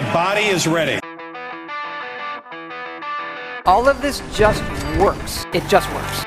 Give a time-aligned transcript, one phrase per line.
[0.00, 1.00] My body is ready.
[3.66, 4.62] All of this just
[4.96, 5.44] works.
[5.52, 6.22] It just works.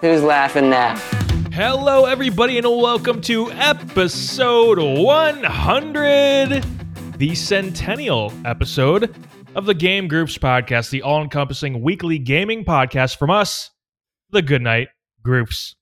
[0.00, 0.96] Who's laughing now?
[1.52, 6.64] Hello, everybody, and welcome to episode 100,
[7.16, 9.12] the centennial episode
[9.58, 13.72] of the Game Groofs podcast, the all encompassing weekly gaming podcast from us,
[14.30, 14.86] the Goodnight
[15.24, 15.74] Groofs.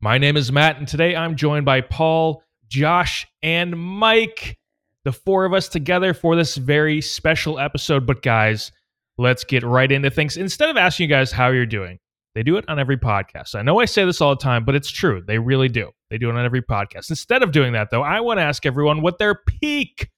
[0.00, 4.56] My name is Matt, and today I'm joined by Paul, Josh, and Mike,
[5.02, 8.06] the four of us together for this very special episode.
[8.06, 8.70] But, guys,
[9.18, 10.36] let's get right into things.
[10.36, 11.98] Instead of asking you guys how you're doing,
[12.36, 13.56] they do it on every podcast.
[13.56, 15.20] I know I say this all the time, but it's true.
[15.26, 15.90] They really do.
[16.10, 17.10] They do it on every podcast.
[17.10, 20.10] Instead of doing that, though, I want to ask everyone what their peak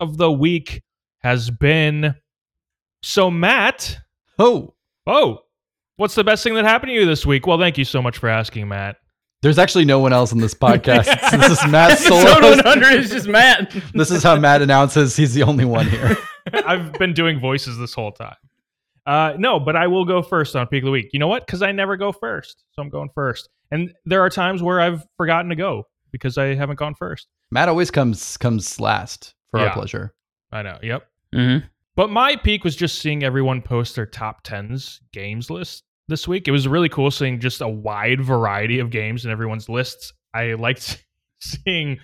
[0.00, 0.82] of the week
[1.18, 2.14] has been.
[3.08, 3.98] So, Matt,
[4.36, 4.74] Oh,
[5.06, 5.38] oh,
[5.94, 7.46] what's the best thing that happened to you this week?
[7.46, 8.96] Well, thank you so much for asking, Matt.
[9.42, 11.04] there's actually no one else on this podcast.
[11.30, 12.50] this is Matt Episode solo.
[12.56, 13.70] 100 is just Matt.
[13.94, 16.16] this is how Matt announces he's the only one here.
[16.52, 18.34] I've been doing voices this whole time.
[19.06, 21.10] Uh, no, but I will go first on peak of the week.
[21.12, 21.46] You know what?
[21.46, 23.48] Because I never go first, so I'm going first.
[23.70, 27.28] And there are times where I've forgotten to go because I haven't gone first.
[27.52, 29.66] Matt always comes comes last for Yeah.
[29.66, 30.12] our pleasure.
[30.50, 30.76] I know.
[30.82, 31.06] Yep.
[31.36, 31.66] Mm-hmm.
[31.96, 36.46] But my peak was just seeing everyone post their top tens games list this week.
[36.46, 40.12] It was really cool seeing just a wide variety of games in everyone's lists.
[40.34, 41.02] I liked
[41.40, 41.98] seeing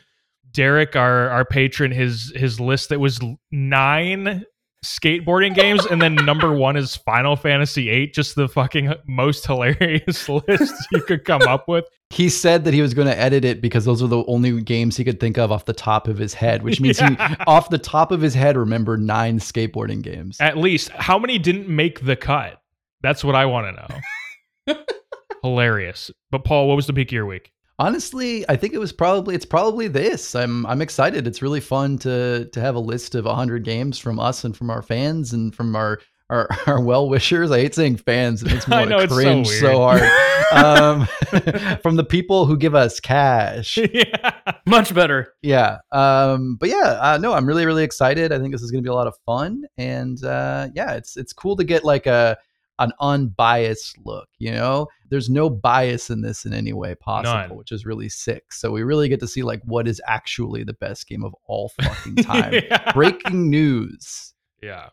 [0.50, 3.20] Derek, our our patron, his his list that was
[3.50, 4.44] nine
[4.84, 8.08] skateboarding games, and then number one is Final Fantasy VIII.
[8.08, 11.84] Just the fucking most hilarious list you could come up with.
[12.11, 14.97] He said that he was going to edit it because those are the only games
[14.97, 17.28] he could think of off the top of his head, which means Yeah.
[17.28, 20.36] he, off the top of his head, remembered nine skateboarding games.
[20.41, 22.60] At least, how many didn't make the cut?
[23.03, 24.77] That's what I want to know.
[25.42, 26.10] Hilarious.
[26.30, 27.52] But Paul, what was the peak of your week?
[27.78, 30.34] Honestly, I think it was probably it's probably this.
[30.34, 31.27] I'm I'm excited.
[31.27, 34.71] It's really fun to to have a list of 100 games from us and from
[34.71, 35.99] our fans and from our
[36.32, 37.50] our, our well wishers.
[37.50, 38.43] I hate saying fans.
[38.43, 40.00] It makes me want know, to so cringe so, weird.
[40.00, 40.12] hard.
[40.53, 43.78] um, from the people who give us cash.
[43.78, 44.32] yeah.
[44.66, 45.34] Much better.
[45.43, 45.78] Yeah.
[45.93, 48.32] Um, but yeah, uh, no, I'm really really excited.
[48.32, 51.16] I think this is going to be a lot of fun, and uh, yeah, it's
[51.16, 52.38] it's cool to get like a
[52.82, 54.28] an unbiased look.
[54.38, 57.56] You know, there's no bias in this in any way possible, None.
[57.56, 58.53] which is really sick.
[58.53, 61.70] So we really get to see like what is actually the best game of all
[61.81, 62.54] fucking time.
[62.54, 62.93] yeah.
[62.93, 64.34] Breaking news.
[64.62, 64.88] Yeah.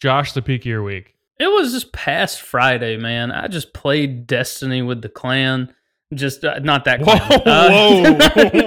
[0.00, 1.14] Josh, the peak of your week.
[1.38, 3.32] It was just past Friday, man.
[3.32, 5.74] I just played Destiny with the clan.
[6.12, 7.40] Just uh, not that Whoa, clan.
[7.46, 8.66] Uh, whoa,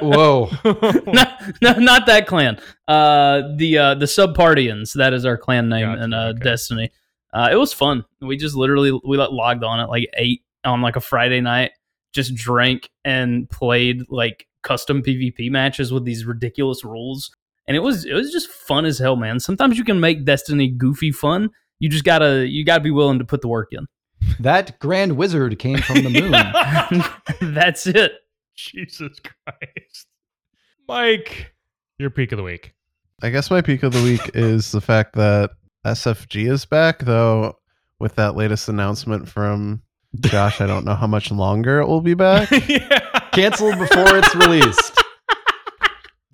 [0.02, 0.50] wow.
[0.62, 1.02] Whoa.
[1.12, 2.58] not, no, not that clan.
[2.88, 4.94] Uh, the uh, the Subpartians.
[4.94, 6.40] That is our clan name Gotcha, in uh, okay.
[6.42, 6.90] Destiny.
[7.34, 8.04] Uh, it was fun.
[8.20, 11.72] We just literally we like, logged on at like eight on like a Friday night.
[12.12, 17.34] Just drank and played like custom PvP matches with these ridiculous rules,
[17.66, 19.40] and it was it was just fun as hell, man.
[19.40, 21.50] Sometimes you can make Destiny goofy fun.
[21.80, 23.86] You just gotta you gotta be willing to put the work in.
[24.38, 26.10] that grand wizard came from the
[27.40, 27.52] moon.
[27.54, 28.12] That's it.
[28.54, 30.06] Jesus Christ.
[30.86, 31.52] Mike,
[31.98, 32.74] your peak of the week.
[33.22, 35.50] I guess my peak of the week is the fact that
[35.84, 37.58] SFG is back, though
[37.98, 39.82] with that latest announcement from
[40.20, 42.50] Josh, I don't know how much longer it will be back.
[42.68, 43.00] yeah.
[43.32, 45.00] Canceled before it's released.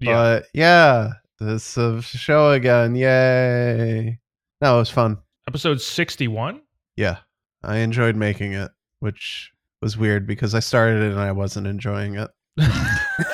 [0.03, 0.15] Yeah.
[0.15, 1.10] But yeah,
[1.41, 2.94] this uh, show again.
[2.94, 4.19] Yay.
[4.62, 5.19] No, it was fun.
[5.47, 6.62] Episode 61?
[6.97, 7.19] Yeah.
[7.62, 9.53] I enjoyed making it, which
[9.83, 12.31] was weird because I started it and I wasn't enjoying it.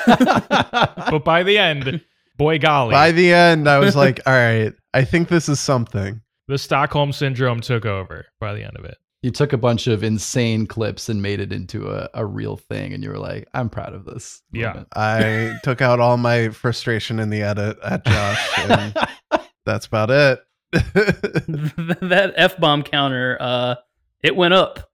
[0.07, 2.01] But by the end,
[2.35, 6.21] boy golly, By the end, I was like, all right, I think this is something.
[6.47, 8.97] the Stockholm Syndrome took over by the end of it.
[9.21, 12.93] you took a bunch of insane clips and made it into a, a real thing,
[12.93, 14.83] and you were like, "I'm proud of this." Yeah.
[14.95, 18.95] I took out all my frustration in the edit at Josh, and
[19.65, 20.39] that's about it.
[20.71, 23.75] that f bomb counter, uh,
[24.23, 24.89] it went up.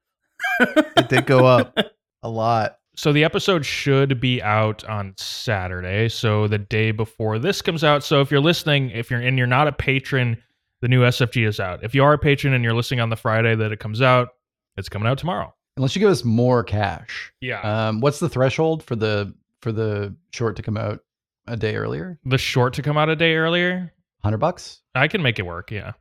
[0.60, 1.78] it did go up
[2.22, 2.78] a lot.
[2.96, 8.04] So the episode should be out on Saturday, so the day before this comes out.
[8.04, 10.38] So if you're listening, if you're and you're not a patron,
[10.82, 11.84] the new SFG is out.
[11.84, 14.30] If you are a patron and you're listening on the Friday that it comes out,
[14.78, 15.54] it's coming out tomorrow.
[15.78, 17.34] Unless you give us more cash.
[17.42, 17.62] Yeah.
[17.62, 21.00] Um, what's the threshold for the for the short to come out
[21.48, 22.20] a day earlier?
[22.26, 23.92] the short to come out a day earlier,
[24.24, 24.82] Hundred bucks.
[24.96, 25.70] I can make it work.
[25.72, 25.94] Yeah.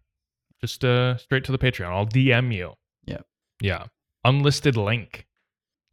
[0.61, 1.87] Just uh straight to the Patreon.
[1.91, 2.75] I'll DM you.
[3.05, 3.23] Yeah.
[3.61, 3.87] Yeah.
[4.25, 5.27] Unlisted link.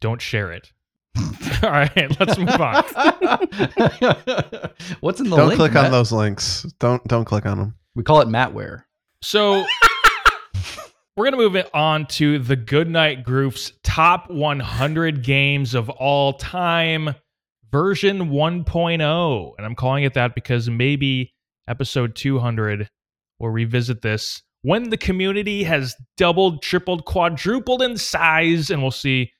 [0.00, 0.72] Don't share it.
[1.62, 2.84] All right, let's move on.
[5.00, 5.58] What's in the don't link?
[5.58, 5.86] click Matt?
[5.86, 6.62] on those links.
[6.78, 7.74] Don't don't click on them.
[7.94, 8.84] We call it Mattware.
[9.22, 9.64] So
[11.16, 16.34] we're going to move it on to the Goodnight Groofs top 100 games of all
[16.34, 17.14] time,
[17.70, 19.52] version 1.0.
[19.58, 21.34] And I'm calling it that because maybe
[21.68, 22.88] episode 200
[23.38, 29.32] will revisit this when the community has doubled, tripled, quadrupled in size, and we'll see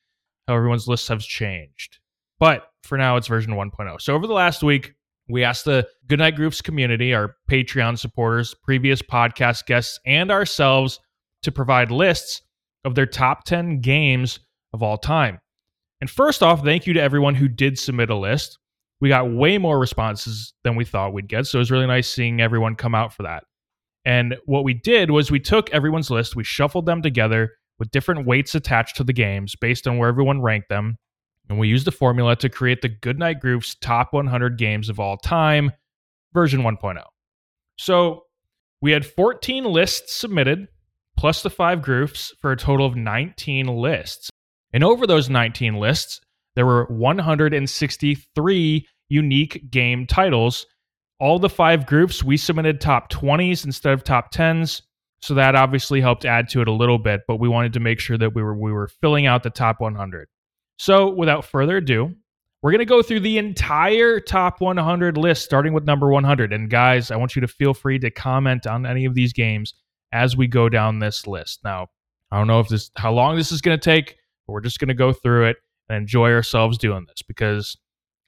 [0.47, 1.99] how everyone's lists have changed.
[2.39, 4.01] But for now, it's version 1.0.
[4.01, 4.93] So over the last week,
[5.29, 10.99] we asked the Goodnight Groofs community, our Patreon supporters, previous podcast guests, and ourselves
[11.43, 12.41] to provide lists
[12.83, 14.39] of their top 10 games
[14.73, 15.39] of all time.
[16.01, 18.57] And first off, thank you to everyone who did submit a list.
[18.99, 21.47] We got way more responses than we thought we'd get.
[21.47, 23.43] So it was really nice seeing everyone come out for that.
[24.03, 28.27] And what we did was we took everyone's list, we shuffled them together with different
[28.27, 30.99] weights attached to the games based on where everyone ranked them.
[31.49, 35.17] And we used the formula to create the Goodnight Groofs top 100 games of all
[35.17, 35.71] time,
[36.31, 37.01] version 1.0.
[37.79, 38.25] So
[38.83, 40.67] we had 14 lists submitted,
[41.17, 44.29] plus the five Groofs for a total of 19 lists.
[44.71, 46.21] And over those 19 lists,
[46.55, 50.67] there were 163 unique game titles.
[51.19, 54.83] All the five Groofs, we submitted top 20s instead of top 10s.
[55.21, 57.99] So that obviously helped add to it a little bit, but we wanted to make
[57.99, 60.27] sure that we were we were filling out the top 100.
[60.77, 62.15] So without further ado,
[62.61, 66.53] we're going to go through the entire top 100 list starting with number 100.
[66.53, 69.75] And guys, I want you to feel free to comment on any of these games
[70.11, 71.63] as we go down this list.
[71.63, 71.87] Now,
[72.31, 74.79] I don't know if this how long this is going to take, but we're just
[74.79, 75.57] going to go through it
[75.89, 77.77] and enjoy ourselves doing this because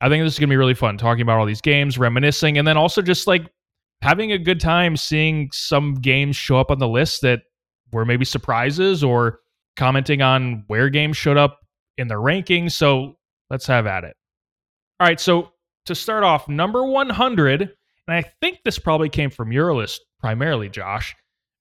[0.01, 2.57] I think this is going to be really fun talking about all these games, reminiscing,
[2.57, 3.49] and then also just like
[4.03, 7.41] having a good time seeing some games show up on the list that
[7.91, 9.39] were maybe surprises or
[9.77, 11.59] commenting on where games showed up
[11.97, 12.73] in the rankings.
[12.73, 13.17] So
[13.49, 14.15] let's have at it.
[14.99, 15.19] All right.
[15.19, 15.51] So
[15.85, 17.69] to start off, number 100, and
[18.07, 21.15] I think this probably came from your list primarily, Josh.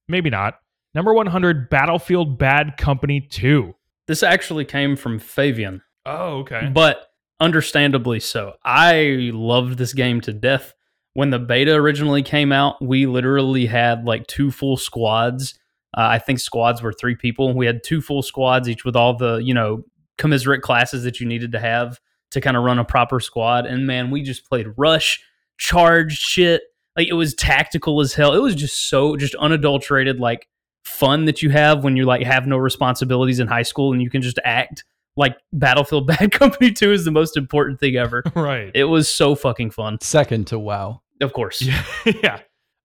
[0.09, 0.55] Maybe not.
[0.95, 3.75] Number 100, Battlefield Bad Company 2.
[4.09, 6.71] This actually came from Fabian, Oh, okay.
[6.75, 7.07] but
[7.41, 8.55] understandably so.
[8.65, 10.75] I loved this game to death.
[11.15, 15.59] When the beta originally came out, we literally had like two full squads.
[15.95, 17.53] Uh, I think squads were three people.
[17.55, 19.85] We had two full squads, each with all the, you know,
[20.17, 22.01] commiserate classes that you needed to have
[22.31, 23.67] to kind of run a proper squad.
[23.67, 25.21] And man, we just played rush,
[25.59, 26.63] charge shit.
[26.97, 28.35] Like it was tactical as hell.
[28.35, 30.49] It was just so just unadulterated, like
[30.85, 34.11] fun that you have when you like have no responsibilities in high school and you
[34.11, 34.85] can just act
[35.17, 38.23] like Battlefield Bad Company 2 is the most important thing ever.
[38.35, 38.71] right.
[38.75, 39.99] It was so fucking fun.
[40.01, 41.02] Second to WoW.
[41.23, 41.63] Of course.
[41.63, 41.85] Yeah.
[42.23, 42.41] yeah.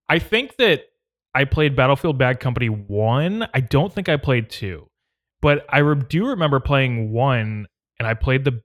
[0.09, 0.83] I think that
[1.35, 3.47] I played Battlefield Bad Company 1.
[3.53, 4.87] I don't think I played 2.
[5.41, 7.67] But I re- do remember playing 1
[7.99, 8.61] and I played the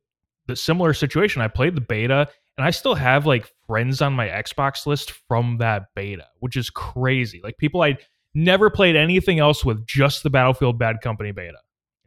[0.46, 1.40] the similar situation.
[1.40, 2.28] I played the beta
[2.58, 6.68] and I still have like friends on my Xbox list from that beta, which is
[6.70, 7.40] crazy.
[7.42, 7.96] Like people I
[8.34, 11.58] never played anything else with just the Battlefield Bad Company beta.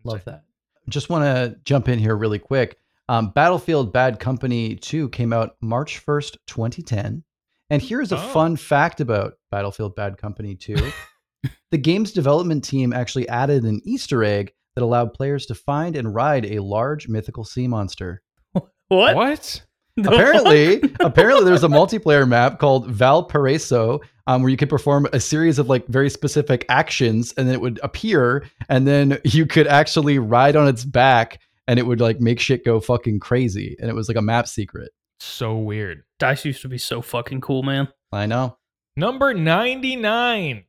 [0.03, 0.43] Love that.
[0.89, 2.77] Just want to jump in here really quick.
[3.07, 7.23] Um, Battlefield Bad Company 2 came out March 1st, 2010.
[7.69, 8.27] And here's a Oh.
[8.29, 10.75] fun fact about Battlefield Bad Company 2.
[11.71, 16.13] the game's development team actually added an Easter egg that allowed players to find and
[16.13, 18.21] ride a large mythical sea monster.
[18.89, 19.15] What?
[19.15, 19.63] What?
[19.97, 25.21] The apparently, apparently there's a multiplayer map called Valparaiso um, where you could perform a
[25.21, 29.67] series of like very specific actions and then it would appear and then you could
[29.67, 33.89] actually ride on its back and it would like make shit go fucking crazy and
[33.89, 34.91] it was like a map secret.
[35.19, 36.03] So weird.
[36.19, 37.87] Dice used to be so fucking cool, man.
[38.11, 38.57] I know.
[38.95, 40.63] Number 99.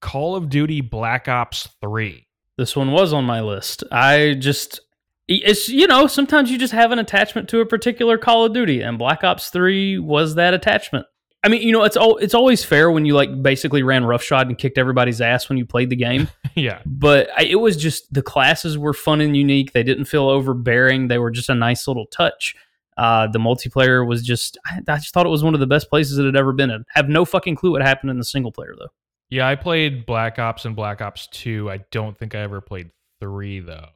[0.00, 2.26] Call of Duty Black Ops 3.
[2.58, 3.84] This one was on my list.
[3.90, 4.80] I just
[5.26, 8.82] it's you know, sometimes you just have an attachment to a particular Call of Duty
[8.82, 11.06] and Black Ops 3 was that attachment.
[11.44, 14.48] I mean, you know, it's all it's always fair when you like basically ran roughshod
[14.48, 16.28] and kicked everybody's ass when you played the game.
[16.54, 16.80] yeah.
[16.86, 19.72] but I, it was just the classes were fun and unique.
[19.72, 21.08] They didn't feel overbearing.
[21.08, 22.56] They were just a nice little touch.
[22.96, 25.90] Uh, the multiplayer was just I, I just thought it was one of the best
[25.90, 26.84] places it had ever been in.
[26.90, 28.88] Have no fucking clue what happened in the single player though.
[29.30, 31.70] Yeah, I played Black Ops and Black Ops 2.
[31.70, 33.88] I don't think I ever played 3 though.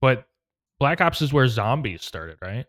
[0.00, 0.26] But
[0.78, 2.64] Black Ops is where zombies started, right?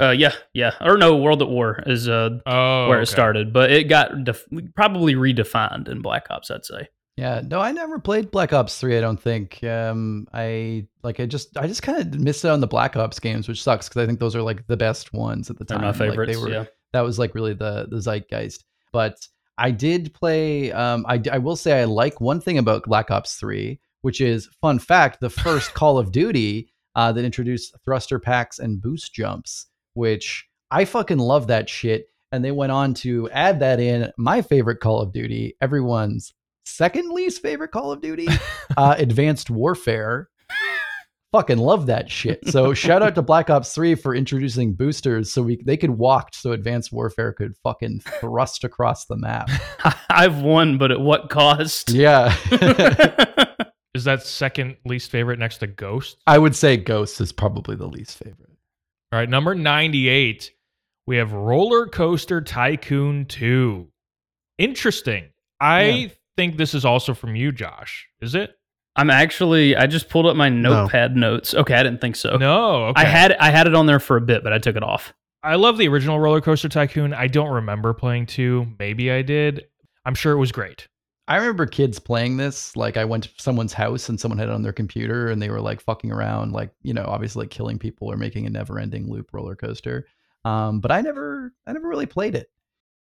[0.00, 3.72] Uh, yeah, yeah, or no, World at War is uh Oh, where it started, but
[3.72, 4.46] it got def-
[4.76, 6.52] probably redefined in Black Ops.
[6.52, 6.86] I'd say.
[7.18, 9.62] Yeah, no, I never played Black Ops 3, I don't think.
[9.64, 13.18] Um I like I just I just kind of missed out on the Black Ops
[13.18, 15.80] games, which sucks because I think those are like the best ones at the time.
[15.80, 16.32] They're my Like, favorites.
[16.32, 16.64] they were yeah.
[16.92, 18.64] that was like really the the zeitgeist.
[18.92, 19.26] But
[19.58, 20.70] I did play.
[20.72, 24.48] Um, I I will say I like one thing about Black Ops Three, which is
[24.60, 29.66] fun fact: the first Call of Duty uh, that introduced thruster packs and boost jumps,
[29.94, 32.06] which I fucking love that shit.
[32.30, 36.32] And they went on to add that in my favorite Call of Duty, everyone's
[36.68, 38.28] second least favorite Call of Duty,
[38.76, 40.28] uh, Advanced Warfare.
[41.32, 42.48] Fucking love that shit.
[42.48, 46.34] So shout out to Black Ops 3 for introducing boosters so we they could walk
[46.34, 49.50] so Advanced Warfare could fucking thrust across the map.
[50.10, 51.90] I've won, but at what cost?
[51.90, 52.34] Yeah.
[53.94, 56.16] Is that second least favorite next to Ghost?
[56.26, 58.56] I would say Ghost is probably the least favorite.
[59.12, 60.52] All right, number 98,
[61.06, 63.88] we have Roller Coaster Tycoon 2.
[64.58, 65.30] Interesting.
[65.60, 66.08] I Yeah.
[66.38, 68.06] Think this is also from you, Josh.
[68.20, 68.56] Is it?
[68.94, 69.74] I'm actually.
[69.74, 71.52] I just pulled up my notepad notes.
[71.52, 72.36] Okay, I didn't think so.
[72.36, 72.86] No.
[72.86, 73.02] Okay.
[73.02, 75.12] I had I had it on there for a bit, but I took it off.
[75.42, 77.12] I love the original Roller Coaster Tycoon.
[77.12, 78.74] I don't remember playing 2.
[78.78, 79.66] Maybe I did.
[80.04, 80.88] I'm sure it was great.
[81.28, 82.76] I remember kids playing this.
[82.76, 85.50] Like I went to someone's house and someone had it on their computer and they
[85.50, 88.78] were like fucking around, like, you know, obviously like killing people or making a never
[88.78, 90.06] ending loop roller coaster.
[90.44, 92.50] Um, but I never I never really played it.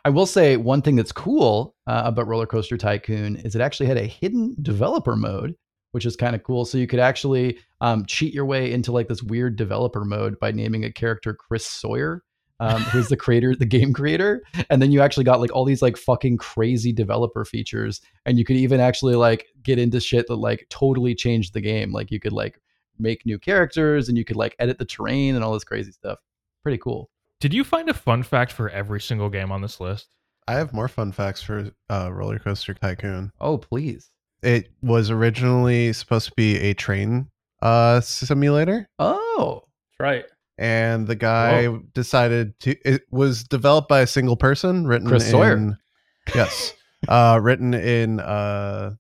[0.03, 3.85] I will say one thing that's cool uh, about Roller Coaster Tycoon is it actually
[3.85, 5.55] had a hidden developer mode,
[5.91, 6.65] which is kind of cool.
[6.65, 10.51] So you could actually um, cheat your way into like this weird developer mode by
[10.51, 12.23] naming a character Chris Sawyer,
[12.59, 15.83] um, who's the creator, the game creator, and then you actually got like all these
[15.83, 20.35] like fucking crazy developer features, and you could even actually like get into shit that
[20.35, 21.91] like totally changed the game.
[21.91, 22.59] Like you could like
[22.97, 26.17] make new characters, and you could like edit the terrain and all this crazy stuff.
[26.63, 27.11] Pretty cool.
[27.41, 30.07] Did you find a fun fact for every single game on this list?
[30.47, 33.31] I have more fun facts for uh, Roller Coaster Tycoon.
[33.41, 34.09] Oh please.
[34.43, 37.27] It was originally supposed to be a train
[37.61, 39.63] uh, simulator, Oh.
[39.91, 40.25] That's right.
[40.57, 42.75] and the guy decided to.
[42.87, 45.77] It was developed by a single person, written Chris in, Sawyer.
[46.35, 46.73] Yes,
[47.07, 48.19] uh, written in.
[48.19, 48.91] Uh,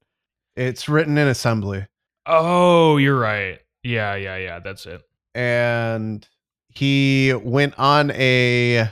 [0.55, 1.85] it's written in assembly,
[2.25, 3.59] Oh, you're right.
[3.83, 4.59] Yeah, yeah, yeah.
[4.59, 5.01] That's it.
[5.35, 6.27] and
[6.73, 8.89] he went on a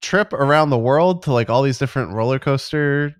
[0.00, 3.14] trip around the world to like all these different roller coaster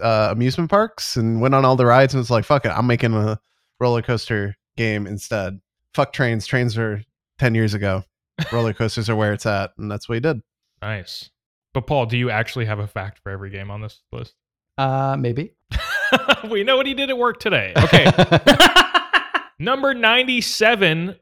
[0.00, 2.86] uh, amusement parks and went on all the rides and was like, "Fuck it, I'm
[2.86, 3.38] making a
[3.80, 5.60] roller coaster game instead."
[5.94, 6.46] Fuck trains.
[6.46, 7.02] Trains are
[7.38, 8.04] ten years ago.
[8.52, 10.42] Roller coasters are where it's at, and that's what he did.
[10.82, 11.30] Nice.
[11.72, 14.34] But Paul, do you actually have a fact for every game on this list?
[14.76, 15.54] Uh maybe.
[16.50, 17.72] we know what he did at work today.
[17.76, 18.10] Okay.
[19.58, 21.16] Number 97.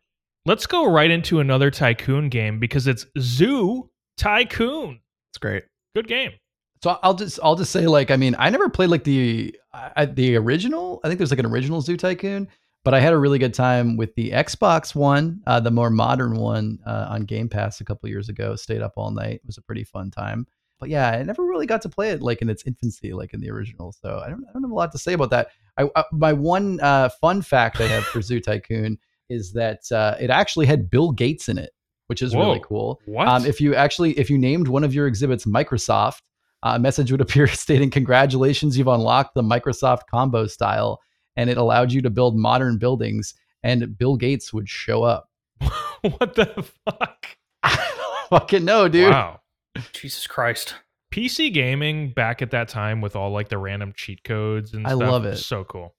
[0.45, 5.01] Let's go right into another Tycoon game because it's Zoo Tycoon.
[5.31, 5.65] It's great.
[5.95, 6.33] Good game.
[6.83, 10.05] So I'll just I'll just say like I mean I never played like the I,
[10.05, 12.49] the original I think there's like an original Zoo Tycoon
[12.85, 16.35] but I had a really good time with the Xbox one uh, the more modern
[16.35, 19.59] one uh, on Game Pass a couple years ago stayed up all night it was
[19.59, 20.45] a pretty fun time
[20.81, 23.41] but yeah I never really got to play it like in its infancy like in
[23.41, 25.89] the original so I don't I don't have a lot to say about that I,
[25.95, 30.31] I my one uh, fun fact I have for Zoo Tycoon is that uh, it
[30.31, 31.71] actually had Bill Gates in it
[32.09, 33.27] which is really cool What?
[33.27, 36.21] um, if you actually if you named one of your exhibits Microsoft
[36.63, 41.01] uh, a message would appear stating, Congratulations, you've unlocked the Microsoft combo style,
[41.37, 43.35] and it allowed you to build modern buildings.
[43.63, 45.29] And Bill Gates would show up.
[46.01, 47.27] what the fuck?
[48.31, 49.11] Fucking know, dude.
[49.11, 49.41] Wow.
[49.93, 50.75] Jesus Christ.
[51.15, 54.91] PC gaming back at that time with all like the random cheat codes and I
[54.91, 55.43] stuff love was it.
[55.43, 55.95] So cool.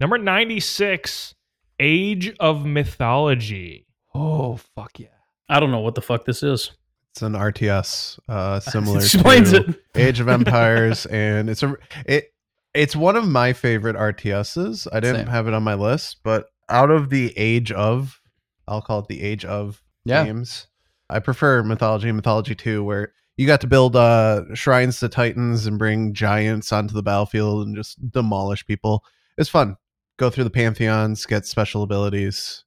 [0.00, 1.34] Number 96,
[1.80, 3.86] Age of Mythology.
[4.14, 5.08] Oh, fuck yeah.
[5.48, 6.70] I don't know what the fuck this is.
[7.12, 9.82] It's an RTS, uh, similar Explains to it.
[9.94, 11.76] Age of Empires, and it's a
[12.06, 12.32] it.
[12.74, 14.88] It's one of my favorite RTSs.
[14.92, 15.26] I didn't Same.
[15.28, 18.20] have it on my list, but out of the Age of,
[18.66, 20.24] I'll call it the Age of Yeah.
[20.24, 20.66] games.
[21.08, 25.66] I prefer Mythology and Mythology 2, where you got to build uh, shrines to titans
[25.66, 29.04] and bring giants onto the battlefield and just demolish people.
[29.38, 29.76] It's fun.
[30.16, 32.64] Go through the pantheons, get special abilities.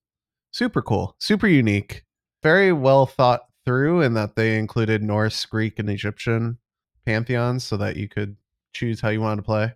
[0.52, 2.04] Super cool, super unique,
[2.44, 6.58] very well thought through in that they included Norse, Greek, and Egyptian
[7.06, 8.36] pantheons so that you could
[8.74, 9.74] choose how you wanted to play.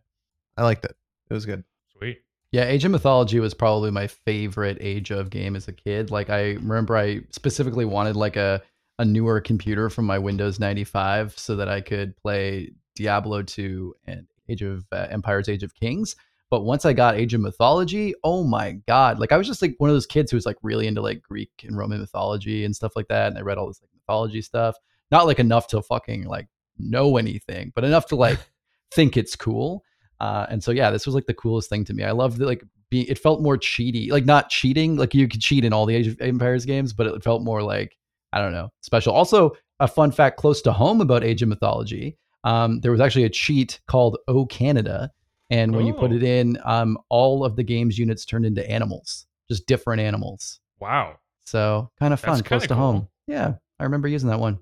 [0.58, 0.96] I liked it.
[1.30, 1.64] It was good.
[1.98, 2.22] Sweet.
[2.52, 6.12] Yeah, Age of Mythology was probably my favorite Age of game as a kid.
[6.12, 8.62] Like I remember I specifically wanted like a
[9.00, 14.28] a newer computer from my Windows 95 so that I could play Diablo 2 and
[14.48, 16.16] Age of uh, Empires Age of Kings.
[16.52, 19.74] But once I got Age of Mythology, oh my god, like I was just like
[19.78, 22.76] one of those kids who was like really into like Greek and Roman mythology and
[22.76, 24.76] stuff like that and I read all this like mythology stuff.
[25.12, 28.38] Not like enough to fucking like know anything, but enough to like
[28.92, 29.84] think it's cool.
[30.20, 32.04] Uh, and so yeah, this was like the coolest thing to me.
[32.04, 32.46] I loved it.
[32.46, 34.98] Like be it felt more cheaty, like not cheating.
[34.98, 37.64] Like you could cheat in all the Age of Empires games, but it felt more
[37.64, 37.98] like
[38.34, 39.14] I don't know, special.
[39.14, 42.18] Also, a fun fact close to home about Age of Mythology.
[42.44, 45.12] Um, there was actually a cheat called O Canada,
[45.52, 46.16] and when you put Oh.
[46.16, 50.60] it in, um, all of the game's units turned into animals, just different animals.
[50.80, 51.20] Wow.
[51.46, 53.08] So kind of That's fun, close kinda to home.
[53.28, 54.58] Yeah, I remember using that one.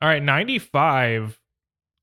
[0.00, 1.40] All right, 95.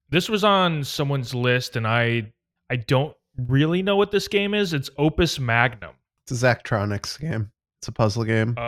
[0.09, 2.33] This was on someone's list and I
[2.69, 4.73] I don't really know what this game is.
[4.73, 5.91] It's Opus Magnum.
[6.25, 7.51] It's a Zachtronics game.
[7.79, 8.55] It's a puzzle game.
[8.57, 8.61] Oh,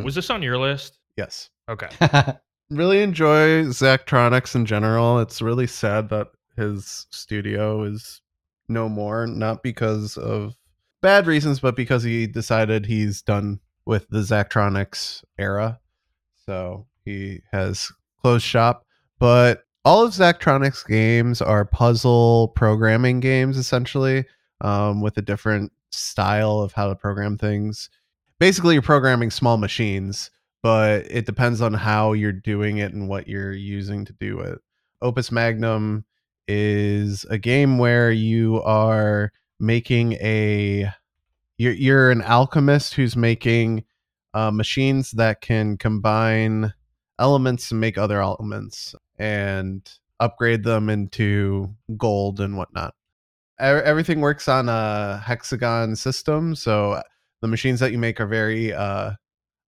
[0.00, 0.04] Mhm.
[0.04, 0.98] was this on your list?
[1.16, 1.50] yes.
[1.68, 1.88] Okay.
[2.70, 5.18] Really enjoy Zachtronics in general.
[5.20, 8.21] It's really sad that his studio is
[8.72, 10.56] no more, not because of
[11.00, 15.80] bad reasons, but because he decided he's done with the Zachtronics era.
[16.46, 18.86] So he has closed shop.
[19.18, 24.24] But all of Zachtronics games are puzzle programming games, essentially,
[24.60, 27.90] um, with a different style of how to program things.
[28.38, 30.30] Basically, you're programming small machines,
[30.62, 34.58] but it depends on how you're doing it and what you're using to do it.
[35.00, 36.04] Opus Magnum
[36.48, 40.90] is a game where you are making a
[41.58, 43.84] you're you're an alchemist who's making
[44.34, 46.72] uh, machines that can combine
[47.18, 52.94] elements and make other elements and upgrade them into gold and whatnot.
[53.58, 57.00] Everything works on a hexagon system, so
[57.42, 59.12] the machines that you make are very uh,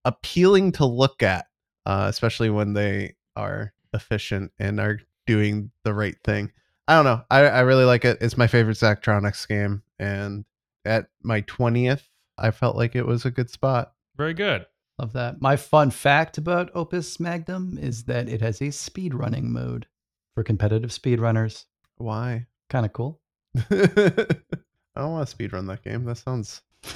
[0.04, 1.46] appealing to look at,
[1.86, 6.50] uh, especially when they are efficient and are doing the right thing.
[6.86, 7.22] I don't know.
[7.30, 8.18] I, I really like it.
[8.20, 10.44] It's my favorite Zachtronics game, and
[10.84, 13.92] at my twentieth, I felt like it was a good spot.
[14.16, 14.66] Very good.
[14.98, 15.40] Love that.
[15.40, 19.86] My fun fact about Opus Magnum is that it has a speedrunning mode
[20.34, 21.64] for competitive speedrunners.
[21.96, 22.46] Why?
[22.70, 23.20] Kind of cool.
[23.56, 26.04] I don't want to speedrun that game.
[26.04, 26.62] That sounds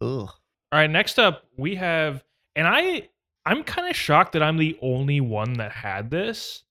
[0.00, 0.30] ugh.
[0.30, 0.32] All
[0.72, 2.24] right, next up we have
[2.56, 3.08] and I
[3.44, 6.62] I'm kind of shocked that I'm the only one that had this.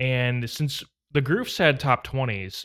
[0.00, 2.64] And since the Groofs had top 20s,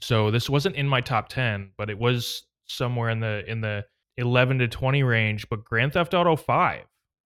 [0.00, 3.84] so this wasn't in my top 10, but it was somewhere in the in the
[4.16, 6.82] 11 to 20 range, but Grand Theft Auto 5.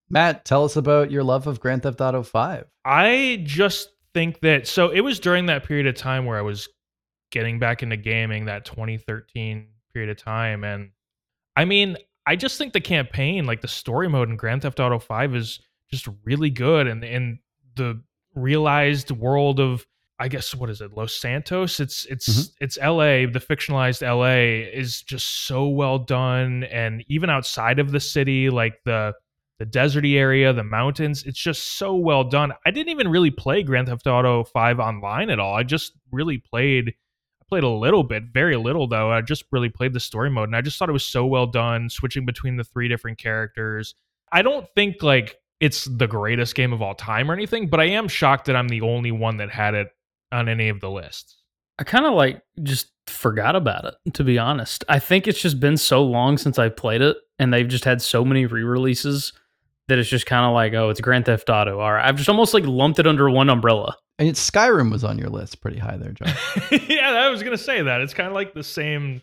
[0.09, 2.65] Matt, tell us about your love of Grand Theft Auto 5.
[2.83, 6.67] I just think that so it was during that period of time where I was
[7.31, 10.63] getting back into gaming, that 2013 period of time.
[10.63, 10.91] And
[11.55, 14.99] I mean, I just think the campaign, like the story mode in Grand Theft Auto
[14.99, 16.87] 5 is just really good.
[16.87, 17.39] And and
[17.75, 18.01] the
[18.35, 19.85] realized world of
[20.21, 21.79] I guess what is it, Los Santos?
[21.79, 22.51] It's it's Mhm.
[22.61, 26.63] it's LA, the fictionalized LA is just so well done.
[26.65, 29.13] And even outside of the city, like the
[29.59, 31.23] the deserty area, the mountains.
[31.23, 32.51] It's just so well done.
[32.65, 35.53] I didn't even really play Grand Theft Auto 5 online at all.
[35.55, 36.89] I just really played
[37.41, 39.11] I played a little bit, very little though.
[39.11, 41.45] I just really played the story mode and I just thought it was so well
[41.47, 43.93] done switching between the three different characters.
[44.31, 47.85] I don't think like it's the greatest game of all time or anything, but I
[47.85, 49.89] am shocked that I'm the only one that had it
[50.31, 51.37] on any of the lists.
[51.79, 54.83] I kind of like just forgot about it, to be honest.
[54.87, 58.01] I think it's just been so long since I played it, and they've just had
[58.01, 59.33] so many re releases
[59.87, 61.79] that it's just kind of like, oh, it's Grand Theft Auto.
[61.79, 62.07] All right.
[62.07, 63.97] I've just almost like lumped it under one umbrella.
[64.19, 66.33] And it's Skyrim was on your list pretty high there, John.
[66.87, 68.01] yeah, I was gonna say that.
[68.01, 69.21] It's kind of like the same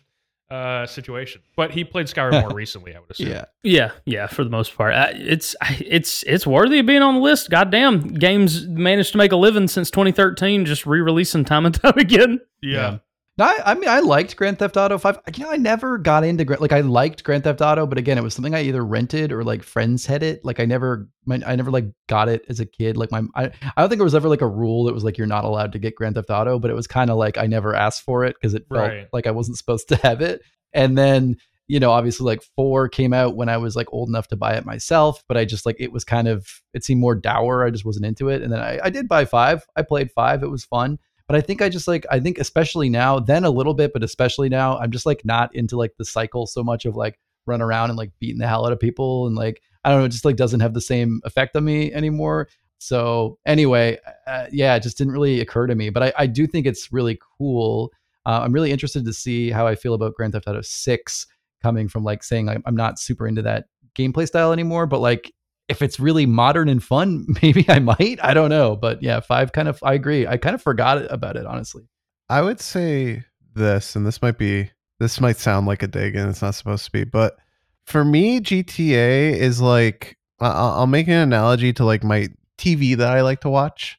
[0.51, 1.41] uh situation.
[1.55, 3.29] But he played Skyrim more recently, I would assume.
[3.29, 3.45] yeah.
[3.63, 7.21] Yeah, yeah, for the most part, uh, it's it's it's worthy of being on the
[7.21, 7.49] list.
[7.49, 12.39] Goddamn, games managed to make a living since 2013, just re-releasing time and time again.
[12.61, 12.99] Yeah.
[13.39, 15.19] No, I, I mean, I liked Grand Theft Auto 5.
[15.37, 18.17] You know, I never got into, Gra- like, I liked Grand Theft Auto, but again,
[18.17, 20.43] it was something I either rented or, like, friends had it.
[20.43, 22.97] Like, I never, my, I never, like, got it as a kid.
[22.97, 25.17] Like, my, I, I don't think it was ever, like, a rule that was, like,
[25.17, 27.47] you're not allowed to get Grand Theft Auto, but it was kind of like I
[27.47, 29.07] never asked for it because it felt Right.
[29.13, 30.41] like I wasn't supposed to have it.
[30.73, 31.37] And then,
[31.69, 34.55] you know, obviously, like, four came out when I was, like, old enough to buy
[34.55, 37.65] it myself, but I just, like, it was kind of, it seemed more dour.
[37.65, 38.41] I just wasn't into it.
[38.41, 39.65] And then I, I did buy five.
[39.77, 40.43] I played five.
[40.43, 40.99] It was fun
[41.29, 44.03] but I think I just like I think especially now, then a little bit, but
[44.03, 47.61] especially now, I'm just like not into like the cycle so much of like run
[47.61, 50.09] around and like beating the hell out of people and like I don't know, it
[50.09, 52.49] just like doesn't have the same effect on me anymore.
[52.79, 56.47] So anyway, uh, yeah, it just didn't really occur to me, but I, I do
[56.47, 57.91] think it's really cool.
[58.25, 61.27] Uh, I'm really interested to see how I feel about Grand Theft Auto Six
[61.61, 63.65] coming from like saying like, I'm not super into that
[63.95, 65.31] gameplay style anymore, but like
[65.69, 68.19] if it's really modern and fun, maybe I might.
[68.21, 69.79] I don't know, but yeah, five kind of.
[69.83, 70.27] I agree.
[70.27, 71.87] I kind of forgot about it honestly.
[72.29, 73.23] I would say
[73.55, 76.85] this, and this might be this might sound like a dig, and it's not supposed
[76.85, 77.37] to be, but
[77.85, 82.27] for me, GTA is like I'll make an analogy to like my
[82.57, 83.97] TV that I like to watch.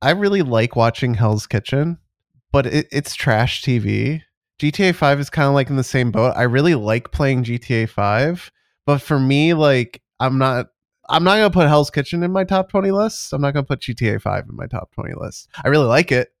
[0.00, 1.98] I really like watching Hell's Kitchen,
[2.52, 4.22] but it, it's trash TV.
[4.60, 6.34] GTA 5 is kind of like in the same boat.
[6.36, 8.50] I really like playing GTA 5,
[8.86, 10.68] but for me, like I'm not
[11.08, 13.32] I'm not gonna put Hell's Kitchen in my top 20 list.
[13.32, 15.48] I'm not gonna put GTA 5 in my top 20 list.
[15.64, 16.32] I really like it.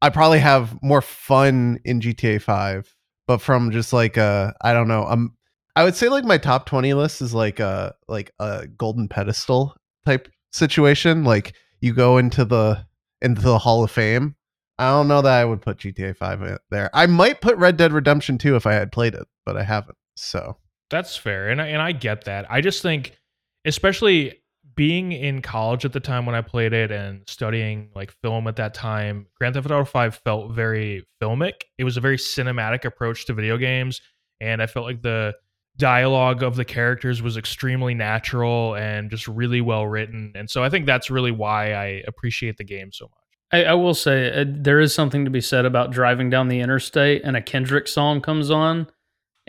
[0.00, 2.94] I probably have more fun in GTA 5,
[3.26, 5.34] but from just like a I don't know, I'm
[5.76, 9.76] I would say like my top 20 list is like a like a golden pedestal
[10.04, 11.24] type situation.
[11.24, 12.86] Like you go into the
[13.22, 14.36] into the Hall of Fame
[14.78, 16.88] I don't know that I would put GTA 5 there.
[16.94, 19.98] I might put Red Dead Redemption 2 if I had played it, but I haven't.
[20.14, 20.56] So
[20.88, 22.46] That's fair, and I, and I get that.
[22.50, 23.18] I just think,
[23.64, 24.40] especially
[24.74, 28.56] being in college at the time when I played it and studying like film at
[28.56, 31.62] that time, Grand Theft Auto Five felt very filmic.
[31.78, 34.00] It was a very cinematic approach to video games,
[34.40, 35.34] and I felt like the
[35.78, 40.32] dialogue of the characters was extremely natural and just really well written.
[40.34, 43.12] And so I think that's really why I appreciate the game so much.
[43.50, 46.60] I, I will say uh, there is something to be said about driving down the
[46.60, 48.88] interstate and a Kendrick song comes on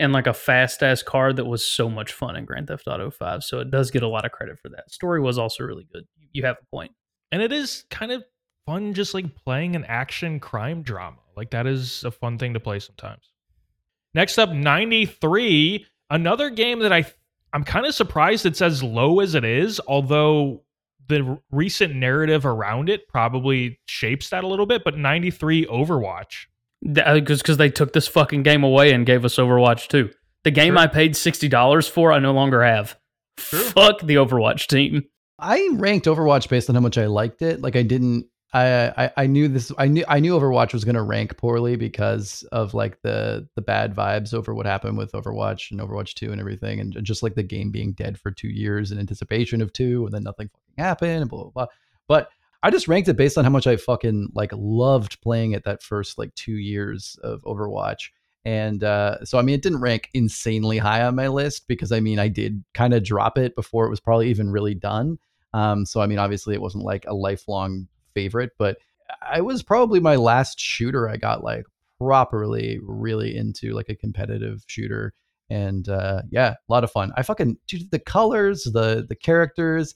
[0.00, 3.10] and like a fast ass car that was so much fun in Grand Theft Auto
[3.10, 3.44] 5.
[3.44, 4.90] So it does get a lot of credit for that.
[4.90, 6.04] Story was also really good.
[6.32, 6.92] You have a point.
[7.30, 8.24] and it is kind of
[8.66, 12.60] fun just like playing an action crime drama like that is a fun thing to
[12.60, 13.32] play sometimes
[14.14, 17.04] next up 93 another game that i
[17.52, 20.62] i'm kind of surprised it's as low as it is although
[21.08, 26.46] the recent narrative around it probably shapes that a little bit but 93 overwatch
[26.82, 30.10] Because uh, because they took this fucking game away and gave us Overwatch 2.
[30.44, 30.78] The game Sure.
[30.78, 32.96] I paid $60 for, I no longer have.
[33.36, 35.04] Fuck the Overwatch team.
[35.38, 37.60] I ranked Overwatch based on how much I liked it.
[37.60, 38.26] Like I didn't.
[38.52, 39.72] I I, I knew this.
[39.78, 43.62] I knew I knew Overwatch was going to rank poorly because of like the the
[43.62, 47.34] bad vibes over what happened with Overwatch and Overwatch Two and everything, and just like
[47.34, 50.84] the game being dead for two years in anticipation of two, and then nothing fucking
[50.84, 51.66] happened, and blah blah blah.
[52.08, 52.28] But
[52.62, 55.82] I just ranked it based on how much I fucking like loved playing it that
[55.82, 58.10] first like two years of Overwatch.
[58.44, 62.00] And uh, so, I mean, it didn't rank insanely high on my list because I
[62.00, 65.18] mean, I did kind of drop it before it was probably even really done.
[65.52, 68.78] Um, so, I mean, obviously, it wasn't like a lifelong favorite, but
[69.22, 71.64] I was probably my last shooter I got like
[71.98, 75.12] properly really into like a competitive shooter.
[75.50, 77.12] And uh, yeah, a lot of fun.
[77.16, 79.94] I fucking dude, the colors, the the characters,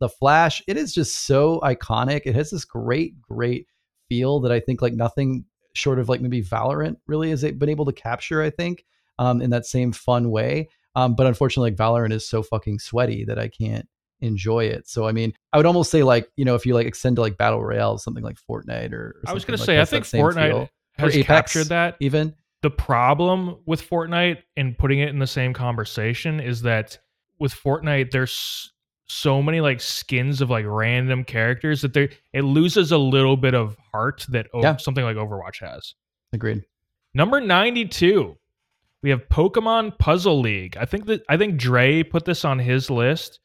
[0.00, 0.62] the flash.
[0.66, 2.22] It is just so iconic.
[2.24, 3.66] It has this great, great
[4.08, 7.84] feel that I think like nothing short of like maybe Valorant really has been able
[7.86, 8.42] to capture.
[8.42, 8.84] I think
[9.18, 10.68] um, in that same fun way.
[10.96, 13.88] Um, but unfortunately, like Valorant is so fucking sweaty that I can't
[14.20, 14.88] enjoy it.
[14.88, 17.22] So I mean, I would almost say like you know if you like extend to
[17.22, 18.96] like battle royale, something like Fortnite or.
[18.96, 20.68] or i was going to like say i think fortnite feel.
[20.98, 21.26] has Apex.
[21.26, 22.34] captured that even.
[22.62, 26.98] the problem with Fortnite and putting it in the same conversation is that
[27.38, 28.72] with Fortnite, there's
[29.06, 33.54] so many like skins of like random characters that there it loses a little bit
[33.54, 34.76] of heart that o- Yeah.
[34.76, 35.94] something like Overwatch has.
[36.32, 36.64] Agreed.
[37.12, 38.36] Number 92.
[39.02, 40.76] We have Pokemon Puzzle League.
[40.78, 43.40] I think that I think Dre put this on his list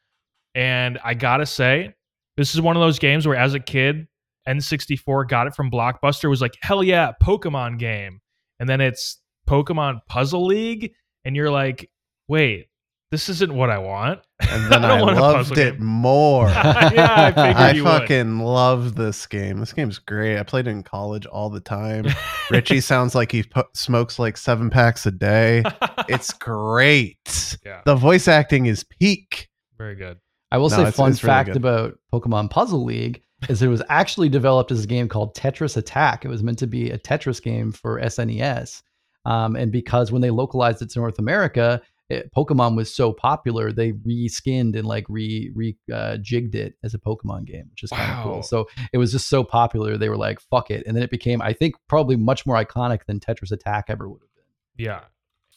[0.55, 1.93] and I got to say
[2.37, 4.07] this is one of those games where as a kid
[4.47, 8.21] N64 got it from Blockbuster was like hell yeah, Pokemon game.
[8.59, 10.93] And then it's Pokemon Puzzle League
[11.25, 11.89] and you're like,
[12.29, 12.68] "Wait,
[13.11, 14.19] this isn't what I want."
[14.51, 15.85] and then I I, loved it game.
[15.85, 16.47] more.
[16.49, 17.89] yeah, I figured I you would.
[17.89, 19.59] fucking love this game.
[19.59, 20.37] This game's great.
[20.39, 22.05] I played it in college all the time.
[22.49, 25.63] Richie sounds like he pu- smokes like seven packs a day.
[26.07, 27.57] It's great.
[27.65, 27.81] Yeah.
[27.85, 29.49] The voice acting is peak.
[29.77, 30.17] very good.
[30.51, 31.57] I will No, say, it's- fun it's fact good.
[31.57, 36.25] about Pokemon Puzzle League is it was actually developed as a game called Tetris Attack.
[36.25, 38.81] It was meant to be a Tetris game for SNES.
[39.25, 43.71] Um, and because when they localized it to North America, it, Pokemon was so popular,
[43.71, 47.89] they reskinned and like re re uh, jigged it as a Pokemon game, which is
[47.91, 48.43] kind of cool.
[48.43, 51.41] So it was just so popular, they were like, "Fuck it," and then it became,
[51.41, 54.85] I think, probably much more iconic than Tetris Attack ever would have been.
[54.85, 55.01] Yeah.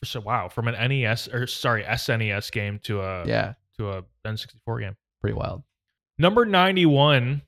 [0.04, 4.80] So wow, from an NES or sorry, SNES game to a Yeah, to a N64
[4.80, 4.96] game.
[5.20, 5.62] pretty wild.
[6.18, 7.42] Number 91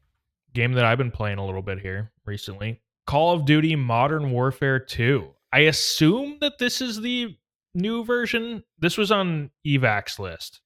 [0.55, 2.81] game that I've been playing a little bit here recently.
[3.07, 5.29] Call of Duty Modern Warfare 2.
[5.53, 7.37] I assume that this is the
[7.74, 8.64] new version.
[8.78, 10.60] This was on Evac's list.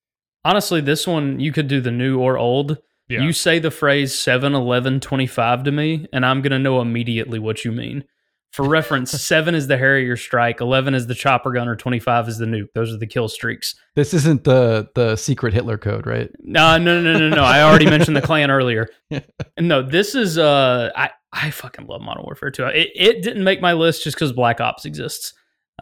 [0.44, 2.78] Honestly, this one you could do the new or old.
[3.08, 3.22] Yeah.
[3.22, 7.38] You say the phrase 7 11 25 to me, and I'm going to know immediately
[7.38, 8.04] what you mean.
[8.52, 12.38] For reference, 7 is the Harrier strike, 11 is the chopper gun, or 25 is
[12.38, 12.68] the nuke.
[12.74, 13.74] Those are the kill streaks.
[13.94, 16.30] This isn't the the secret Hitler code, right?
[16.40, 17.42] No, no, no, no, no.
[17.42, 18.88] I already mentioned the clan earlier.
[19.58, 22.66] No, this is uh I I fucking love Modern Warfare 2.
[22.66, 25.32] It it didn't make my list just because Black Ops exists.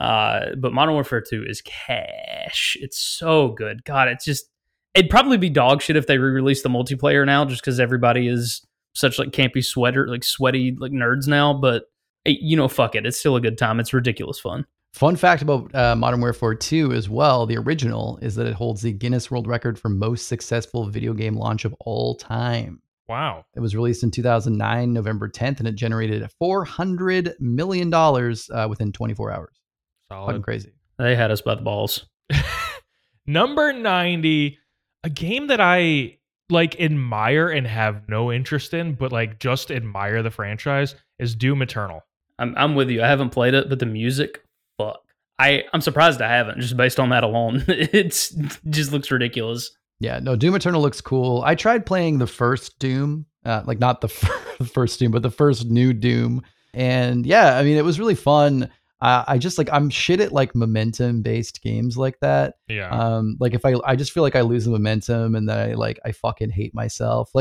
[0.01, 2.77] Uh but Modern Warfare 2 is cash.
[2.81, 3.85] It's so good.
[3.85, 4.49] God, it's just
[4.95, 8.67] it'd probably be dog shit if they re-released the multiplayer now just because everybody is
[8.95, 11.85] such like campy sweater like sweaty like nerds now, but
[12.25, 13.07] eh, you know, fuck it.
[13.07, 13.81] It's still a good time.
[13.81, 14.67] It's ridiculous fun.
[14.97, 18.81] Fun fact about uh, Modern Warfare 2 as well, the original, is that it holds
[18.81, 22.81] the Guinness World Record for most successful video game launch of all time.
[23.07, 23.45] Wow.
[23.55, 29.33] It was released in 2009, November 10th, and it generated $400 million uh, within 24
[29.33, 29.61] hours.
[30.09, 30.43] Fucking Solid.
[30.43, 30.73] crazy.
[30.99, 32.07] They had us by the balls.
[33.27, 34.59] Number 90,
[35.05, 40.23] a game that I like admire and have no interest in, but like just admire
[40.23, 42.03] the franchise is Doom Eternal.
[42.39, 43.03] I'm I'm with you.
[43.03, 44.43] I haven't played it, but the music,
[44.79, 45.01] fuck.
[45.39, 47.65] I I'm surprised I haven't just based on that alone.
[47.69, 49.71] it's it just looks ridiculous.
[49.99, 51.43] Yeah, no, Doom Eternal looks cool.
[51.45, 54.09] I tried playing the first Doom, uh, like not the
[54.73, 56.43] first Doom, but the first new Doom,
[56.75, 58.71] and yeah, I mean it was really fun.
[59.01, 62.55] Uh, I just like I'm shit at like momentum based games like that.
[62.69, 62.89] Yeah.
[62.89, 65.75] Um, like if I I just feel like I lose the momentum and then I
[65.75, 67.31] like I fucking hate myself.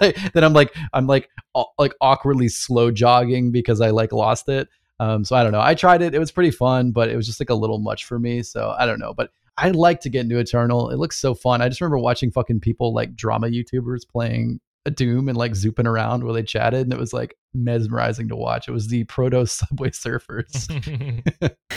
[0.00, 4.48] Like then I'm like I'm like au- like awkwardly slow jogging because I like lost
[4.48, 4.68] it.
[5.00, 5.60] Um, so I don't know.
[5.60, 6.14] I tried it.
[6.14, 8.42] It was pretty fun, but it was just like a little much for me.
[8.42, 9.12] So I don't know.
[9.12, 10.90] But I'd like to get into Eternal.
[10.90, 11.60] It looks so fun.
[11.60, 16.24] I just remember watching fucking people like drama YouTubers playing Doom and like zooping around
[16.24, 18.68] where they chatted, and it was like mesmerizing to watch.
[18.68, 20.68] It was the proto Subway Surfers.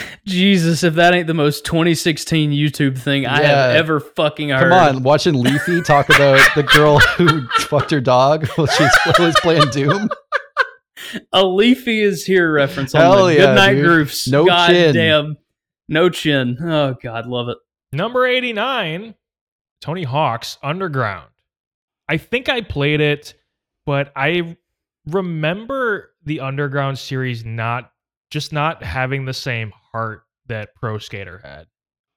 [0.25, 4.71] Jesus, if that ain't the most 2016 YouTube thing I have ever fucking heard.
[4.71, 9.39] Come on, watching Leafy talk about the girl who fucked her dog while she's always
[9.39, 10.09] playing Doom.
[11.31, 13.85] A Leafy is here reference on Hell the yeah, Good Night dude.
[13.85, 14.27] Groofs.
[14.27, 14.95] No God chin.
[14.95, 15.37] damn.
[15.87, 16.57] No chin.
[16.59, 17.57] Oh God, love it.
[17.93, 19.13] Number 89,
[19.81, 21.29] Tony Hawk's Underground.
[22.07, 23.33] I think I played it,
[23.85, 24.55] but I
[25.07, 27.91] remember the Underground series not
[28.31, 31.67] just not having the same heart that Pro Skater had.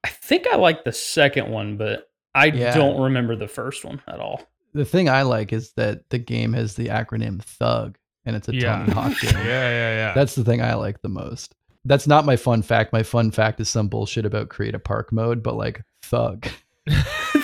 [0.03, 2.75] I think I like the second one, but I Yeah.
[2.75, 4.41] don't remember the first one at all.
[4.73, 8.55] The thing I like is that the game has the acronym Thug, and it's a
[8.55, 8.79] Yeah.
[8.79, 9.33] Tony Hawk game.
[9.33, 10.13] Yeah, yeah, yeah.
[10.13, 11.55] That's the thing I like the most.
[11.85, 12.93] That's not my fun fact.
[12.93, 16.47] My fun fact is some bullshit about create a park mode, but like Thug.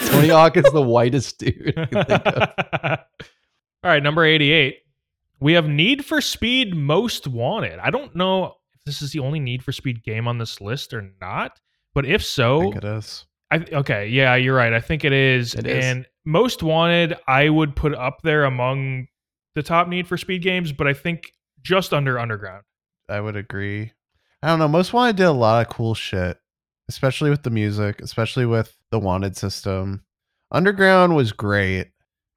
[0.06, 2.50] Tony Hawk is the whitest dude I can think of.
[3.84, 4.78] All right, number 88.
[5.39, 7.80] We have Need for Speed Most Wanted.
[7.80, 10.94] I don't know if this is the only Need for Speed game on this list
[10.94, 11.60] or not,
[11.94, 13.26] but if I so, think it is.
[13.52, 14.74] I okay, yeah, you're right.
[14.74, 15.54] I think it is.
[15.54, 15.86] It is.
[15.86, 19.08] And Most Wanted, I would put up there among
[19.54, 22.63] the top Need for Speed games, but I think just under Underground.
[23.10, 23.91] I would agree.
[24.41, 24.68] I don't know.
[24.68, 26.38] Most Wanted did a lot of cool shit,
[26.89, 30.04] especially with the music, especially with the Wanted system.
[30.52, 31.91] Underground was great,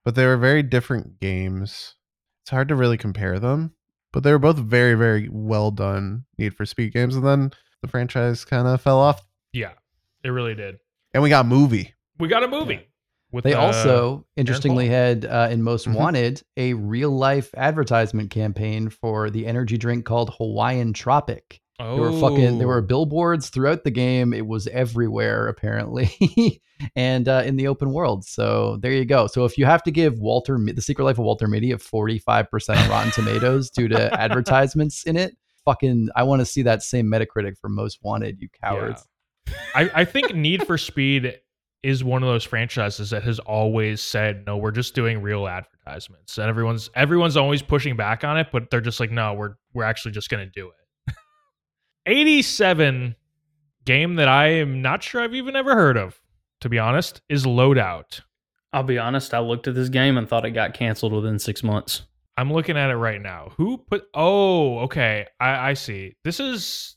[0.05, 1.95] but they were very different games.
[2.43, 3.73] It's hard to really compare them,
[4.13, 7.15] but they were both very, very well done Need for Speed games.
[7.15, 7.51] And then
[7.83, 9.73] the franchise kind of fell off, Yeah,
[10.25, 10.79] it really did.
[11.15, 11.95] and we got movie.
[12.19, 12.85] We got a movie.
[13.31, 15.95] With They uh, also, interestingly, had uh, in Most Mhm.
[15.95, 21.61] Wanted a real life advertisement campaign for the energy drink called Hawaiian Tropic.
[21.79, 24.33] Oh, There were fucking there were billboards throughout the game.
[24.33, 26.63] It was everywhere apparently,
[26.97, 28.25] and uh, in the open world.
[28.25, 29.27] So there you go.
[29.27, 32.19] So if you have to give Walter the Secret Life of Walter Mitty a forty
[32.19, 36.83] five percent Rotten Tomatoes due to advertisements in it, fucking I want to see that
[36.83, 38.41] same Metacritic for Most Wanted.
[38.41, 39.07] You cowards.
[39.75, 41.39] I, I think Need for Speed
[41.83, 46.37] is one of those franchises that has always said, no, we're just doing real advertisements.
[46.39, 49.85] And everyone's everyone's always pushing back on it, but they're just like, no, we're we're
[49.85, 50.75] actually just gonna do it.
[52.09, 53.15] 87
[53.85, 56.21] game that I am not sure I've even ever heard of,
[56.63, 58.21] to be honest, is Loadout.
[58.73, 61.63] I'll be honest, I looked at this game and thought it got canceled within six
[61.63, 62.03] months.
[62.37, 63.53] I'm looking at it right now.
[63.57, 65.27] Who put oh, okay.
[65.41, 66.15] I, I see.
[66.25, 66.97] This is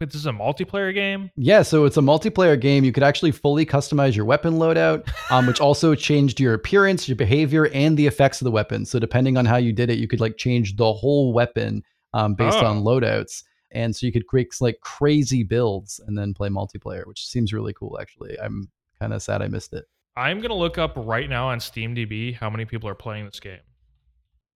[0.00, 1.30] wait, this is a multiplayer game?
[1.36, 2.84] Yeah, so it's a multiplayer game.
[2.84, 7.16] You could actually fully customize your weapon loadout, um, which also changed your appearance, your
[7.16, 8.84] behavior, and the effects of the weapon.
[8.84, 12.34] So depending on how you did it, you could like change the whole weapon um,
[12.34, 12.66] based Oh.
[12.66, 13.42] on loadouts.
[13.74, 17.72] And so you could create like crazy builds and then play multiplayer, which seems really
[17.72, 17.98] cool.
[18.00, 19.84] Actually, I'm kind of sad I missed it.
[20.16, 23.58] I'm gonna look up right now on SteamDB how many people are playing this game.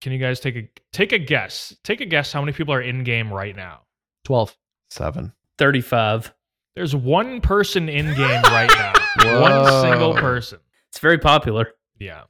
[0.00, 1.74] Can you guys take a take a guess?
[1.82, 3.80] Take a guess how many people are in game right now.
[4.24, 4.56] Twelve.
[4.90, 5.32] Seven.
[5.58, 6.32] 35.
[6.74, 9.40] There's one person in game right now.
[9.40, 10.60] one single person.
[10.88, 11.72] It's very popular.
[11.98, 12.22] Yeah.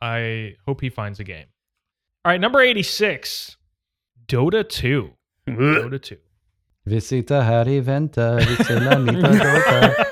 [0.00, 1.46] I hope he finds a game.
[2.24, 3.56] All right, number 86.
[4.26, 5.10] Dota 2.
[5.48, 6.16] Dota 2.
[6.86, 10.04] Visita Harry Venta, Visita Nita Dota.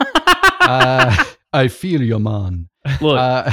[0.60, 2.68] Uh, I feel your man.
[3.00, 3.50] Look, Uh,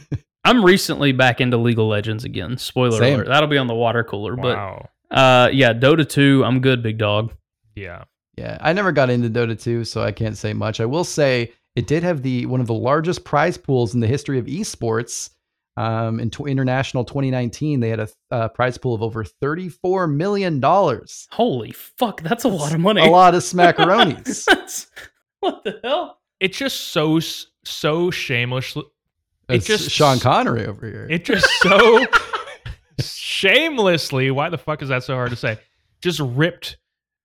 [0.44, 2.56] I'm recently back into League of Legends again.
[2.58, 3.14] Spoiler Same.
[3.16, 3.28] alert.
[3.28, 4.34] That'll be on the water cooler.
[4.36, 4.88] Wow.
[5.10, 7.32] But uh, yeah, Dota 2, I'm good, big dog.
[7.74, 8.04] yeah.
[8.38, 10.78] Yeah, I never got into Dota 2, so I can't say much.
[10.78, 14.06] I will say it did have the one of the largest prize pools in the
[14.06, 15.30] history of esports.
[15.78, 20.58] Um, in tw- international 2019, they had a uh, prize pool of over 34 million
[20.58, 21.28] dollars.
[21.32, 23.02] Holy fuck, that's a lot of money.
[23.06, 24.44] A lot of smackaronis.
[24.46, 24.86] That's-
[25.40, 26.18] what the hell?
[26.40, 27.20] It's just so
[27.64, 28.74] so shameless.
[28.76, 28.84] It
[29.48, 31.06] It's just- Sean Connery over here.
[31.10, 32.04] It just so
[33.00, 35.58] shamelessly, why the fuck is that so hard to say?
[36.02, 36.78] Just ripped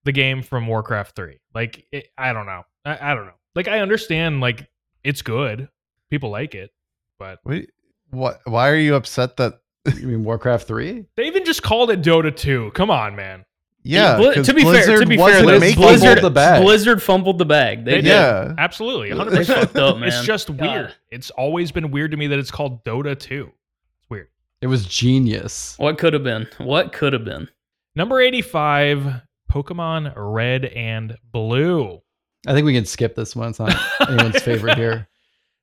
[0.03, 1.39] the game from Warcraft 3.
[1.53, 2.63] Like, it, I don't know.
[2.85, 3.33] I, I don't know.
[3.55, 4.67] Like, I understand, like,
[5.03, 5.69] it's good.
[6.09, 6.71] People like it,
[7.19, 7.69] but Wait,
[8.11, 8.41] What?
[8.45, 9.59] Why are you upset that?
[9.97, 11.05] You mean Warcraft three?
[11.15, 12.71] They even just called it Dota 2.
[12.75, 13.45] Come on, man.
[13.83, 16.61] Yeah, Bli- to be fair, to be fair, wasn't though, making Blizzard- Fumbled the bag.
[16.61, 17.83] Blizzard fumbled the bag.
[17.83, 18.03] They, They did.
[18.03, 18.09] did.
[18.09, 18.53] Yeah.
[18.59, 19.09] Absolutely.
[19.09, 19.45] 100%.
[19.47, 20.09] fucked up, man.
[20.09, 20.93] It's just weird.
[21.09, 23.51] It's always been weird to me that it's called Dota 2.
[23.99, 24.27] It's weird.
[24.61, 25.73] It was genius.
[25.79, 26.47] What could have been?
[26.59, 27.47] What could have been?
[27.95, 29.21] Number 85,
[29.51, 32.01] Pokemon Red and Blue.
[32.45, 33.49] I think we can skip this one.
[33.49, 33.75] It's not
[34.07, 35.07] anyone's favorite here.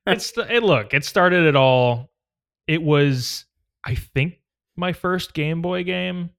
[0.05, 2.08] It's the, it, look, it started it all.
[2.69, 3.45] It was,
[3.83, 4.35] I think,
[4.77, 6.29] my first Game Boy game.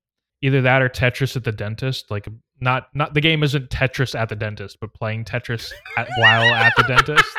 [0.42, 2.10] Either that or Tetris at the dentist.
[2.10, 2.28] Like
[2.60, 6.72] not not the game isn't Tetris at the dentist, but playing Tetris at, while at
[6.76, 7.28] the dentist.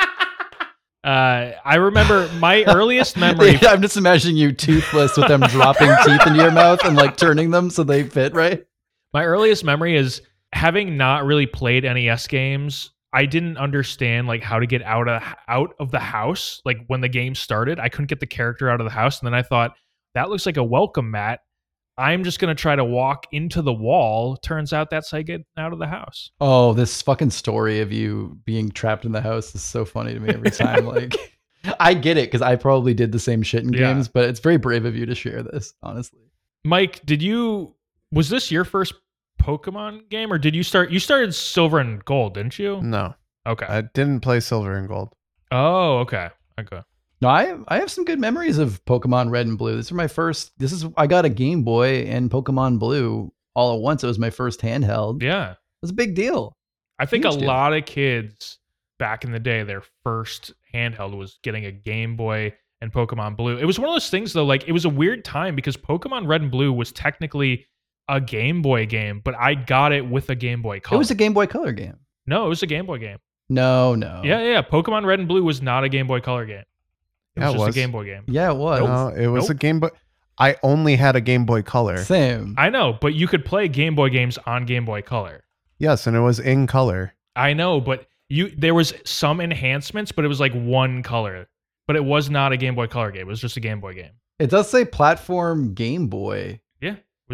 [1.04, 3.58] Uh, I remember my earliest memory.
[3.64, 7.50] I'm just imagining you toothless with them dropping teeth into your mouth and like turning
[7.50, 8.64] them so they fit right.
[9.12, 10.22] My earliest memory is
[10.54, 12.92] having not really played NES games.
[13.14, 16.62] I didn't understand like how to get out of out of the house.
[16.66, 19.28] Like when the game started, I couldn't get the character out of the house, and
[19.28, 19.76] then I thought
[20.16, 21.42] that looks like a welcome mat.
[21.98, 24.38] I'm just gonna try to walk into the wall.
[24.38, 26.32] Turns out that's how I get out of the house.
[26.40, 30.20] Oh, this fucking story of you being trapped in the house is so funny to
[30.20, 30.86] me every time.
[30.88, 31.14] like,
[31.80, 33.94] I get it because I probably did the same shit in Yeah.
[33.94, 36.22] games, but it's very brave of you to share this, honestly.
[36.64, 37.76] Mike, did you
[38.14, 38.94] was this your first
[39.42, 40.92] Pokemon game, or did you start?
[40.92, 42.82] You started Silver and Gold, didn't you?
[42.82, 43.16] No,
[43.48, 43.66] Okay.
[43.66, 45.14] I didn't play Silver and Gold.
[45.52, 46.30] oh, okay.
[46.60, 46.82] Okay.
[47.22, 49.76] No, I I have some good memories of Pokemon Red and Blue.
[49.76, 50.52] These are my first.
[50.58, 54.04] This is I got a Game Boy and Pokemon Blue all at once.
[54.04, 55.22] It was my first handheld.
[55.22, 56.56] Yeah, it was a big deal.
[57.00, 57.42] I think a deal.
[57.48, 58.58] lot of kids
[59.00, 63.58] back in the day, their first handheld was getting a Game Boy and Pokemon Blue.
[63.58, 66.28] It was one of those things though, like it was a weird time because Pokemon
[66.28, 67.68] Red and Blue was technically
[68.12, 70.98] a Game Boy game, but I got it with a Game Boy Color.
[70.98, 71.98] It was a Game Boy Color game.
[72.28, 73.18] no, it was a Game Boy game.
[73.50, 74.22] No, no.
[74.24, 74.62] Yeah, yeah, yeah.
[74.62, 76.64] Pokemon Red and Blue was not a Game Boy Color game.
[77.36, 77.76] It Yeah, was it just was.
[77.76, 78.24] a Game Boy game.
[78.28, 78.80] Yeah, it was.
[78.82, 79.52] No, it was Nope.
[79.52, 79.90] a Game Boy.
[80.38, 81.98] I only had a Game Boy Color.
[81.98, 82.56] Same.
[82.58, 85.44] I know, but you could play Game Boy games on Game Boy Color.
[85.80, 87.14] Yes, and it was in color.
[87.36, 91.48] I know, but you there was some enhancements, but it was like one color.
[91.88, 93.22] But it was not a Game Boy Color game.
[93.24, 94.12] It was just a Game Boy game.
[94.40, 96.62] It does say platform Game Boy.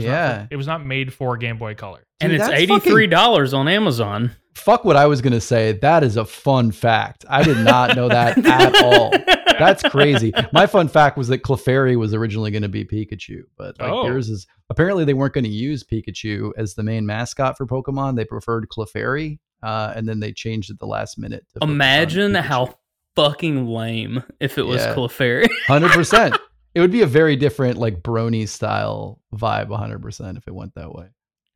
[0.04, 0.10] Yeah.
[0.10, 0.38] It was Yeah.
[0.40, 2.04] Not it was not made for Game Boy Color.
[2.22, 4.32] and it's eighty three dollars on Amazon.
[4.56, 5.74] Fuck what I was gonna say.
[5.74, 7.26] That is a fun fact.
[7.30, 9.12] I did not know that at all.
[9.60, 10.34] That's crazy.
[10.54, 14.06] My fun fact was that Clefairy was originally going to be Pikachu, but like Oh.
[14.06, 18.16] yours is apparently they weren't going to use Pikachu as the main mascot for Pokemon.
[18.18, 21.44] They preferred Clefairy, uh, and then they changed at the last minute.
[21.56, 22.76] To Imagine how
[23.16, 24.94] fucking lame if it was Yeah.
[24.94, 25.48] Clefairy.
[25.68, 26.36] Hundred percent.
[26.78, 29.76] It would be a very different like Brony style vibe.
[29.76, 31.08] hundred percent if it went that way.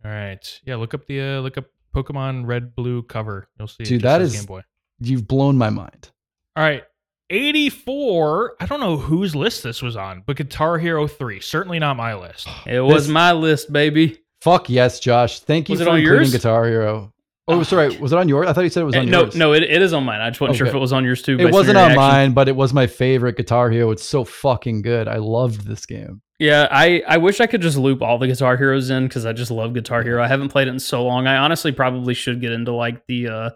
[0.03, 0.59] All right.
[0.65, 3.47] Yeah, look up the uh, look up Pokemon Red Blue cover.
[3.59, 3.83] You'll see.
[3.83, 4.61] Dude, just that Game Boy.
[4.99, 6.09] You've blown my mind.
[6.55, 6.83] All right.
[7.29, 8.55] 84.
[8.59, 11.39] I don't know whose list this was on, but Guitar Hero 3.
[11.39, 12.47] Certainly not my list.
[12.65, 14.17] it was This- my list, baby.
[14.41, 15.39] Fuck yes, Josh.
[15.41, 16.31] Thank you Was it for on including yours?
[16.31, 17.13] Guitar Hero.
[17.47, 17.97] Oh, Oh, sorry.
[17.97, 18.47] Was it on yours?
[18.47, 19.35] I thought you said it was Eh, on no, yours.
[19.35, 20.21] no, it, it is on mine.
[20.21, 21.37] I just wasn't sure if it was on yours too.
[21.39, 23.91] It wasn't on mine, but it was my favorite Guitar Hero.
[23.91, 25.07] It's so fucking good.
[25.07, 26.21] I loved this game.
[26.39, 29.33] Yeah, I, I wish I could just loop all the Guitar Heroes in because I
[29.33, 30.23] just love Guitar Hero.
[30.23, 31.27] I haven't played it in so long.
[31.27, 33.49] I honestly probably should get into like the uh,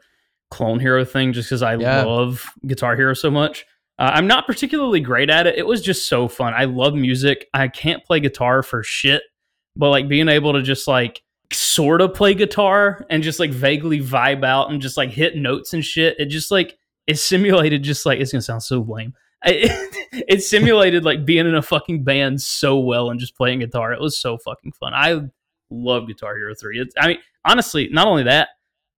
[0.52, 2.04] Clone Hero thing just because I Yeah.
[2.04, 3.66] love Guitar Hero so much.
[3.98, 5.58] Uh, I'm not particularly great at it.
[5.58, 6.54] It was just so fun.
[6.54, 7.48] I love music.
[7.54, 9.24] I can't play guitar for shit,
[9.78, 11.22] but like being able to just like
[11.56, 15.74] sort of play guitar and just like vaguely vibe out and just like hit notes
[15.74, 19.14] and shit, it just like it simulated just like it's gonna sound so lame.
[19.44, 19.90] I,
[20.28, 23.94] it simulated like being in a fucking band so well and just playing guitar.
[23.94, 24.94] It was so fucking fun.
[24.94, 25.22] I
[25.70, 26.80] love Guitar Hero 3.
[26.80, 28.50] It's, I mean, honestly, not only that,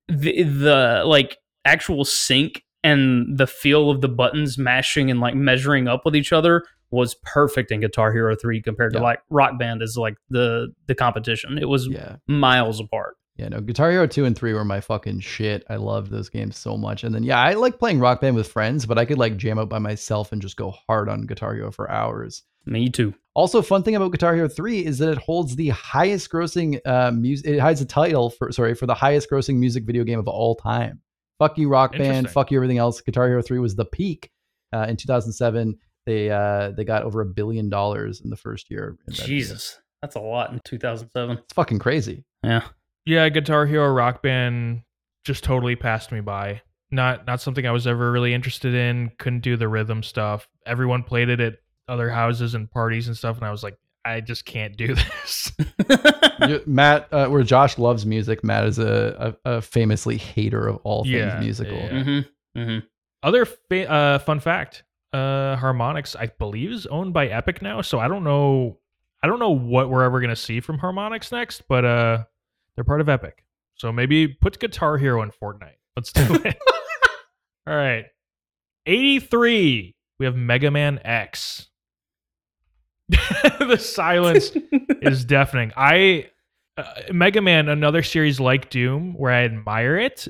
[0.08, 5.88] the, the like actual sync and the feel of the buttons mashing and like measuring
[5.88, 9.82] up with each other was perfect in Guitar Hero 3 compared to like Rock Band
[9.82, 11.58] is like the the competition.
[11.58, 12.18] It was Yeah.
[12.28, 13.16] miles apart.
[13.36, 15.64] Yeah, no, Guitar Hero 2 and 3 were my fucking shit.
[15.70, 17.04] I loved those games so much.
[17.04, 19.60] And then, yeah, I like playing Rock Band with friends, but I could like jam
[19.60, 22.42] out by myself and just go hard on Guitar Hero for hours.
[22.66, 23.14] Me too.
[23.36, 27.12] Also, fun thing about Guitar Hero 3 is that it holds the highest grossing uh
[27.12, 30.28] music it has a title for sorry, for the highest grossing music video game of
[30.28, 31.02] all time.
[31.38, 33.02] Fuck you Rock Band, fuck you everything else.
[33.02, 34.32] Guitar Hero 3 was the peak.
[34.74, 35.78] Uh, in 2007,
[36.08, 38.98] they uh they got over a billion dollars in the first year.
[39.12, 39.80] Jesus.
[40.02, 41.38] That's a lot in 2007.
[41.38, 42.24] It's fucking crazy.
[42.44, 42.64] Yeah.
[43.06, 44.82] Yeah, Guitar Hero Rock Band
[45.24, 46.62] just totally passed me by.
[46.90, 49.12] Not not something I was ever really interested in.
[49.20, 50.48] Couldn't do the rhythm stuff.
[50.66, 51.56] Everyone played it at
[51.88, 55.52] other houses and parties and stuff, and I was like, I just can't do this.
[56.66, 61.04] Matt, uh, where Josh loves music, Matt is a, a, a famously hater of all
[61.04, 61.78] things Yeah, musical.
[61.78, 61.90] yeah.
[61.90, 62.60] mm-hmm.
[62.60, 62.86] Mm-hmm.
[63.24, 64.84] Other fa- uh, fun fact:
[65.14, 67.82] uh, Harmonix, I believe, is owned by Epic now.
[67.82, 68.80] So I don't know.
[69.24, 72.24] I don't know what we're ever gonna see from Harmonix next, but uh,
[72.76, 73.44] they're part of Epic.
[73.76, 75.78] So maybe put Guitar Hero in Fortnite.
[75.96, 76.58] Let's do it.
[77.68, 78.06] All right,
[78.86, 79.96] eighty-three.
[80.20, 81.68] We have Mega Man X.
[83.10, 84.52] the silence
[85.02, 85.72] is deafening.
[85.78, 86.30] I
[86.78, 90.28] uh, Mega Man, another series like Doom, where I admire it,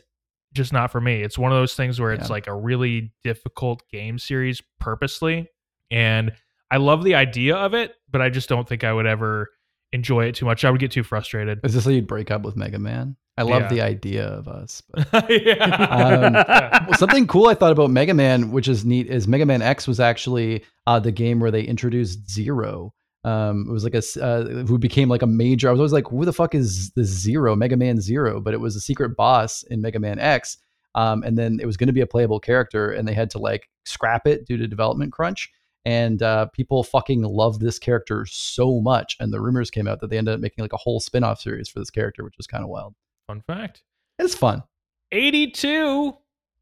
[0.58, 1.22] just not for me.
[1.22, 2.34] It's one of those things where it's Yeah.
[2.34, 5.48] like a really difficult game series purposely,
[5.92, 6.34] and
[6.70, 9.50] I love the idea of it, but I just don't think I would ever
[9.94, 10.66] enjoy it too much.
[10.66, 11.60] I would get too frustrated.
[11.64, 13.16] Is this how you'd break up with Mega Man?
[13.38, 13.68] I love Yeah.
[13.70, 14.82] the idea of us.
[14.92, 15.64] But yeah.
[15.64, 16.84] Um.
[16.88, 19.88] Well, something cool I thought about Mega Man, which is neat, is Mega Man X
[19.88, 22.94] was actually uh, the game where they introduced Zero.
[23.28, 25.68] Um, it was like a uh, who became like a major.
[25.68, 27.58] I was always like, who the fuck is the Zero?
[27.58, 30.58] Mega Man Zero, but it was a secret boss in Mega Man X.
[30.96, 33.38] Um, and then it was going to be a playable character, and they had to
[33.38, 35.52] like scrap it due to development crunch.
[35.84, 40.10] And uh, people fucking loved this character so much, and the rumors came out that
[40.10, 42.64] they ended up making like a whole spin-off series for this character, which was kind
[42.64, 42.96] of wild.
[43.28, 43.84] Fun fact.
[44.20, 44.64] It's fun.
[45.12, 46.14] 82.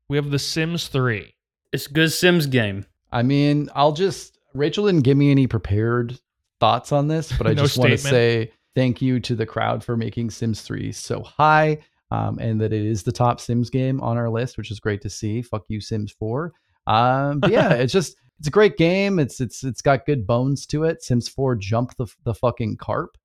[0.09, 1.32] We have The Sims 3.
[1.72, 2.86] It's a good Sims game.
[3.11, 6.20] I mean, I'll just Rachel didn't give me any prepared
[6.60, 9.84] thoughts on this, but I No just want to say thank you to the crowd
[9.84, 11.80] for making Sims 3 so high.
[12.12, 15.01] Um, and that it is the top Sims game on our list, which is great
[15.01, 15.41] to see.
[15.41, 16.53] Fuck you, Sims 4.
[16.86, 19.18] Um, but yeah, it's just it's a great game.
[19.18, 21.03] It's it's it's got good bones to it.
[21.03, 23.18] Sims 4 jumped the the fucking carp.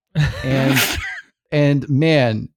[0.42, 0.78] And
[1.52, 2.48] and man,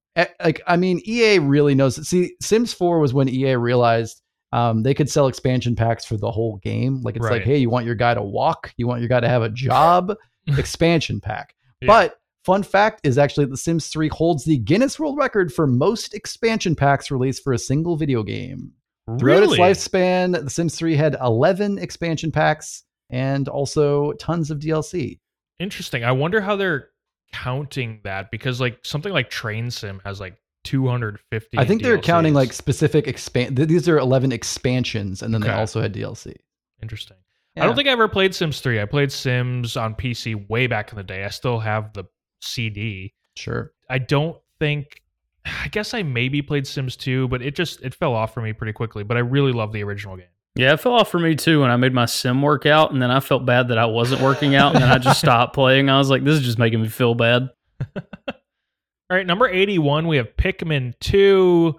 [0.42, 1.98] like I mean, EA really knows.
[1.98, 2.04] it.
[2.04, 4.22] See, Sims 4 was when EA realized
[4.52, 7.02] um, they could sell expansion packs for the whole game.
[7.02, 8.72] Like it's like, hey, you want your guy to walk?
[8.76, 10.14] You want your guy to have a job?
[10.58, 11.54] expansion pack.
[11.80, 11.86] Yeah.
[11.86, 16.14] But fun fact is actually The Sims 3 holds the Guinness World Record for most
[16.14, 18.72] expansion packs released for a single video game.
[19.18, 19.60] Throughout really?
[19.60, 25.20] its lifespan, The Sims 3 had 11 expansion packs and also tons of DLC.
[25.58, 26.04] Interesting.
[26.04, 26.88] I wonder how they're
[27.32, 31.58] counting that because like something like Train Sim has like 250.
[31.58, 33.56] I think they're counting like specific expand.
[33.56, 36.34] These are 11 expansions, and then they also had DLC.
[36.82, 37.16] interesting.
[37.56, 38.80] I don't think I ever played Sims 3.
[38.80, 41.24] I played Sims on PC way back in the day.
[41.24, 42.04] I still have the
[42.42, 43.14] CD.
[43.36, 43.72] Sure.
[43.88, 45.02] I don't think
[45.44, 48.52] I guess I maybe played Sims 2, but it just it fell off for me
[48.52, 50.26] pretty quickly, but I really love the original game.
[50.56, 53.02] Yeah, it fell off for me too when I made my sim work out, and
[53.02, 55.90] then I felt bad that I wasn't working out, and then I just stopped playing.
[55.90, 57.50] I was like, this is just making me feel bad.
[57.96, 61.74] All right, number 81, we have Pikmin 2.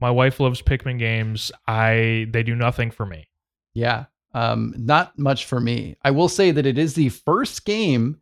[0.00, 1.52] My wife loves Pikmin games.
[1.66, 3.28] I they do nothing for me.
[3.74, 4.06] Yeah.
[4.32, 5.96] Um, not much for me.
[6.02, 8.20] I will say that it is the first game,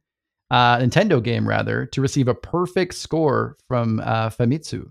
[0.50, 4.90] uh, Nintendo game rather, to receive a perfect score from uh, Famitsu,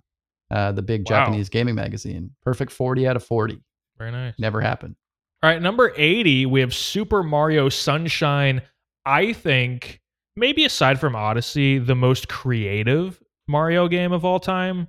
[0.52, 1.26] uh, the big Wow.
[1.26, 2.32] Japanese gaming magazine.
[2.44, 3.60] Perfect 40 out of 40.
[3.98, 4.36] Very nice.
[4.38, 4.96] Never happened.
[5.44, 8.62] All right, number 80, we have Super Mario Sunshine.
[9.06, 10.02] I think,
[10.36, 14.88] maybe aside from Odyssey, the most creative Mario game of all time.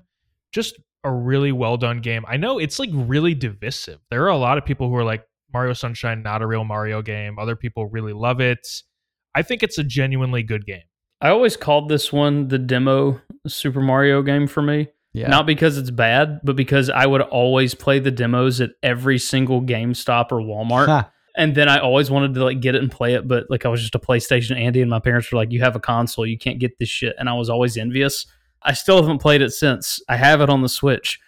[0.53, 2.24] Just a really well done game.
[2.26, 4.01] I know it's like really divisive.
[4.11, 7.03] There are a lot of people who are like, Mario Sunshine, not a real Mario
[7.03, 7.39] game.
[7.39, 8.67] Other people really love it.
[9.35, 10.83] I think it's a genuinely good game.
[11.21, 14.89] I always called this one the demo Super Mario game for me.
[15.13, 15.29] Yeah.
[15.29, 19.63] Not because it's bad, but because I would always play the demos at every single
[19.63, 20.87] GameStop or Walmart.
[20.87, 21.11] Ha.
[21.37, 23.69] and then I always wanted to like get it and play it, but like I
[23.69, 26.39] was just a PlayStation Andy and my parents were like, You have a console, you
[26.39, 27.17] can't get this shit.
[27.19, 28.27] And I was always envious.
[28.63, 30.01] I still haven't played it since.
[30.09, 31.19] I have it on the Switch,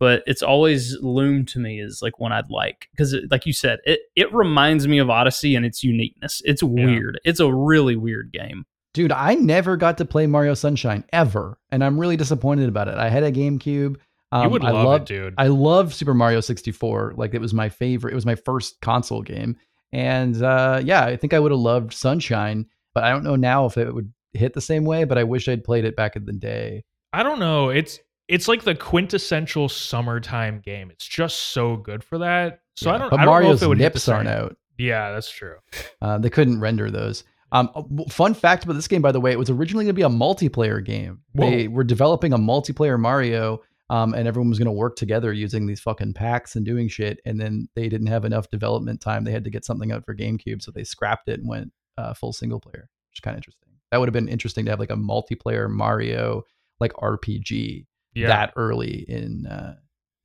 [0.00, 2.88] but it's always loomed to me as like one I'd like.
[2.90, 6.42] Because like you said, it it reminds me of Odyssey and its uniqueness.
[6.44, 7.20] It's weird.
[7.24, 8.64] It's a really weird game.
[8.92, 12.96] Dude, I never got to play Mario Sunshine ever, and I'm really disappointed about it.
[12.96, 13.96] I had a GameCube.
[14.32, 15.34] Um, you would I love loved, it, dude.
[15.38, 17.14] I loved Super Mario 64.
[17.16, 18.12] Like it was my favorite.
[18.12, 19.56] It was my first console game,
[19.92, 23.66] and uh, yeah, I think I would have loved Sunshine, but I don't know now
[23.66, 25.04] if it would hit the same way.
[25.04, 26.84] But I wish I'd played it back in the day.
[27.12, 27.68] I don't know.
[27.68, 28.00] It's
[28.30, 30.90] it's like the quintessential summertime game.
[30.90, 32.60] It's just so good for that.
[32.76, 33.10] So I don't.
[33.10, 34.56] But I don't know Mario's if it would nips aren't out.
[34.78, 35.56] Yeah, that's true.
[36.00, 37.24] Uh, they couldn't render those.
[37.52, 39.98] Um, uh, fun fact about this game, by the way, it was originally going to
[39.98, 41.20] be a multiplayer game.
[41.34, 41.74] They Whoa.
[41.74, 43.60] were developing a multiplayer Mario,
[43.90, 47.20] um, and everyone was going to work together using these fucking packs and doing shit.
[47.26, 49.24] And then they didn't have enough development time.
[49.24, 52.14] They had to get something out for GameCube, so they scrapped it and went uh,
[52.14, 53.68] full single player, which is kind of interesting.
[53.90, 56.44] That would have been interesting to have like a multiplayer Mario
[56.78, 59.76] like RPG Yeah, that early in uh,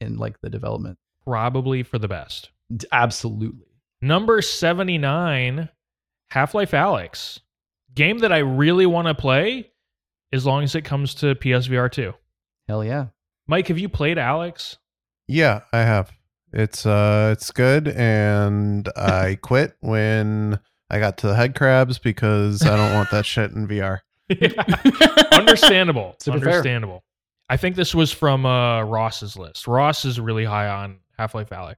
[0.02, 0.98] in like the development.
[1.26, 2.50] probably for the best.
[2.92, 3.68] Absolutely.
[4.02, 5.70] Number seventy nine,
[6.30, 7.40] Half Life Alyx,
[7.94, 9.72] game that I really want to play,
[10.34, 12.14] as long as it comes to PSVR two.
[12.68, 13.08] Hell yeah.
[13.48, 14.78] Mike, have you played Alyx?
[15.28, 16.12] Yeah, I have.
[16.54, 20.60] It's uh it's good and I quit when
[20.90, 24.00] I got to the head crabs because I don't want that shit in VR.
[25.32, 26.16] Understandable.
[26.22, 26.38] Super.
[26.38, 27.04] Understandable.
[27.50, 29.68] I think this was from uh, Ross's list.
[29.68, 31.76] Ross is really high on Half Life Alyx.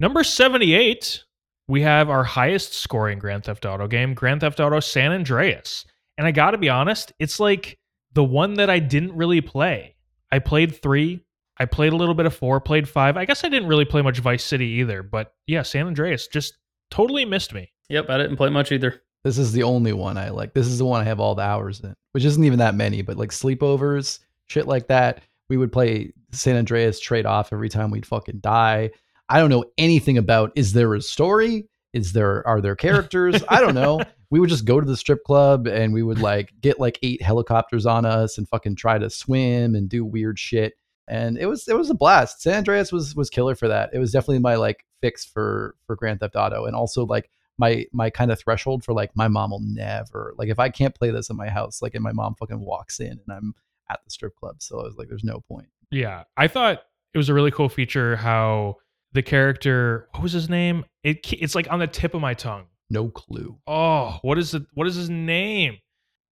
[0.00, 1.24] Number 78,
[1.66, 5.84] we have our highest scoring Grand Theft Auto game, Grand Theft Auto San Andreas.
[6.16, 7.78] And I got to be honest, it's like
[8.14, 9.96] the one that I didn't really play.
[10.32, 11.24] I played three,
[11.58, 13.16] I played a little bit of four, played five.
[13.16, 16.56] I guess I didn't really play much Vice City either, but yeah, San Andreas just
[16.90, 17.72] totally missed me.
[17.88, 19.02] Yep, I didn't play much either.
[19.24, 20.54] This is the only one I like.
[20.54, 23.02] This is the one I have all the hours in, which isn't even that many,
[23.02, 25.22] but like sleepovers, shit like that.
[25.48, 28.90] We would play San Andreas trade off every time we'd fucking die.
[29.28, 31.68] I don't know anything about is there a story?
[31.92, 33.42] Is there are there characters?
[33.48, 34.00] I don't know.
[34.30, 37.22] We would just go to the strip club and we would like get like eight
[37.22, 40.74] helicopters on us and fucking try to swim and do weird shit.
[41.08, 42.42] And it was it was a blast.
[42.42, 43.88] San Andreas was was killer for that.
[43.94, 47.86] It was definitely my like fix for for Grand Theft Auto and also like my
[47.92, 51.10] my kind of threshold for like my mom will never like if I can't play
[51.10, 53.54] this in my house like and my mom fucking walks in and I'm
[53.90, 55.68] at the strip club so I was like there's no point.
[55.90, 56.82] Yeah, I thought
[57.14, 58.76] it was a really cool feature how
[59.12, 60.84] the character, what was his name?
[61.02, 62.66] It it's like on the tip of my tongue.
[62.90, 63.58] No clue.
[63.66, 64.62] Oh, what is it?
[64.74, 65.78] What is his name?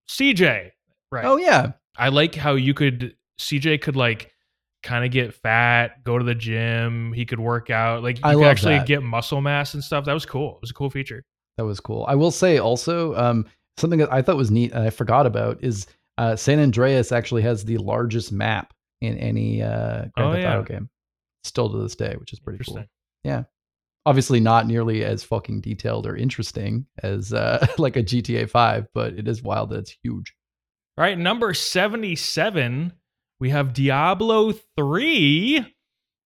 [0.09, 0.70] CJ.
[1.11, 1.24] Right.
[1.24, 1.72] Oh yeah.
[1.96, 4.32] I like how you could CJ could like
[4.82, 7.12] kind of get fat, go to the gym.
[7.12, 8.02] He could work out.
[8.02, 8.86] Like you I could actually that.
[8.86, 10.04] get muscle mass and stuff.
[10.04, 10.57] That was cool.
[10.57, 11.24] It was a cool feature.
[11.57, 12.04] That was cool.
[12.09, 13.46] I will say also um,
[13.78, 15.86] something that I thought was neat and I forgot about is
[16.19, 20.55] uh, San Andreas actually has the largest map in any uh, Grand Oh, Theft yeah.
[20.55, 20.91] Auto game,
[21.45, 22.85] still to this day, which is pretty cool.
[23.25, 23.45] Yeah,
[24.07, 29.14] Obviously, not nearly as fucking detailed or interesting as uh, like a GTA Five, but
[29.14, 30.33] it is wild that it's huge.
[30.97, 32.93] All right, number 77,
[33.41, 35.67] we have Diablo 3.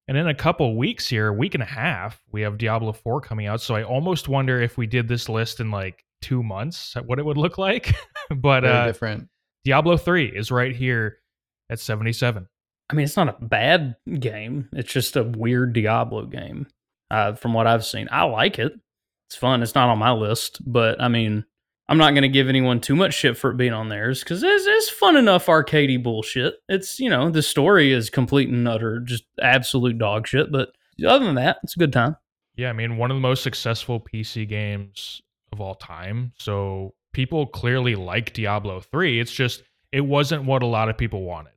[0.08, 3.22] And in a couple weeks here, a week and a half, we have Diablo 4
[3.22, 3.62] coming out.
[3.62, 7.24] So I almost wonder if we did this list in like two months, what it
[7.24, 7.94] would look like.
[8.28, 9.28] but Very uh, different.
[9.64, 11.18] Diablo 3 is right here
[11.68, 12.48] at 77.
[12.88, 14.68] I mean, it's not a bad game.
[14.72, 16.66] It's just a weird Diablo game,
[17.10, 18.08] uh, from what I've seen.
[18.10, 18.72] I like it.
[19.28, 19.62] It's fun.
[19.62, 21.44] It's not on my list, but I mean,
[21.88, 24.42] I'm not going to give anyone too much shit for it being on theirs because
[24.42, 26.54] it's, it's fun enough arcadey bullshit.
[26.68, 30.50] It's, you know, the story is complete and utter, just absolute dog shit.
[30.50, 30.70] But
[31.06, 32.16] other than that, it's a good time.
[32.56, 35.20] Yeah, I mean, one of the most successful PC games
[35.52, 36.32] of all time.
[36.38, 39.20] So people clearly like Diablo 3.
[39.20, 41.52] It's just, it wasn't what a lot of people wanted.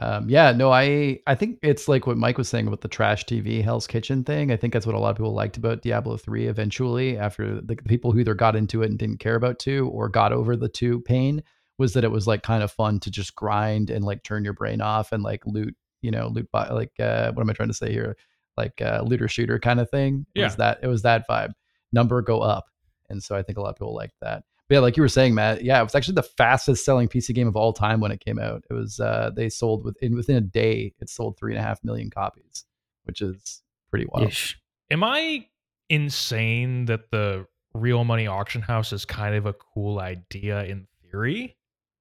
[0.00, 3.24] Um, yeah, no, I I think it's like what Mike was saying about the trash
[3.24, 4.52] TV Hell's Kitchen thing.
[4.52, 7.74] I think that's what a lot of people liked about Diablo 3 eventually after the,
[7.74, 10.68] people who either got into it and didn't care about 2 or got over the
[10.68, 11.42] 2 pain
[11.78, 14.52] was that it was like kind of fun to just grind and like turn your
[14.52, 17.70] brain off and like loot, you know, loot by like uh what am I trying
[17.70, 18.16] to say here?
[18.56, 20.26] Like uh looter shooter kind of thing.
[20.34, 21.54] It was that it was that vibe.
[21.92, 22.66] Number go up.
[23.08, 24.44] And so I think a lot of people liked that.
[24.68, 27.34] But yeah, like you were saying, Matt, yeah, it was actually the fastest selling PC
[27.34, 28.64] game of all time when it came out.
[28.70, 31.82] It was uh they sold within within a day, it sold three and a half
[31.82, 32.64] million copies,
[33.04, 34.28] which is pretty wild.
[34.28, 34.58] Ish.
[34.90, 35.46] Am I
[35.88, 41.56] insane that the real money auction house is kind of a cool idea in theory?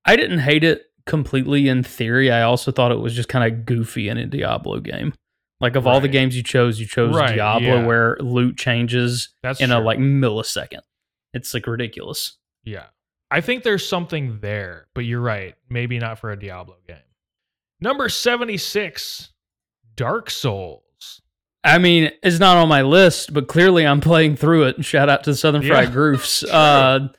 [0.06, 2.32] I didn't hate it completely in theory.
[2.32, 5.14] I also thought it was just kind of goofy in a Diablo game.
[5.60, 7.86] Like of all the games you chose, you chose Right, Diablo yeah.
[7.86, 10.82] where loot changes That's in a like millisecond.
[11.34, 12.38] It's like ridiculous.
[12.68, 12.88] Yeah.
[13.32, 15.56] I think there's something there, but you're right.
[15.70, 16.98] Maybe not for a Diablo game.
[17.80, 19.30] Number 76,
[19.96, 21.22] Dark Souls.
[21.64, 24.86] I mean, it's not on my list, but clearly I'm playing through it.
[24.86, 25.70] Shout out to Southern Yeah.
[25.74, 26.44] Fried Groofs.
[26.44, 27.10] Uh,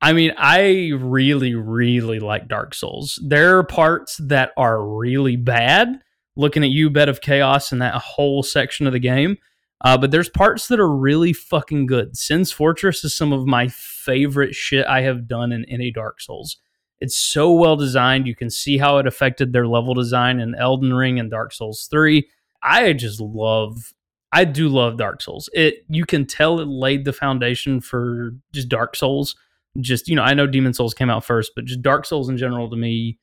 [0.00, 3.20] I mean, I really, really like Dark Souls.
[3.24, 6.00] There are parts that are really bad.
[6.36, 9.36] Looking at you, Bed of Chaos, and that whole section of the game.
[9.82, 12.16] Uh, but there's parts that are really fucking good.
[12.16, 16.56] Sen's Fortress is some of my favorite shit I have done in any Dark Souls.
[17.00, 18.28] It's so well designed.
[18.28, 21.88] You can see how it affected their level design in Elden Ring and Dark Souls
[21.90, 22.28] 3.
[22.62, 23.92] I just love
[24.34, 25.50] I do love Dark Souls.
[25.52, 29.36] It you can tell it laid the foundation for just Dark Souls.
[29.80, 32.36] Just, you know, I know Demon Souls came out first, but just Dark Souls in
[32.36, 33.18] general to me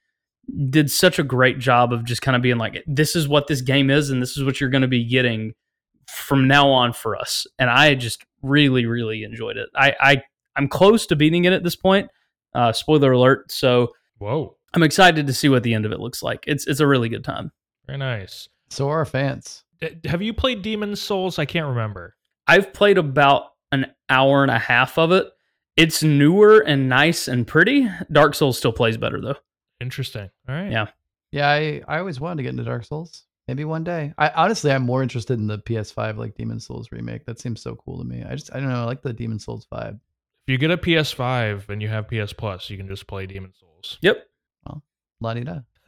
[0.69, 3.61] did such a great job of just kind of being like this is what this
[3.61, 5.53] game is and this is what you're going to be getting
[6.13, 7.45] from now on for us.
[7.57, 9.69] And I just really really enjoyed it.
[9.75, 10.23] I I
[10.55, 12.09] I'm close to beating it at this point.
[12.53, 13.51] Uh spoiler alert.
[13.51, 14.55] So Whoa.
[14.73, 16.43] I'm excited to see what the end of it looks like.
[16.47, 17.51] It's it's a really good time.
[17.85, 18.47] Very nice.
[18.69, 19.63] So are our fans.
[19.81, 21.39] D- Have you played Demon Souls?
[21.39, 22.15] I can't remember.
[22.47, 25.27] I've played about an hour and a half of it.
[25.77, 27.87] It's newer and nice and pretty.
[28.11, 29.37] Dark Souls still plays better though.
[29.79, 30.29] Interesting.
[30.47, 30.71] All right.
[30.71, 30.87] Yeah.
[31.31, 33.23] Yeah, I, I always wanted to get into Dark Souls.
[33.49, 34.13] Maybe one day.
[34.19, 37.25] I honestly, I'm more interested in the PS5 like Demon Souls remake.
[37.25, 38.23] That seems so cool to me.
[38.23, 38.75] I just, I don't know.
[38.81, 39.95] I like the Demon Souls vibe.
[40.45, 43.51] If you get a PS5 and you have PS Plus, you can just play Demon
[43.59, 43.97] Souls.
[44.01, 44.23] Yep.
[45.21, 45.61] La di da.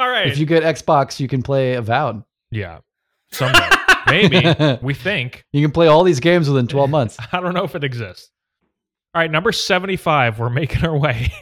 [0.00, 0.26] All right.
[0.26, 2.24] If you get Xbox, you can play Avowed.
[2.50, 2.80] yeah.
[3.30, 3.68] Someday.
[4.08, 4.78] Maybe.
[4.82, 5.44] We think.
[5.52, 7.16] You can play all these games within 12 months.
[7.32, 8.30] I don't know if it exists.
[9.14, 10.38] All right, number 75.
[10.40, 11.32] We're making our way.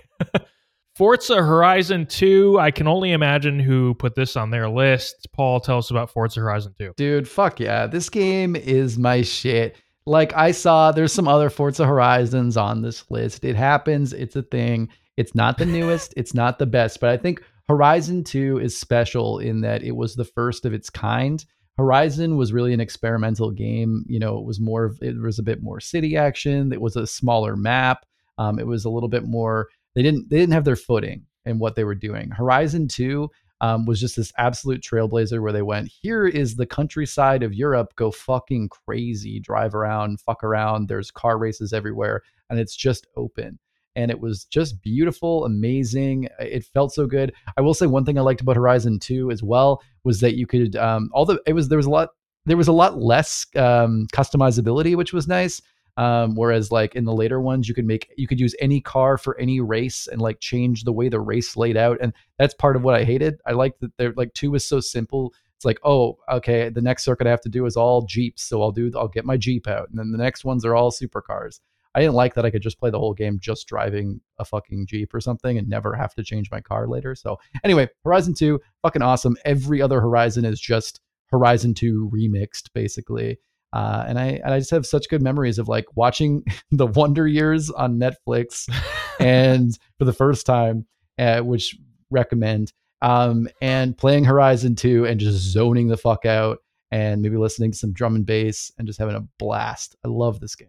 [0.97, 2.59] Forza Horizon 2.
[2.59, 5.29] I can only imagine who put this on their list.
[5.35, 6.95] Paul, tell us about Forza Horizon 2.
[6.97, 7.87] Dude, fuck yeah.
[7.87, 9.77] This game is my shit.
[10.07, 13.45] Like I saw there's some other Forza Horizons on this list.
[13.45, 14.89] It happens, it's a thing.
[15.19, 19.39] It's not the newest, it's not the best, but I think Horizon 2 is special
[19.39, 21.45] in that it was the first of its kind.
[21.77, 24.05] Horizon was really an experimental game.
[24.09, 26.73] You know, it was more it was a bit more city action.
[26.73, 28.07] It was a smaller map.
[28.39, 29.69] Um, it was a little bit more.
[29.97, 32.31] They didn't they didn't have their footing in what they were doing.
[32.31, 33.31] Horizon Two
[33.63, 35.89] um, was just this absolute trailblazer where they went.
[35.89, 37.95] Here is the countryside of Europe.
[37.97, 39.41] Go fucking crazy.
[39.41, 40.89] Drive around, fuck around.
[40.89, 43.59] There's car races everywhere, and it's just open.
[43.97, 46.29] And it was just beautiful, amazing.
[46.39, 47.33] It felt so good.
[47.57, 50.47] I will say one thing I liked about Horizon 2 as well was that you
[50.47, 52.11] could um all the it was there was a lot
[52.45, 55.63] there was a lot less um customizability which was nice
[55.97, 59.17] um whereas like in the later ones you could make you could use any car
[59.17, 62.77] for any race and like change the way the race laid out and that's part
[62.77, 65.79] of what I hated I liked that they're like 2 was so simple it's like
[65.85, 68.91] oh okay the next circuit I have to do is all jeeps so I'll do
[68.95, 71.61] I'll get my jeep out and then the next ones are all supercars
[71.97, 74.87] I didn't like that I could just play the whole game just driving a fucking
[74.87, 77.15] Jeep or something and never have to change my car later.
[77.15, 79.35] So anyway, Horizon 2, fucking awesome.
[79.47, 83.39] Every other Horizon is just Horizon 2 remixed, basically.
[83.73, 87.27] Uh, and I and I just have such good memories of like watching the Wonder
[87.27, 88.69] Years on Netflix
[89.21, 90.87] and for the first time,
[91.19, 91.77] uh, which
[92.11, 96.59] recommend, um, and playing Horizon 2 and just zoning the fuck out
[96.91, 99.97] and maybe listening to some drum and bass and just having a blast.
[100.05, 100.69] I love this game.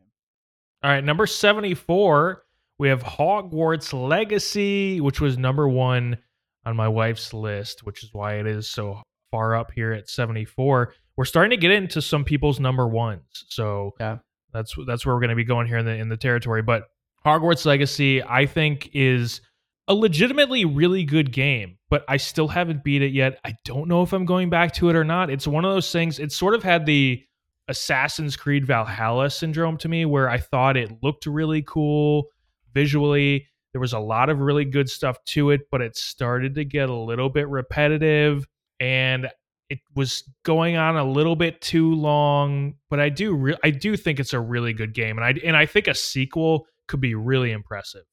[0.83, 2.43] All right, number 74,
[2.77, 6.17] we have Hogwarts Legacy, which was number one
[6.65, 10.93] on my wife's list, which is why it is so far up here at 74.
[11.17, 13.23] We're starting to get into some people's number ones.
[13.49, 14.19] So Yeah.
[14.53, 16.61] that's that's where we're going to be going here in the in the territory.
[16.61, 16.83] But
[17.25, 19.41] Hogwarts Legacy, I think, is
[19.89, 23.39] a legitimately really good game, but I still haven't beat it yet.
[23.43, 25.29] I don't know if I'm going back to it or not.
[25.29, 27.23] It's one of those things, it sort of had the
[27.69, 32.27] Assassin's Creed Valhalla syndrome to me, where I thought it looked really cool
[32.73, 33.47] visually.
[33.73, 36.89] There was a lot of really good stuff to it, but it started to get
[36.89, 38.45] a little bit repetitive
[38.79, 39.29] and
[39.69, 42.75] it was going on a little bit too long.
[42.89, 45.55] But I do, re- I do think it's a really good game, and I and
[45.55, 48.03] I think a sequel could be really impressive.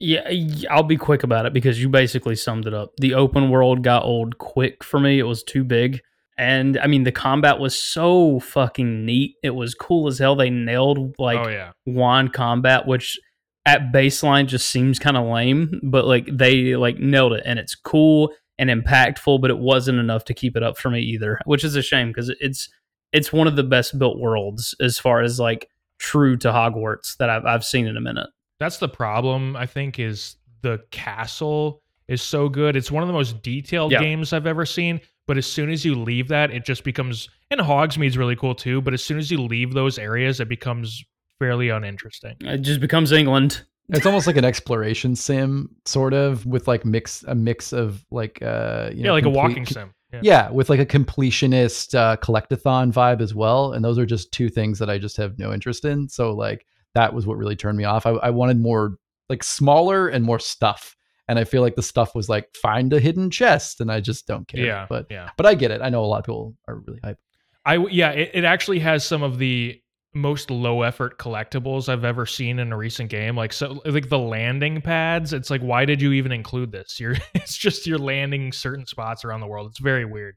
[0.00, 0.28] Yeah,
[0.68, 2.90] I'll be quick about it because you basically summed it up.
[2.98, 5.20] The open world got old quick for me.
[5.20, 6.00] It was too big.
[6.36, 9.36] And I mean, the combat was so fucking neat.
[9.44, 10.34] It was cool as hell.
[10.34, 13.18] They nailed like oh yeah, wand combat, which
[13.64, 17.74] at baseline just seems kind of lame, but like they like nailed it and it's
[17.74, 18.32] cool
[18.70, 21.74] and impactful, but it wasn't enough to keep it up for me either, which is
[21.76, 22.68] a shame because it's
[23.12, 27.28] it's one of the best built worlds as far as like true to Hogwarts that
[27.28, 28.28] I've I've seen in a minute.
[28.60, 29.56] that's the problem.
[29.56, 32.76] I think is the castle is so good.
[32.76, 34.00] It's one of the most detailed Yeah.
[34.00, 35.00] games I've ever seen.
[35.26, 37.28] But as soon as you leave that, it just becomes.
[37.50, 38.80] And Hogsmeade's really cool too.
[38.80, 41.02] But as soon as you leave those areas, it becomes
[41.38, 42.36] fairly uninteresting.
[42.40, 43.62] It just becomes England.
[43.88, 48.40] It's almost like an exploration sim, sort of, with like mix a mix of like
[48.42, 49.94] uh you yeah, know, like complete- a walking sim.
[50.12, 50.20] Yeah.
[50.22, 54.50] Yeah, with like a completionist uh, collectathon vibe as well, and those are just two
[54.50, 56.06] things that I just have no interest in.
[56.06, 58.04] So like that was what really turned me off.
[58.04, 58.98] I, I wanted more
[59.30, 60.96] like smaller and more stuff,
[61.28, 64.26] and I feel like the stuff was like find a hidden chest, and I just
[64.26, 64.62] don't care.
[64.64, 65.30] yeah, but yeah.
[65.38, 65.80] but I get it.
[65.80, 67.16] I know a lot of people are really hyped.
[67.64, 69.81] I yeah, it, it actually has some of the
[70.14, 73.36] most low effort collectibles I've ever seen in a recent game.
[73.36, 76.98] Like so like the landing pads, it's like why did you even include this?
[77.00, 79.68] You're it's just you're landing certain spots around the world.
[79.70, 80.36] It's very weird.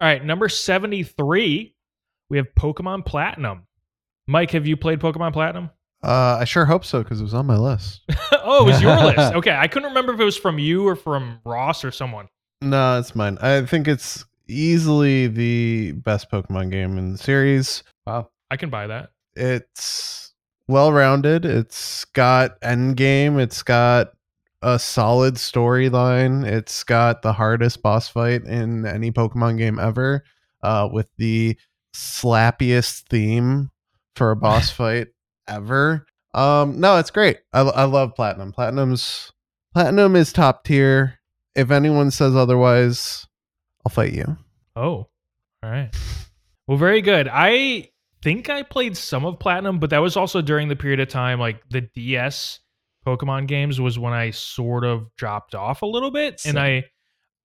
[0.00, 1.74] All right, number 73,
[2.28, 3.66] we have Pokemon Platinum.
[4.26, 5.70] Mike, have you played Pokemon Platinum?
[6.02, 8.02] Uh, I sure hope so because it was on my list.
[8.32, 9.34] oh, it was your list.
[9.34, 12.28] Okay, I couldn't remember if it was from you or from Ross or someone.
[12.60, 13.38] No, it's mine.
[13.40, 17.82] I think it's easily the best Pokemon game in the series.
[18.06, 18.28] Wow.
[18.50, 19.10] I can buy that.
[19.34, 20.32] It's
[20.68, 21.44] well rounded.
[21.44, 23.40] It's got endgame.
[23.40, 24.12] It's got
[24.62, 26.44] a solid storyline.
[26.44, 30.24] It's got the hardest boss fight in any Pokemon game ever,
[30.62, 31.56] uh, with the
[31.94, 33.70] slappiest theme
[34.14, 35.08] for a boss fight
[35.48, 36.06] ever.
[36.34, 37.38] Um, no, it's great.
[37.52, 38.52] I, I love Platinum.
[38.52, 39.32] Platinum's
[39.72, 41.18] Platinum is top tier.
[41.54, 43.26] If anyone says otherwise,
[43.84, 44.36] I'll fight you.
[44.74, 45.08] Oh,
[45.62, 45.90] all right.
[46.66, 47.28] Well, very good.
[47.30, 47.90] I
[48.22, 51.38] think I played some of Platinum, but that was also during the period of time
[51.38, 52.60] like the DS
[53.06, 56.84] Pokemon games was when I sort of dropped off a little bit, and I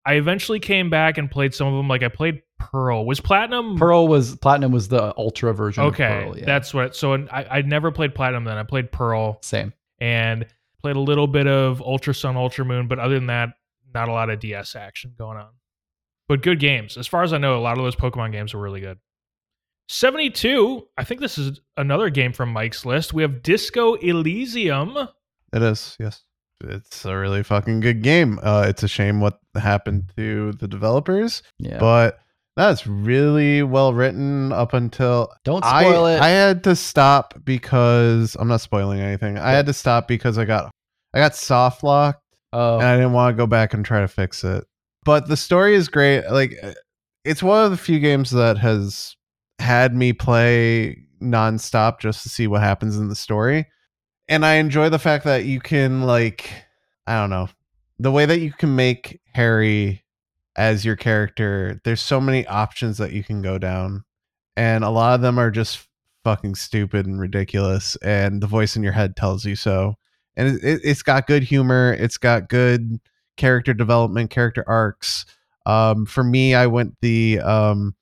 [0.05, 1.87] I eventually came back and played some of them.
[1.87, 3.05] Like I played Pearl.
[3.05, 5.83] Was Platinum Pearl was platinum was the ultra version.
[5.85, 6.45] Okay, of Pearl, yeah.
[6.45, 6.95] that's what.
[6.95, 8.45] So I I never played Platinum.
[8.45, 9.73] Then I played Pearl same.
[9.99, 10.45] and
[10.81, 13.49] played a little bit of Ultra Sun, Ultra Moon, but other than that,
[13.93, 15.49] not a lot of DS action going on.
[16.27, 16.97] But good games.
[16.97, 18.97] As far as I know, a lot of those Pokemon games were really good.
[19.91, 23.13] 72, I think this is another game from Mike's list.
[23.13, 24.97] We have Disco Elysium.
[25.53, 26.23] It is, yes.
[26.63, 28.39] It's a really fucking good game.
[28.41, 31.77] Uh, it's a shame what happened to the developers, Yeah.
[31.79, 32.19] but
[32.55, 36.21] that's really well written up until Don't I, spoil it.
[36.21, 39.37] I had to stop because I'm not spoiling anything.
[39.37, 40.71] I had to stop because I got
[41.13, 42.23] I got soft locked
[42.53, 44.63] oh, and I didn't want to go back and try to fix it.
[45.03, 46.29] But the story is great.
[46.29, 46.53] Like
[47.25, 49.15] it's one of the few games that has
[49.61, 53.67] had me play nonstop just to see what happens in the story.
[54.27, 56.51] And I enjoy the fact that you can like
[57.07, 57.49] I don't know,
[57.99, 60.03] the way that you can make Harry
[60.55, 64.03] as your character, there's so many options that you can go down.
[64.57, 65.87] And a lot of them are just
[66.23, 69.95] fucking stupid and ridiculous and the voice in your head tells you so
[70.35, 72.99] and it, it's got good humor it's got good
[73.37, 75.25] character development character arcs
[75.65, 77.95] um for me i went the um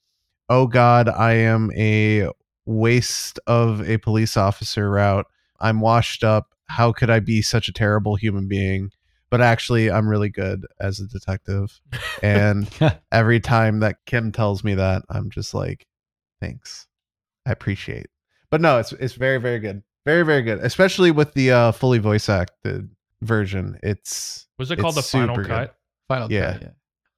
[0.50, 2.28] oh god i am a
[2.70, 5.26] waste of a police officer route.
[5.60, 6.54] I'm washed up.
[6.68, 8.92] How could i be such a terrible human being?
[9.32, 11.82] But actually i'm really good as a detective.
[12.22, 12.70] And
[13.12, 15.88] every time that kim tells me that i'm just like
[16.40, 16.88] thanks.
[17.46, 18.08] I appreciate.
[18.52, 19.84] But no it's it's very very good.
[20.06, 20.60] Very very good.
[20.60, 22.90] Especially with the uh fully voice acted
[23.22, 23.80] version.
[23.82, 25.48] It's Was it called the Final good.
[25.48, 25.76] Cut?
[26.08, 26.54] Final Yeah.
[26.54, 26.70] Cut, yeah.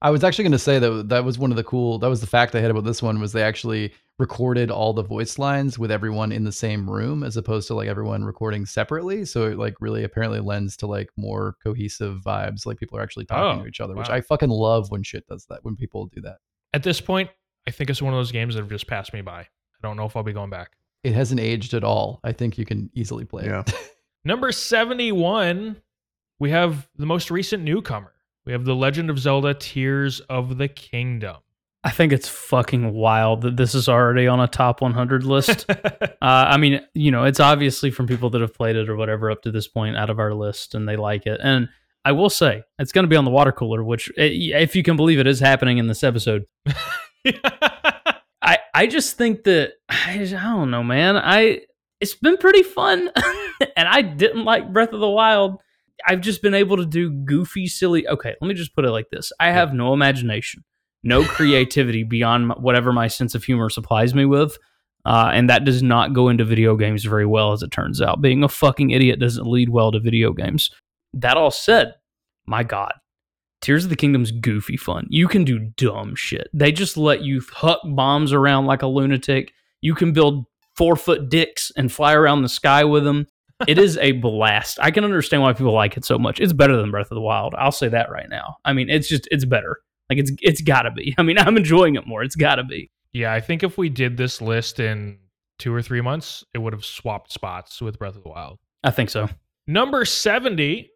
[0.03, 1.99] I was actually going to say that that was one of the cool.
[1.99, 5.03] That was the fact I had about this one was they actually recorded all the
[5.03, 9.25] voice lines with everyone in the same room as opposed to like everyone recording separately.
[9.25, 12.65] So it like really apparently lends to like more cohesive vibes.
[12.65, 14.09] Like people are actually talking Oh, to each other, which.
[14.09, 15.63] I fucking love when shit does that.
[15.63, 16.37] When people do that,
[16.73, 17.29] At this point,
[17.67, 19.41] I think it's one of those games that have just passed me by.
[19.41, 19.47] I
[19.83, 20.71] don't know if I'll be going back.
[21.03, 22.19] it hasn't aged at all.
[22.23, 23.61] I think you can easily play Yeah.
[23.67, 23.73] it.
[24.23, 25.81] Number 71,
[26.39, 28.13] we have the most recent newcomer.
[28.45, 31.37] We have The Legend of Zelda Tears of the Kingdom.
[31.83, 35.65] I think it's fucking wild that this is already on a top 100 list.
[35.69, 39.31] uh, I mean, you know, it's obviously from people that have played it or whatever
[39.31, 41.39] up to this point out of our list and they like it.
[41.43, 41.69] And
[42.05, 44.83] I will say, it's going to be on the water cooler, which, eh, if you
[44.83, 46.45] can believe it, is happening in this episode.
[48.43, 51.15] I I just think that I, I don't know, man.
[51.15, 51.61] I
[51.99, 53.11] it's been pretty fun,
[53.77, 55.61] and I didn't like Breath of the Wild.
[56.07, 58.07] I've just been able to do goofy, silly.
[58.07, 60.63] Okay, let me just put it like this: I have no imagination,
[61.03, 64.57] no creativity beyond whatever my sense of humor supplies me with,
[65.05, 68.21] uh, and that does not go into video games very well, as it turns out.
[68.21, 70.71] Being a fucking idiot doesn't lead well to video games.
[71.13, 71.95] That all said,
[72.45, 72.93] my God,
[73.61, 75.05] Tears of the Kingdom's goofy fun.
[75.09, 76.49] You can do dumb shit.
[76.51, 79.53] They just let you huck bombs around like a lunatic.
[79.81, 80.45] You can build
[80.75, 83.27] four foot dicks and fly around the sky with them.
[83.67, 84.79] It is a blast.
[84.81, 86.39] I can understand why people like it so much.
[86.39, 87.55] It's better than Breath of the Wild.
[87.57, 88.57] I'll say that right now.
[88.65, 89.79] I mean, it's just it's better.
[90.09, 91.15] Like it's it's gotta be.
[91.17, 92.23] I mean, I'm enjoying it more.
[92.23, 92.91] It's gotta be.
[93.13, 95.17] yeah, I think if we did this list in
[95.59, 98.59] two or three months, it would have swapped spots with Breath of the Wild.
[98.83, 99.29] I think so.
[99.67, 100.89] Number 70,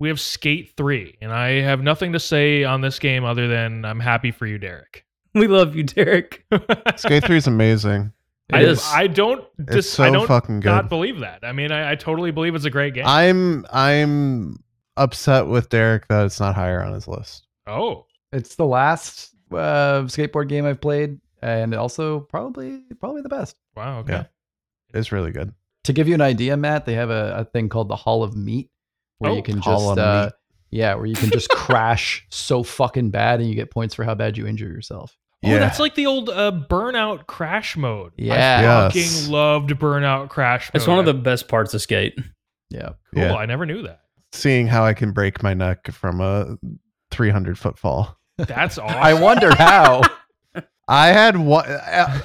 [0.00, 1.18] we have Skate 3.
[1.22, 4.58] And I have nothing to say on this game other than I'm happy for you,
[4.58, 5.06] Derek.
[5.32, 6.44] We love you, Derek.
[6.96, 8.12] skate 3 is amazing
[8.52, 8.84] I, It is.
[8.84, 11.40] I don't it's just so I don't fucking good not believe that.
[11.42, 13.04] I mean, I, I totally believe it's a great game.
[13.06, 14.62] i'm i'm
[14.96, 20.02] upset with derek that it's not higher on his list oh, it's the last uh,
[20.02, 23.56] skateboard game I've played, and also probably probably the best.
[23.76, 24.12] wow, okay.
[24.12, 24.24] Yeah.
[24.94, 25.52] it's really good
[25.84, 28.36] To give you an idea, Matt, they have a, a thing called the Hall of
[28.36, 28.70] Meat,
[29.18, 30.30] where Oh, you can Hall just uh,
[30.70, 34.14] yeah, where you can just crash so fucking bad, and you get points for how
[34.14, 35.16] bad you injure yourself.
[35.42, 38.12] Oh, that's like the old uh, Burnout Crash mode.
[38.16, 38.34] Yeah.
[38.34, 38.92] I Yes.
[39.22, 40.72] fucking loved Burnout Crash mode.
[40.80, 42.18] It's one of the best parts of Skate.
[42.68, 43.22] Yeah, Cool.
[43.24, 43.34] Yeah.
[43.34, 44.00] I never knew that.
[44.32, 46.56] seeing how i can break my neck from a
[47.10, 48.96] 300 foot fall That's awesome.
[49.02, 50.02] I wonder how.
[50.88, 51.66] I had one,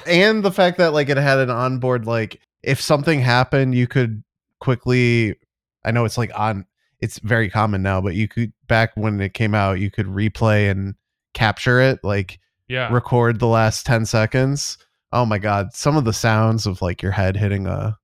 [0.06, 4.22] and the fact that like it had an onboard like if something happened, you could
[4.60, 5.36] quickly.
[5.84, 6.66] I know it's like on.
[7.00, 10.68] It's very common now, but you could back when it came out, you could replay
[10.70, 10.94] and
[11.34, 12.92] capture it, like yeah.
[12.92, 14.78] record the last ten seconds.
[15.12, 17.96] Oh my god, some of the sounds of like your head hitting a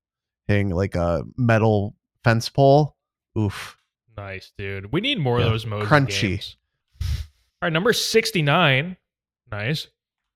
[0.49, 1.95] hitting like a metal
[2.25, 2.97] fence pole.
[3.39, 3.77] Oof.
[4.17, 4.93] Nice, dude.
[4.93, 5.47] We need more Yeah.
[5.47, 5.89] of those modes.
[5.89, 6.21] Crunchy.
[6.23, 6.57] games.
[7.01, 7.07] All
[7.67, 8.97] right, number 69.
[9.51, 9.87] Nice.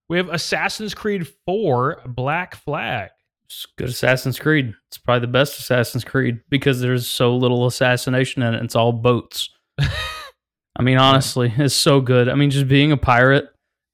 [0.09, 3.11] We have Assassin's Creed 4 Black Flag.
[3.45, 4.73] It's good Assassin's Creed.
[4.89, 8.63] It's probably the best Assassin's Creed because there's so little assassination in it.
[8.65, 9.51] It's all boats.
[9.79, 12.29] I mean, honestly, it's so good.
[12.29, 13.47] I mean, just being a pirate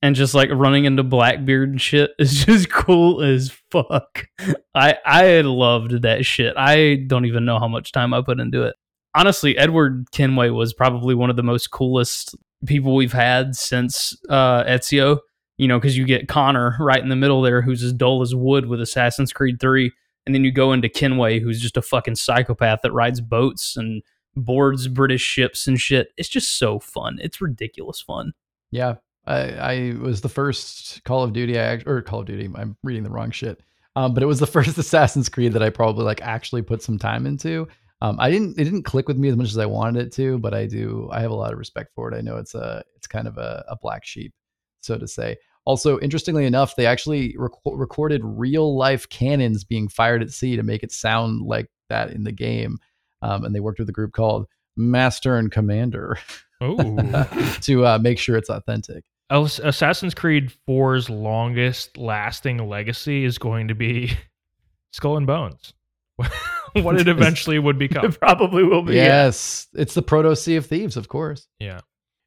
[0.02, 4.26] and just like running into Blackbeard and shit is just cool as fuck.
[4.74, 6.54] I I loved that shit.
[6.56, 8.76] I don't even know how much time I put into it.
[9.14, 12.34] Honestly, Edward Kenway was probably one of the most coolest
[12.66, 15.18] people we've had since uh, Ezio.
[15.58, 18.34] You know, because you get Connor right in the middle there, who's as dull as
[18.34, 19.92] wood with Assassin's Creed Three,
[20.26, 24.02] and then you go into Kenway, who's just a fucking psychopath that rides boats and
[24.34, 26.08] boards British ships and shit.
[26.16, 27.18] It's just so fun.
[27.20, 28.32] It's ridiculous fun.
[28.70, 28.96] Yeah,
[29.26, 32.50] I, I was the first Call of Duty, I, or Call of Duty.
[32.54, 33.60] I'm reading the wrong shit.
[33.94, 36.98] Um, but it was the first Assassin's Creed that I probably like actually put some
[36.98, 37.68] time into.
[38.00, 40.38] Um, I didn't, it didn't click with me as much as I wanted it to,
[40.38, 42.16] but I do, I have a lot of respect for it.
[42.16, 44.34] I know it's a, it's kind of a, a black sheep,
[44.80, 45.36] so to say.
[45.66, 50.64] Also, interestingly enough, they actually rec- recorded real life cannons being fired at sea to
[50.64, 52.78] make it sound like that in the game.
[53.20, 56.18] Um, and they worked with a group called Master and Commander
[56.62, 57.56] Oh.
[57.62, 59.04] to uh, make sure it's authentic.
[59.40, 64.12] Assassin's Creed 4's longest lasting legacy is going to be
[64.92, 65.74] Skull and Bones.
[66.74, 68.04] what it eventually would become.
[68.04, 68.94] It probably will be.
[68.94, 71.48] yes, it's the proto Sea of Thieves, of course.
[71.58, 71.80] Yeah.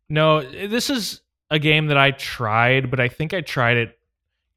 [0.09, 3.97] No, this is a game that I tried, but I think I tried it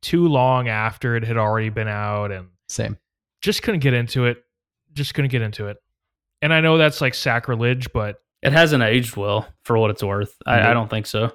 [0.01, 2.97] too long after it had already been out and Same.
[3.41, 4.43] just couldn't get into it.
[4.95, 5.77] Just couldn't get into it.
[6.41, 10.35] And I know that's like sacrilege, but It hasn't aged well for what it's worth.
[10.47, 11.33] I, I don't think so.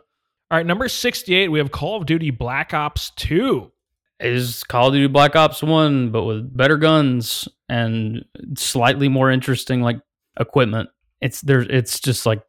[0.54, 3.72] All right, number 68, we have Call of Duty Black Ops 2.
[4.20, 8.24] Is Call of Duty Black Ops 1, but with better guns and
[8.56, 10.00] slightly more interesting like
[10.40, 10.90] equipment.
[11.22, 12.44] It's there it's just like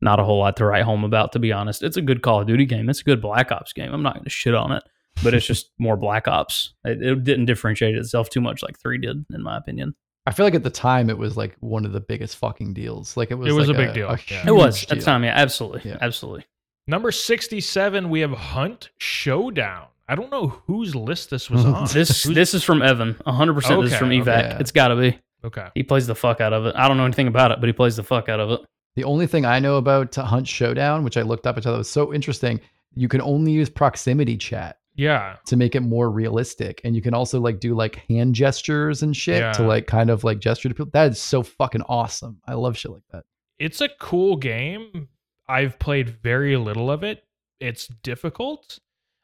[0.00, 1.84] not a whole lot to write home about, to be honest.
[1.84, 2.90] It's a good Call of Duty game.
[2.90, 3.94] It's a good Black Ops game.
[3.94, 4.82] I'm not gonna shit on it.
[5.22, 6.74] But it's just more Black Ops.
[6.84, 9.94] It, it didn't differentiate itself too much like three did, in my opinion.
[10.26, 13.16] I feel like at the time it was like one of the biggest fucking deals.
[13.16, 13.48] Like it was.
[13.48, 14.42] It was like a big deal, yeah.
[14.44, 15.82] It was huge at the time, yeah, absolutely.
[15.88, 15.98] Yeah.
[16.00, 16.46] Absolutely.
[16.86, 19.86] Number 67, we have Hunt Showdown.
[20.08, 21.88] I don't know whose list this was on.
[21.92, 23.14] This Who's- this is from Evan.
[23.26, 24.44] 100% this is from Evac.
[24.52, 24.56] okay.
[24.60, 25.18] It's got to be.
[25.44, 25.68] okay.
[25.74, 26.74] He plays the fuck out of it.
[26.76, 28.60] I don't know anything about it, but he plays the fuck out of it.
[28.96, 31.90] The only thing I know about Hunt Showdown, which I looked up, I thought was
[31.90, 32.60] so interesting.
[32.94, 35.36] You can only use proximity chat Yeah.
[35.46, 39.16] to make it more realistic, and you can also like do like hand gestures and
[39.16, 40.90] shit to like kind of like gesture to people.
[40.92, 42.40] That is so fucking awesome.
[42.46, 43.24] I love shit like that.
[43.58, 45.08] It's a cool game.
[45.48, 47.24] I've played very little of it.
[47.60, 48.78] It's difficult.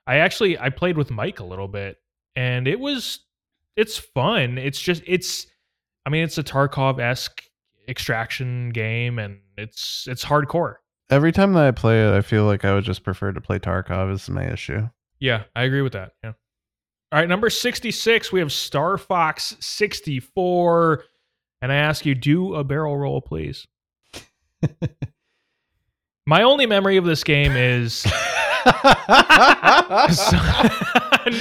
[0.06, 1.98] I actually I played with Mike a little bit
[2.36, 3.20] and it was
[3.76, 4.58] it's fun.
[4.58, 5.46] It's just it's
[6.06, 7.42] I mean it's a Tarkov-esque
[7.88, 10.76] extraction game and it's it's hardcore.
[11.10, 13.58] Every time that I play it, I feel like I would just prefer to play
[13.58, 14.12] Tarkov.
[14.12, 14.88] Is my issue.
[15.18, 16.12] Yeah, I agree with that.
[16.22, 16.32] Yeah.
[17.12, 21.04] All right, number 66, we have Star Fox 64.
[21.60, 23.66] And I ask you, do a barrel roll, please.
[26.30, 28.06] My only memory of this game is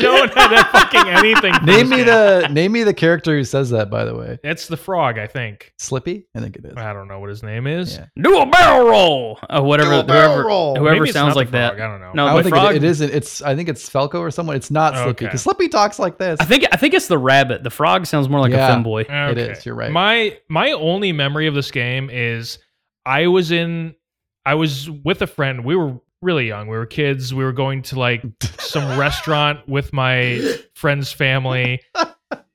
[0.02, 1.54] no one had fucking anything.
[1.54, 2.06] for name this me game.
[2.08, 3.92] the name me the character who says that.
[3.92, 5.72] By the way, It's the frog, I think.
[5.78, 6.26] Slippy.
[6.36, 6.74] I think it is.
[6.76, 7.98] I don't know what his name is.
[7.98, 8.06] Yeah.
[8.20, 9.40] Do a barrel roll.
[9.48, 9.92] Uh, whatever.
[9.92, 10.76] Do a barrel whoever roll.
[10.76, 11.76] whoever Maybe it's sounds not the like that.
[11.78, 12.12] frog, I don't know.
[12.16, 12.76] No, I don't but think frog.
[12.76, 13.14] it, it isn't.
[13.14, 14.56] It's I think it's Falco or someone.
[14.56, 15.26] It's not Slippy Okay.
[15.26, 16.40] because Slippy talks like this.
[16.40, 17.62] I think I think it's the rabbit.
[17.64, 18.74] The frog sounds more like Yeah.
[18.74, 19.06] a femboy.
[19.32, 19.92] It is, you're right.
[19.92, 22.58] My my only memory of this game is
[23.06, 23.94] I was in
[24.50, 25.64] I was with a friend.
[25.64, 26.68] We were really young.
[26.68, 27.36] We were kids.
[27.36, 28.24] We were going to like
[28.60, 31.82] some restaurant with my friend's family.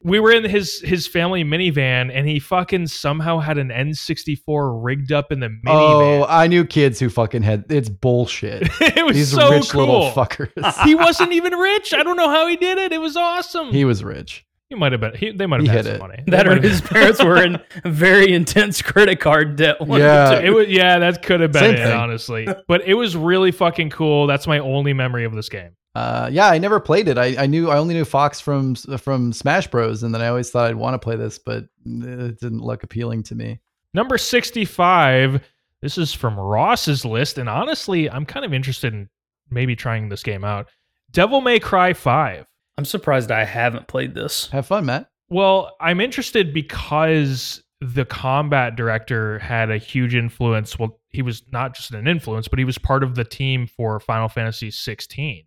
[0.03, 5.13] We were in his his family minivan and he fucking somehow had an N64 rigged
[5.13, 5.69] up in the minivan.
[5.69, 6.27] oh.
[6.29, 7.67] I knew kids who fucking had.
[7.71, 8.63] It's bullshit.
[8.81, 9.81] it was These so rich cool.
[9.83, 10.51] little fuckers.
[10.85, 11.95] he wasn't even rich.
[11.95, 12.93] I don't know how he did it.
[12.93, 13.71] It was awesome.
[13.71, 14.45] he was rich.
[14.75, 15.15] He might have been.
[15.15, 15.99] He, they might have He had hit some it.
[16.01, 16.25] money.
[16.27, 19.81] That or his parents were in very intense credit card debt.
[19.81, 20.41] one Yeah.
[20.41, 21.93] It was yeah, that could have been Same it, thing.
[21.97, 22.49] honestly.
[22.67, 24.27] But it was really fucking cool.
[24.27, 25.77] That's my only memory of this game.
[25.95, 27.19] Uh, yeah, I never played it.
[27.19, 30.51] I, I knew I only knew Fox from from Smash Bros, and then I always
[30.51, 33.61] thought I'd want to play this, but it didn't look appealing to me.
[33.95, 35.41] Number 65.
[35.83, 39.09] This is from Ross's list, and honestly, I'm kind of interested in
[39.51, 40.69] maybe trying this game out.
[41.13, 42.45] Devil May Cry 5.
[42.77, 44.49] I'm surprised I haven't played this.
[44.49, 45.09] Have fun, Matt.
[45.29, 50.79] Well, I'm interested because the combat director had a huge influence.
[50.79, 54.01] Well, he was not just an influence, but he was part of the team for
[54.01, 55.45] Final Fantasy 16,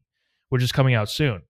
[0.50, 1.42] which is coming out soon.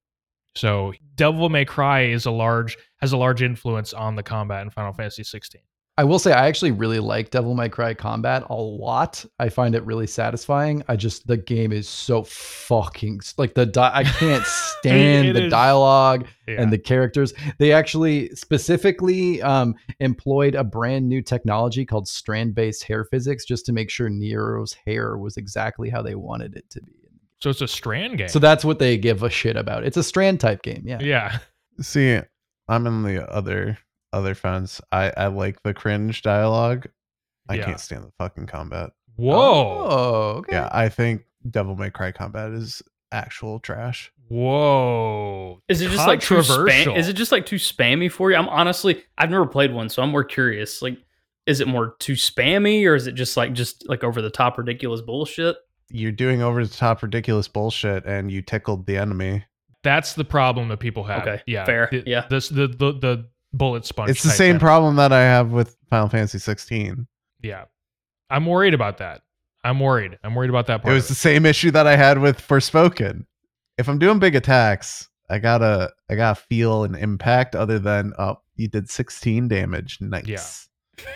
[0.55, 4.71] So, Devil May Cry is a large has a large influence on the combat in
[4.71, 5.61] Final Fantasy 16.
[5.99, 9.25] I will say I actually really like Devil May Cry combat a lot.
[9.39, 10.83] I find it really satisfying.
[10.87, 14.43] I just the game is so fucking like the di- I can't
[14.79, 16.61] stand the is- dialogue Yeah.
[16.61, 17.33] and the characters.
[17.57, 23.73] They actually specifically um, employed a brand new technology called strand-based hair physics just to
[23.73, 26.91] make sure Nero's hair was exactly how they wanted it to be.
[27.39, 28.27] so it's a strand game.
[28.29, 29.83] So that's what they give a shit about.
[29.83, 30.83] It's a strand type game.
[30.85, 30.99] Yeah.
[31.01, 31.39] yeah.
[31.81, 32.19] See,
[32.67, 33.77] I'm in the other
[34.13, 34.81] other fence.
[34.91, 36.87] I I like the cringe dialogue.
[37.49, 37.65] I Yeah.
[37.65, 38.91] can't stand the fucking combat.
[39.15, 39.35] Whoa.
[39.89, 40.53] Oh, okay.
[40.53, 42.81] Yeah, I think Devil May Cry combat is
[43.11, 44.11] actual trash.
[44.27, 45.61] Whoa.
[45.69, 46.93] Is it just like too Controversial.
[46.93, 46.97] spam?
[46.97, 48.37] Is it just like too spammy for you?
[48.37, 50.81] I'm honestly, I've never played one, so I'm more curious.
[50.81, 50.97] Like,
[51.45, 54.57] is it more too spammy, or is it just like just like over the top
[54.57, 55.55] ridiculous bullshit?
[55.89, 59.45] You're doing over the top ridiculous bullshit and you tickled the enemy.
[59.83, 61.21] That's the problem that people have.
[61.21, 61.63] Okay, Yeah.
[61.65, 62.25] fair, The, yeah.
[62.29, 63.25] This the the the
[63.57, 64.09] bullet sponge.
[64.09, 64.59] It's the same thing.
[64.59, 67.07] problem that I have with Final Fantasy 16.
[67.41, 67.65] Yeah.
[68.29, 69.21] I'm worried about that.
[69.63, 70.17] I'm worried.
[70.23, 70.91] I'm worried about that part.
[70.91, 73.25] It was the same issue that I had with Forspoken.
[73.77, 78.37] If I'm doing big attacks, I gotta I gotta feel an impact other than oh
[78.55, 79.99] you did 16 damage.
[79.99, 80.69] Nice.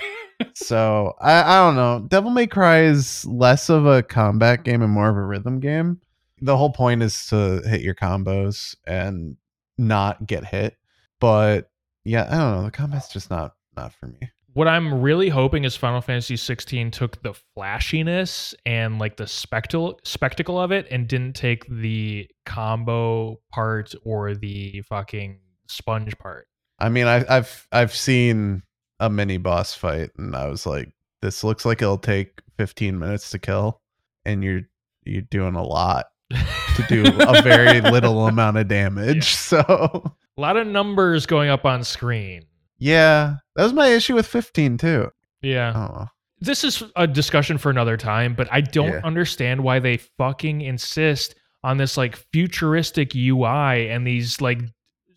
[0.53, 2.05] so I, I don't know.
[2.07, 5.99] Devil May Cry is less of a combat game and more of a rhythm game.
[6.41, 9.37] The whole point is to hit your combos and
[9.77, 10.75] not get hit.
[11.19, 11.69] But
[12.03, 12.63] yeah, I don't know.
[12.63, 14.31] The combat's just not not for me.
[14.53, 19.99] what I'm really hoping is Final Fantasy 16 took the flashiness and like the spectacle
[20.03, 26.47] spectacle of it and didn't take the combo part or the fucking sponge part.
[26.79, 28.63] I mean, I, I've I've seen
[28.99, 30.91] a mini boss fight, and I was like,
[31.21, 33.81] this looks like it'll take 15 minutes to kill,
[34.25, 34.61] and you're
[35.03, 39.33] you're doing a lot to do a very little amount of damage.
[39.35, 42.43] So a lot of numbers going up on screen.
[42.77, 45.09] yeah, that was my issue with 15 too.
[45.41, 45.73] Yeah.
[45.75, 46.07] Oh,
[46.39, 49.01] this is a discussion for another time, but I don't Yeah.
[49.03, 54.61] understand why they fucking insist on this like futuristic UI and these like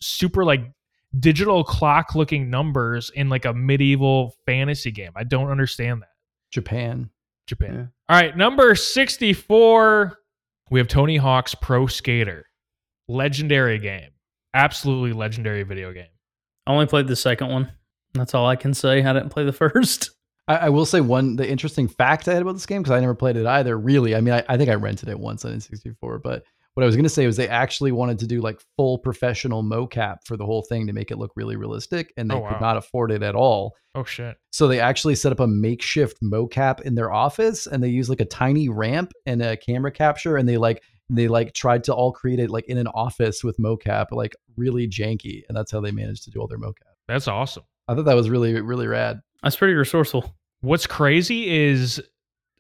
[0.00, 0.62] super like
[1.20, 5.12] digital clock looking numbers in like a medieval fantasy game.
[5.16, 6.08] I don't understand that.
[6.50, 7.08] Japan.
[7.46, 7.74] Japan.
[8.08, 8.14] Yeah.
[8.14, 10.18] All right, number 64,
[10.70, 12.46] we have Tony Hawk's Pro Skater.
[13.08, 14.10] Legendary game.
[14.55, 16.07] Absolutely legendary video game.
[16.66, 17.72] I only played the second one.
[18.14, 19.02] That's all I can say.
[19.02, 20.11] I didn't play the first.
[20.46, 23.00] I, I will say one the interesting fact I had about this game because I
[23.00, 23.76] never played it either.
[23.78, 26.44] Really, I mean, I, I think I rented it once on N64, but
[26.74, 29.62] what I was going to say was they actually wanted to do like full professional
[29.62, 32.48] mocap for the whole thing to make it look really realistic, and they Oh, wow.
[32.50, 33.74] could not afford it at all.
[33.94, 34.36] Oh shit.
[34.50, 38.20] So they actually set up a makeshift mocap in their office, and they use like
[38.20, 42.12] a tiny ramp and a camera capture, and they like they like tried to all
[42.12, 45.90] create it like in an office with mocap, like really janky, and that's how they
[45.90, 46.94] managed to do all their mocap.
[47.09, 47.64] That's awesome.
[47.88, 49.20] I thought that was really really rad.
[49.42, 50.34] That's pretty resourceful.
[50.62, 52.02] What's crazy is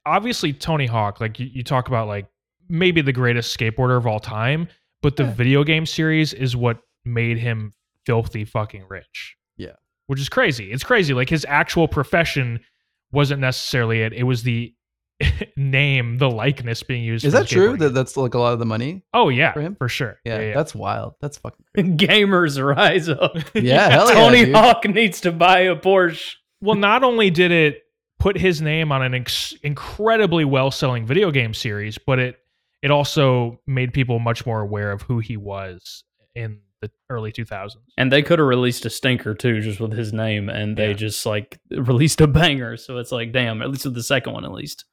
[0.06, 2.26] obviously Tony Hawk, like you, you talk about like
[2.68, 4.68] maybe the greatest skateboarder of all time,
[5.02, 5.32] but the Yeah.
[5.32, 7.72] video game series is what made him
[8.04, 9.36] filthy fucking rich.
[9.56, 9.72] Yeah.
[10.06, 10.70] Which is crazy.
[10.72, 11.14] It's crazy.
[11.14, 12.60] Like his actual profession
[13.12, 14.12] wasn't necessarily it.
[14.12, 14.74] It was the
[15.56, 17.24] name, the likeness being used.
[17.24, 17.76] Is for that true?
[17.76, 19.02] That that's like a lot of the money.
[19.14, 19.74] oh yeah, for him?
[19.76, 20.18] for sure.
[20.24, 21.14] Yeah, that's wild.
[21.20, 21.90] That's fucking crazy.
[21.96, 23.36] Gamers rise up.
[23.54, 24.54] Yeah, yeah, Tony dude.
[24.54, 26.34] Hawk needs to buy a Porsche.
[26.60, 27.82] Well, not only did it
[28.18, 32.38] put his name on an ex- incredibly well-selling video game series, but it
[32.82, 36.04] it also made people much more aware of who he was
[36.34, 37.76] in the early 2000s.
[37.96, 40.92] And they could have released a stinker too, just with his name, and they Yeah.
[40.94, 42.76] just like released a banger.
[42.76, 44.84] So it's like, damn, at least with the second one, at least.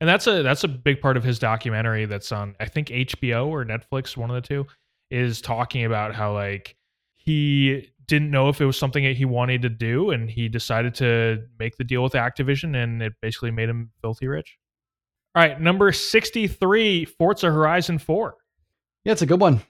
[0.00, 3.48] And that's a that's a big part of his documentary that's on I think HBO
[3.48, 4.66] or Netflix, one of the two,
[5.10, 6.76] is talking about how like
[7.16, 10.94] he didn't know if it was something that he wanted to do and he decided
[10.96, 14.58] to make the deal with Activision and it basically made him filthy rich.
[15.36, 18.34] All right, number 63, Forza Horizon 4.
[19.04, 19.60] Yeah, it's a good one.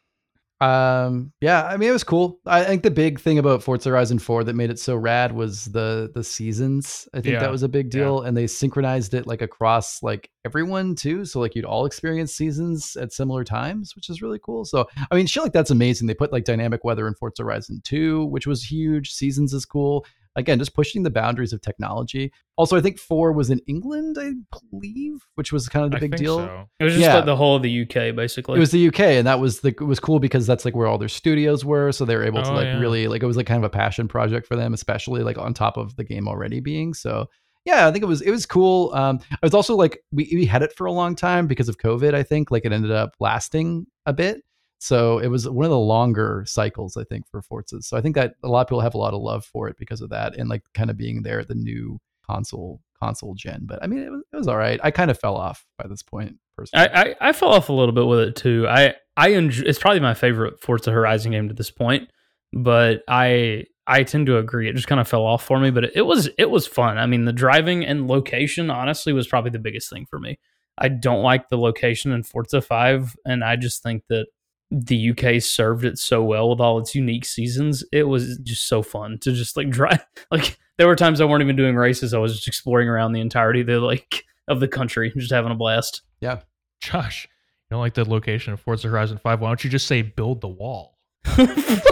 [0.60, 2.38] Um, yeah, I mean it was cool.
[2.44, 5.66] I think the big thing about Forza Horizon 4 that made it so rad was
[5.66, 7.08] the the seasons.
[7.14, 10.30] I think Yeah, that was a big deal, and they synchronized it like across like
[10.44, 11.24] everyone too.
[11.24, 14.66] So like you'd all experience seasons at similar times, which is really cool.
[14.66, 16.06] So I mean, shit like that's amazing.
[16.06, 19.12] They put like dynamic weather in Forza Horizon 2, which was huge.
[19.12, 20.04] Seasons is cool.
[20.36, 22.32] Again, just pushing the boundaries of technology.
[22.56, 24.32] Also, I think four was in England, I
[24.70, 26.38] believe, which was kind of the I big think deal.
[26.38, 26.66] so.
[26.78, 27.16] It was just Yeah.
[27.16, 28.56] like the whole of the UK, basically.
[28.56, 30.86] It was the UK, and that was the it was cool because that's like where
[30.86, 32.78] all their studios were, so they were able to Oh, like yeah.
[32.78, 35.52] really like it was like kind of a passion project for them, especially like on
[35.52, 36.94] top of the game already being.
[36.94, 37.26] So
[37.66, 38.94] yeah, I think it was it was cool.
[38.94, 41.78] Um, it was also like we we had it for a long time because of
[41.78, 42.14] COVID.
[42.14, 44.42] I think like it ended up lasting a bit.
[44.80, 47.82] So it was one of the longer cycles, I think, for Forza.
[47.82, 49.76] So I think that a lot of people have a lot of love for it
[49.78, 53.60] because of that, and like kind of being there at the new console console gen.
[53.64, 54.80] But I mean, it was, it was all right.
[54.82, 56.88] I kind of fell off by this point personally.
[56.88, 58.66] I, I, I fell off a little bit with it too.
[58.68, 62.10] I I enjoy, it's probably my favorite Forza Horizon game to this point,
[62.54, 64.66] but I I tend to agree.
[64.66, 66.96] It just kind of fell off for me, but it, it was it was fun.
[66.96, 70.38] I mean, the driving and location honestly was probably the biggest thing for me.
[70.78, 74.28] I don't like the location in Forza 5 and I just think that
[74.70, 77.84] the UK served it so well with all its unique seasons.
[77.92, 81.42] It was just so fun to just like drive like there were times I weren't
[81.42, 82.14] even doing races.
[82.14, 85.52] I was just exploring around the entirety of the like of the country, just having
[85.52, 86.02] a blast.
[86.20, 86.40] yeah.
[86.80, 89.40] Josh, you don't like the location of Forza Horizon 5.
[89.40, 90.96] Why don't you just say build the wall?
[91.26, 91.82] Jesus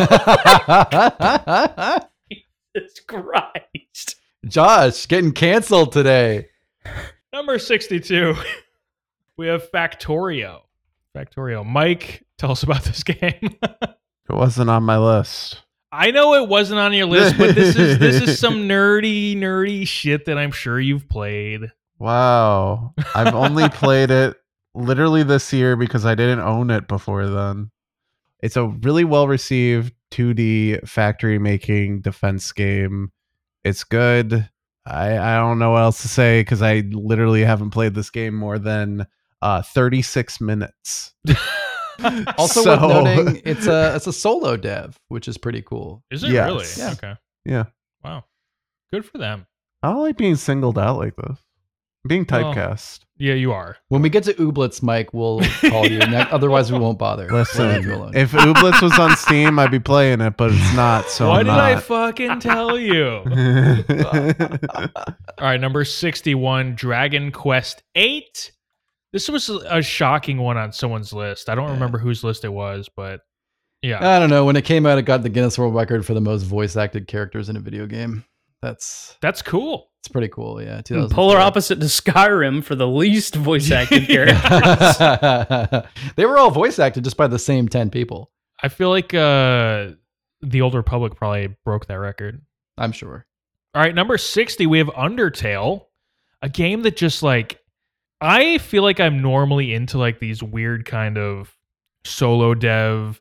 [3.07, 4.17] Christ.
[4.47, 6.49] Josh getting canceled today.
[7.35, 8.35] Number 62,
[9.37, 10.61] we have Factorio.
[11.15, 11.67] Factorio.
[11.67, 13.57] Mike, tell us about this game.
[13.63, 15.63] It wasn't on my list.
[15.91, 19.87] I know it wasn't on your list, but this is this is some nerdy, nerdy
[19.87, 21.73] shit that I'm sure you've played.
[21.99, 22.95] Wow.
[23.15, 24.37] I've only played it
[24.75, 27.71] literally this year because I didn't own it before then.
[28.41, 33.11] It's a really well received 2D factory making defense game.
[33.65, 34.49] It's good.
[34.87, 38.35] I, I don't know what else to say because I literally haven't played this game
[38.35, 39.07] more than
[39.43, 41.15] uh, 36 minutes.
[42.39, 46.03] Also So- worth noting, it's a it's a solo dev, which is pretty cool.
[46.11, 46.47] Is it Yes.
[46.47, 46.67] really?
[46.77, 46.93] Yeah.
[46.93, 47.15] Okay.
[47.45, 47.65] Yeah.
[48.05, 48.25] Wow.
[48.93, 49.47] Good for them.
[49.83, 51.39] I don't like being singled out like this.
[52.07, 53.01] Being Well, typecast.
[53.19, 53.77] Yeah, you are.
[53.89, 55.99] When we get to Ooblets, Mike, we'll call you.
[55.99, 57.27] Ne- otherwise, we won't bother.
[57.31, 57.45] We'll
[57.83, 58.17] you alone.
[58.17, 61.11] if Ooblets was on Steam, I'd be playing it, but it's not.
[61.11, 63.23] So what I'm did I fucking tell you?
[65.39, 68.53] All right, number 61, Dragon Quest 8.
[69.13, 71.49] This was a shocking one on someone's list.
[71.49, 71.73] I don't Yeah.
[71.75, 73.21] remember whose list it was, but
[73.83, 74.17] yeah.
[74.17, 74.45] I don't know.
[74.45, 77.07] When it came out, it got the Guinness World Record for the most voice acted
[77.09, 78.25] characters in a video game.
[78.61, 79.91] That's That's cool.
[80.01, 80.61] it's pretty cool.
[80.61, 80.81] Yeah,
[81.11, 84.99] Polar opposite to Skyrim for the least voice acted characters.
[86.17, 88.31] they were all voice acted just by the same ten people.
[88.63, 89.91] I feel like uh
[90.43, 92.43] the Old Republic probably broke that record.
[92.77, 93.27] I'm sure.
[93.75, 95.87] All right, number 60, we have Undertale,
[96.43, 97.59] a game that just like
[98.21, 101.55] I feel like I'm normally into like these weird kind of
[102.05, 103.21] solo dev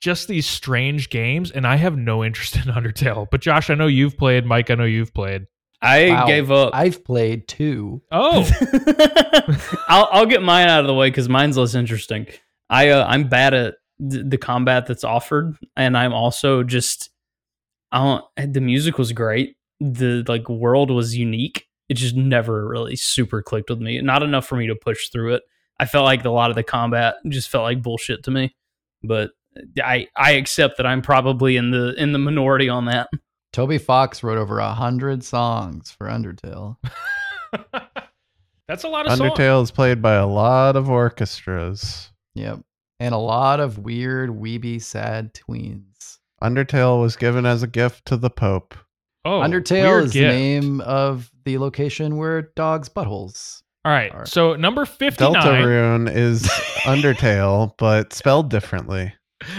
[0.00, 3.26] just these strange games and I have no interest in Undertale.
[3.30, 5.46] But Josh, I know you've played, Mike, I know you've played.
[5.82, 6.26] I Wow.
[6.26, 6.74] gave up.
[6.74, 8.02] I've played two.
[8.12, 8.46] Oh,
[9.88, 12.26] I'll I'll get mine out of the way because mine's less interesting.
[12.68, 13.74] I uh, I'm bad at
[14.10, 17.08] th- the combat that's offered, and I'm also just
[17.92, 18.52] I don't.
[18.52, 19.56] The music was great.
[19.80, 21.66] The like world was unique.
[21.90, 24.00] It just never really super clicked with me.
[24.00, 25.42] Not enough for me to push through it.
[25.80, 28.54] I felt like a lot of the combat just felt like bullshit to me.
[29.02, 33.08] But uh, I I accept that I'm probably in the in the minority on that.
[33.52, 36.76] Toby Fox wrote over a hundred songs for Undertale.
[38.68, 39.32] that's a lot of songs.
[39.32, 42.12] Undertale is played by a lot of orchestras.
[42.34, 42.60] Yep,
[43.00, 46.18] and a lot of weird, weeby, sad tweens.
[46.40, 48.76] Undertale was given as a gift to the Pope.
[49.24, 53.62] Oh, Undertale weird is the name of the location where dogs' buttholes.
[53.84, 54.28] All right, Alright.
[54.28, 55.32] so number 59.
[55.34, 56.42] Deltarune is
[56.84, 59.12] Undertale, but spelled differently.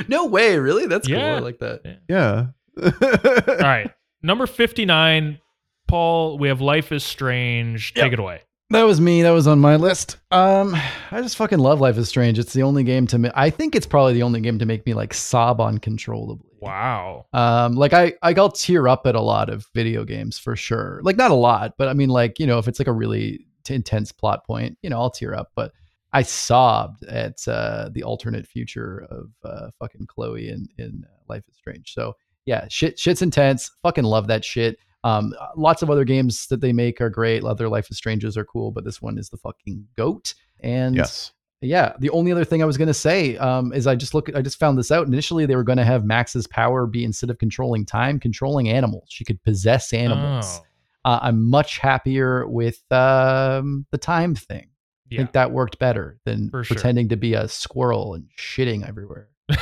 [0.07, 0.85] No way, really?
[0.85, 1.17] That's cool.
[1.17, 1.35] Yeah.
[1.35, 1.99] I like that.
[2.07, 2.47] Yeah.
[2.81, 3.91] All right,
[4.21, 5.39] number 59.
[5.87, 7.93] Paul, we have Life is Strange.
[7.95, 8.03] Yep.
[8.05, 8.41] Take it away.
[8.71, 9.21] That was me.
[9.21, 10.15] That was on my list.
[10.31, 10.75] Um,
[11.11, 12.39] I just fucking love Life is Strange.
[12.39, 13.29] It's the only game to me.
[13.35, 16.51] I think it's probably the only game to make me like sob uncontrollably.
[16.61, 17.25] Wow.
[17.33, 21.01] Um, like I, I I'll tear up at a lot of video games for sure.
[21.03, 23.45] Like not a lot, but I mean, like you know, if it's like a really
[23.65, 25.51] t- intense plot point, you know, I'll tear up.
[25.53, 25.73] But
[26.13, 31.43] I sobbed at uh, the alternate future of uh, fucking Chloe in in uh, Life
[31.49, 31.93] is Strange.
[31.93, 33.69] So yeah, shit, shit's intense.
[33.83, 34.77] Fucking love that shit.
[35.03, 37.43] Um, lots of other games that they make are great.
[37.43, 40.33] Other Life is Strangers are cool, but this one is the fucking goat.
[40.59, 41.31] And yes.
[41.61, 44.29] yeah, the only other thing I was going to say um, is I just look,
[44.35, 45.07] I just found this out.
[45.07, 49.05] Initially, they were going to have Max's power be instead of controlling time, controlling animals.
[49.09, 50.59] She could possess animals.
[50.61, 50.65] Oh,
[51.03, 54.67] Uh, I'm much happier with um, the time thing.
[55.11, 56.75] I think that worked better than For sure.
[56.75, 59.27] pretending to be a squirrel and shitting everywhere.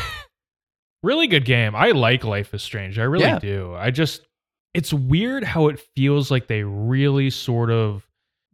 [1.04, 1.76] really good game.
[1.76, 3.00] I like Life is Strange.
[3.00, 3.40] I really Yeah.
[3.40, 3.74] do.
[3.74, 4.28] I just
[4.74, 8.06] it's weird how it feels like they really sort of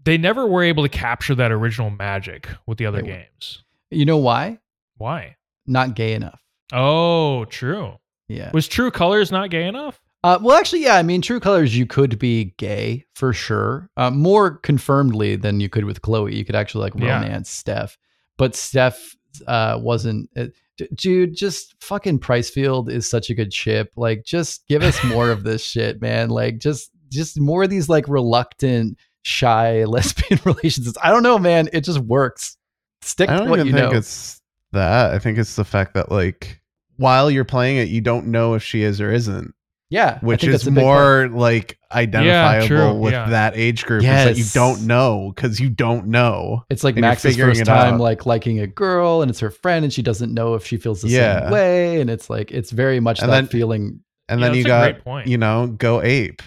[0.03, 3.63] they never were able to capture that original magic with the other They games.
[3.91, 4.59] You know why?
[4.97, 5.35] Why?
[5.65, 6.41] Not gay enough.
[6.71, 7.95] Oh, true.
[8.27, 8.51] Yeah.
[8.53, 9.99] Was True Colors not gay enough?
[10.23, 10.95] Uh, well, actually, yeah.
[10.95, 15.69] I mean, True Colors, you could be gay for sure, uh, more confirmedly than you
[15.69, 16.35] could with Chloe.
[16.35, 17.19] You could actually like Yeah.
[17.21, 17.97] romance Steph,
[18.37, 19.15] but Steph
[19.47, 20.29] uh, wasn't.
[20.35, 20.55] It,
[20.95, 23.91] dude, just fucking Pricefield is such a good ship.
[23.95, 26.29] Like, just give us more of this shit, man.
[26.29, 30.97] Like, just just more of these like reluctant, shy lesbian relationships.
[31.01, 31.69] I don't know, man.
[31.73, 32.57] It just works.
[33.01, 33.97] Stick I to don't what even you think know.
[33.97, 34.41] it's
[34.71, 35.13] that.
[35.13, 36.61] I think it's the fact that like
[36.97, 39.53] while you're playing it, you don't know if she is or isn't,
[39.89, 41.31] yeah, I which think is that's a big part.
[41.31, 43.29] more like identifiable true, with yeah.
[43.29, 44.01] that age group.
[44.03, 46.63] Is that you don't know because you don't know.
[46.69, 47.99] It's like and Max's figuring first it time out.
[47.99, 51.01] like liking a girl, and it's her friend, and she doesn't know if she feels
[51.01, 51.41] the Yeah.
[51.43, 53.99] same way, and it's like it's very much And that then- feeling.
[54.27, 55.27] And Yeah, then you got point.
[55.27, 56.41] you know go ape,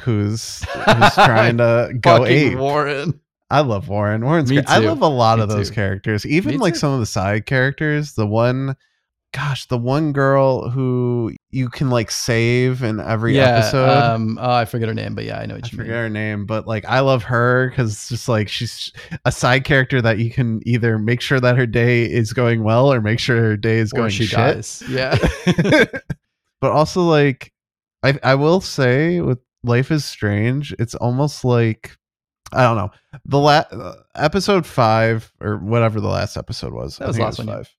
[0.00, 2.56] who's who's trying to go ape.
[2.58, 3.20] Warren.
[3.50, 4.24] I love Warren.
[4.24, 4.68] Warren's Me great.
[4.70, 5.74] I love a lot Me of those too.
[5.74, 6.78] characters, even Me like too.
[6.78, 8.12] some of the side characters.
[8.12, 8.76] The one,
[9.32, 13.88] gosh, the one girl who you can like save in every yeah, episode.
[13.88, 16.02] Um, oh, I forget her name, but yeah, I know what I you forget mean.
[16.02, 18.92] her name, but like I love her because it's just like she's
[19.24, 22.92] a side character that you can either make sure that her day is going well
[22.92, 24.36] or make sure her day is Or going she shit.
[24.36, 24.82] dies.
[24.88, 25.16] Yeah.
[26.60, 27.52] but also like
[28.02, 31.96] I I will say with Life is Strange, it's almost like
[32.52, 32.90] I don't know
[33.24, 36.96] the last uh, episode five or whatever the last episode was.
[36.96, 37.70] That was last one, five.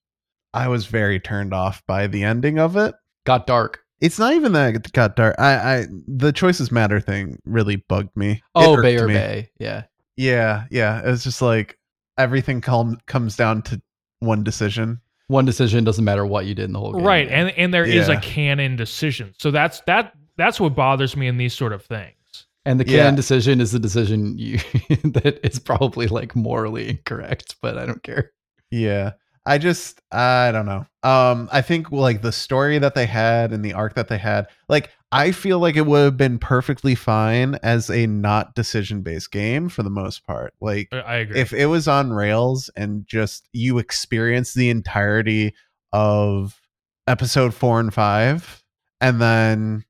[0.54, 2.94] I was very turned off by the ending of it.
[3.24, 3.80] Got dark.
[4.00, 5.36] It's not even that it got dark.
[5.38, 8.42] I, I the choices matter thing really bugged me.
[8.54, 9.14] Oh, irked Bay or me.
[9.14, 9.50] Bay.
[9.58, 9.84] Yeah.
[10.16, 11.00] Yeah, yeah.
[11.00, 11.78] It was just like
[12.18, 13.80] everything com- comes down to
[14.18, 15.00] one decision.
[15.28, 17.04] One decision doesn't matter what you did in the whole game.
[17.04, 18.18] right and and there is Yeah.
[18.18, 22.46] a canon decision so that's that that's what bothers me in these sort of things
[22.66, 22.98] And the Yeah.
[23.04, 24.58] canon decision is the decision you
[25.04, 28.32] that is probably like morally incorrect, but I don't care.
[28.70, 29.12] Yeah.
[29.44, 30.86] I just I don't know.
[31.02, 34.46] Um I think like the story that they had and the arc that they had,
[34.68, 39.30] like I feel like it would have been perfectly fine as a not decision based
[39.32, 40.54] game for the most part.
[40.60, 45.54] Like I- i agree if it was on rails and just you experience the entirety
[45.92, 46.60] of
[47.08, 48.62] episode 4 and 5
[49.00, 49.84] and then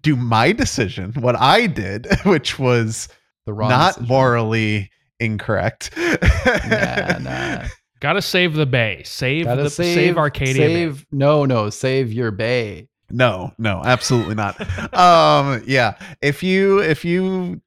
[0.00, 3.08] do my decision, what I did, which was
[3.44, 4.08] The wrong not decision.
[4.08, 4.90] morally
[5.20, 5.90] incorrect.
[5.96, 7.64] Nah, nah.
[8.02, 11.04] gotta save the bay save Gotta the save, save, arcadia Bay.
[11.12, 12.88] No, no, save your bay.
[13.10, 14.58] No, no, absolutely not.
[14.94, 15.94] um, yeah.
[16.20, 17.60] If you if you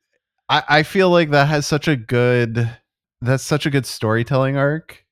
[0.49, 2.69] I, I feel like that has such a good
[3.21, 5.05] that's such a good storytelling arc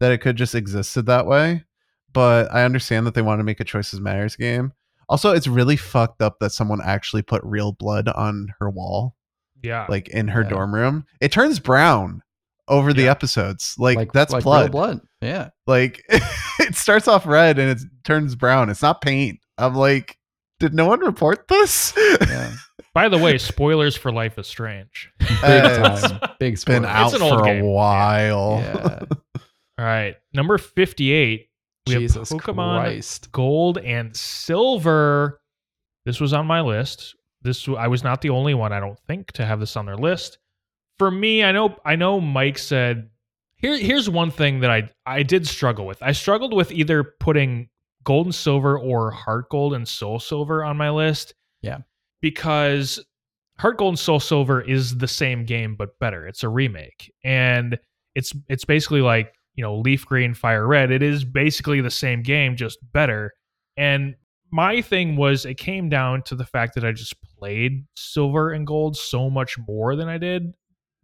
[0.00, 1.64] that it could just existed that way.
[2.12, 4.72] But I understand that they want to make a choices matters game.
[5.08, 9.16] Also, it's really fucked up that someone actually put real blood on her wall,
[9.62, 10.48] yeah like in her Yeah.
[10.48, 11.06] dorm room.
[11.20, 12.22] It turns brown
[12.68, 13.10] over the Yeah.
[13.10, 13.74] episodes.
[13.78, 14.62] Like, that's like blood.
[14.62, 15.00] real blood.
[15.20, 15.50] Yeah.
[15.66, 18.70] Like it starts off red and it turns brown.
[18.70, 19.38] It's not paint.
[19.58, 20.16] I'm like,
[20.60, 21.92] did no one report this?
[22.20, 22.52] Yeah.
[22.94, 26.20] by the way spoilers for life is strange Big time.
[26.38, 26.86] Big been spoiler.
[26.86, 27.64] out an old for game.
[27.64, 28.58] a while.
[28.60, 29.00] Yeah.
[29.78, 31.48] all right number 58
[31.86, 33.32] we Jesus have pokemon Christ.
[33.32, 35.40] gold and silver
[36.04, 39.32] this was on my list this i was not the only one i don't think
[39.32, 40.38] to have this on their list
[41.02, 43.10] for me i know i know mike said
[43.56, 46.00] here here's one thing that i i did struggle with.
[46.00, 47.68] I struggled with either putting
[48.04, 51.78] gold and silver or heart gold and soul silver on my list Yeah.
[52.20, 53.04] because
[53.58, 56.24] heart gold and soul silver is the same game but better.
[56.26, 57.12] It's a remake.
[57.24, 57.78] And
[58.14, 60.92] it's it's basically like you know leaf green fire red.
[60.92, 63.32] It is basically the same game just better.
[63.76, 64.14] And
[64.52, 68.66] my thing was it came down to the fact that i just played silver and
[68.66, 70.52] gold so much more than i did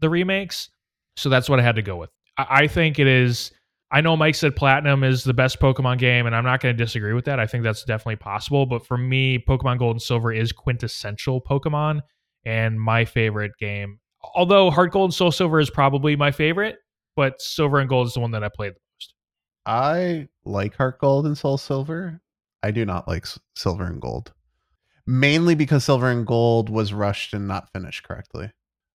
[0.00, 0.70] the remakes
[1.16, 2.10] so that's what i had to go with.
[2.36, 3.52] I, I think it is
[3.90, 6.84] i know mike said platinum is the best pokemon game and i'm not going to
[6.84, 7.40] disagree with that.
[7.40, 12.00] I think that's definitely possible but for me pokemon gold and silver is quintessential pokemon
[12.44, 13.98] and my favorite game.
[14.34, 16.76] Although heart gold and soul silver is probably my favorite
[17.18, 19.14] but silver and gold is the one that I played the most.
[19.66, 22.20] I like Heart Gold and Soul Silver.
[22.62, 23.26] I do not like
[23.56, 24.32] Silver and Gold,
[25.04, 28.52] mainly because Silver and Gold was rushed and not finished correctly,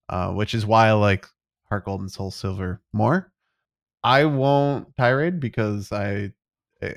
[0.10, 1.28] uh, which is why I like
[1.70, 3.32] Heart Gold and Soul Silver more.
[4.04, 6.32] I won't tirade because I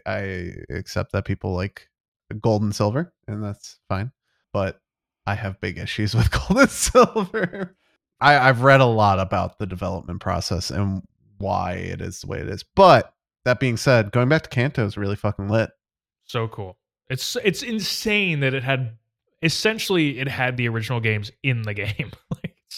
[0.05, 1.89] I- accept that people like
[2.41, 4.11] gold and silver, and that's fine.
[4.53, 4.81] But
[5.27, 7.77] I have big issues with gold and silver.
[8.21, 11.03] I, I've read a lot about the development process and
[11.39, 12.63] why it is the way it is.
[12.63, 13.13] But
[13.45, 15.71] that being said, going back to Kanto is really fucking lit.
[16.25, 16.79] So cool.
[17.09, 18.97] It's it's insane that it had
[19.43, 22.11] essentially it had the original games in the game.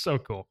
[0.00, 0.48] So cool.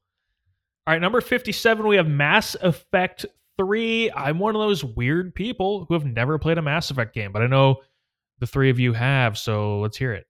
[0.86, 3.26] All right, number 57 we have Mass Effect
[3.58, 4.10] 3.
[4.12, 7.42] I'm one of those weird people who have never played a Mass Effect game, but
[7.42, 7.82] I know
[8.38, 10.26] the three of you have, so let's hear it.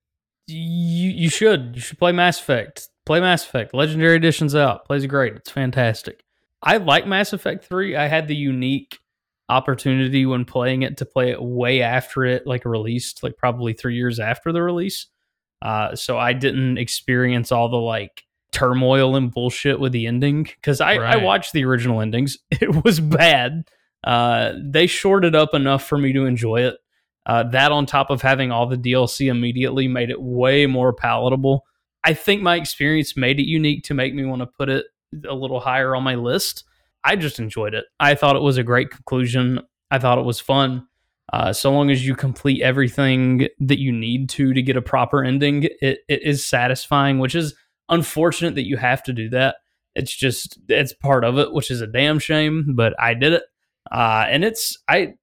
[0.47, 2.89] You you should you should play Mass Effect.
[3.05, 3.73] Play Mass Effect.
[3.73, 4.85] Legendary Edition's out.
[4.85, 5.35] Plays great.
[5.35, 6.23] It's fantastic.
[6.61, 7.95] I like Mass Effect 3.
[7.95, 8.99] I had the unique
[9.47, 13.95] opportunity when playing it to play it way after it like released, like probably three
[13.95, 15.07] years after the release.
[15.61, 20.81] Uh, so I didn't experience all the like turmoil and bullshit with the ending because
[20.81, 22.37] I, I watched the original endings.
[22.51, 23.69] It was bad.
[24.03, 26.77] Uh, they shorted up enough for me to enjoy it.
[27.25, 31.63] Uh, that on top of having all the DLC immediately made it way more palatable.
[32.03, 34.85] I think my experience made it unique to make me want to put it
[35.27, 36.63] a little higher on my list.
[37.03, 37.85] I just enjoyed it.
[37.99, 39.59] I thought it was a great conclusion.
[39.91, 40.87] I thought it was fun.
[41.31, 45.23] Uh, so long as you complete everything that you need to to get a proper
[45.23, 47.53] ending, it, it is satisfying, which is
[47.89, 49.57] unfortunate that you have to do that.
[49.95, 52.73] It's just it's part of it, which is a damn shame.
[52.75, 53.43] But I did it,
[53.91, 55.13] uh, and it's I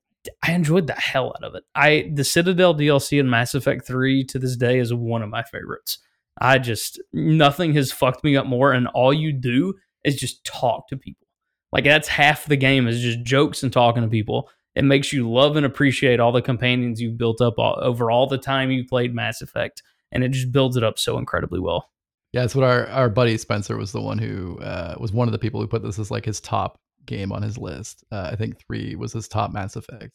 [0.43, 1.65] I enjoyed the hell out of it.
[1.75, 5.43] I the Citadel DLC in Mass Effect Three to this day is one of my
[5.43, 5.99] favorites.
[6.39, 9.75] I just nothing has fucked me up more, and all you do
[10.05, 11.27] is just talk to people.
[11.73, 14.49] Like that's half the game is just jokes and talking to people.
[14.75, 18.27] It makes you love and appreciate all the companions you've built up all, over all
[18.27, 19.83] the time you played Mass Effect,
[20.13, 21.91] and it just builds it up so incredibly well.
[22.33, 25.33] Yeah, that's what our, our buddy Spencer was the one who uh, was one of
[25.33, 28.05] the people who put this as like his top game on his list.
[28.13, 30.11] Uh, I think three was his top Mass Effect,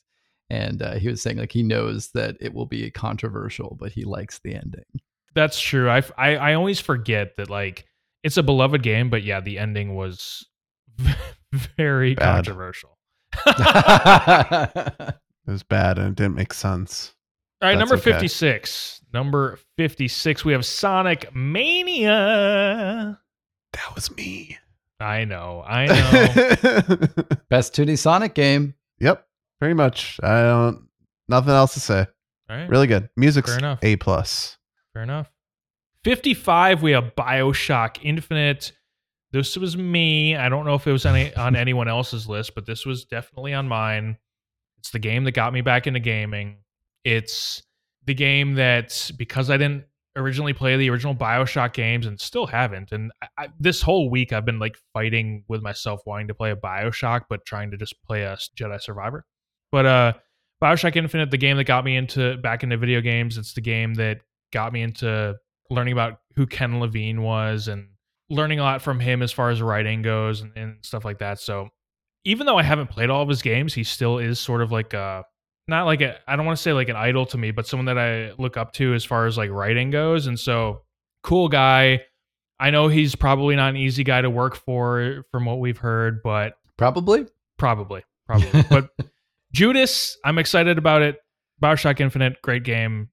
[0.49, 4.03] and uh, he was saying like he knows that it will be controversial, but he
[4.05, 4.83] likes the ending.
[5.33, 5.89] That's true.
[5.89, 7.85] I, I I always forget that like
[8.23, 10.45] it's a beloved game, but yeah, the ending was
[11.77, 12.45] very Bad.
[12.45, 12.97] controversial.
[15.47, 17.15] It was bad and it didn't make sense.
[17.61, 18.11] All right, That's number okay.
[18.13, 19.01] 56.
[19.13, 23.19] Number 56, we have Sonic Mania.
[23.73, 24.57] That was me.
[24.99, 25.63] I know.
[25.67, 26.97] I know.
[27.49, 28.73] Best 2D Sonic game.
[28.99, 29.27] yep,
[29.59, 30.19] pretty much.
[30.23, 30.88] I don't.
[31.27, 32.07] Nothing else to say.
[32.49, 32.69] All right.
[32.69, 33.09] Really good.
[33.15, 33.79] Music's Fair enough.
[33.83, 34.57] a plus.
[34.93, 35.31] Fair enough.
[36.03, 38.71] 55, we have BioShock Infinite.
[39.31, 40.35] This was me.
[40.35, 43.53] I don't know if it was any, on anyone else's list, but this was definitely
[43.53, 44.17] on mine.
[44.79, 46.57] It's the game that got me back into gaming.
[47.03, 47.64] It's
[48.06, 49.86] the game that, because I didn't
[50.18, 54.34] originally play the original BioShock games and still haven't, and I, I, this whole week
[54.34, 57.95] I've been like fighting with myself wanting to play a BioShock, but trying to just
[58.03, 59.26] play a Jedi Survivor.
[59.72, 60.14] But uh,
[60.61, 63.94] BioShock Infinite, the game that got me into back into video games, it's the game
[63.95, 64.19] that
[64.52, 65.36] got me into
[65.69, 67.88] learning about who Ken Levine was and
[68.30, 71.40] learning a lot from him as far as writing goes and, and stuff like that.
[71.40, 71.69] So
[72.26, 74.94] even though I haven't played all of his games, he still is sort of like
[74.94, 75.23] a
[75.67, 77.85] not like a I don't want to say like an idol to me, but someone
[77.85, 80.27] that I look up to as far as like writing goes.
[80.27, 80.81] And so
[81.23, 82.01] cool guy.
[82.59, 86.21] I know he's probably not an easy guy to work for from what we've heard,
[86.23, 87.25] but Probably.
[87.57, 88.63] probably, probably.
[88.69, 88.89] but
[89.51, 91.17] Judas, I'm excited about it.
[91.61, 93.09] Bioshock Infinite, great game.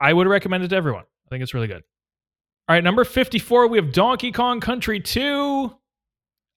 [0.00, 1.04] I would recommend it to everyone.
[1.04, 1.82] I think it's really good.
[2.68, 5.70] All right, number 54, we have Donkey Kong Country 2.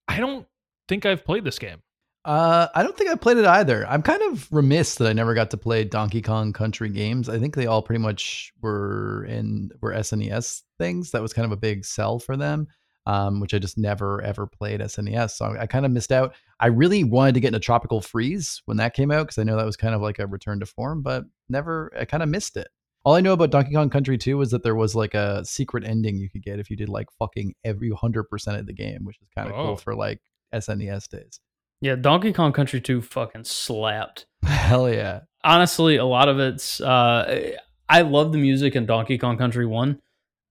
[0.07, 0.47] I don't
[0.87, 1.81] think I've played this game.
[2.27, 3.87] Uh, I don't think I played it either.
[3.87, 7.29] I'm kind of remiss that I never got to play Donkey Kong Country games.
[7.29, 11.11] I think they all pretty much were in were SNES things.
[11.11, 12.67] That was kind of a big sell for them,
[13.05, 15.31] um, which I just never ever played SNES.
[15.31, 16.33] So I, I kind of missed out.
[16.59, 19.55] I really wanted to get into Tropical Freeze when that came out because I know
[19.55, 21.93] that was kind of like a return to form, but never.
[21.97, 22.67] I kind of missed it.
[23.05, 25.85] All I know about Donkey Kong Country 2 was that there was like a secret
[25.85, 29.15] ending you could get if you did like fucking every 100% of the game, which
[29.21, 29.63] is kind of Oh.
[29.67, 30.19] cool for like
[30.53, 31.39] SNES days.
[31.81, 34.25] Yeah, Donkey Kong Country 2 fucking slapped.
[34.43, 35.21] Hell yeah.
[35.43, 37.51] honestly, a lot of it's uh,
[37.89, 40.01] I love the music in Donkey Kong Country One,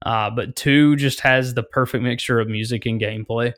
[0.04, 3.52] uh, but two just has the perfect mixture of music and gameplay.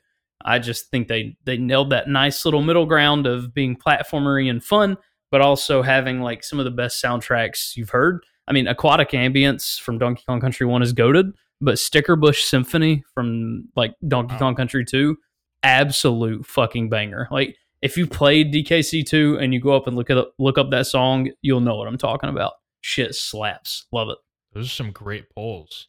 [0.45, 4.62] I just think they they nailed that nice little middle ground of being platformery and
[4.62, 4.97] fun,
[5.31, 8.24] but also having like some of the best soundtracks you've heard.
[8.47, 13.05] I mean, Aquatic Ambience from Donkey Kong Country One is goaded, but Sticker Bush Symphony
[13.15, 14.39] from like Donkey Wow.
[14.39, 15.16] Kong Country Two,
[15.63, 17.29] absolute fucking banger.
[17.31, 20.71] Like if you played DKC two and you go up and look at look up
[20.71, 22.55] that song, you'll know what I'm talking about.
[22.81, 23.87] Shit slaps.
[23.93, 24.19] Love it.
[24.55, 25.89] Those are some great polls.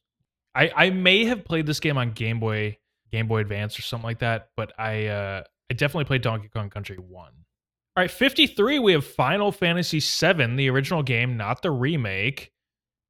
[0.56, 2.78] I, I may have played this game on Game Boy,
[3.12, 6.70] Game Boy Advance or something like that, but I uh, I definitely played Donkey Kong
[6.70, 7.32] Country 1.
[7.98, 12.52] All right, 53, we have Final Fantasy VII, the original game, not the remake.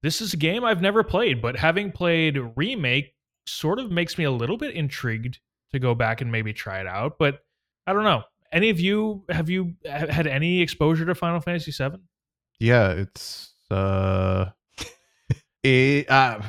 [0.02, 3.14] This is a game I've never played, but having played remake
[3.46, 5.40] sort of makes me a little bit intrigued
[5.72, 7.40] to go back and maybe try it out, but
[7.86, 8.24] I don't know.
[8.52, 12.00] Any of you have you ha- had any exposure to Final Fantasy VII?
[12.60, 14.46] Yeah, it's uh,
[15.64, 16.42] it, uh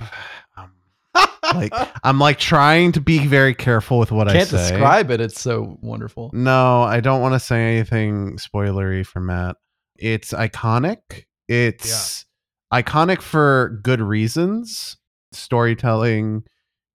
[0.56, 0.72] um,
[1.54, 1.72] like
[2.04, 5.20] I'm like trying to be very careful with what I Can't describe it.
[5.20, 6.30] It's so wonderful.
[6.32, 9.56] No, I don't want to say anything spoilery for Matt.
[9.96, 11.26] It's iconic.
[11.48, 12.24] It's
[12.72, 14.96] iconic for good reasons.
[15.32, 16.44] Storytelling,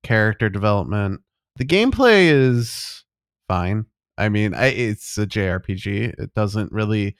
[0.03, 1.21] character development.
[1.57, 3.03] The gameplay is
[3.47, 3.85] fine.
[4.17, 6.19] I mean, I, it's a JRPG.
[6.19, 7.15] It doesn't really.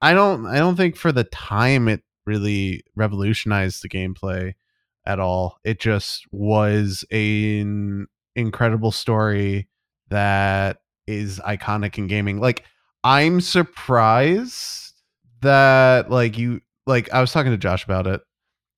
[0.00, 0.46] I don't.
[0.46, 4.54] I don't think for the time it really revolutionized the gameplay
[5.06, 5.58] at all.
[5.64, 8.06] It just was an
[8.36, 9.68] incredible story
[10.08, 12.40] that is iconic in gaming.
[12.40, 12.64] Like
[13.02, 14.92] I'm surprised
[15.42, 18.22] that like you like I was talking to Josh about it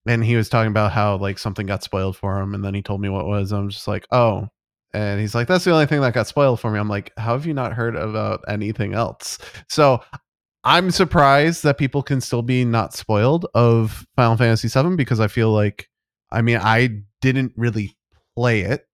[0.06, 2.82] and he was talking about how like something got spoiled for him and then he
[2.82, 3.52] told me what was.
[3.52, 4.48] I'm just like, "Oh."
[4.92, 7.32] And he's like, "That's the only thing that got spoiled for me." I'm like, "How
[7.32, 9.38] have you not heard about anything else?"
[9.68, 10.02] So,
[10.64, 15.28] I'm surprised that people can still be not spoiled of Final Fantasy VII because I
[15.28, 15.88] feel like,
[16.32, 17.96] I mean, I didn't really
[18.36, 18.86] play it,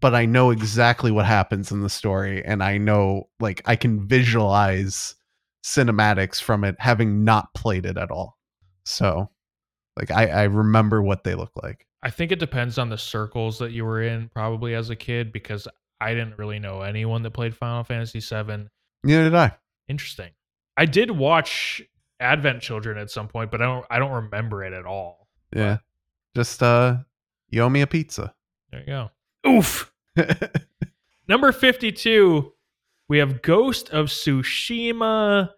[0.00, 4.06] but I know exactly what happens in the story, and I know, like, I can
[4.06, 5.14] visualize
[5.64, 8.38] cinematics from it having not played it at all.
[8.84, 9.30] So,
[10.00, 11.86] like, I, I remember what they look like.
[12.02, 15.32] I think it depends on the circles that you were in, probably as a kid,
[15.32, 15.68] because
[16.00, 18.68] I didn't really know anyone that played Final Fantasy VII.
[19.04, 19.52] Neither did I.
[19.88, 20.30] Interesting.
[20.76, 21.82] I did watch
[22.18, 23.86] Advent Children at some point, but I don't.
[23.90, 25.28] I don't remember it at all.
[25.54, 25.78] Yeah.
[26.34, 26.98] Just, uh,
[27.48, 28.34] you owe me a pizza.
[28.70, 29.10] There you go.
[29.46, 29.92] Oof.
[31.28, 32.52] Number 52,
[33.08, 35.50] we have Ghost of Tsushima.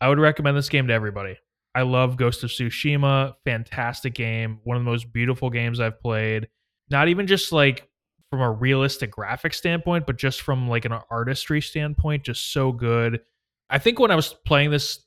[0.00, 1.36] I would recommend this game to everybody.
[1.76, 3.34] I love Ghost of Tsushima.
[3.44, 4.60] Fantastic game.
[4.64, 6.48] One of the most beautiful games I've played.
[6.88, 7.88] Not even just like
[8.30, 13.20] from a realistic graphic standpoint, but just from like an artistry standpoint, just so good.
[13.68, 15.04] I think when I was playing this,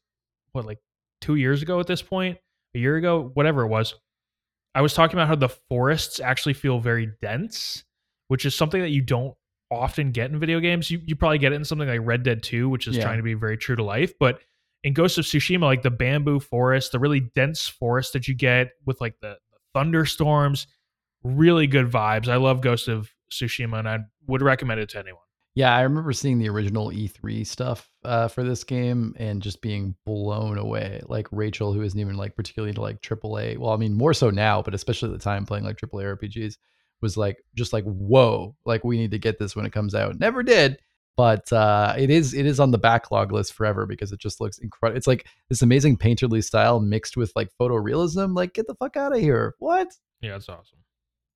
[0.51, 0.77] what, like
[1.21, 2.37] two years ago at this point,
[2.75, 3.95] a year ago, whatever it was,
[4.75, 7.83] I was talking about how the forests actually feel very dense,
[8.27, 9.33] which is something that you don't
[9.71, 10.91] often get in video games.
[10.91, 13.03] You you probably get it in something like Red Dead 2, which is Yeah.
[13.03, 14.13] trying to be very true to life.
[14.19, 14.39] But
[14.83, 18.69] in Ghost of Tsushima, like the bamboo forest, the really dense forest that you get
[18.85, 19.37] with like the,
[19.73, 20.67] thunderstorms,
[21.23, 22.27] really good vibes.
[22.27, 25.21] I love Ghost of Tsushima and I would recommend it to anyone.
[25.55, 29.95] Yeah, I remember seeing the original E3 stuff uh, for this game and just being
[30.05, 31.01] blown away.
[31.07, 33.57] Like Rachel, who isn't even like particularly into like AAA.
[33.57, 36.55] Well, I mean, more so now, but especially at the time playing like AAA RPGs,
[37.01, 40.19] was like just like whoa, like we need to get this when it comes out.
[40.19, 40.79] Never did,
[41.17, 44.57] but uh, it is it is on the backlog list forever because it just looks
[44.57, 44.97] incredible.
[44.97, 48.35] It's like this amazing painterly style mixed with like photorealism.
[48.35, 49.55] Like get the fuck out of here!
[49.59, 49.89] What?
[50.21, 50.79] Yeah, it's awesome.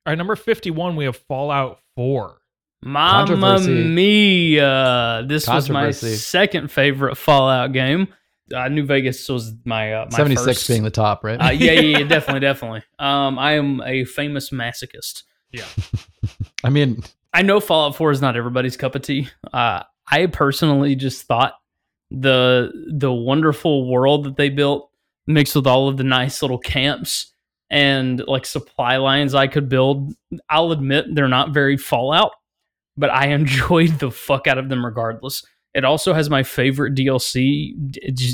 [0.06, 2.38] All right, number 51, we have Fallout 4.
[2.82, 3.84] Mamma Controversy.
[3.86, 5.24] mia!
[5.26, 8.10] This was my second favorite Fallout game.
[8.54, 11.38] Uh, New Vegas was my uh, my 76 being the top, right?
[11.38, 12.84] uh, yeah, yeah, yeah, definitely, definitely.
[13.00, 15.24] Um, I am a famous masochist.
[15.54, 15.66] Yeah.
[16.66, 17.02] I mean,
[17.34, 19.30] I know Fallout 4 is not everybody's cup of tea.
[19.52, 21.54] Uh, I personally just thought
[22.12, 24.92] the the wonderful world that they built,
[25.26, 27.34] mixed with all of the nice little camps
[27.72, 30.14] and like supply lines I could build.
[30.50, 32.34] I'll admit they're not very Fallout,
[32.96, 35.44] but I enjoyed the fuck out of them regardless.
[35.74, 37.74] It also has my favorite DLC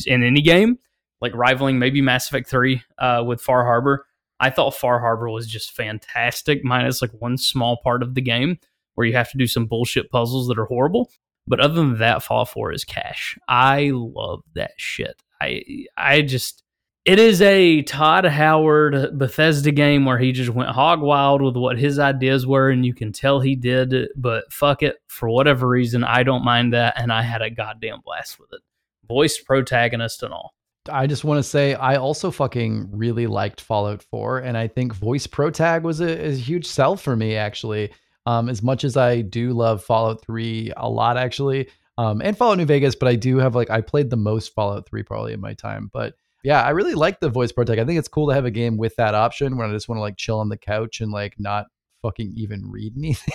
[0.05, 0.77] in any game,
[1.21, 4.05] like rivaling maybe Mass Effect 3 uh, with Far Harbor.
[4.41, 8.59] I thought Far Harbor was just fantastic, minus like one small part of the game
[8.99, 11.09] where you have to do some bullshit puzzles that are horrible.
[11.47, 13.37] But other than that, Fallout 4 is cash.
[13.47, 15.23] I love that shit.
[15.41, 15.63] I
[15.95, 16.63] I just
[17.05, 21.79] it is a Todd Howard Bethesda game where he just went hog wild with what
[21.79, 24.09] his ideas were, and you can tell he did.
[24.17, 28.01] But fuck it, for whatever reason, I don't mind that, and I had a goddamn
[28.03, 28.59] blast with it.
[29.07, 30.53] Voiced protagonist and all.
[30.91, 34.93] I just want to say I also fucking really liked Fallout 4, and I think
[34.93, 37.91] voice pro tag was a, a huge sell for me actually.
[38.29, 42.59] Um, as much as I do love Fallout 3 a lot actually, um, and Fallout
[42.59, 45.41] New Vegas, but I do have like I played the most Fallout 3 probably in
[45.41, 45.89] my time.
[45.91, 47.79] But yeah, I really like the voice pro tag.
[47.79, 49.97] I think it's cool to have a game with that option when I just want
[49.97, 51.65] to like chill on the couch and like not
[52.03, 53.33] fucking even read anything.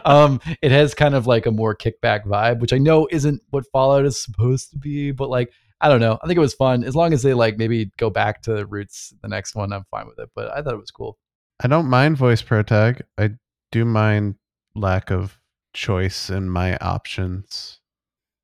[0.06, 3.66] um, it has kind of like a more kickback vibe, which I know isn't what
[3.70, 5.52] Fallout is supposed to be, but like
[5.82, 6.18] I don't know.
[6.22, 6.84] I think it was fun.
[6.84, 9.84] As long as they like maybe go back to the roots the next one, I'm
[9.90, 10.30] fine with it.
[10.34, 11.18] But I thought it was cool.
[11.62, 13.02] I don't mind voice pro tag.
[13.18, 13.32] I
[13.74, 14.36] do mind
[14.76, 15.36] lack of
[15.72, 17.80] choice in my options.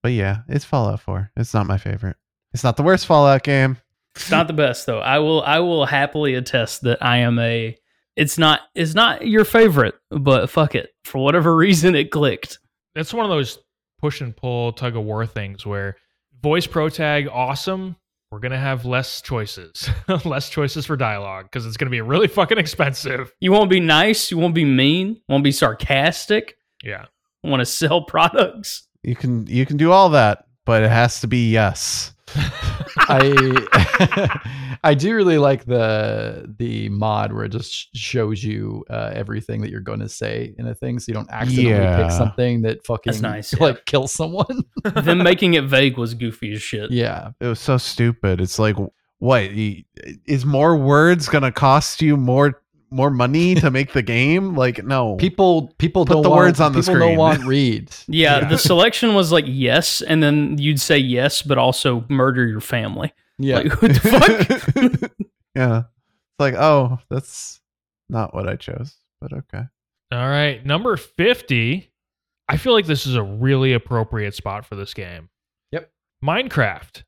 [0.03, 1.31] But yeah, it's Fallout 4.
[1.37, 2.17] It's not my favorite.
[2.53, 3.79] It's not the worst Fallout game.
[4.17, 4.99] It's not the best though.
[4.99, 7.79] I will I will happily attest that I am a
[8.17, 10.91] it's not it's not your favorite, but fuck it.
[11.05, 12.59] For whatever reason it clicked.
[12.97, 13.61] It's one of those
[14.01, 15.97] push and pull tug of war things where
[16.43, 17.95] voice pro tag awesome
[18.31, 19.91] we're gonna have less choices
[20.25, 24.31] less choices for dialogue because it's gonna be really fucking expensive You won't be nice,
[24.31, 27.07] you won't be mean, won't be sarcastic, yeah
[27.43, 28.87] want to sell products.
[29.03, 32.13] You can you can do all that, but it has to be yes.
[33.09, 39.61] I I do really like the the mod where it just shows you uh, everything
[39.63, 42.03] that you're going to say in a thing, so you don't accidentally Yeah.
[42.03, 43.65] pick something that fucking nice, yeah.
[43.65, 44.65] like kills someone.
[44.85, 46.91] Them making it vague was goofy as shit.
[46.91, 48.41] yeah, It was so stupid.
[48.41, 48.77] It's like,
[49.19, 54.55] what is more words gonna cost you more more money to make the game?
[54.55, 55.17] Like, no.
[55.17, 57.09] people people Put don't the want, words on the people screen.
[57.11, 57.91] don't want read.
[58.09, 58.49] Yeah, Yeah.
[58.49, 63.13] the selection was like yes, and then you'd say yes, but also murder your family.
[63.39, 65.11] Yeah, Like, what the fuck?
[65.55, 65.79] yeah.
[65.79, 67.61] It's like, oh, that's
[68.09, 69.63] not what I chose, but okay.
[70.13, 71.93] All right, number 50.
[72.49, 75.29] I feel like this is a really appropriate spot for this game.
[75.71, 75.89] Yep.
[76.25, 77.05] Minecraft.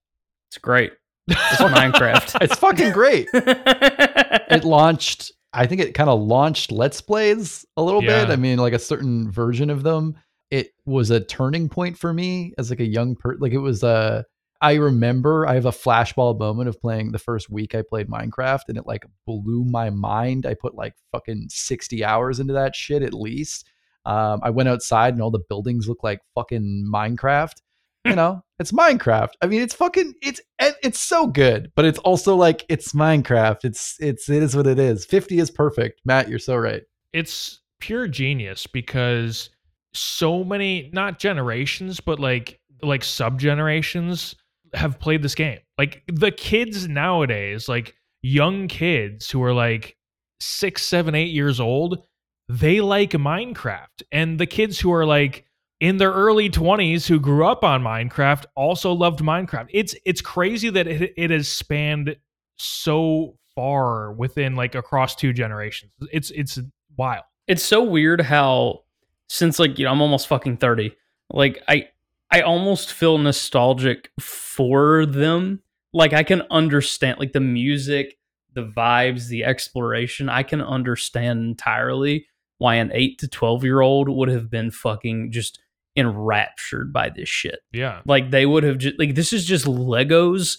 [0.48, 0.92] It's great.
[1.28, 2.38] It's Minecraft.
[2.42, 3.28] it's fucking great.
[3.32, 8.30] it launched i think it kind of launched let's plays a little bit.
[8.30, 10.16] I mean like a certain version of them.
[10.50, 13.82] It was a turning point for me as like a young per like it was
[13.82, 14.24] a
[14.60, 18.68] i remember i have a flashball moment of playing the first week i played minecraft
[18.68, 20.46] and it like blew my mind.
[20.46, 23.66] I put like fucking 60 hours into that shit at least.
[24.04, 27.60] Um, i went outside and all the buildings look like fucking minecraft
[28.04, 29.30] you know it's minecraft.
[29.42, 33.64] I mean it's fucking it's it- it's so good but it's also like it's minecraft.
[33.64, 35.04] It's it's it is what it is.
[35.06, 36.00] 50 is perfect.
[36.04, 36.82] Matt you're so right.
[37.12, 39.50] It's pure genius because
[39.94, 44.34] so many not generations but like like sub generations
[44.74, 45.58] have played this game.
[45.78, 49.96] Like the kids nowadays, like young kids who are like
[50.40, 52.04] six, seven, eight years old,
[52.48, 54.02] they like Minecraft.
[54.10, 55.44] And the kids who are like
[55.82, 59.66] in their early 20s who grew up on Minecraft also loved Minecraft.
[59.70, 62.14] It's it's crazy that it, it has spanned
[62.56, 65.90] so far within like across two generations.
[66.12, 66.60] It's it's
[66.96, 67.24] wild.
[67.48, 68.84] it's so weird how
[69.28, 70.94] since like you know I'm almost fucking 30
[71.32, 71.88] like I
[72.30, 78.18] I almost feel nostalgic for them like I can understand like the music
[78.52, 82.28] the vibes the exploration I can understand entirely
[82.58, 85.58] why an 8 to 12 year old would have been fucking just
[85.96, 88.00] enraptured by this shit Yeah.
[88.06, 90.58] like they would have just like this is just Legos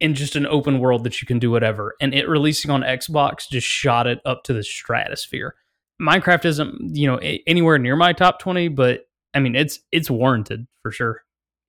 [0.00, 1.94] in just an open world that you can do whatever.
[2.00, 5.54] And it releasing on Xbox just shot it up to the stratosphere.
[6.02, 7.16] Minecraft isn't, you know,
[7.46, 11.22] anywhere near my top 20, but I mean it's it's warranted for sure.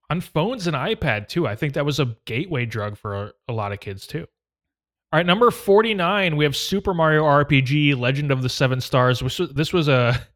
[0.09, 1.47] on phones and iPad too.
[1.47, 4.25] I think that was a gateway drug for a, a lot of kids too.
[5.13, 9.21] All right, number 49, we have Super Mario RPG Legend of the Seven Stars.
[9.53, 10.27] This was a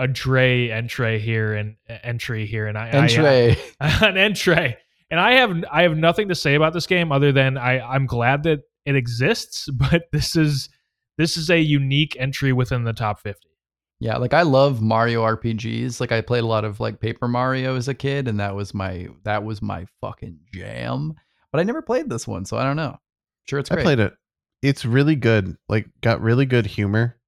[0.00, 3.56] a Dre entry here and entry here and I I, uh, Entree.
[3.80, 4.76] an entry.
[5.10, 8.06] And I have I have nothing to say about this game other than I I'm
[8.06, 10.70] glad that it exists, but this is
[11.18, 13.46] this is a unique entry within the top 50.
[14.00, 16.00] Yeah, like I love Mario RPGs.
[16.00, 18.72] Like I played a lot of like Paper Mario as a kid, and that was
[18.72, 21.12] my that was my fucking jam.
[21.52, 22.96] But I never played this one, so I don't know.
[23.46, 23.84] Sure, it's I great.
[23.84, 24.14] played it.
[24.62, 25.58] It's really good.
[25.68, 27.18] Like got really good humor.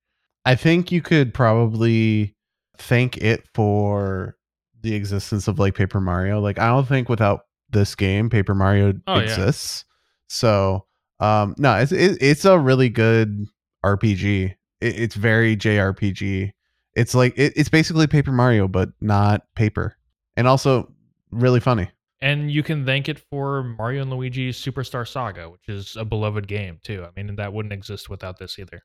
[0.46, 2.34] I think you could probably
[2.82, 4.36] thank it for
[4.82, 6.40] the existence of like Paper Mario.
[6.40, 9.22] Like I don't think without this game Paper Mario Oh, yeah.
[9.22, 9.84] exists.
[10.28, 10.86] So
[11.20, 13.46] um no, it's it, it's a really good
[13.84, 14.50] RPG.
[14.50, 16.50] It, it's very JRPG.
[16.94, 19.96] It's like it, it's basically Paper Mario but not paper.
[20.36, 20.92] And also
[21.30, 21.88] really funny.
[22.20, 26.46] And you can thank it for Mario and Luigi's Superstar Saga, which is a beloved
[26.46, 27.04] game too.
[27.04, 28.82] I mean, that wouldn't exist without this either.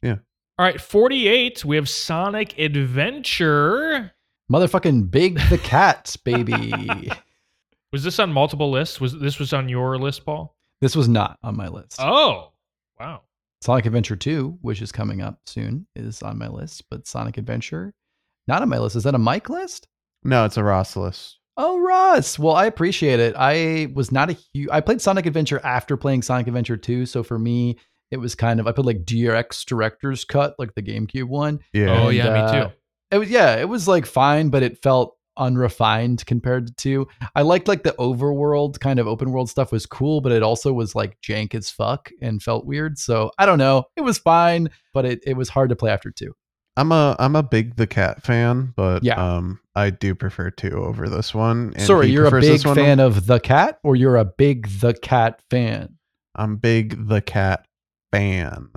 [0.00, 0.16] Yeah.
[0.58, 4.10] All right, 48, we have Sonic Adventure.
[4.50, 6.74] Motherfucking Big the Cat, baby.
[7.92, 9.00] Was this on multiple lists?
[9.00, 10.56] Was this was on your list, Paul?
[10.80, 11.96] this was not on my list.
[12.00, 12.52] Oh,
[12.98, 13.22] wow.
[13.60, 17.94] Sonic Adventure 2, which is coming up soon, is on my list, but Sonic Adventure
[18.48, 18.96] not on my list.
[18.96, 19.86] Is that a Mike list?
[20.24, 21.38] No, it's a Ross list.
[21.56, 22.36] Oh, Ross.
[22.36, 23.34] Well, I appreciate it.
[23.38, 24.68] I was not a huge.
[24.72, 27.76] I played Sonic Adventure after playing Sonic Adventure 2, so for me,
[28.10, 31.60] it was kind of I put like DX Director's Cut, like the GameCube one.
[31.72, 31.88] Yeah.
[32.02, 32.74] Oh, And, yeah, me uh, too.
[33.10, 37.08] It was yeah, it was like fine, but it felt unrefined compared to two.
[37.34, 40.72] I liked like the overworld kind of open world stuff was cool, but it also
[40.72, 42.98] was like jank as fuck and felt weird.
[42.98, 43.84] So I don't know.
[43.96, 46.34] It was fine, but it, it was hard to play after two.
[46.76, 49.14] I'm a I'm a big the cat fan, but Yeah.
[49.36, 51.72] um I do prefer two over this one.
[51.76, 52.74] and Sorry, you're a big this one.
[52.76, 55.94] fan of the cat, or you're a big the cat fan?
[56.34, 57.66] I'm big the cat
[58.12, 58.68] fan.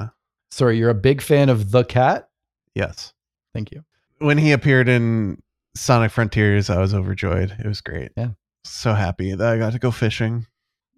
[0.52, 2.30] Sorry, you're a big fan of the cat.
[2.76, 3.14] Yes.
[3.54, 3.84] Thank you.
[4.20, 5.42] When he appeared in
[5.76, 7.56] Sonic Frontiers, I was overjoyed.
[7.60, 8.12] It was great.
[8.18, 8.30] Yeah.
[8.66, 10.46] So happy that I got to go fishing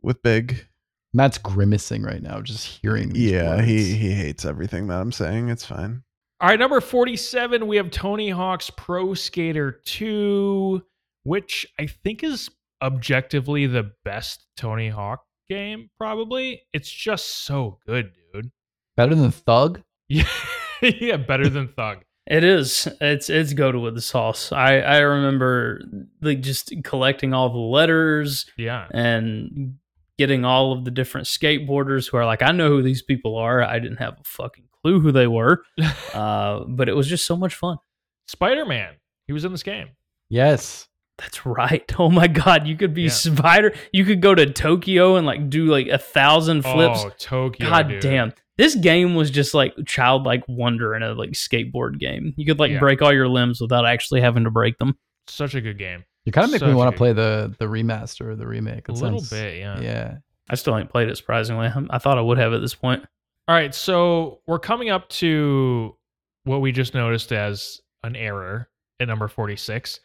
[0.02, 0.68] with Big.
[1.14, 3.10] Matt's grimacing right now just hearing.
[3.14, 3.68] These Yeah, words.
[3.68, 5.50] he he hates everything that I'm saying.
[5.50, 6.04] It's fine.
[6.42, 10.84] All right, number 47, we have Tony Hawk's Pro Skater 2,
[11.24, 12.50] which I think is
[12.82, 16.64] objectively the best Tony Hawk game, probably.
[16.74, 18.23] It's just so good, dude.
[18.96, 19.82] Better than Thug?
[20.10, 20.28] Yeah,
[20.82, 22.04] yeah, better than Thug.
[22.28, 22.88] It is.
[23.02, 24.52] It's it's go to with the sauce.
[24.52, 25.82] I I remember
[26.22, 28.88] like just collecting all the letters Yeah.
[28.92, 29.76] and
[30.18, 33.62] getting all of the different skateboarders who are like, I know who these people are.
[33.64, 35.64] I didn't have a fucking clue who they were,
[36.14, 37.78] uh, but it was just so much fun.
[38.28, 38.94] Spider Man.
[39.28, 39.90] He was in this game.
[40.30, 40.88] Yes.
[41.18, 41.84] That's right.
[42.00, 43.10] Oh my god, you could be Yeah.
[43.10, 43.74] Spider.
[43.92, 47.04] You could go to Tokyo and like do like a thousand flips.
[47.04, 47.70] Oh, Tokyo.
[47.70, 48.02] god dude.
[48.02, 48.34] damn.
[48.58, 52.34] This game was just like childlike wonder in a like skateboard game.
[52.38, 52.80] You could like Yeah.
[52.80, 54.96] break all your limbs without actually having to break them.
[55.28, 56.04] Such a good game.
[56.26, 58.88] You kind of make me want to play the the remaster or the remake.
[58.90, 59.80] A It little bit, yeah.
[59.82, 60.18] Yeah.
[60.50, 61.68] I still ain't played it surprisingly.
[61.68, 63.04] I'm- I thought I would have at this point.
[63.48, 65.96] All right, so we're coming up to
[66.46, 68.70] what we just noticed as an error
[69.00, 70.00] at number 46.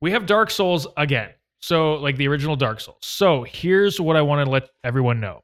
[0.00, 1.30] We have Dark Souls again.
[1.60, 2.98] So, like the original Dark Souls.
[3.02, 5.40] So, here's what I want to let everyone know.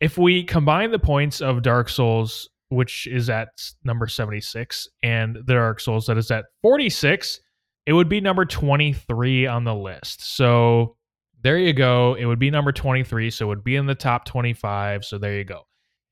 [0.00, 3.48] If we combine the points of Dark Souls, which is at
[3.84, 7.40] number 76, and the Dark Souls that is at 46,
[7.86, 10.36] it would be number 23 on the list.
[10.36, 10.96] So,
[11.42, 12.14] there you go.
[12.14, 13.30] It would be number 23.
[13.30, 15.04] So, it would be in the top 25.
[15.04, 15.62] So, there you go.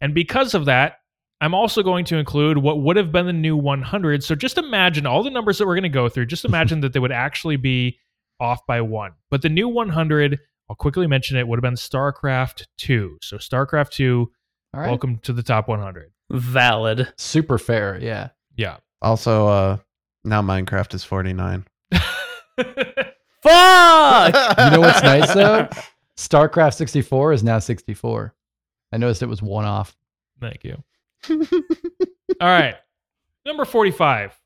[0.00, 0.98] And because of that,
[1.40, 4.24] I'm also going to include what would have been the new 100.
[4.24, 6.26] So just imagine all the numbers that we're going to go through.
[6.26, 7.98] Just imagine that they would actually be
[8.40, 9.12] off by one.
[9.30, 10.38] But the new 100,
[10.70, 13.18] I'll quickly mention it, would have been StarCraft 2.
[13.22, 14.30] So StarCraft 2,
[14.74, 14.88] All right.
[14.88, 16.10] welcome to the top 100.
[16.30, 17.12] Valid.
[17.18, 17.98] Super fair.
[18.00, 18.30] Yeah.
[18.56, 18.78] Yeah.
[19.02, 19.76] Also, uh,
[20.24, 21.64] now Minecraft is 49.
[23.42, 24.34] Fuck!
[24.58, 25.68] You know what's nice though?
[26.16, 28.34] StarCraft 64 is now 64.
[28.92, 29.94] I noticed it was one off.
[30.40, 30.82] Thank you.
[31.28, 31.38] All
[32.48, 32.76] right.
[33.44, 34.38] Number 45.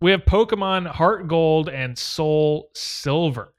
[0.00, 3.52] We have Pokemon Heart Gold and Soul Silver.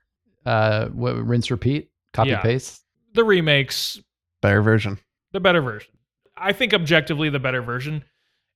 [0.45, 2.41] Uh, what, rinse, repeat, copy, Yeah.
[2.41, 2.83] paste.
[3.13, 3.99] The remakes,
[4.41, 4.99] Better version.
[5.31, 5.91] the better version.
[6.35, 8.03] I think objectively the better version.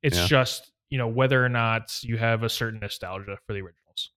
[0.04, 0.28] It's Yeah.
[0.28, 4.12] just, you know, whether or not you have a certain nostalgia for the originals.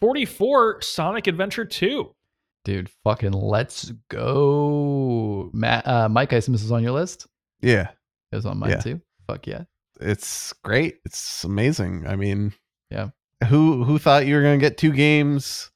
[0.00, 2.14] 44 Sonic Adventure 2.
[2.64, 5.50] Dude, fucking let's go.
[5.52, 7.26] Matt, uh, Mike, I assume this is on your list.
[7.60, 7.90] Yeah.
[8.32, 8.80] It was on mine Yeah.
[8.80, 9.00] too.
[9.26, 9.64] Fuck yeah.
[10.00, 10.96] It's great.
[11.04, 12.06] It's amazing.
[12.06, 12.52] I mean,
[12.90, 13.10] Yeah.
[13.48, 15.70] Who who thought you were going to get two games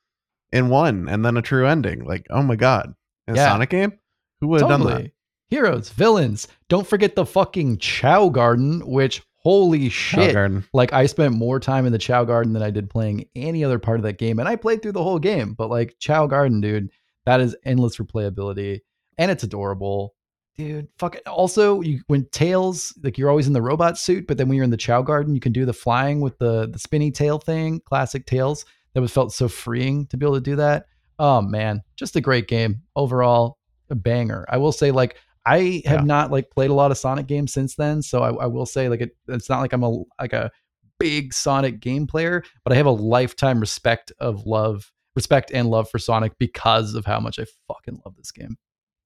[0.52, 2.04] in one and then a true ending?
[2.04, 2.94] Like, oh my god.
[3.26, 3.92] In a Sonic game?
[4.40, 5.12] Who would have done that?
[5.48, 6.48] Heroes, villains.
[6.68, 10.36] Don't forget the fucking Chao Garden, which holy shit.
[10.72, 13.78] Like I spent more time in the Chao Garden than I did playing any other
[13.78, 14.38] part of that game.
[14.38, 16.90] And I played through the whole game, but like Chao Garden, dude,
[17.26, 18.80] that is endless replayability.
[19.18, 20.14] And it's adorable.
[20.56, 21.26] Dude, fuck it.
[21.26, 24.64] Also, you when Tails, like you're always in the robot suit, but then when you're
[24.64, 27.80] in the Chao Garden, you can do the flying with the the spinny tail thing,
[27.80, 28.64] classic Tails.
[28.94, 30.86] That was felt so freeing to be able to do that.
[31.18, 32.82] Oh man, just a great game.
[32.96, 33.58] Overall,
[33.90, 34.44] a banger.
[34.48, 36.04] I will say, like, I have Yeah.
[36.04, 38.88] not like played a lot of Sonic games since then, so I, I will say
[38.88, 40.50] like it, it's not like I'm a like a
[40.98, 45.88] big Sonic game player, but I have a lifetime respect of love, respect and love
[45.88, 48.56] for Sonic because of how much I fucking love this game.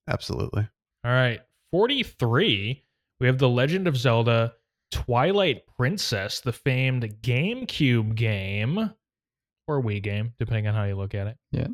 [0.09, 0.67] Absolutely.
[1.05, 1.41] All right.
[1.71, 2.83] 43.
[3.21, 4.55] We have The Legend of Zelda
[4.91, 8.91] Twilight Princess, the famed GameCube game
[9.67, 11.37] or Wii game, depending on how you look at it.
[11.53, 11.69] Yeah.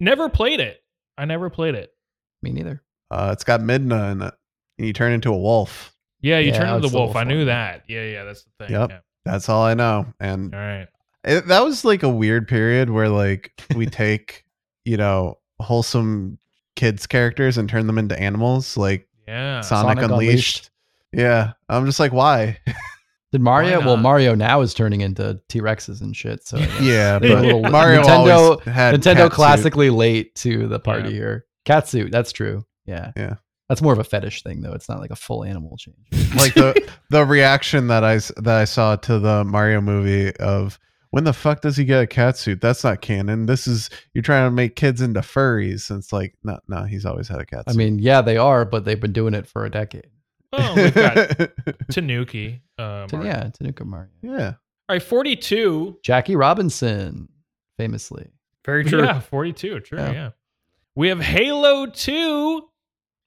[0.00, 0.82] Never played it.
[1.16, 1.92] I never played it.
[2.42, 2.82] Me neither.
[3.10, 4.34] Uh, it's got Midna in it.
[4.78, 5.94] And you turn into a wolf.
[6.20, 7.16] Yeah, you Yeah, turn into it's the a wolf.
[7.16, 7.46] I knew fun.
[7.46, 7.84] that.
[7.88, 8.74] Yeah, yeah, that's the thing.
[8.74, 8.90] Yep.
[8.90, 8.98] Yeah.
[9.24, 10.06] That's all I know.
[10.20, 10.88] And All right.
[11.24, 14.44] it, that was like a weird period where like we take,
[14.84, 16.38] you know, wholesome
[16.76, 19.60] kids characters and turn them into animals like Yeah.
[19.60, 20.26] Sonic, Sonic Unleashed.
[20.26, 20.70] Unleashed.
[21.12, 21.52] Yeah.
[21.68, 22.58] I'm just like, why?
[23.34, 23.80] Did Mario?
[23.80, 23.96] Well.
[23.96, 26.46] Mario now is turning into T Rexes and shit.
[26.46, 29.32] So yeah, But but little- Mario Nintendo- had Nintendo cat suit.
[29.32, 31.14] classically late to the party Yeah.
[31.16, 31.46] here.
[31.66, 32.64] Catsuit, that's true.
[32.86, 33.10] Yeah.
[33.16, 33.34] Yeah.
[33.68, 34.72] That's more of a fetish thing though.
[34.72, 35.96] It's not like a full animal change.
[36.36, 40.78] like the the reaction that I s- that I saw to the Mario movie of
[41.10, 42.60] when the fuck does he get a cat suit?
[42.60, 43.46] That's not canon.
[43.46, 45.90] This is you're trying to make kids into furries.
[45.90, 47.78] And it's like no, no, he's always had a cat I suit.
[47.78, 50.06] mean, yeah, they are, but they've been doing it for a decade.
[50.56, 51.50] Oh, we've got
[51.90, 52.60] Tanuki.
[52.78, 53.26] Uh, Mario.
[53.28, 54.10] yeah, Tanuka Mario.
[54.22, 54.46] yeah,
[54.88, 55.98] All right, 42.
[56.02, 57.28] Jackie Robinson,
[57.78, 58.28] famously.
[58.64, 59.02] Very true.
[59.04, 59.80] Yeah, 42.
[59.80, 59.98] True.
[59.98, 60.12] Yeah.
[60.12, 60.30] Yeah.
[60.96, 62.62] We have Halo 2.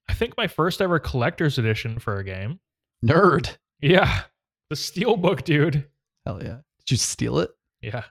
[0.10, 2.60] I think my first ever collector's edition for a game.
[3.06, 3.58] Nerd.
[3.82, 4.22] Yeah.
[4.70, 5.86] The Steelbook, dude.
[6.26, 6.58] Hell yeah.
[6.80, 7.52] Did you steal it?
[7.82, 8.04] Yeah.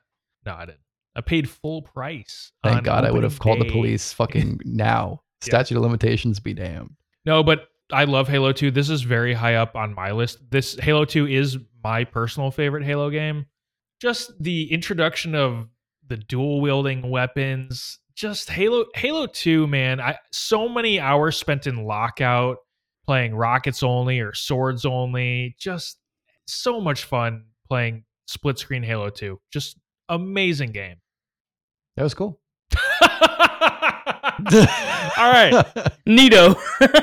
[0.45, 0.81] No, I didn't.
[1.17, 2.53] I paid full price.
[2.63, 5.23] Thank on God I would have opening called the police fucking now.
[5.43, 5.49] Yeah.
[5.51, 6.97] Statute of limitations be damned.
[7.27, 8.71] No, but I love Halo 2.
[8.71, 10.39] This is very high up on my list.
[10.51, 13.47] This Halo 2 is my personal favorite Halo game.
[14.01, 15.69] Just the introduction of
[16.09, 20.01] the dual wielding weapons, just Halo Halo 2, man.
[20.01, 22.59] I so many hours spent in lockout
[23.07, 25.55] playing rockets only or swords only.
[25.59, 25.99] Just
[26.47, 29.39] so much fun playing split screen Halo 2.
[29.53, 30.97] Just amazing game.
[31.97, 32.41] That was cool.
[35.19, 35.53] All right.
[36.07, 36.57] Neato.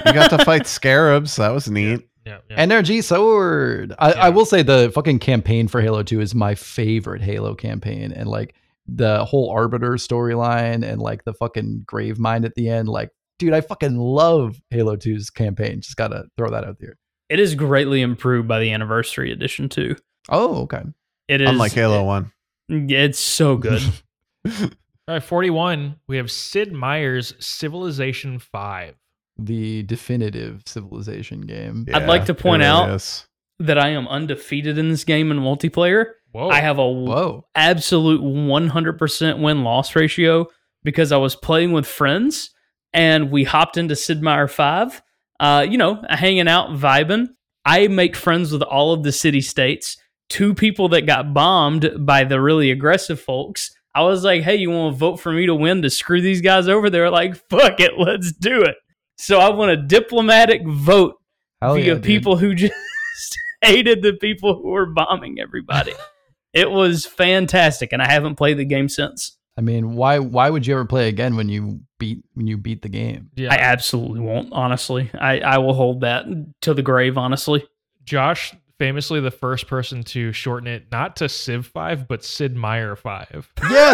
[0.06, 1.36] You got to fight scarabs.
[1.38, 2.08] That was neat.
[2.26, 2.56] Yeah, yeah.
[2.58, 3.94] Energy Sword.
[4.00, 4.26] I, Yeah.
[4.26, 8.12] I will say the fucking campaign for Halo 2 is my favorite Halo campaign.
[8.14, 8.56] And like
[8.88, 12.88] the whole Arbiter storyline and like the fucking Gravemind at the end.
[12.88, 15.82] Like, dude, I fucking love Halo 2's campaign.
[15.82, 16.98] Just gotta throw that out there.
[17.30, 19.96] it is greatly improved by the anniversary edition too.
[20.30, 20.84] Oh, okay.
[21.28, 22.32] It is Unlike Halo One.
[22.70, 23.82] It's so good.
[25.08, 25.98] All right, 41.
[26.08, 28.96] We have Sid Meier's Civilization 5.
[29.38, 31.86] The definitive civilization game.
[31.94, 33.28] I'd like to point really out- is.
[33.60, 36.06] that I am undefeated in this game in multiplayer.
[36.32, 36.50] Whoa.
[36.50, 37.46] I have a Whoa.
[37.54, 40.48] absolute 100% win loss ratio
[40.84, 42.52] because I was playing with friends
[42.94, 45.02] and we hopped into Sid Meier 5,
[45.40, 47.28] uh, you know, hanging out, vibing.
[47.66, 49.98] I make friends with all of the city states.
[50.30, 53.76] Two people that got bombed by the really aggressive folks.
[53.96, 56.42] I was like, hey, you want to vote for me to win to screw these
[56.42, 56.90] guys over?
[56.90, 58.76] They were like, fuck it, let's do it.
[59.18, 61.16] So I won a diplomatic vote
[61.62, 62.74] Hell via yeah, people who just
[63.62, 65.94] hated the people who were bombing everybody.
[66.54, 69.38] it was fantastic, and I haven't played the game since.
[69.58, 72.82] I mean, why why would you ever play again when you beat when you beat
[72.82, 73.30] the game?
[73.36, 73.54] yeah.
[73.54, 74.52] I absolutely won't.
[74.52, 76.26] Honestly, I I will hold that
[76.62, 77.18] to the grave.
[77.18, 77.64] Honestly,
[78.04, 82.98] Josh, famously the first person to shorten it not to Civ 5, but Sid Meier
[82.98, 83.54] 5.
[83.72, 83.94] Yeah,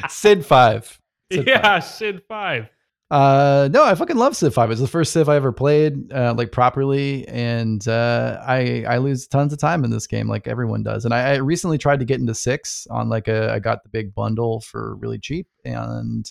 [0.00, 1.00] that's Sid Five.
[1.32, 2.68] Civ yeah, Sid 5.
[3.08, 4.72] Uh, no, I fucking love Civ Five.
[4.72, 9.28] It's the first Civ I ever played, uh, like properly, and uh, I I lose
[9.28, 11.04] tons of time in this game, like everyone does.
[11.04, 13.90] And I, I recently tried to get into six on like a I got the
[13.90, 16.28] big bundle for really cheap, and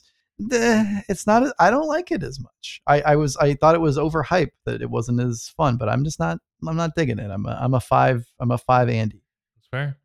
[0.51, 1.53] Eh, it's not.
[1.59, 2.81] I don't like it as much.
[2.87, 6.03] I I was I thought it was overhyped that it wasn't as fun, but I'm
[6.03, 6.37] just not.
[6.67, 7.29] I'm not digging it.
[7.29, 8.25] I'm a I'm a five.
[8.39, 9.23] I'm a five Andy.
[9.55, 9.97] That's fair.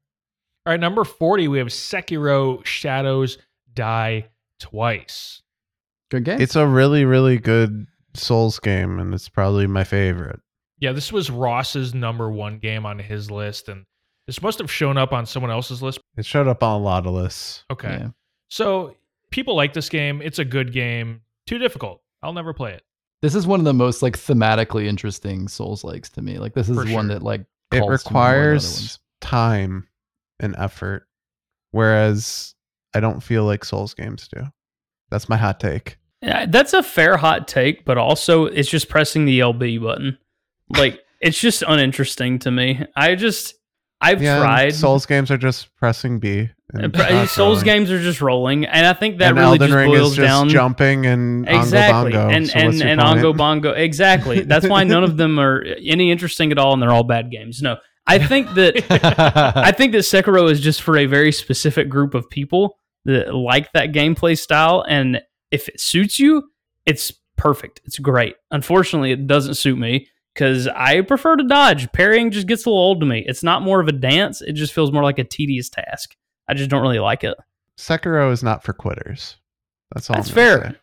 [0.66, 3.38] All right, number 40, we have Sekiro Shadows
[3.72, 5.42] Die Twice.
[6.10, 6.40] Good game.
[6.40, 10.40] It's a really, really good Souls game, and it's probably my favorite.
[10.80, 13.84] Yeah, this was Ross's number one game on his list, and
[14.26, 16.00] this must have shown up on someone else's list.
[16.16, 17.64] It showed up on a lot of lists.
[17.70, 17.98] Okay.
[18.00, 18.08] Yeah.
[18.48, 18.96] So
[19.36, 20.22] people like this game.
[20.22, 21.20] It's a good game.
[21.46, 22.00] Too difficult.
[22.22, 22.82] I'll never play it.
[23.20, 26.38] This is one of the most like thematically interesting Souls likes to me.
[26.38, 27.14] Like this is For one sure.
[27.14, 29.86] that like It calls to more requires time
[30.40, 31.06] and effort,
[31.70, 32.54] whereas
[32.94, 34.42] I don't feel like Souls games do.
[35.10, 35.98] That's my hot take.
[36.22, 40.16] Yeah, that's a fair hot take, but also it's just pressing the LB button.
[40.70, 42.84] Like it's just uninteresting to me.
[42.96, 43.54] I just
[44.00, 44.74] I've Yeah, tried.
[44.74, 46.50] Souls games are just pressing B.
[46.74, 47.64] Uh, and Souls rolling.
[47.64, 50.16] games are just rolling, and I think that and really Elden just Ring boils is
[50.16, 52.28] just down jumping and exactly ongo bongo.
[52.34, 56.50] and So and and ongo bongo exactly that's why none of them are any interesting
[56.50, 57.76] at all and they're all bad games no
[58.08, 58.74] i think that
[59.56, 63.72] i think that sekiro is just for a very specific group of people that like
[63.72, 65.20] that gameplay style and
[65.52, 66.42] if it suits you
[66.84, 72.30] it's perfect it's great unfortunately it doesn't suit me because i prefer to dodge parrying
[72.30, 74.72] just gets a little old to me it's not more of a dance it just
[74.74, 76.14] feels more like a tedious task
[76.48, 77.36] i just don't really like it
[77.78, 79.36] Sekiro is not for quitters.
[79.94, 80.16] That's all.
[80.16, 80.76] that's I'm fair say.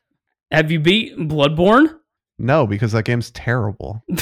[0.51, 1.95] have you beat bloodborne
[2.37, 4.03] No, because that game's terrible.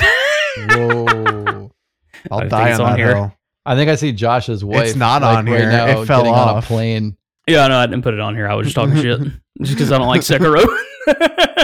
[0.57, 1.71] Whoa.
[2.31, 3.15] I'll think die on on that here.
[3.15, 3.35] hill.
[3.65, 4.87] I think I see Josh's wife.
[4.87, 5.69] It's not like, on right here.
[5.71, 6.67] Now, It fell getting on a off.
[6.67, 7.17] plane.
[7.47, 8.47] Yeah, no, I didn't put it on here.
[8.47, 9.19] I was just talking shit
[9.61, 10.63] just because I don't like Sekiro.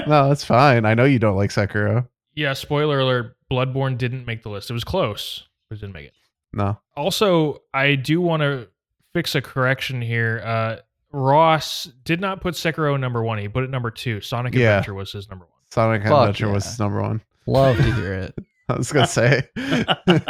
[0.07, 0.83] No, that's fine.
[0.85, 2.05] I know you don't like Sekiro.
[2.35, 4.69] Yeah, spoiler alert, Bloodborne didn't make the list.
[4.69, 6.13] It was close, but it didn't make it.
[6.53, 6.79] No.
[6.95, 8.67] Also, I do want to
[9.13, 10.41] fix a correction here.
[10.43, 10.75] Uh,
[11.11, 13.37] Ross did not put Sekiro number one.
[13.37, 14.21] He put it number two.
[14.21, 14.77] Sonic Yeah.
[14.77, 15.53] Adventure was his number one.
[15.71, 16.69] Sonic Fuck Adventure was yeah.
[16.71, 17.21] his number one.
[17.45, 18.35] Love to hear it.
[18.69, 19.43] I was gonna say.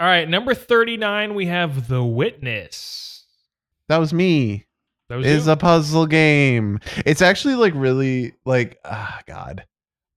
[0.00, 3.24] All right, number 39, we have The Witness.
[3.88, 4.64] that was me.
[5.08, 5.52] That was It's you?
[5.52, 6.78] a puzzle game.
[7.04, 9.64] It's actually like really like ah god.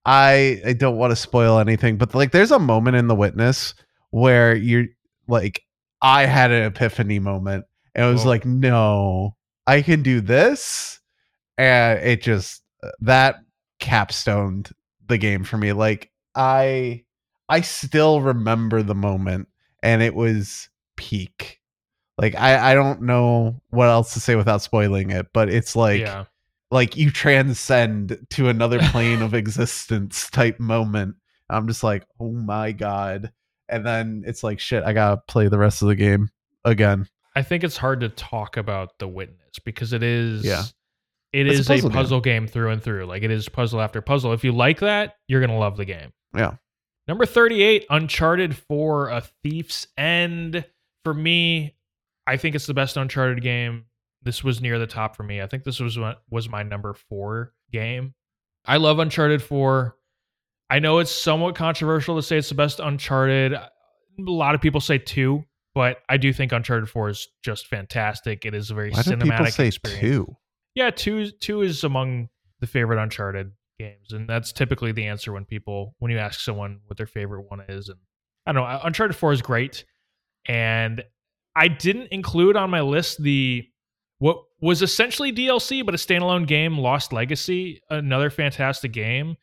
[0.05, 3.73] I I don't want to spoil anything, but like there's a moment in The Witness
[4.09, 4.85] where you're
[5.27, 5.63] like
[6.01, 7.65] I had an epiphany moment
[7.95, 8.29] and it was Oh.
[8.29, 9.35] like no,
[9.67, 10.99] I can do this
[11.57, 13.35] and it just uh, that
[13.79, 14.71] capstoned
[15.07, 15.73] the game for me.
[15.73, 17.03] Like I
[17.49, 19.47] I still remember the moment
[19.83, 21.59] and it was peak.
[22.17, 26.01] Like I I don't know what else to say without spoiling it, but it's like
[26.01, 26.25] yeah.
[26.71, 31.15] Like you transcend to another plane of existence type moment.
[31.49, 33.31] I'm just like, "Oh my god."
[33.69, 36.29] And then it's like, "Shit, I got to play the rest of the game
[36.65, 40.63] again." I think it's hard to talk about The Witness because it is Yeah.
[41.31, 42.43] it It's a is a puzzle puzzle, game.
[42.43, 42.47] game.
[42.47, 43.05] through and through.
[43.05, 44.33] Like it is puzzle after puzzle.
[44.33, 46.11] If you like that, you're gonna love the game.
[46.35, 46.55] Yeah.
[47.07, 50.65] Number 38, Uncharted 4, A Thief's End.
[51.03, 51.75] For me,
[52.27, 53.85] I think it's the best Uncharted game.
[54.23, 55.41] This was near the top for me.
[55.41, 58.13] I think this was what was my number four game.
[58.65, 59.95] I love Uncharted 4.
[60.69, 63.53] I know it's somewhat controversial to say it's the best Uncharted.
[63.53, 63.69] A
[64.19, 65.43] lot of people say two,
[65.73, 68.45] but I do think Uncharted 4 is just fantastic.
[68.45, 70.01] It is a very Why do cinematic people say experience.
[70.01, 70.35] two?
[70.75, 72.29] Yeah, two two is among
[72.61, 76.79] the favorite Uncharted games, and that's typically the answer when people when you ask someone
[76.85, 77.89] what their favorite one is.
[77.89, 77.99] And
[78.45, 79.83] I don't know, Uncharted Four is great,
[80.45, 81.03] and
[81.55, 83.67] I didn't include on my list the
[84.21, 89.35] what was essentially DLC but a standalone game, Lost Legacy, another fantastic game.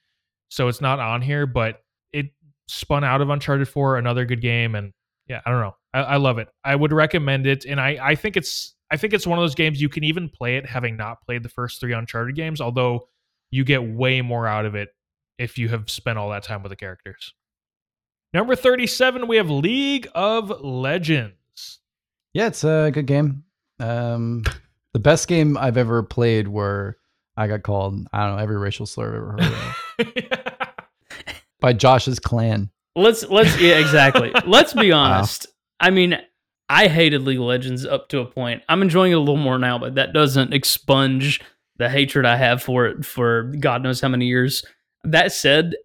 [0.51, 1.83] So it's not on here, but
[2.13, 2.27] it
[2.69, 4.93] spun out of Uncharted Four, another good game, and
[5.27, 6.47] yeah, I don't know, I, I love it.
[6.63, 9.57] I would recommend it, and I I think it's I think it's one of those
[9.57, 13.09] games you can even play it having not played the first three Uncharted games, although
[13.51, 14.91] you get way more out of it
[15.39, 17.35] if you have spent all that time with the characters.
[18.33, 21.81] Number 37, we have League of Legends.
[22.33, 23.43] Yeah, it's a good game.
[23.81, 24.45] Um,
[24.93, 26.97] the best game I've ever played where
[27.37, 30.29] I got called, I don't know, every racial slur I've ever heard
[30.59, 30.77] of
[31.61, 32.71] by Josh's clan.
[32.97, 34.33] Let's let's yeah exactly.
[34.47, 35.47] let's be honest.
[35.79, 36.19] I mean,
[36.69, 38.63] I hated League of Legends up to a point.
[38.69, 41.41] I'm enjoying it a little more now, but that doesn't expunge
[41.77, 44.65] the hatred I have for it for God knows how many years.
[45.05, 45.77] That said,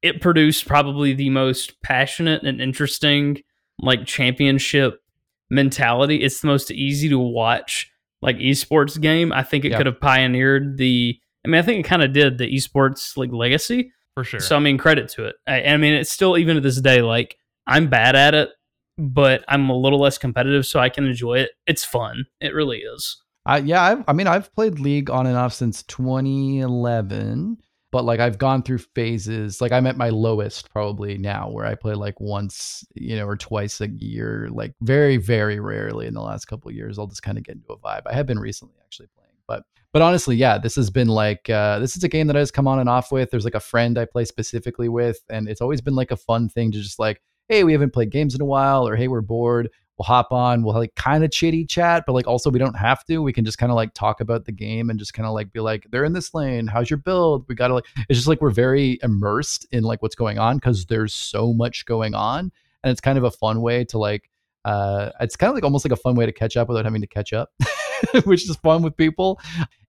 [0.00, 3.42] it produced probably the most passionate and interesting
[3.78, 5.02] like championship
[5.50, 6.16] mentality.
[6.16, 7.91] It's the most easy to watch
[8.22, 9.32] like esports game.
[9.32, 9.76] I think it Yeah.
[9.78, 13.32] could have pioneered the I mean, I think it kind of did the esports like
[13.32, 13.92] legacy.
[14.14, 14.40] For sure.
[14.40, 15.36] So I mean, credit to it.
[15.46, 17.36] I, I mean, it's still even to this day like
[17.66, 18.50] I'm bad at it,
[18.98, 21.50] but I'm a little less competitive, so I can enjoy it.
[21.66, 22.26] It's fun.
[22.40, 23.20] It really is.
[23.44, 27.58] I yeah, I've, I mean, I've played League on and off since 2011,
[27.92, 29.60] but like I've gone through phases.
[29.60, 33.36] Like I'm at my lowest probably now, where I play like once, you know, or
[33.36, 34.48] twice a year.
[34.50, 36.98] Like very, very rarely in the last couple years.
[36.98, 38.02] I'll just kind of get into a vibe.
[38.06, 41.78] I have been recently actually playing, but but honestly, yeah, this has been like uh,
[41.78, 43.30] this is a game that I just come on and off with.
[43.30, 46.48] There's like a friend I play specifically with, and it's always been like a fun
[46.48, 49.20] thing to just like, hey, we haven't played games in a while, or hey, we're
[49.20, 49.68] bored
[50.02, 53.04] we'll hop on we'll like kind of chitty chat but like also we don't have
[53.04, 53.18] to.
[53.22, 55.52] We can just kind of like talk about the game and just kind of like
[55.52, 56.66] be like they're in this lane.
[56.66, 57.44] How's your build?
[57.48, 60.86] We gotta like it's just like we're very immersed in like what's going on because
[60.86, 62.50] there's so much going on
[62.82, 64.28] and it's kind of a fun way to like
[64.64, 67.00] uh it's kind of like almost like a fun way to catch up without having
[67.00, 67.50] to catch up
[68.24, 69.40] which is fun with people.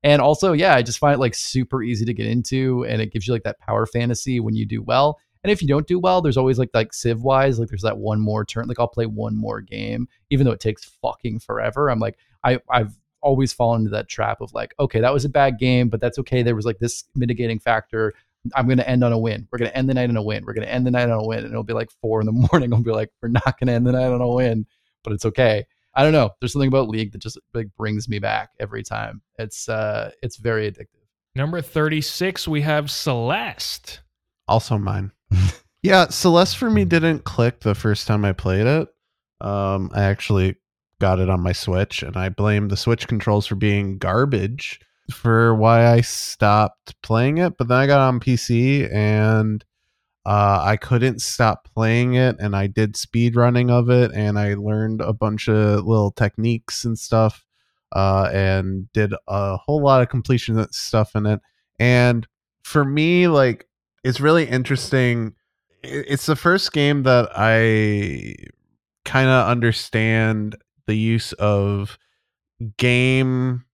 [0.03, 3.11] And also yeah i just find it like super easy to get into and it
[3.11, 5.99] gives you like that power fantasy when you do well and if you don't do
[5.99, 8.67] well, there's always like like Civ wise, like there's that one more turn.
[8.67, 11.89] Like I'll play one more game, even though it takes fucking forever.
[11.89, 15.29] I'm like, I I've always fallen into that trap of like, okay, that was a
[15.29, 16.43] bad game, but that's okay.
[16.43, 18.13] There was like this mitigating factor.
[18.55, 19.47] I'm gonna end on a win.
[19.51, 20.45] We're gonna end the night on a win.
[20.45, 21.39] We're gonna end the night on a win.
[21.39, 22.73] And it'll be like four in the morning.
[22.73, 24.65] I'll be like, we're not gonna end the night on a win,
[25.03, 25.65] but it's okay.
[25.95, 26.31] I don't know.
[26.39, 29.21] There's something about League that just like brings me back every time.
[29.37, 31.03] It's uh it's very addictive.
[31.35, 34.01] Number 36, we have Celeste.
[34.47, 35.11] Also mine.
[35.83, 38.87] yeah, Celeste for me didn't click the first time I played it.
[39.41, 40.55] Um, I actually
[40.99, 44.79] got it on my Switch, and I blame the Switch controls for being garbage
[45.11, 47.57] for why I stopped playing it.
[47.57, 49.63] But then I got on PC and
[50.25, 54.53] uh, I couldn't stop playing it, and I did speed running of it, and I
[54.53, 57.45] learned a bunch of little techniques and stuff,
[57.91, 61.41] uh, and did a whole lot of completion stuff in it.
[61.77, 62.25] And
[62.63, 63.67] for me, like
[64.03, 65.33] it's really interesting.
[65.81, 68.35] It's the first game that I
[69.05, 70.55] kind of understand
[70.87, 71.97] the use of
[72.77, 73.65] game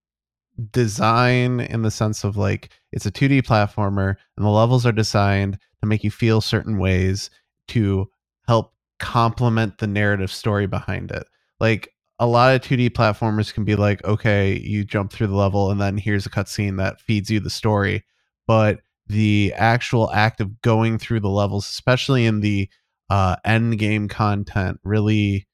[0.71, 5.57] design in the sense of like it's a 2D platformer and the levels are designed
[5.81, 7.29] to make you feel certain ways
[7.67, 8.09] to
[8.47, 11.25] help complement the narrative story behind it.
[11.59, 15.71] Like a lot of 2D platformers can be like, okay, you jump through the level
[15.71, 18.03] and then here's a cutscene that feeds you the story.
[18.45, 22.69] But the actual act of going through the levels, especially in the
[23.09, 25.47] uh, end game content, really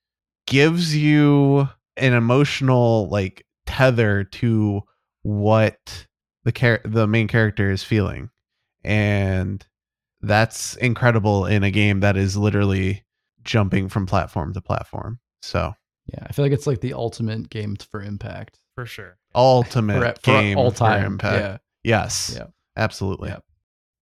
[0.46, 1.68] gives you
[1.98, 4.82] an emotional like tether to
[5.24, 6.06] what
[6.44, 8.30] the char- the main character is feeling,
[8.84, 9.66] and
[10.22, 13.04] that's incredible in a game that is literally
[13.44, 15.20] jumping from platform to platform.
[15.42, 15.74] So
[16.12, 18.60] Yeah, I feel like it's like the ultimate game for impact.
[18.76, 19.18] For sure.
[19.34, 21.06] ultimate For, for game all for time.
[21.06, 21.42] impact.
[21.42, 21.58] Yeah.
[22.02, 22.48] Yes, Yeah.
[22.76, 23.30] absolutely.
[23.30, 23.38] Yeah.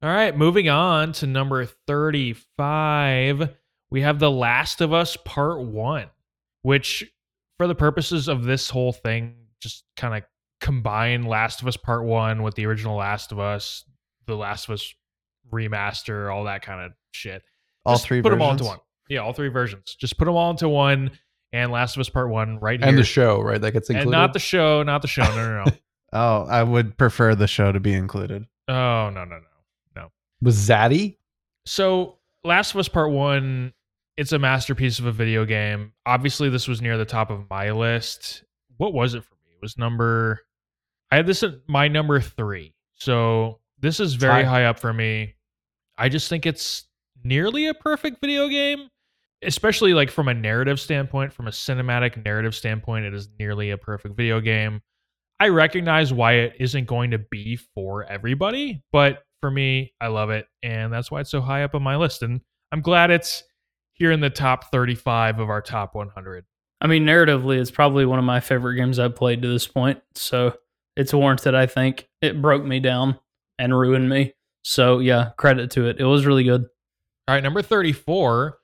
[0.04, 3.56] All right, moving on to number 35.
[3.90, 6.08] We have The Last of Us Part 1,
[6.62, 7.10] which
[7.58, 10.24] for the purposes of this whole thing, just kind of
[10.60, 13.86] combine Last of Us Part One with the original Last of Us,
[14.28, 14.94] the Last of Us
[15.54, 17.42] remaster, all that kind of shit.
[17.86, 18.80] All Just three put them all into one.
[19.08, 19.96] Yeah, all three versions.
[19.98, 21.12] Just put them all into one,
[21.54, 23.62] and Last of Us Part One right here, and the show, right?
[23.62, 24.08] That gets included.
[24.08, 25.24] and not the show, not the show.
[25.24, 25.72] No, no, no.
[26.16, 28.46] Oh, I would prefer the show to be included.
[28.68, 29.40] oh, no, no, no.
[30.44, 31.18] Was Zaddy.
[31.66, 33.74] So, Last of Us Part One,
[34.18, 35.94] it's a masterpiece of a video game.
[36.06, 38.44] Obviously, this was near the top of my list.
[38.78, 39.52] What was it for me?
[39.56, 40.42] It was number.
[41.12, 42.74] I had this at my number three.
[42.96, 44.50] So this is very High.
[44.50, 45.36] high up for me.
[45.98, 46.86] I just think it's
[47.24, 48.90] nearly a perfect video game,
[49.42, 53.06] especially like from a narrative standpoint, from a cinematic narrative standpoint.
[53.06, 54.82] It is nearly a perfect video game.
[55.40, 60.30] I recognize why it isn't going to be for everybody, but for me, I love
[60.30, 62.24] it, and that's why it's so high up on my list.
[62.24, 62.40] And
[62.72, 63.44] I'm glad it's
[63.92, 66.46] here in the top 35 of our top 100.
[66.80, 70.02] I mean, narratively, it's probably one of my favorite games I've played to this point.
[70.16, 70.56] So
[70.96, 72.08] it's warranted, I think.
[72.22, 73.20] It broke me down
[73.60, 74.34] and ruined me.
[74.64, 76.00] So yeah, credit to it.
[76.00, 76.62] It was really good.
[77.28, 78.58] All right, number 34,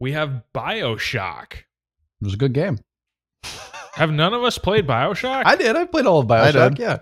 [0.00, 1.54] we have Bioshock.
[1.54, 2.78] It was a good game.
[3.94, 5.44] Have none of us played Bioshock?
[5.46, 5.76] I did.
[5.76, 6.74] I played all of I Bioshock.
[6.74, 6.78] did.
[6.80, 6.98] Yeah,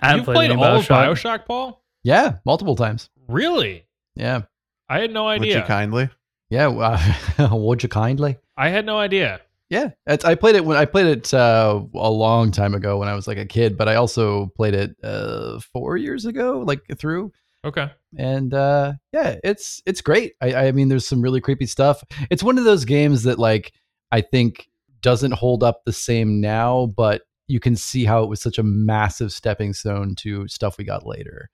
[0.00, 1.80] I haven't you played any all of Bioshock, Paul?
[2.04, 3.10] Yeah, multiple times.
[3.26, 3.86] Really?
[4.14, 4.42] Yeah,
[4.88, 5.58] I had no Would idea.
[5.58, 6.08] you kindly?
[6.50, 6.68] yeah.
[6.68, 8.36] Uh, would you kindly?
[8.56, 9.40] I had no idea.
[9.70, 13.08] Yeah, it's, I played it when I played it uh, a long time ago when
[13.08, 16.80] I was like a kid, but I also played it uh, four years ago, like
[16.96, 17.32] through.
[17.64, 17.90] Okay.
[18.18, 22.42] and uh yeah it's it's great I, I mean there's some really creepy stuff it's
[22.42, 23.72] one of those games that like
[24.12, 24.68] i think
[25.00, 28.62] doesn't hold up the same now but you can see how it was such a
[28.62, 31.48] massive stepping stone to stuff we got later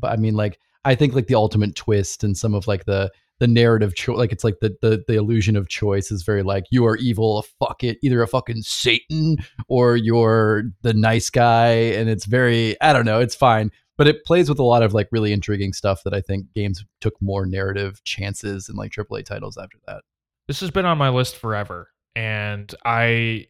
[0.00, 3.10] but i mean like i think like the ultimate twist and some of like the
[3.40, 6.64] the narrative cho- like it's like the, the the illusion of choice is very like
[6.70, 9.36] you are evil fuck it either a fucking satan
[9.68, 14.24] or you're the nice guy and it's very i don't know it's fine but it
[14.24, 17.46] plays with a lot of like really intriguing stuff that I think games took more
[17.46, 20.02] narrative chances in like AAA titles after that.
[20.48, 21.90] This has been on my list forever.
[22.16, 23.46] And I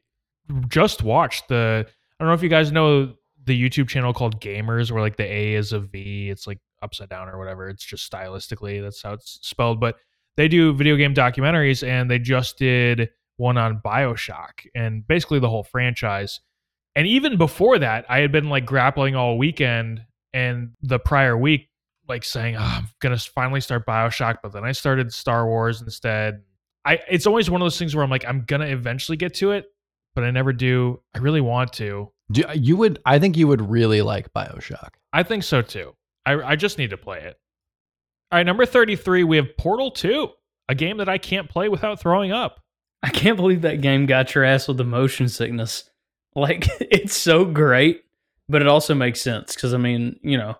[0.68, 3.14] just watched the I don't know if you guys know
[3.44, 7.08] the YouTube channel called GVMERS where like the A is a V, it's like upside
[7.08, 7.68] down or whatever.
[7.68, 9.96] It's just stylistically that's how it's spelled, but
[10.36, 15.48] they do video game documentaries and they just did one on BioShock and basically the
[15.48, 16.40] whole franchise.
[16.96, 21.68] And even before that, I had been like grappling all weekend and the prior week
[22.08, 26.42] like saying, oh, I'm gonna finally start Bioshock, but then I started Star Wars instead.
[26.84, 29.52] I it's always one of those things where I'm like, I'm gonna eventually get to
[29.52, 29.66] it,
[30.14, 31.00] but I never do.
[31.14, 32.10] I really want to.
[32.32, 34.90] Do, you would, I think you would really like Bioshock.
[35.12, 35.94] I think so too.
[36.26, 37.38] I I just need to play it.
[38.32, 40.28] All right, number 33, we have Portal 2,
[40.68, 42.60] a game that I can't play without throwing up.
[43.02, 45.88] I can't believe that game got your ass with the motion sickness.
[46.36, 48.02] Like it's so great,
[48.48, 50.56] but it also makes sense because I mean, you know,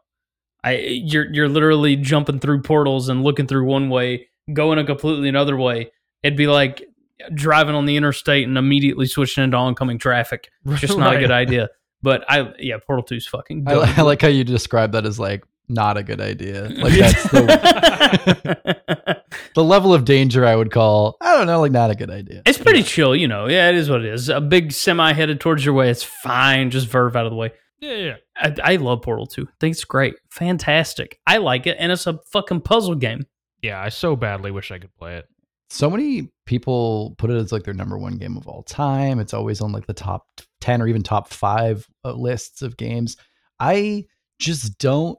[0.63, 5.29] I you're you're literally jumping through portals and looking through one way, going a completely
[5.29, 5.91] another way.
[6.23, 6.89] It'd be like
[7.33, 10.51] driving on the interstate and immediately switching into oncoming traffic.
[10.75, 11.69] Just not a good idea.
[12.03, 13.83] But I yeah, Portal 2 is fucking I, good.
[13.89, 16.69] li- I like how you describe that as like not a good idea.
[16.69, 19.23] Like that's the,
[19.55, 22.43] the level of danger I would call, I don't know, like not a good idea.
[22.45, 23.49] It's pretty chill, you know.
[23.49, 24.29] Yeah, it is what it is.
[24.29, 25.89] A big semi headed towards your way.
[25.91, 26.71] It's fine.
[26.71, 27.53] Just verve out of the way.
[27.81, 28.17] Yeah, yeah.
[28.37, 29.49] I, I love Portal 2.
[29.61, 30.15] think it's great.
[30.31, 31.19] Fantastic.
[31.27, 31.77] I like it.
[31.79, 33.27] And it's a fucking puzzle game.
[33.63, 35.27] Yeah, I so badly wish I could play it.
[35.71, 39.19] So many people put it as like their number one game of all time.
[39.19, 40.27] It's always on like the top
[40.61, 43.17] 10 or even top five uh, lists of games.
[43.59, 44.05] I
[44.39, 45.19] just don't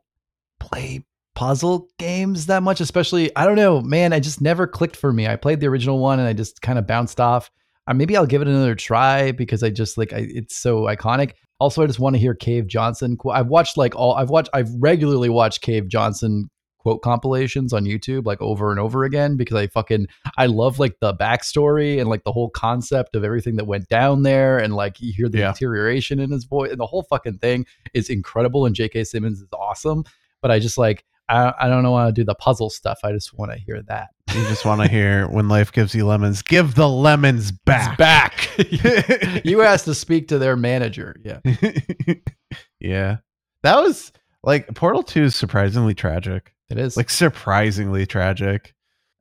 [0.59, 1.05] play
[1.35, 5.27] puzzle games that much, especially, I don't know, man, I just never clicked for me.
[5.27, 7.51] I played the original one and I just kind of bounced off.
[7.88, 11.34] Uh, maybe I'll give it another try because I just like I, it's so iconic.
[11.59, 13.17] Also, I just want to hear Cave Johnson.
[13.31, 14.49] I've watched like all I've watched.
[14.53, 16.49] I've regularly watched Cave Johnson
[16.86, 20.06] quote compilations on YouTube like over and over again because I fucking
[20.38, 24.22] I love like the backstory and like the whole concept of everything that went down
[24.22, 25.52] there and like you hear the Yeah.
[25.52, 29.03] deterioration in his voice and the whole fucking thing is incredible and J.K.
[29.06, 30.03] Simmons is awesome.
[30.44, 32.99] But I just like I, I don't know want to do the puzzle stuff.
[33.03, 34.10] I just want to hear that.
[34.36, 37.98] You just want to hear when life gives you lemons, give the lemons back.
[37.98, 38.48] back.
[39.44, 41.16] you asked to speak to their manager.
[41.24, 41.40] Yeah.
[42.80, 43.18] yeah.
[43.64, 44.12] That was
[44.44, 46.53] like Portal 2 is surprisingly tragic.
[46.69, 46.97] It is.
[46.97, 48.73] Like surprisingly tragic.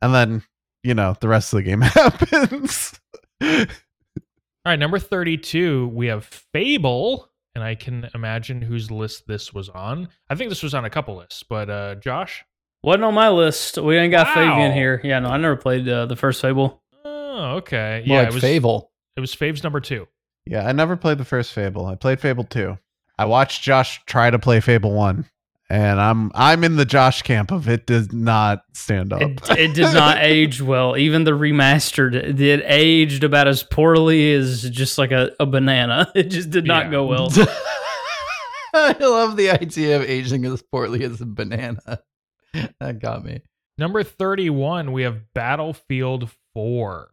[0.03, 0.43] And then,
[0.83, 2.99] you know, the rest of the game happens.
[3.43, 9.69] All right, number 32, we have Fable, and I can imagine whose list this was
[9.69, 10.09] on.
[10.31, 12.45] I think this was on a couple lists, but uh Josh?
[12.83, 13.79] Wasn't on my list.
[13.79, 14.35] We ain't got Wow.
[14.35, 15.01] Fabian here.
[15.05, 16.83] Yeah, no, I never played uh, the first Fable.
[17.05, 18.03] Oh, okay.
[18.07, 18.91] More yeah, like it was Fable.
[19.17, 20.07] it was Fave's number 2.
[20.47, 21.87] Yeah, I never played the first Fable.
[21.87, 22.77] I played Fable 2.
[23.19, 25.25] I watched Josh try to play Fable 1,
[25.71, 29.23] and I'm I'm in the Josh camp of it does not stand up.
[29.23, 30.97] It, it did not age well.
[30.97, 36.11] Even the remastered, it, it aged about as poorly as just like a, a banana.
[36.15, 36.91] It just did not Yeah.
[36.91, 37.29] go well.
[38.77, 42.01] I love the idea of aging as poorly as a banana.
[42.81, 43.41] That got me.
[43.79, 47.11] Number 31, we have Battlefield 4.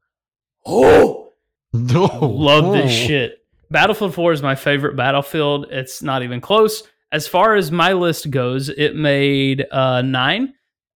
[0.65, 1.33] Oh,
[1.73, 3.37] No, love this shit.
[3.69, 5.67] Battlefield 4 is my favorite Battlefield.
[5.71, 6.83] It's not even close.
[7.11, 10.53] As far as my list goes, it made uh, nine.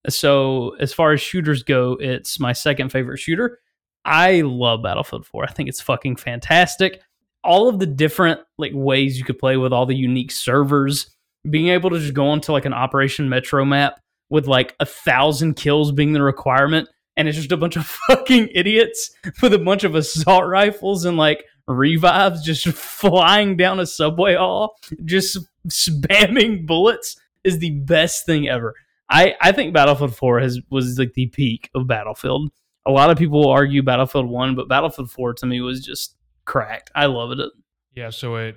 [0.07, 3.59] So as far as shooters go, it's my second favorite shooter.
[4.05, 5.43] I love Battlefield 4.
[5.43, 7.01] I think it's fucking fantastic.
[7.43, 11.09] All of the different like ways you could play with all the unique servers,
[11.49, 15.55] being able to just go onto like an Operation Metro map with like a thousand
[15.55, 16.87] kills being the requirement,
[17.17, 19.11] and it's just a bunch of fucking idiots
[19.41, 24.77] with a bunch of assault rifles and like revives just flying down a subway hall,
[25.03, 25.37] just
[25.67, 28.75] spamming bullets is the best thing ever.
[29.09, 32.51] I, I think Battlefield 4 has was like the peak of Battlefield.
[32.87, 36.15] A lot of people argue Battlefield 1, but Battlefield 4 to me was just
[36.45, 36.91] cracked.
[36.95, 37.51] I loved it.
[37.93, 38.55] Yeah, so it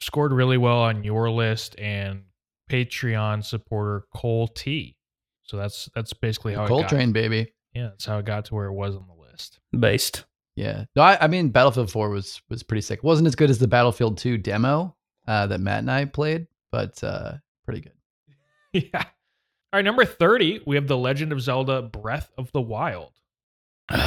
[0.00, 2.24] scored really well on your list and
[2.70, 4.96] Patreon supporter Cole T.
[5.42, 6.80] So that's that's basically how it got.
[6.80, 7.52] Coltrane, baby.
[7.74, 9.58] Yeah, that's how it got to where it was on the list.
[9.78, 10.24] Based.
[10.56, 10.84] Yeah.
[10.94, 13.02] No, I, I mean Battlefield 4 was was pretty sick.
[13.02, 14.94] Wasn't as good as the Battlefield 2 demo
[15.26, 17.92] uh, that Matt and I played, but uh, pretty good.
[18.92, 19.04] yeah.
[19.72, 23.10] All right, number 30, we have The Legend of Zelda Breath of the Wild.
[23.90, 24.00] It's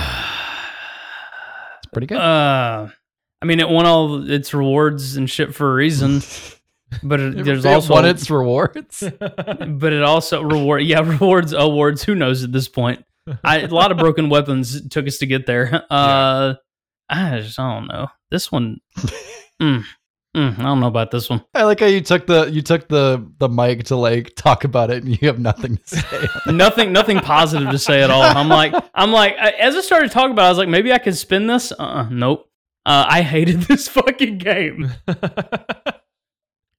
[1.91, 2.17] pretty good.
[2.17, 2.87] Uh,
[3.41, 6.21] I mean, it won all its rewards and shit for a reason,
[7.03, 9.03] but it, there's It also won its rewards.
[9.19, 13.03] but it also reward yeah rewards awards who knows at this point
[13.43, 15.83] I, a lot of broken weapons took us to get there.
[15.91, 16.55] Uh
[17.09, 18.07] i just i don't know.
[18.31, 18.79] This one
[19.61, 19.83] mm,
[20.35, 21.43] mm, i don't know about this one.
[21.53, 24.89] I like how you took the you took the the mic to like talk about
[24.91, 26.27] it, and you have nothing to say.
[26.51, 28.23] nothing nothing positive to say at all.
[28.23, 30.97] I'm like i'm like as i started talking about it, i was like maybe i
[30.97, 31.71] could spin this?
[31.71, 32.49] Uh nope.
[32.85, 34.91] Uh, i hated this fucking game.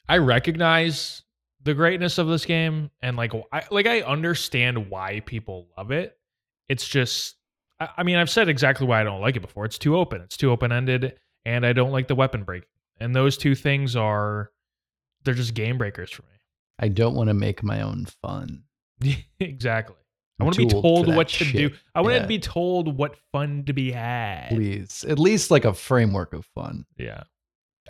[0.08, 1.22] I recognize
[1.62, 6.16] the greatness of this game and like I like I understand why people love it.
[6.68, 7.36] It's just
[7.80, 9.64] I, I mean I've said exactly why I don't like it before.
[9.64, 10.20] It's too open.
[10.22, 12.64] It's too open ended and I don't like the weapon break.
[13.00, 14.50] And those two things are
[15.24, 16.28] they're just game breakers for me.
[16.78, 18.62] I don't want to make my own fun.
[19.40, 19.96] exactly.
[20.40, 21.56] I I'm want to be too old for told what to shit.
[21.72, 21.76] do.
[21.94, 22.22] I want Yeah.
[22.22, 24.48] to be told what fun to be had.
[24.50, 26.84] Please, at least like a framework of fun.
[26.96, 27.24] Yeah.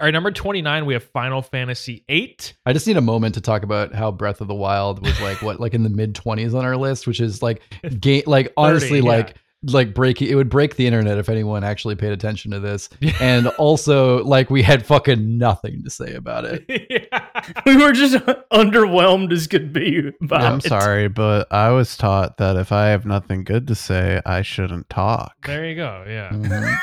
[0.00, 2.54] All right, number 29, we have Final Fantasy 8.
[2.66, 5.42] I just need a moment to talk about how Breath of the Wild was like
[5.42, 7.62] what like in the mid twenties on our list, which is like
[7.98, 9.10] game like honestly 30, yeah.
[9.10, 12.88] like like breaking it would break the internet if anyone actually paid attention to this.
[13.20, 16.64] And also like we had fucking nothing to say about it.
[16.88, 17.44] yeah.
[17.66, 18.14] we were just
[18.52, 20.62] underwhelmed as could be about I'm it.
[20.64, 24.88] sorry, but I was taught that if I have nothing good to say, I shouldn't
[24.88, 25.34] talk.
[25.44, 26.04] There you go.
[26.06, 26.30] Yeah.
[26.30, 26.78] Mhm.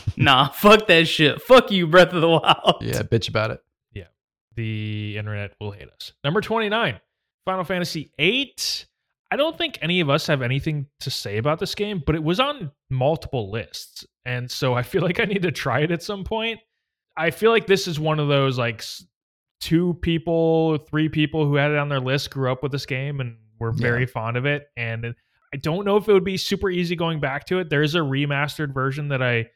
[0.16, 3.60] nah fuck that shit fuck you breath of the wild Yeah, bitch about it.
[3.92, 4.04] Yeah,
[4.56, 6.12] the internet will hate us.
[6.24, 7.00] Number 29,
[7.44, 8.86] Final Fantasy 8.
[9.30, 12.22] I don't think any of us have anything to say about this game, but it
[12.22, 14.04] was on multiple lists.
[14.26, 16.60] And so I feel like I need to try it at some point.
[17.16, 18.84] I feel like this is one of those like
[19.60, 23.20] two people, three people who had it on their list grew up with this game
[23.20, 23.80] and were Yeah.
[23.80, 24.66] very fond of it.
[24.76, 25.14] And
[25.54, 27.70] I don't know if it would be super easy going back to it.
[27.70, 29.46] There is a remastered version that I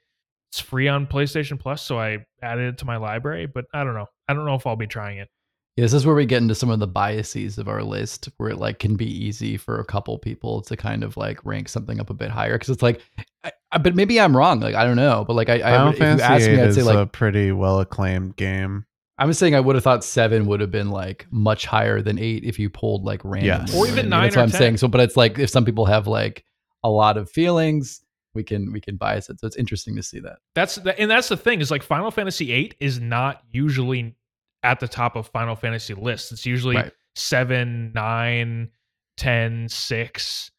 [0.51, 3.95] it's free on PlayStation Plus, so I added it to my library, but I don't
[3.95, 4.07] know.
[4.29, 5.29] I don't know if I'll be trying it.
[5.77, 8.49] Yeah, this is where we get into some of the biases of our list, where
[8.51, 12.01] it like can be easy for a couple people to kind of like rank something
[12.01, 13.03] up a bit higher because it's like,
[13.45, 14.61] I, I, but maybe I'm wrong.
[14.61, 16.55] Like I don't know, but like I, I Final would- if you Fantasy asked me,
[16.55, 18.87] 8 I'd say like a pretty well acclaimed game.
[19.19, 22.45] I'm saying I would have thought seven would have been like much higher than eight
[22.45, 23.65] if you pulled like random.
[23.67, 23.75] Yes.
[23.75, 24.59] Or even nine That's or what I'm 10.
[24.59, 24.77] saying.
[24.79, 26.45] So, but it's like if some people have like
[26.85, 28.03] a lot of feelings,
[28.37, 29.41] we can we can bias it.
[29.41, 30.39] So it's interesting to see that.
[30.55, 34.15] That's the, and that's the thing is like Final Fantasy VIII is not usually
[34.63, 36.31] at the top of Final Fantasy lists.
[36.33, 36.93] It's usually Right.
[37.17, 38.71] seven, nine,
[39.17, 40.51] ten, six,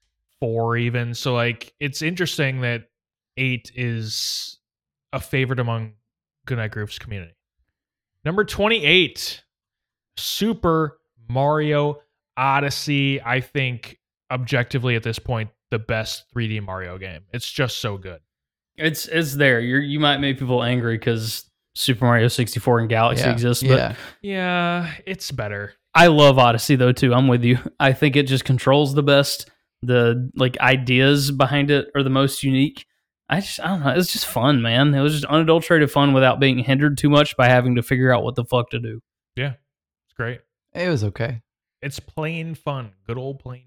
[0.42, 1.14] four, even.
[1.14, 2.90] So like it's interesting that
[3.38, 4.60] eight is
[5.14, 5.94] a favorite among
[6.46, 7.34] Goodnight Groofs community.
[8.26, 9.44] Number 28,
[10.18, 11.00] Super
[11.30, 12.02] Mario
[12.36, 13.22] Odyssey.
[13.22, 14.00] I think
[14.32, 17.22] objectively at this point, the best 3D Mario game.
[17.34, 18.20] It's just so good.
[18.76, 19.60] It's it's there.
[19.60, 23.32] You you might make people angry because Super Mario 64 and Galaxy yeah.
[23.32, 25.74] exists, but yeah, Yeah, it's better.
[25.94, 27.14] I love Odyssey though too.
[27.14, 27.58] I'm with you.
[27.80, 29.50] I think it just controls the best.
[29.82, 32.86] The like ideas behind it are the most unique.
[33.30, 33.92] I just I don't know.
[33.92, 34.94] It was just fun, man.
[34.94, 38.24] It was just unadulterated fun without being hindered too much by having to figure out
[38.24, 39.02] what the fuck to do.
[39.36, 39.54] Yeah,
[40.06, 40.42] it's great.
[40.74, 41.42] It was okay.
[41.82, 42.92] It's plain fun.
[43.06, 43.67] Good old plain fun.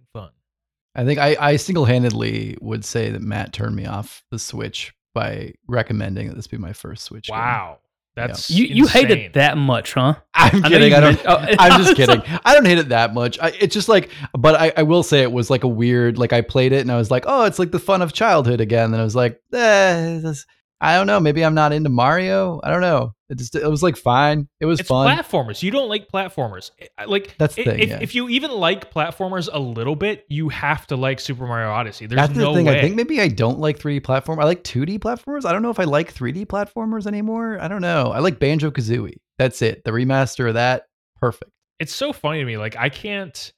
[0.94, 4.92] I think I, I single handedly would say that Matt turned me off the Switch
[5.14, 7.28] by recommending that this be my first Switch.
[7.28, 7.38] game.
[7.38, 7.78] Wow.
[8.16, 10.14] That's You you hate it that much, huh?
[10.34, 10.92] I'm I kidding.
[10.92, 11.20] I don't.
[11.26, 12.20] oh, I'm just kidding.
[12.44, 13.38] I don't hate it that much.
[13.38, 16.18] I, it's just like, but I, I will say it was like a weird.
[16.18, 18.60] Like I played it and I was like, oh, it's like the fun of childhood
[18.60, 18.92] again.
[18.92, 20.44] And I was like, eh, this,
[20.82, 21.20] I don't know.
[21.20, 22.58] Maybe I'm not into Mario.
[22.64, 23.12] I don't know.
[23.28, 24.48] It just it was like fine.
[24.60, 25.06] It was It's fun.
[25.06, 25.62] platformers.
[25.62, 26.70] You don't like platformers.
[27.06, 27.98] Like That's the i- thing, If, yeah.
[28.00, 32.06] if you even like platformers a little bit, you have to like Super Mario Odyssey.
[32.06, 32.66] There's That's no the thing.
[32.66, 32.78] way.
[32.78, 34.40] I think maybe I don't like 3D platform.
[34.40, 35.44] I like 2D platformers.
[35.44, 37.58] I don't know if I like 3D platformers anymore.
[37.60, 38.10] I don't know.
[38.12, 39.16] I like Banjo Kazooie.
[39.38, 39.82] That's it.
[39.84, 40.86] The remaster of that,
[41.20, 41.50] perfect.
[41.78, 42.56] it's so funny to me.
[42.56, 43.52] Like I can't,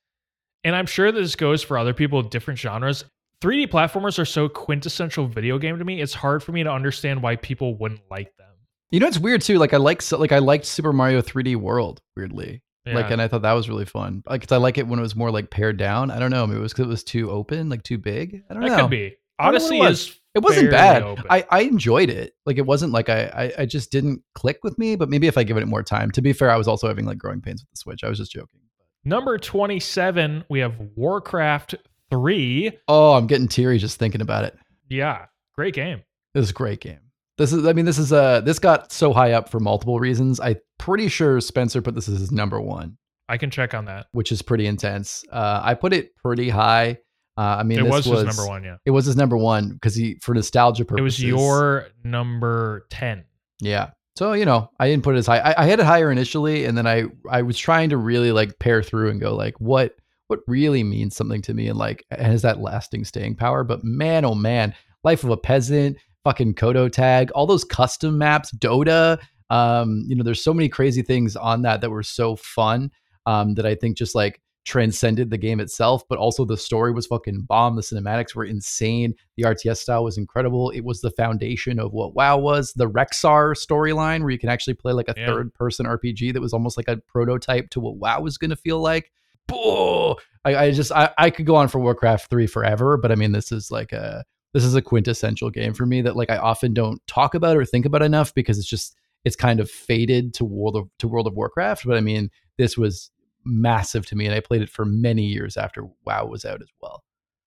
[0.64, 3.04] and I'm sure this goes for other people with different genres.
[3.42, 6.00] 3D platformers are so quintessential video game to me.
[6.00, 8.46] It's hard for me to understand why people wouldn't like them.
[8.90, 9.58] You know, it's weird too.
[9.58, 12.00] Like I like like I liked Super Mario 3D World.
[12.16, 12.94] Weirdly, Yeah.
[12.94, 14.22] like, and I thought that was really fun.
[14.26, 16.10] Like, 'cause I like it when it was more like pared down.
[16.10, 16.46] I don't know.
[16.46, 18.42] Maybe it was because it was too open, like too big.
[18.50, 18.76] I don't that know.
[18.76, 19.16] That could be.
[19.38, 20.00] I don't know what Odyssey it was.
[20.08, 20.18] is.
[20.34, 21.02] It wasn't bad.
[21.02, 21.24] open.
[21.28, 22.34] I, I enjoyed it.
[22.46, 24.94] Like it wasn't like I, I I just didn't click with me.
[24.96, 26.10] But maybe if I give it more time.
[26.12, 28.04] To be fair, I was also having like growing pains with the Switch.
[28.04, 28.60] I was just joking.
[29.04, 31.74] Number 27, we have Warcraft
[32.12, 32.70] 3.
[32.88, 34.56] Oh, I'm getting teary just thinking about it.
[34.88, 35.24] Yeah,
[35.54, 36.02] great game.
[36.34, 36.98] This is a great game.
[37.38, 40.38] This is I mean this is uh this got so high up for multiple reasons.
[40.38, 42.98] I'm pretty sure Spencer put this as his number one.
[43.28, 44.06] I can check on that.
[44.12, 45.24] which is pretty intense.
[45.32, 46.98] Uh, I put it pretty high.
[47.38, 48.76] Uh, I mean, it this was, his number one, yeah.
[48.84, 51.00] It was his number one because he, for nostalgia purposes.
[51.00, 53.24] It was your number 10.
[53.60, 53.90] yeah.
[54.16, 55.38] So you know, I didn't put it as high.
[55.38, 58.58] I, I had it higher initially, and then I I was trying to really like
[58.58, 59.94] pare through and go like, what
[60.32, 63.62] what really means something to me, and like has that lasting staying power.
[63.64, 68.50] But man, oh man, Life of a Peasant, fucking Kodo Tag, all those custom maps,
[68.52, 69.18] Dota.
[69.50, 72.90] Um, you know, there's so many crazy things on that that were so fun.
[73.26, 77.06] Um, that I think just like transcended the game itself, but also the story was
[77.06, 77.76] fucking bomb.
[77.76, 79.14] The cinematics were insane.
[79.36, 80.70] The RTS style was incredible.
[80.70, 82.72] It was the foundation of what WoW was.
[82.72, 85.26] The Rexxar storyline, where you can actually play like a Yeah.
[85.26, 88.56] third person RPG that was almost like a prototype to what WoW was going to
[88.56, 89.10] feel like.
[89.46, 90.16] Boo!
[90.44, 93.32] I, I just I, I could go on for Warcraft 3 forever, but I mean
[93.32, 96.74] this is like a this is a quintessential game for me that like I often
[96.74, 100.44] don't talk about or think about enough because it's just it's kind of faded to
[100.44, 101.86] World of to World of Warcraft.
[101.86, 103.10] But I mean, this was
[103.44, 106.68] massive to me, and I played it for many years after WoW was out as
[106.80, 107.02] well.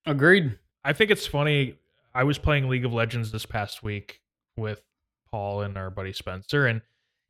[0.06, 0.58] Agreed.
[0.84, 1.76] I think it's funny.
[2.14, 4.22] I was playing League of Legends this past week
[4.56, 4.82] with
[5.30, 6.82] Paul and our buddy Spencer, and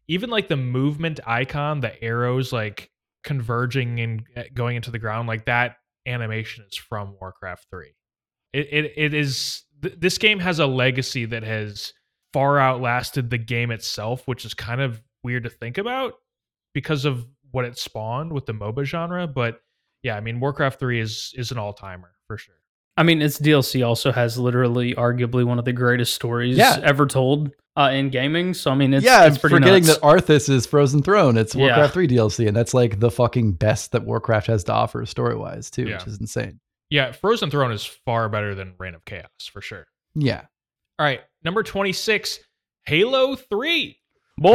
[0.07, 2.91] even like the movement icon, the arrows like
[3.25, 5.75] converging and uh, going into the ground, like that
[6.05, 7.93] animation is from Warcraft 3.
[8.53, 11.91] It it, it is th- this game has a legacy that has
[12.31, 16.13] far outlasted the game itself, which is kind of weird to think about
[16.73, 19.27] because of what it spawned with the MOBA genre.
[19.27, 19.59] But
[20.03, 22.55] yeah, I mean Warcraft 3 is is an all timer for sure.
[22.97, 26.79] I mean, its DLC also has literally, arguably, one of the greatest stories Yeah.
[26.83, 28.53] ever told uh, in gaming.
[28.53, 29.99] So I mean, it's yeah, it's pretty forgetting nuts.
[29.99, 31.37] that Arthas is Frozen Throne.
[31.37, 31.65] It's Yeah.
[31.65, 35.35] Warcraft 3 DLC, and that's like the fucking best that Warcraft has to offer story
[35.35, 35.97] wise too, Yeah.
[35.97, 36.59] which is insane.
[36.89, 39.87] Yeah, Frozen Throne is far better than Reign of Chaos for sure.
[40.15, 40.41] Yeah.
[40.97, 42.39] All right, number 26,
[42.85, 43.97] Halo 3.
[44.37, 44.51] Boy,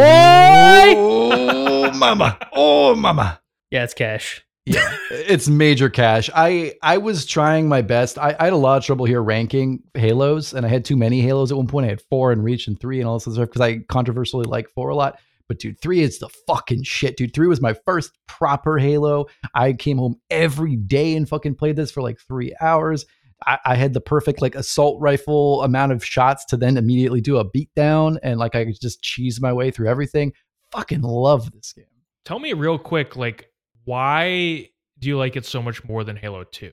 [0.97, 2.39] Oh mama.
[2.53, 3.41] Oh mama.
[3.71, 4.43] yeah, it's cash.
[4.73, 6.31] Yeah, it's major cash.
[6.35, 8.19] I I was trying my best.
[8.19, 11.21] I, I had a lot of trouble here ranking Halos, and I had too many
[11.23, 11.87] Halos at one point.
[11.87, 14.69] I had four and Reach and three and all this stuff because I controversially like
[14.71, 15.19] four a lot.
[15.49, 17.35] But dude, three is the fucking shit, dude.
[17.35, 19.27] Three was my first proper Halo.
[19.55, 23.05] I came home every day and fucking played this for like three hours.
[23.45, 27.39] I, I had the perfect like assault rifle amount of shots to then immediately do
[27.39, 30.33] a beatdown, and like I could just cheese my way through everything.
[30.71, 31.87] Fucking love this game.
[32.25, 33.50] Tell me real quick, like,
[33.85, 36.71] why do you like it so much more than Halo 2?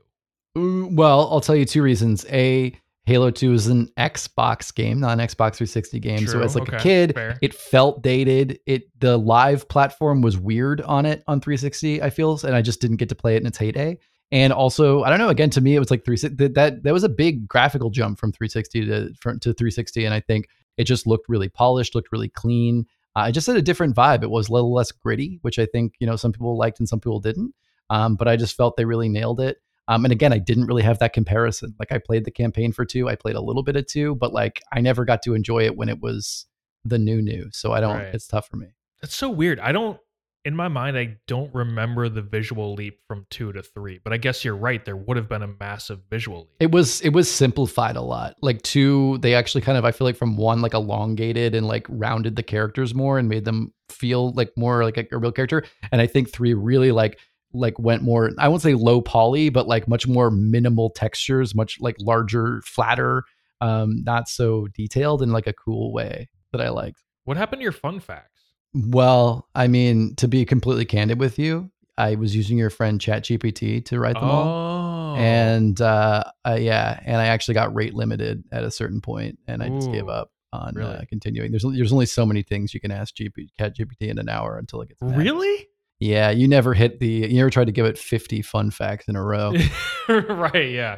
[0.58, 2.26] Mm, Well, I'll tell you two reasons.
[2.30, 6.28] A, Halo 2 is an Xbox game, not an Xbox 360 game.
[6.28, 7.38] so True, as like a kid, fair.
[7.42, 8.60] it felt dated.
[8.66, 12.82] It the live platform was weird on it on 360, I feel, and I just
[12.82, 13.98] didn't get to play it in its heyday.
[14.34, 16.92] And also, I don't know, again, to me it was like 360 that that, that
[16.94, 19.08] was a big graphical jump from 360 to
[19.40, 22.86] to 360 and I think it just looked really polished, looked really clean.
[23.18, 24.22] Uh, it just had a different vibe.
[24.22, 26.88] It was a little less gritty, which I think, you know, some people liked and
[26.88, 27.52] some people didn't.
[27.90, 29.58] Um, but I just felt they really nailed it.
[29.88, 31.74] Um, and again, I didn't really have that comparison.
[31.80, 34.34] Like I played the campaign for two, I played a little bit of two, but
[34.34, 36.46] like I never got to enjoy it when it was
[36.86, 37.50] the new new.
[37.52, 37.98] So I don't.
[37.98, 38.14] Right.
[38.14, 38.68] It's tough for me.
[39.02, 39.60] That's so weird.
[39.62, 40.00] I don't
[40.48, 44.00] in my mind, I don't remember the visual leap from two to three.
[44.02, 44.84] But I guess you're right.
[44.84, 46.50] There would have been a massive visual leap.
[46.62, 48.38] It was it was simplified a lot.
[48.42, 51.86] Like two, they actually kind of I feel like from one like elongated and like
[51.90, 55.66] rounded the characters more and made them feel like more like a, a real character.
[55.92, 57.20] And I think three really like
[57.52, 61.78] like went more I won't say low poly, but like much more minimal textures, much
[61.82, 63.24] like larger, flatter,
[63.60, 67.04] um, not so detailed in like a cool way that I liked.
[67.26, 68.37] What happened to your fun facts?
[68.86, 73.84] Well, I mean, to be completely candid with you, I was using your friend ChatGPT
[73.86, 74.48] to write them all.
[74.48, 79.40] Oh, And uh, uh, yeah, and I actually got rate limited at a certain point,
[79.48, 81.06] and I just gave up on uh, really?
[81.08, 81.52] continuing.
[81.52, 84.82] There's there's only so many things you can ask GP, ChatGPT in an hour until
[84.82, 85.18] it gets mad.
[85.18, 85.68] really?
[86.00, 87.08] Yeah, you never hit the.
[87.08, 89.54] You never tried to give it 50 fun facts in a row.
[90.08, 90.70] right.
[90.70, 90.98] Yeah.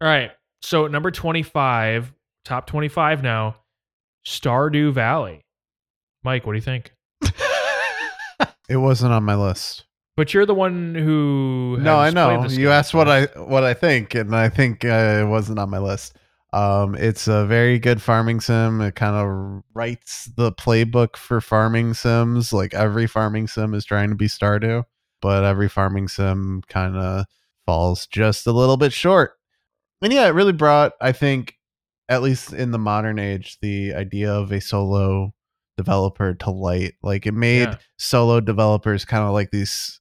[0.00, 0.30] All right.
[0.62, 2.12] So number twenty-five,
[2.44, 3.56] top twenty-five now,
[4.24, 5.44] Stardew Valley.
[6.24, 6.92] Mike, what do you think?
[8.68, 9.84] It wasn't on my list.
[10.16, 11.76] But you're the one who.
[11.80, 12.42] No, I has know.
[12.42, 15.58] this You game, asked what I what I think, and I think uh, it wasn't
[15.58, 16.16] on my list.
[16.54, 18.80] Um, it's a very good farming sim.
[18.80, 22.52] It kind of writes the playbook for farming sims.
[22.52, 24.84] Like every farming sim is trying to be Stardew,
[25.20, 27.26] but every farming sim kind of
[27.66, 29.32] falls just a little bit short.
[30.02, 31.56] And yeah, it really brought, I think,
[32.08, 35.32] at least in the modern age, the idea of a solo
[35.76, 36.94] developer to light.
[37.02, 37.76] Like it made Yeah.
[37.98, 40.00] solo developers kind of like these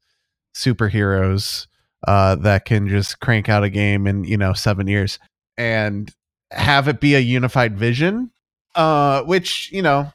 [0.56, 1.68] superheroes
[2.08, 5.20] uh, that can just crank out a game in you know seven years
[5.58, 6.14] and
[6.52, 8.32] have it be a unified vision.
[8.74, 10.12] Uh, which you know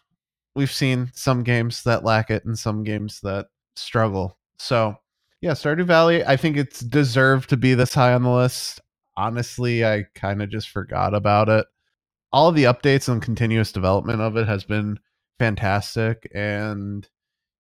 [0.55, 3.47] we've seen some games that lack it and some games that
[3.77, 4.39] struggle.
[4.59, 4.97] So
[5.43, 6.25] yeah, Stardew Valley.
[6.25, 8.81] I think it's deserved to be this high on the list.
[9.19, 11.67] Honestly, I kind of just forgot about it.
[12.33, 14.99] All of the updates and continuous development of it has been
[15.39, 17.09] fantastic, and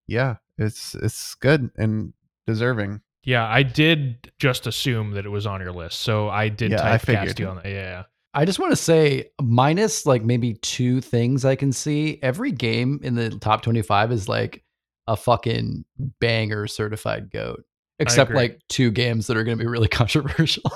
[0.08, 2.14] yeah, it's it's good and
[2.48, 3.02] deserving.
[3.24, 6.92] Yeah, I did just assume that it was on your list, so I did Yeah,
[6.92, 7.28] I figured.
[7.28, 7.66] cast you on that.
[7.66, 8.04] Yeah,
[8.34, 13.00] I just want to say, minus like maybe two things I can see, every game
[13.04, 14.64] in the top 25 is like
[15.08, 15.86] a fucking
[16.20, 17.64] banger certified goat.
[17.98, 20.70] Except like two games that are going to be really controversial.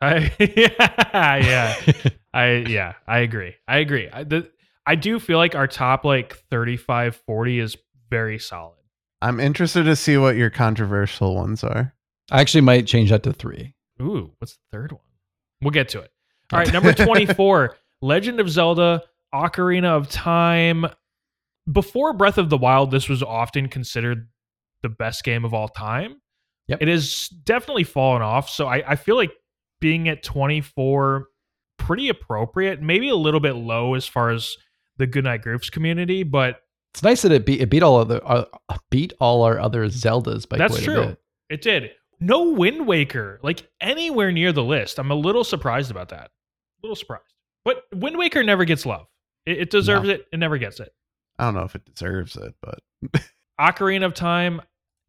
[0.00, 1.74] I yeah yeah
[2.34, 3.54] I yeah I agree.
[3.66, 4.08] I agree.
[4.12, 4.50] I, the,
[4.86, 7.76] I do feel like our top like 35, 40 is
[8.10, 8.76] very solid.
[9.20, 11.94] I'm interested to see what your controversial ones are.
[12.30, 13.74] I actually might change that to three.
[14.00, 15.00] Ooh, what's the third one?
[15.60, 16.10] We'll get to it.
[16.52, 19.02] All right, number 24, Legend of Zelda
[19.32, 20.86] Ocarina of Time.
[21.70, 24.28] Before Breath of the Wild, this was often considered
[24.82, 26.16] the best game of all time.
[26.68, 26.82] Yep.
[26.82, 28.50] It has definitely fallen off.
[28.50, 29.32] So I, I feel like
[29.80, 31.26] being at 24,
[31.78, 34.56] pretty appropriate, maybe a little bit low as far as
[35.02, 36.62] the Goodnight Groofs community, but
[36.94, 38.44] It's nice that it beat it beat all other uh,
[38.90, 41.00] beat all our other Zeldas by That's quite true.
[41.02, 41.18] a bit.
[41.50, 41.90] it did.
[42.20, 44.98] No Wind Waker, like anywhere near the list.
[45.00, 46.26] I'm a little surprised about that.
[46.26, 46.30] A
[46.86, 47.24] little surprised.
[47.64, 49.06] But Wind Waker never gets love.
[49.44, 50.26] It, it deserves it.
[50.32, 50.94] It never gets it.
[51.38, 52.78] I don't know if it deserves it, but
[53.60, 54.60] Ocarina of Time,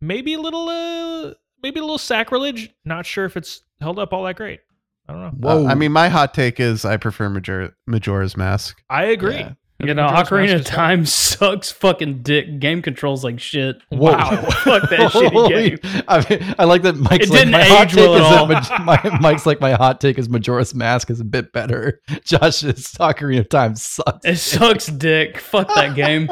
[0.02, 2.72] maybe a little, uh, maybe a little sacrilege.
[2.86, 4.62] Not sure if it's held up all that great.
[5.08, 5.50] I don't know.
[5.50, 5.68] uh, Whoa.
[5.68, 8.82] I mean, my hot take is I prefer Major- Majora's Mask.
[8.90, 9.36] I agree.
[9.36, 9.54] Yeah.
[9.80, 10.76] I You think know, Majora's Mask Ocarina of is better.
[10.76, 12.60] Time sucks fucking dick.
[12.60, 13.78] Game controls like shit.
[13.92, 14.30] Wow.
[14.52, 16.04] Fuck that shitty game.
[16.08, 18.22] I, mean, I like that Mike's It like didn't my hot age take well is
[18.22, 18.86] at that all.
[18.86, 22.02] Maj- my, Mike's like my hot take is Majora's Mask is a bit better.
[22.24, 24.26] Josh's Ocarina of Time sucks.
[24.26, 25.38] It sucks dick.
[25.40, 26.30] Fuck that game.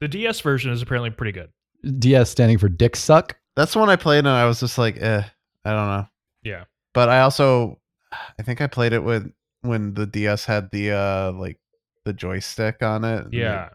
[0.00, 1.50] The DS version is apparently pretty good.
[1.98, 3.36] DS standing for Dick Suck.
[3.56, 5.22] That's the one I played, and I was just like, eh,
[5.64, 6.06] I don't know.
[6.42, 6.64] Yeah.
[6.94, 7.80] But I also,
[8.38, 9.32] I think I played it with
[9.62, 11.58] when the DS had the uh like
[12.08, 13.26] the joystick on it.
[13.32, 13.68] Yeah,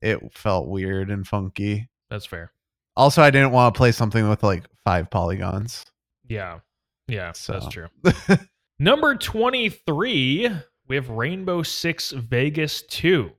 [0.00, 1.88] it, it felt weird and funky.
[2.08, 2.52] that's fair.
[2.96, 5.84] Also, I didn't want to play something with like five polygons.
[6.28, 6.60] Yeah.
[7.08, 7.52] Yeah, So.
[7.54, 7.88] that's true.
[8.78, 10.50] Number 23,
[10.88, 13.30] we have Rainbow Six Vegas 2.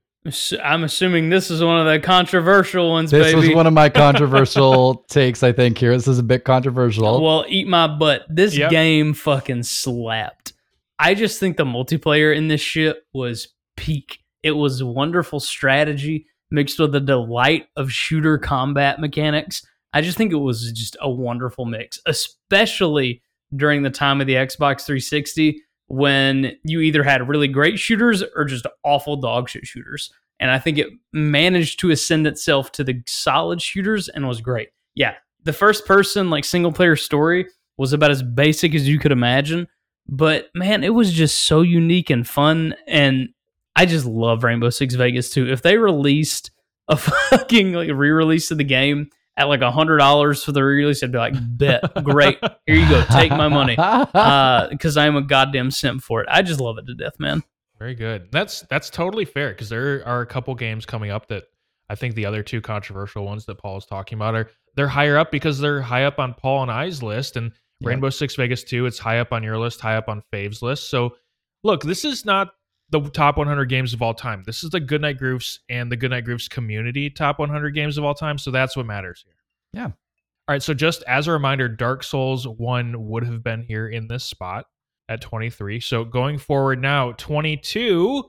[0.64, 3.48] I'm assuming this is one of the controversial ones, This baby.
[3.48, 5.91] was one of my controversial takes, I think, here.
[5.95, 7.24] This is a bit controversial.
[7.24, 8.26] Well, eat my butt.
[8.30, 8.72] This Yep.
[8.72, 10.53] game fucking slapped.
[10.98, 14.20] I just think the multiplayer in this shit was peak.
[14.46, 19.66] It was wonderful strategy mixed with the delight of shooter combat mechanics.
[19.92, 23.24] I just think it was just a wonderful mix, especially
[23.56, 28.46] during the time of the Xbox 360 when you either had really great shooters or
[28.46, 30.12] just awful dog shit shooters.
[30.40, 34.70] And I think it managed to ascend itself to the solid shooters and was great.
[34.94, 37.48] Yeah, the first person like single player story
[37.78, 39.68] was about as basic as you could imagine,
[40.08, 43.30] but man, it was just so unique and fun and
[43.76, 45.52] I just love Rainbow Six Vegas 2.
[45.52, 46.52] If they released
[46.88, 51.04] a fucking like re-release of the game at like a hundred dollars for the re-release,
[51.04, 55.22] I'd be like, bet, great, here you go, take my money, uh, because I'm a
[55.22, 56.28] goddamn simp for it.
[56.32, 57.44] I just love it to death, man.
[57.78, 58.30] Very good.
[58.32, 61.44] That's that's totally fair because there are a couple games coming up that
[61.90, 65.18] I think the other two controversial ones that Paul is talking about are they're higher
[65.18, 67.90] up because they're high up on Paul and I's list, and Yeah.
[67.90, 70.90] Rainbow Six Vegas 2, it's high up on your list, high up on Fave's list.
[70.90, 71.18] So,
[71.64, 72.54] look, this is not
[73.00, 74.44] the top 100 games of all time.
[74.46, 78.14] This is the Goodnight Groofs and the Goodnight Groofs community top 100 games of all
[78.14, 78.38] time.
[78.38, 79.36] So that's what matters here.
[79.74, 79.86] Yeah.
[79.86, 80.64] All right.
[80.64, 84.66] So just as a reminder, Dark Souls 1 would have been here in this spot
[85.10, 85.80] at 23.
[85.80, 88.24] So going forward now, 22,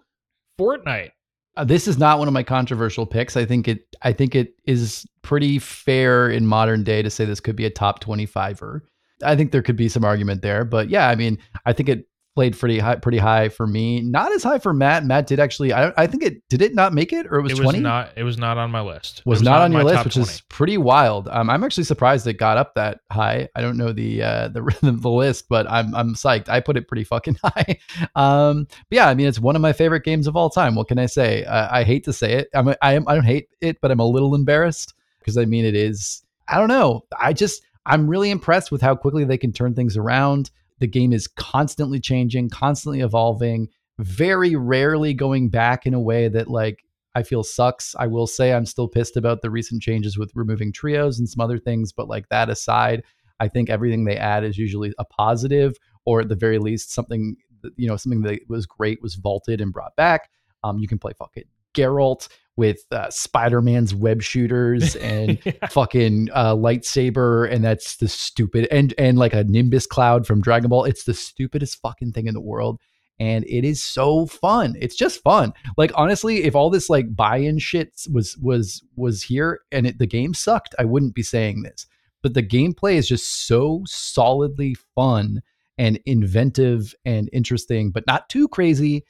[0.59, 1.11] Fortnite.
[1.57, 3.37] Uh, this is not one of my controversial picks.
[3.37, 3.97] I think it.
[4.03, 7.71] I think it is pretty fair in modern day to say this could be a
[7.71, 8.85] top twenty-fiver.
[9.25, 12.07] I think there could be some argument there, but yeah, I mean, I think it
[12.37, 14.03] played pretty high, pretty high for me.
[14.03, 15.07] Not as high for Matt.
[15.07, 15.73] Matt did actually.
[15.73, 17.81] I, I think it did it not make it, or it was twenty.
[17.81, 19.21] not it was not on my list.
[19.21, 20.29] It was, not, on your list, which 20.
[20.29, 21.29] is pretty wild.
[21.29, 23.49] Um, I'm actually surprised it got up that high.
[23.57, 26.51] I don't know the uh, the rhythm of the list, but I'm I'm psyched.
[26.51, 27.79] I put it pretty fucking high.
[28.15, 30.75] Um, but yeah, I mean, it's one of my favorite games of all time.
[30.75, 31.45] What can I say?
[31.45, 32.49] Uh, I hate to say it.
[32.55, 35.65] I'm I am I don't hate it, but I'm a little embarrassed because I mean
[35.65, 36.23] it is.
[36.49, 37.07] I don't know.
[37.19, 40.51] I just I'm really impressed with how quickly they can turn things around.
[40.79, 43.69] The game is constantly changing, constantly evolving.
[43.99, 46.85] Very rarely going back in a way that like
[47.15, 47.95] I feel sucks.
[47.99, 51.41] I will say I'm still pissed about the recent changes with removing trios and some
[51.41, 53.03] other things, but like that aside,
[53.41, 57.37] I think everything they add is usually a positive, or at the very least, something
[57.77, 60.29] you know something that was great was vaulted and brought back.
[60.63, 61.45] Um, you can play fucking
[61.77, 65.67] Geralt with uh, Spider Man's web shooters and Yeah.
[65.69, 70.71] fucking uh, lightsaber, and that's the stupid and and like a Nimbus cloud from Dragon
[70.71, 70.85] Ball.
[70.85, 72.81] It's the stupidest fucking thing in the world,
[73.21, 74.75] and it is so fun.
[74.81, 75.53] It's just fun.
[75.77, 80.07] Like honestly, if all this like buy-in shit was was was here and it, the
[80.07, 81.87] game sucked, I wouldn't be saying this.
[82.23, 85.43] But the gameplay is just so solidly fun
[85.79, 89.05] and inventive and interesting, but not too crazy.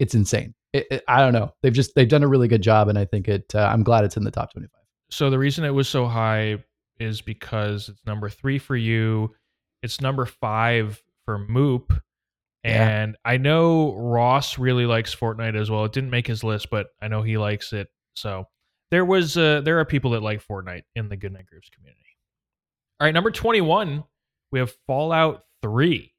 [0.00, 0.54] It's insane.
[0.72, 1.52] It, it- I don't know.
[1.62, 3.54] They've just they've done a really good job, and I think it.
[3.54, 4.70] Uh, I'm glad it's in the top 25.
[5.10, 6.62] So the reason it was so high
[6.98, 9.34] is because it's number three for you.
[9.82, 11.98] It's number five for Moop.
[12.62, 12.88] Yeah.
[12.88, 15.84] And I know Ross really likes Fortnite as well.
[15.86, 17.88] It didn't make his list, but I know he likes it.
[18.14, 18.44] So
[18.90, 21.96] there was uh, there are people that like Fortnite in the Goodnight Groofs community.
[23.00, 24.04] All right, number 21,
[24.52, 26.12] we have Fallout 3.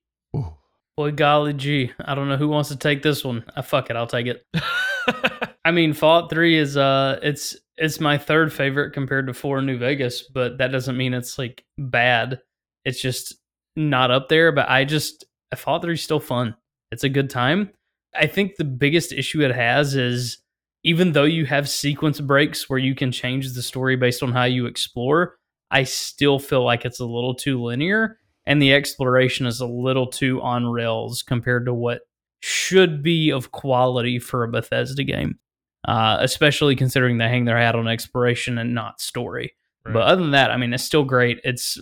[0.97, 3.43] Boy, golly gee, I don't know who wants to take this one.
[3.55, 4.45] Uh, fuck it, I'll take it.
[5.65, 9.77] I mean, Fallout Three is uh, it's it's my third favorite compared to Four New
[9.77, 12.41] Vegas, but that doesn't mean it's like bad.
[12.83, 13.35] It's just
[13.75, 14.51] not up there.
[14.51, 16.55] But I just Fallout Three is still fun.
[16.91, 17.71] It's a good time.
[18.13, 20.39] I think the biggest issue it has is
[20.83, 24.43] even though you have sequence breaks where you can change the story based on how
[24.43, 25.37] you explore,
[25.69, 30.07] I still feel like it's a little too linear and the exploration is a little
[30.07, 32.01] too on rails compared to what
[32.39, 35.37] should be of quality for a Bethesda game,
[35.87, 39.53] uh, especially considering they hang their hat on exploration and not story.
[39.85, 39.93] Right.
[39.93, 41.39] But other than that, I mean, it's still great.
[41.43, 41.79] It's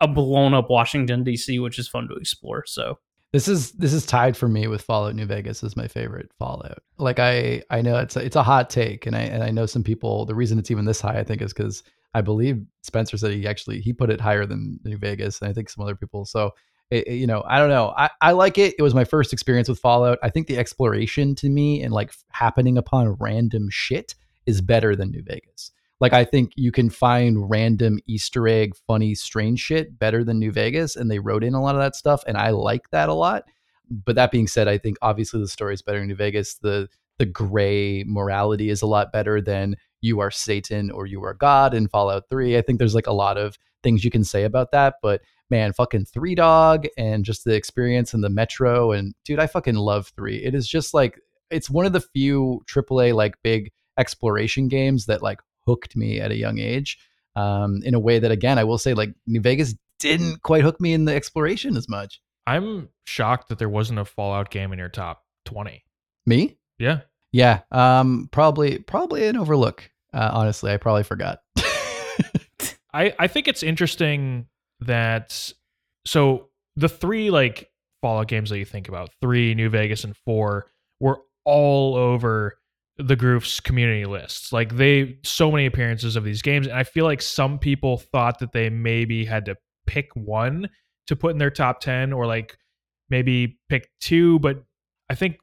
[0.00, 2.64] a blown up Washington D.C., which is fun to explore.
[2.66, 2.98] So
[3.32, 6.82] This is this is tied for me with Fallout New Vegas as my favorite Fallout.
[6.98, 9.66] Like I I know it's a, it's a hot take, and I and I know
[9.66, 10.26] some people.
[10.26, 11.84] The reason it's even this high, I think, is because
[12.14, 15.52] I believe Spencer said he actually he put it higher than New Vegas, and I
[15.52, 16.24] think some other people.
[16.24, 16.52] So
[16.90, 17.94] it, it- you know, I don't know.
[17.96, 18.74] I I like it.
[18.78, 20.18] It was my first experience with Fallout.
[20.22, 24.14] I think the exploration to me and like happening upon random shit
[24.46, 25.70] is better than New Vegas.
[26.00, 30.50] Like I think you can find random Easter egg, funny, strange shit better than New
[30.50, 33.14] Vegas, and they wrote in a lot of that stuff, and I like that a
[33.14, 33.44] lot.
[33.90, 36.54] But that being said, I think obviously the story is better in New Vegas.
[36.54, 36.88] The
[37.20, 41.74] the gray morality is a lot better than you are Satan or you are God
[41.74, 42.56] in Fallout 3.
[42.56, 45.20] I think there's like a lot of things you can say about that, but
[45.50, 49.74] man, fucking Three Dog and just the experience in the Metro and dude, I fucking
[49.74, 50.42] love 3.
[50.42, 51.20] It is just like
[51.50, 56.30] it's one of the few AAA like big exploration games that like hooked me at
[56.30, 56.98] a young age.
[57.36, 60.80] Um, in a way that again, I will say like New Vegas didn't quite hook
[60.80, 62.22] me in the exploration as much.
[62.46, 65.84] I'm shocked that there wasn't a Fallout game in your top 20.
[66.24, 66.56] Me?
[66.78, 67.00] Yeah.
[67.32, 69.90] Yeah, um, probably probably an overlook.
[70.12, 71.40] Uh, honestly, I probably forgot.
[72.92, 74.46] I I think it's interesting
[74.80, 75.52] that
[76.04, 77.70] so the three like
[78.02, 80.66] Fallout games that you think about, three, New Vegas, and four,
[81.00, 82.58] were all over
[82.96, 84.52] the Groofs community lists.
[84.52, 88.38] Like they so many appearances of these games, and I feel like some people thought
[88.40, 90.68] that they maybe had to pick one
[91.06, 92.56] to put in their top ten, or like
[93.10, 94.64] maybe pick two, but
[95.10, 95.36] I think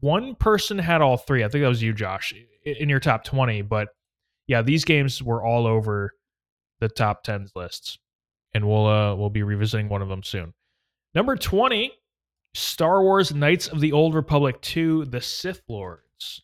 [0.00, 1.44] one person had all three.
[1.44, 3.88] I think that was you, Josh, in your top twenty, but
[4.46, 6.12] yeah, these games were all over
[6.80, 7.98] the top 10s lists.
[8.52, 10.54] And we'll uh we'll be revisiting one of them soon.
[11.14, 11.92] Number 20,
[12.54, 16.42] Star Wars Knights of the Old Republic 2: The Sith Lords.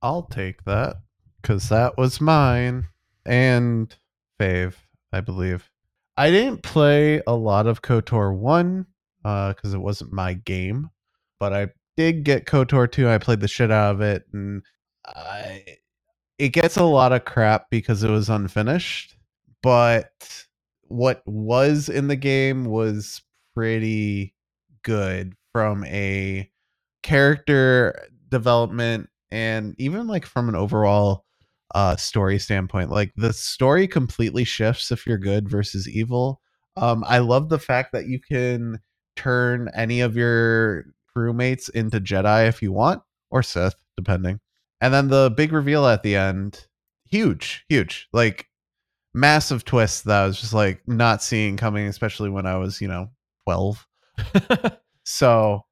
[0.00, 0.96] I'll take that
[1.42, 2.86] because that was mine
[3.26, 3.94] and
[4.38, 4.74] fave,
[5.12, 5.68] I believe.
[6.16, 8.86] I didn't play a lot of KOTOR 1
[9.22, 10.90] because it wasn't my game,
[11.40, 11.68] but I
[12.00, 13.10] did get KOTOR 2.
[13.10, 14.62] I played the shit out of it, and
[15.06, 15.62] I,
[16.38, 19.16] it gets a lot of crap because it was unfinished.
[19.62, 20.46] But
[20.84, 23.20] what was in the game was
[23.54, 24.34] pretty
[24.82, 26.50] good from a
[27.02, 31.26] character development and even like from an overall
[31.74, 36.40] uh story standpoint like the story completely shifts if you're good versus evil
[36.76, 38.78] um i love the fact that you can
[39.16, 40.86] turn any of your
[41.16, 44.40] crewmates into jedi if you want or sith depending
[44.80, 46.66] and then the big reveal at the end
[47.08, 48.48] huge huge like
[49.14, 52.88] massive twist that i was just like not seeing coming especially when i was you
[52.88, 53.08] know
[53.44, 53.86] 12
[55.04, 55.64] so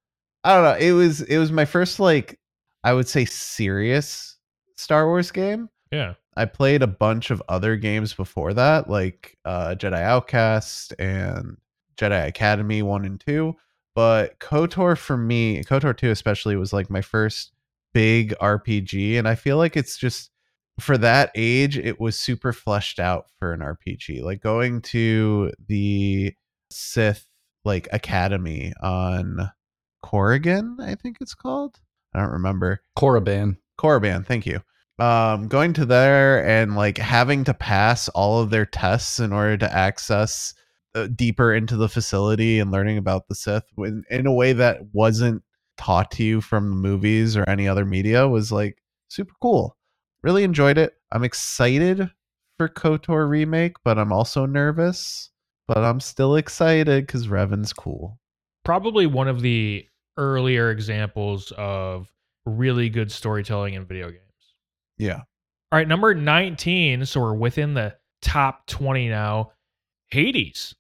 [0.44, 2.39] i don't know it was it was my first like
[2.82, 4.36] i would say serious
[4.77, 6.15] star wars game yeah.
[6.36, 11.56] I played a bunch of other games before that, like uh, Jedi Outcast and
[11.97, 13.55] Jedi Academy 1 and 2.
[13.98, 17.50] But KOTOR for me, KOTOR 2 especially, was like my first
[17.92, 19.18] big RPG.
[19.18, 20.30] And I feel like it's just
[20.78, 24.22] for that age, it was super fleshed out for an RPG.
[24.22, 26.32] Like going to the
[26.70, 27.26] Sith
[27.64, 29.50] like Academy on
[30.04, 31.80] Corrigan, I think it's called.
[32.14, 32.82] I don't remember.
[32.96, 33.56] Korriban.
[33.80, 34.62] Korriban, thank you.
[35.00, 39.56] Um, going to there and like having to pass all of their tests in order
[39.56, 40.54] to access
[40.98, 44.80] Uh, deeper into the facility and learning about the Sith in, in a way that
[44.92, 45.42] wasn't
[45.76, 49.76] taught to you from the movies or any other media was like super cool.
[50.22, 50.94] Really enjoyed it.
[51.12, 52.10] I'm excited
[52.56, 55.30] for KOTOR remake, but I'm also nervous.
[55.68, 58.18] But I'm still excited because Revan's cool.
[58.64, 62.10] Probably one of the earlier examples of
[62.44, 64.22] really good storytelling in video games.
[64.96, 65.20] Yeah.
[65.70, 67.04] All right, number 19.
[67.04, 69.52] So we're within the top 20 now.
[70.10, 70.74] Hades.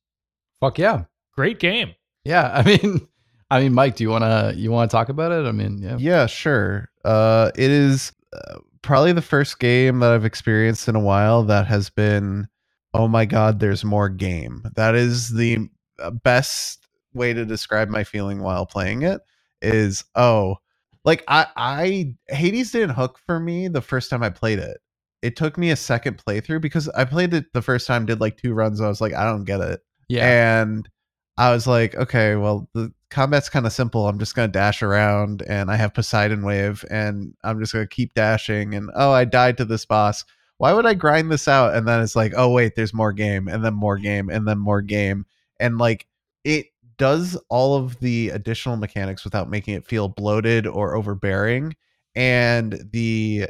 [0.60, 1.04] Fuck yeah.
[1.34, 1.94] Great game.
[2.24, 2.50] Yeah.
[2.52, 3.06] I mean,
[3.50, 5.46] I mean, Mike, do you wanna you wanna talk about it?
[5.46, 5.96] I mean, yeah.
[5.98, 6.90] Yeah, sure.
[7.04, 11.66] Uh, it is uh, probably the first game that I've experienced in a while that
[11.66, 12.48] has been,
[12.92, 14.62] oh my god, there's more game.
[14.74, 15.68] That is the
[15.98, 19.20] uh, best way to describe my feeling while playing it.
[19.62, 20.56] Is oh,
[21.04, 24.78] like I, I Hades didn't hook for me the first time I played it.
[25.22, 28.36] It took me a second playthrough because I played it the first time, did like
[28.36, 28.80] two runs.
[28.80, 29.80] I was like, I don't get it.
[30.08, 30.60] Yeah.
[30.60, 30.88] And
[31.36, 34.08] I was like, okay, well, the combat's kind of simple.
[34.08, 37.86] I'm just going to dash around and I have Poseidon Wave and I'm just going
[37.86, 38.74] to keep dashing.
[38.74, 40.24] And oh, I died to this boss.
[40.58, 41.74] Why would I grind this out?
[41.74, 44.58] And then it's like, oh, wait, there's more game and then more game and then
[44.58, 45.26] more game.
[45.60, 46.06] And like
[46.44, 46.66] it
[46.96, 51.76] does all of the additional mechanics without making it feel bloated or overbearing.
[52.14, 53.48] And the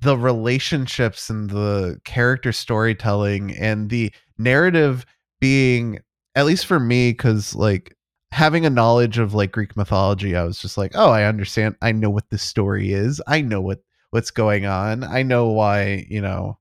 [0.00, 5.06] the relationships and the character storytelling and the narrative
[5.44, 5.98] being
[6.36, 7.94] at least for me because like
[8.32, 11.76] having a knowledge of like greek mythology i was just like oh i understand.
[11.82, 13.20] I know what this story is.
[13.26, 13.80] I know what
[14.10, 15.04] what's going on.
[15.04, 16.58] I know why you know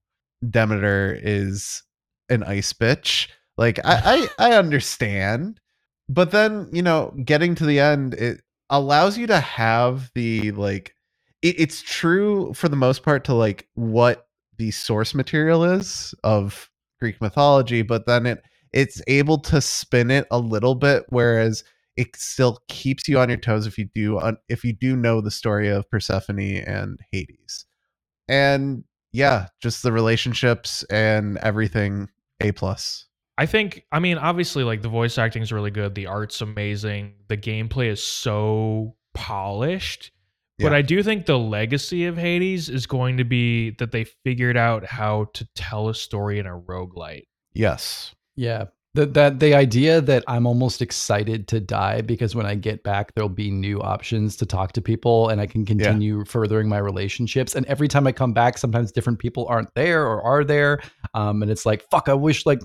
[0.50, 1.82] demeter is
[2.28, 3.30] an ice bitch.
[3.58, 5.62] Like i i, I understand.
[6.10, 10.94] But then you know getting to the end it allows you to have the like
[11.42, 14.28] it, it's true for the most part to like what
[14.58, 16.70] the source material is of
[17.00, 18.44] greek mythology but then it
[18.74, 21.08] it's able to spin it a little bit mm.
[21.10, 21.64] whereas
[21.96, 24.20] it still keeps you on your toes if you do
[24.50, 27.66] if you do know the story of persephone and hades
[28.28, 32.10] and yeah just the relationships and everything
[32.42, 35.96] a plus I think, I mean, obviously, like the voice acting is really good.
[35.96, 37.16] The art's amazing.
[37.30, 40.12] The gameplay is so polished.
[40.60, 44.56] But I do think the legacy of Hades is going to be that they figured
[44.56, 47.26] out how to tell a story in a roguelite.
[47.54, 48.66] yes Yeah.
[48.96, 53.16] The, that the idea that I'm almost excited to die because when I get back
[53.16, 57.56] there'll be new options to talk to people and I can continue furthering my relationships.
[57.56, 60.80] And every time I come back, sometimes different people aren't there or are there.
[61.16, 62.62] Um, and it's like, fuck, I wish like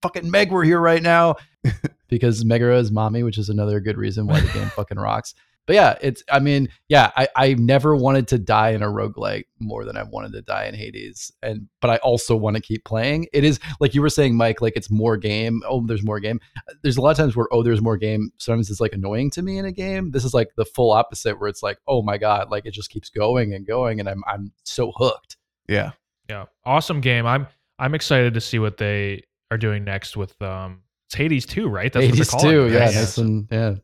[0.00, 1.34] fucking Meg were here right now
[2.08, 5.34] because Megara is mommy, which is another good reason why the game fucking rocks.
[5.66, 9.44] But yeah, it's I mean, yeah, I, I never wanted to die in a roguelike
[9.60, 11.32] more than I wanted to die in Hades.
[11.42, 13.26] And but I also want to keep playing.
[13.32, 15.62] It is like you were saying, Mike, like it's more game.
[15.66, 16.38] Oh, there's more game.
[16.82, 18.30] There's a lot of times where oh, there's more game.
[18.38, 20.10] Sometimes it's like annoying to me in a game.
[20.10, 22.90] This is like the full opposite where it's like, oh my God, like it just
[22.90, 25.36] keeps going and going and I'm I'm so hooked.
[25.68, 25.92] yeah
[26.28, 27.24] Yeah, awesome game.
[27.26, 27.46] I'm
[27.78, 31.92] I'm excited to see what they are doing next with um it's Hades 2, right?
[31.92, 32.74] That's Hades what they're calling too.
[32.76, 32.78] it.
[32.78, 32.94] Yeah, Nice.
[32.94, 33.74] nice and yeah,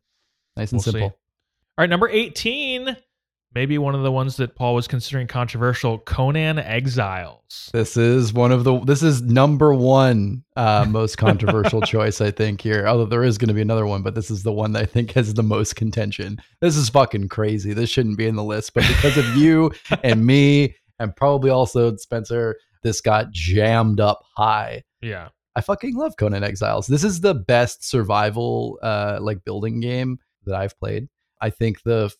[0.56, 1.10] nice and We'll see.
[1.80, 2.94] All right, number 18,
[3.54, 7.70] maybe one of the ones that Paul was considering controversial, Conan Exiles.
[7.72, 8.80] This is one of the.
[8.80, 12.86] This is number one uh, most controversial choice I think here.
[12.86, 14.84] Although there is going to be another one, but this is the one that I
[14.84, 16.38] think has the most contention.
[16.60, 17.72] This is fucking crazy.
[17.72, 19.72] This shouldn't be in the list, but because of you
[20.04, 24.82] and me, and probably also Spencer, this got jammed up high.
[25.00, 25.28] Yeah.
[25.56, 26.88] I fucking love Conan Exiles.
[26.88, 31.08] This is the best survival uh like building game that I've played.
[31.40, 32.12] I think the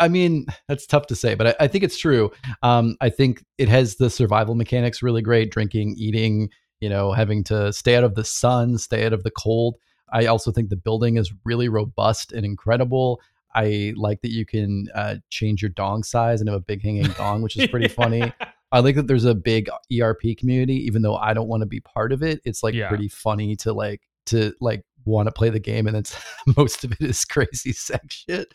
[0.00, 2.30] I mean, that's tough to say, but I, I think it's true.
[2.62, 6.48] Um, I think it has the survival mechanics really great drinking, eating,
[6.80, 9.76] you know, having to stay out of the sun, stay out of the cold.
[10.12, 13.20] I also think the building is really robust and incredible.
[13.54, 17.04] I like that you can uh, change your dong size and have a big hanging
[17.12, 18.32] dong, which is pretty funny.
[18.72, 21.80] I like that there's a big ERP community, even though I don't want to be
[21.80, 22.40] part of it.
[22.44, 22.88] It's like Yeah.
[22.88, 26.16] pretty funny to like to like want to play the game, and it's
[26.56, 28.52] most of it is crazy sex shit.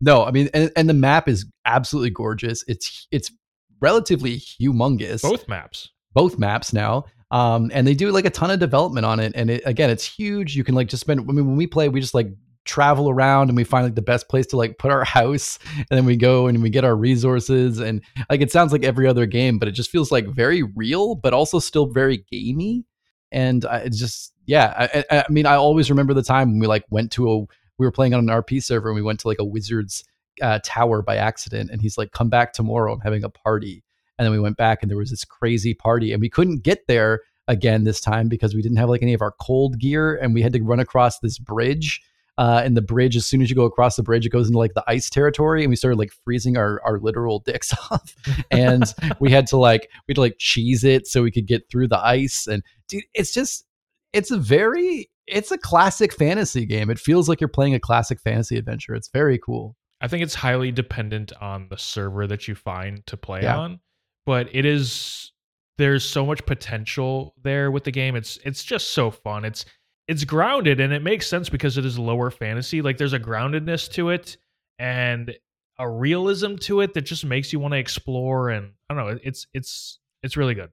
[0.00, 2.64] No, I mean, and, and the map is absolutely gorgeous.
[2.68, 3.32] It's it's
[3.80, 5.22] relatively humongous.
[5.22, 5.90] Both maps.
[6.12, 7.04] both maps now.
[7.30, 9.32] Um, and they do like a ton of development on it.
[9.34, 10.56] And it, again, it's huge.
[10.56, 11.20] You can like just spend.
[11.20, 12.28] I mean, when we play, we just like
[12.68, 15.86] travel around and we find like the best place to like put our house and
[15.90, 19.24] then we go and we get our resources and like it sounds like every other
[19.24, 22.84] game but it just feels like very real but also still very gamey
[23.32, 26.84] and I, just yeah I I mean i always remember the time when we like
[26.90, 27.38] went to a
[27.78, 30.04] we were playing on an rp server and we went to like a wizard's
[30.40, 33.82] uh, tower by accident and he's like come back tomorrow i'm having a party.
[34.18, 36.86] And then we went back and there was this crazy party and we couldn't get
[36.88, 40.34] there again this time because we didn't have like any of our cold gear and
[40.34, 42.02] we had to run across this bridge
[42.38, 44.58] uh, and the bridge, as soon as you go across the bridge, it goes into
[44.58, 48.14] like the ice territory, and we started like freezing our our literal dicks off,
[48.50, 51.68] and we had to like we had to like cheese it so we could get
[51.70, 52.46] through the ice.
[52.46, 53.66] And dude, it's just
[54.12, 56.88] it's a very it's a classic fantasy game.
[56.88, 58.94] It feels like you're playing a classic fantasy adventure.
[58.94, 59.76] It's very cool.
[60.00, 63.58] I think it's highly dependent on the server that you find to play Yeah.
[63.58, 63.80] on,
[64.24, 65.32] but it is
[65.76, 68.14] there's so much potential there with the game.
[68.16, 69.44] It's it's just so fun.
[69.44, 69.64] It's
[70.08, 72.80] it's grounded and it makes sense because it is lower fantasy.
[72.82, 74.38] Like there's a groundedness to it
[74.78, 75.34] and
[75.78, 79.18] a realism to it that just makes you want to explore and I don't know,
[79.22, 80.70] it's it's it's really good.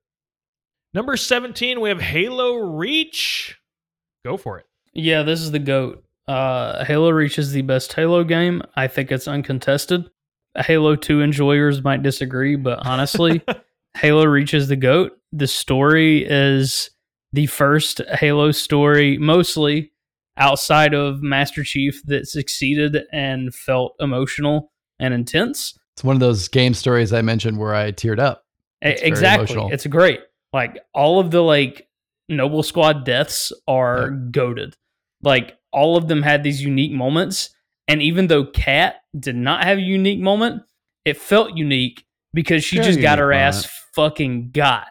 [0.94, 3.60] Number 17, we have Halo Reach.
[4.24, 4.66] Go for it.
[4.94, 6.06] Yeah, this is the goat.
[6.26, 8.64] Uh, Halo Reach is the best Halo game.
[8.76, 10.10] I think it's uncontested.
[10.58, 13.42] Halo 2 enjoyers might disagree, but honestly,
[13.98, 15.20] Halo Reach is the goat.
[15.34, 16.90] The story is
[17.36, 19.92] the first Halo story, mostly
[20.38, 25.78] outside of Master Chief, that succeeded and felt emotional and intense.
[25.96, 28.44] It's one of those game stories I mentioned where I teared up.
[28.82, 29.62] It's exactly.
[29.72, 30.22] It's great.
[30.54, 31.88] Like all of the like
[32.30, 34.76] Noble Squad deaths are goaded.
[35.22, 37.50] Like all of them had these unique moments.
[37.88, 40.64] And even though Kat did not have a unique moment,
[41.04, 44.88] it felt unique because she just got her ass fucking got.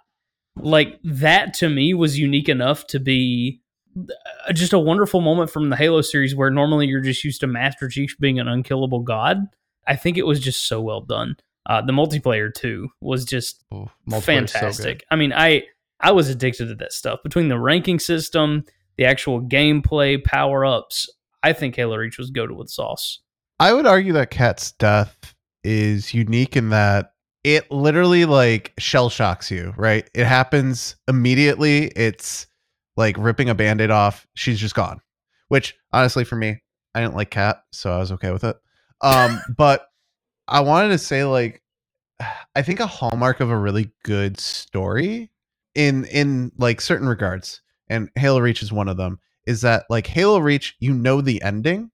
[0.57, 3.60] Like that to me was unique enough to be
[3.97, 7.47] uh, just a wonderful moment from the Halo series where normally you're just used to
[7.47, 9.39] Master Chief being an unkillable god.
[9.86, 11.36] I think it was just so well done.
[11.66, 15.05] Uh, the multiplayer too was just Oh, multiplayer's so fantastic.
[15.10, 15.65] I mean, I
[16.00, 17.23] I was addicted to that stuff.
[17.23, 18.65] Between the ranking system,
[18.97, 21.08] the actual gameplay, power ups,
[21.42, 23.20] I think Halo Reach was goaded with sauce.
[23.58, 27.14] I would argue that Kat's death is unique in that
[27.44, 30.08] it literally like shell shocks you, right?
[30.14, 31.89] It happens immediately.
[31.89, 32.47] It's
[32.97, 34.26] like ripping a band-aid off.
[34.34, 35.00] She's just gone.
[35.48, 36.62] Which honestly for me,
[36.94, 38.56] I didn't like Kat, so I was okay with it.
[39.02, 39.86] Um, but
[40.48, 41.62] I wanted to say like
[42.56, 45.31] I think a hallmark of a really good story
[45.74, 50.06] in in like certain regards, and Halo Reach is one of them, is that like
[50.06, 51.90] Halo Reach, you know the ending,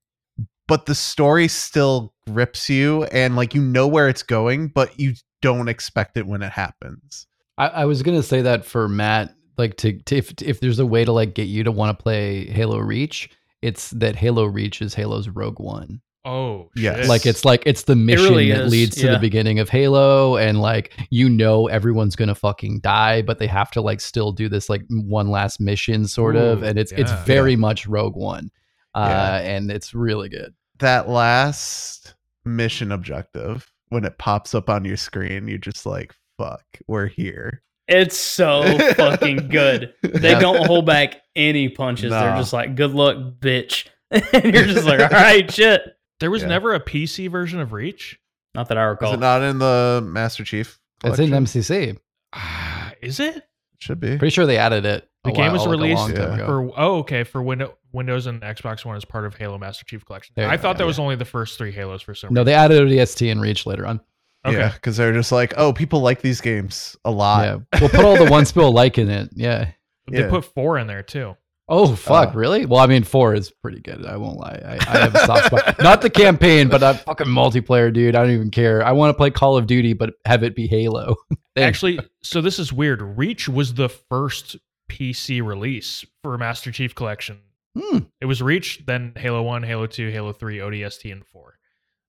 [0.67, 5.13] but the story still grips you and like you know where it's going, but you
[5.41, 7.27] don't expect it when it happens.
[7.57, 10.85] I, I was gonna say that for Matt, like to, to if if there's a
[10.85, 13.29] way to like get you to want to play Halo Reach,
[13.61, 16.01] it's that Halo Reach is Halo's Rogue One.
[16.23, 17.09] Oh, Yes.
[17.09, 19.13] Like it's like it's the mission really that is, leads to yeah.
[19.13, 23.71] the beginning of Halo, and like you know everyone's gonna fucking die, but they have
[23.71, 27.23] to like still do this like one last mission sort of, and it's it's yeah.
[27.25, 28.51] very much Rogue One,
[28.93, 29.37] uh, Yeah.
[29.39, 30.53] and it's really good.
[30.77, 32.13] That last
[32.45, 37.61] mission objective, when it pops up on your screen, you're just like, fuck, we're here.
[37.87, 38.63] It's so
[38.95, 39.93] fucking good.
[40.01, 40.39] They Yeah.
[40.39, 42.09] don't hold back any punches.
[42.11, 45.81] They're just like, "Good luck, bitch," and you're just like, "All right, shit."
[46.21, 46.47] there was Yeah.
[46.49, 48.17] never a PC version of Reach.
[48.55, 49.13] Not that I Is recall.
[49.15, 50.79] it not in the Master Chief?
[51.03, 51.31] It's in?
[51.31, 51.97] MCC.
[52.33, 53.43] Ah, Is it?
[53.79, 54.17] Should be.
[54.17, 55.09] Pretty sure they added it.
[55.23, 56.33] A The game while- was released long time yeah.
[56.35, 56.45] ago.
[56.45, 60.05] for oh okay for Windows Windows and Xbox One as part of Halo Master Chief
[60.05, 60.33] Collection.
[60.35, 60.87] There you I go, thought that yeah.
[60.87, 62.45] was only the first three Halos for some No, reason.
[62.45, 63.99] they added ODST and Reach later on.
[64.45, 64.57] Okay.
[64.57, 67.45] Yeah, because they're just like, oh, people like these games a lot.
[67.45, 69.29] yeah, we'll put all the ones people like in it.
[69.35, 69.69] Yeah.
[70.07, 71.35] They put four in there too.
[71.69, 72.29] Oh fuck!
[72.35, 72.65] Uh, really?
[72.65, 74.05] Well, I mean, four is pretty good.
[74.05, 74.59] I won't lie.
[74.65, 75.79] I, I have a soft spot.
[75.81, 78.13] Not the campaign, but that fucking multiplayer, dude.
[78.13, 78.83] I don't even care.
[78.83, 81.15] I want to play Call of Duty, but have it be Halo.
[81.55, 83.01] Actually, so this is weird.
[83.17, 84.57] Reach was the first
[84.91, 87.39] PC release for Master Chief Collection.
[87.79, 87.99] Hmm.
[88.19, 91.57] It was Reach, then Halo 1, Halo 2, Halo 3, ODST, and 4.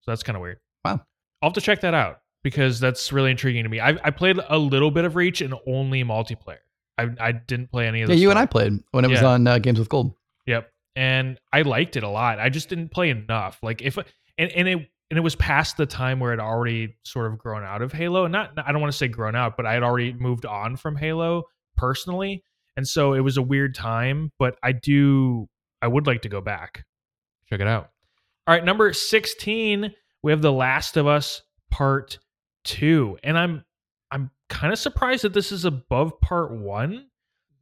[0.01, 0.59] So that's kind of weird.
[0.85, 1.01] Wow.
[1.41, 3.79] I'll have to check that out because that's really intriguing to me.
[3.79, 6.59] I, I played a little bit of Reach and only multiplayer.
[6.99, 9.23] I, I didn't play any of the yeah, you and I played when it was
[9.23, 10.15] on uh, Games with Gold.
[10.47, 10.71] Yep.
[10.97, 12.41] And I liked it a lot.
[12.41, 13.59] I just didn't play enough.
[13.63, 17.33] Like if and, and it and it was past the time where it already sort
[17.33, 18.27] of grown out of Halo.
[18.27, 20.97] Not I don't want to say grown out, but I had already moved on from
[20.97, 21.45] Halo
[21.77, 22.45] personally.
[22.77, 25.49] And so it was a weird time, but I do
[25.81, 26.85] I would like to go back.
[27.49, 27.91] Check it out.
[28.47, 29.93] All right, number 16,
[30.23, 32.19] we have The Last of Us Part
[32.65, 33.19] 2.
[33.23, 33.65] And I'm
[34.11, 37.07] I'm kind of surprised that this is above Part 1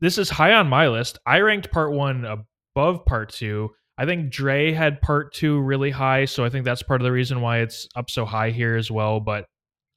[0.01, 1.19] this is high on my list.
[1.27, 3.71] I ranked part one above part two.
[3.99, 7.13] I think Dre had part two really high, so I think that's part of the
[7.13, 9.21] reason why it's up so high here as well.
[9.21, 9.45] But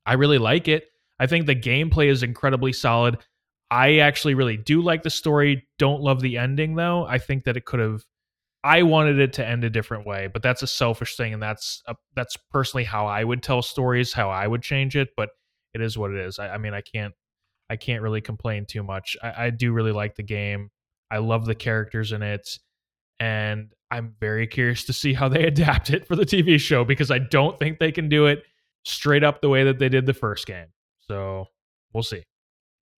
[0.05, 0.87] I really like it.
[1.19, 3.17] I think the gameplay is incredibly solid.
[3.73, 5.67] I actually really do like the story.
[5.79, 7.07] Don't love the ending though.
[7.07, 8.03] I think that it could have.
[8.63, 11.81] I wanted it to end a different way, but that's a selfish thing, and that's
[11.87, 15.09] a, that's personally how I would tell stories, how I would change it.
[15.17, 15.29] But
[15.73, 16.37] it is what it is.
[16.37, 17.15] I, I mean, I can't
[17.67, 19.17] I can't really complain too much.
[19.23, 20.69] I, I do really like the game.
[21.09, 22.47] I love the characters in it,
[23.19, 27.09] and I'm very curious to see how they adapt it for the TV show because
[27.09, 28.43] I don't think they can do it
[28.85, 30.67] straight up the way that they did the first game.
[31.07, 31.47] So
[31.91, 32.23] we'll see.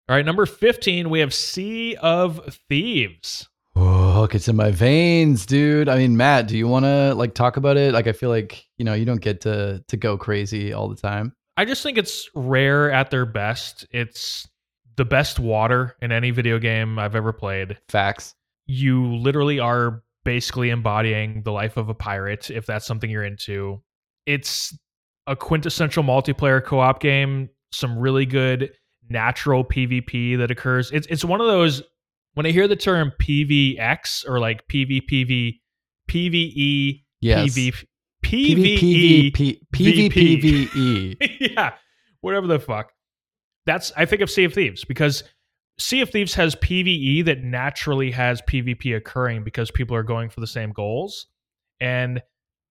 [0.07, 3.49] All right, number 15, we have Sea of Thieves.
[3.75, 5.89] Oh, it gets in my veins, dude.
[5.89, 7.91] I mean, Matt, do you want to like talk about it?
[7.91, 10.95] Like, I feel like you know you don't get to to go crazy all the
[10.95, 11.33] time.
[11.57, 13.87] I just think it's rare at their best.
[13.91, 14.47] It's
[14.95, 17.77] the best water in any video game I've ever played.
[17.89, 18.35] Facts.
[18.67, 23.81] you literally are basically embodying the life of a pirate if that's something you're into.
[24.25, 24.77] It's
[25.27, 28.71] a quintessential multiplayer co-op game, some really good
[29.09, 30.91] natural PvP that occurs.
[30.91, 31.81] It's it's one of those
[32.33, 35.59] when I hear the term PVX or like PvPV
[36.09, 37.49] PvE Yes.
[37.57, 37.83] PV
[38.23, 41.37] PvE PvP PvPvE.
[41.39, 41.73] yeah,
[42.21, 42.91] whatever the fuck.
[43.65, 45.23] That's I think of Sea of Thieves because
[45.79, 50.39] Sea of Thieves has PVE that naturally has PvP occurring because people are going for
[50.39, 51.27] the same goals,
[51.79, 52.21] and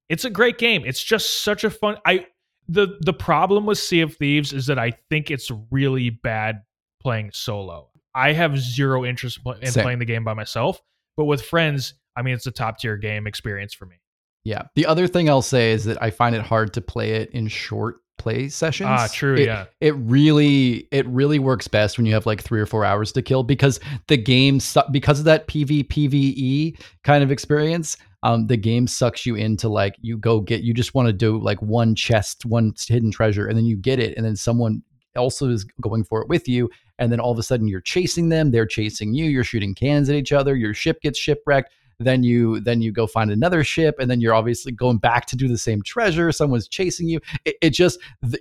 [0.08, 0.84] it's a great game.
[0.86, 1.96] It's just such a fun.
[2.06, 2.26] I
[2.68, 6.62] the the problem with Sea of Thieves is that I think it's really bad
[7.00, 7.90] playing solo.
[8.14, 9.82] I have zero interest in Same.
[9.82, 10.80] playing the game by myself,
[11.16, 13.96] but with friends, I mean, it's a top tier game experience for me.
[14.44, 14.62] Yeah.
[14.74, 17.48] The other thing I'll say is that I find it hard to play it in
[17.48, 18.88] short play sessions.
[18.92, 19.64] Ah, true, It- yeah.
[19.80, 23.22] It really it really works best when you have like 3 or 4 hours to
[23.22, 24.60] kill because the game
[24.92, 30.18] because of that PvPvE kind of experience, um the game sucks you into like you
[30.18, 33.64] go get you just want to do like one chest, one hidden treasure and then
[33.64, 34.82] you get it and then someone
[35.16, 38.28] also is going for it with you and then all of a sudden you're chasing
[38.30, 41.70] them, they're chasing you, you're shooting cannons at each other, your ship gets shipwrecked
[42.00, 45.36] then you then you go find another ship and then you're obviously going back to
[45.36, 47.20] do the same treasure someone's chasing you.
[47.44, 48.00] It, it just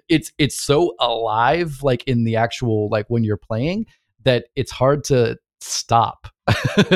[0.09, 3.85] it's it's so alive like in the actual like when you're playing
[4.23, 6.27] that it's hard to stop.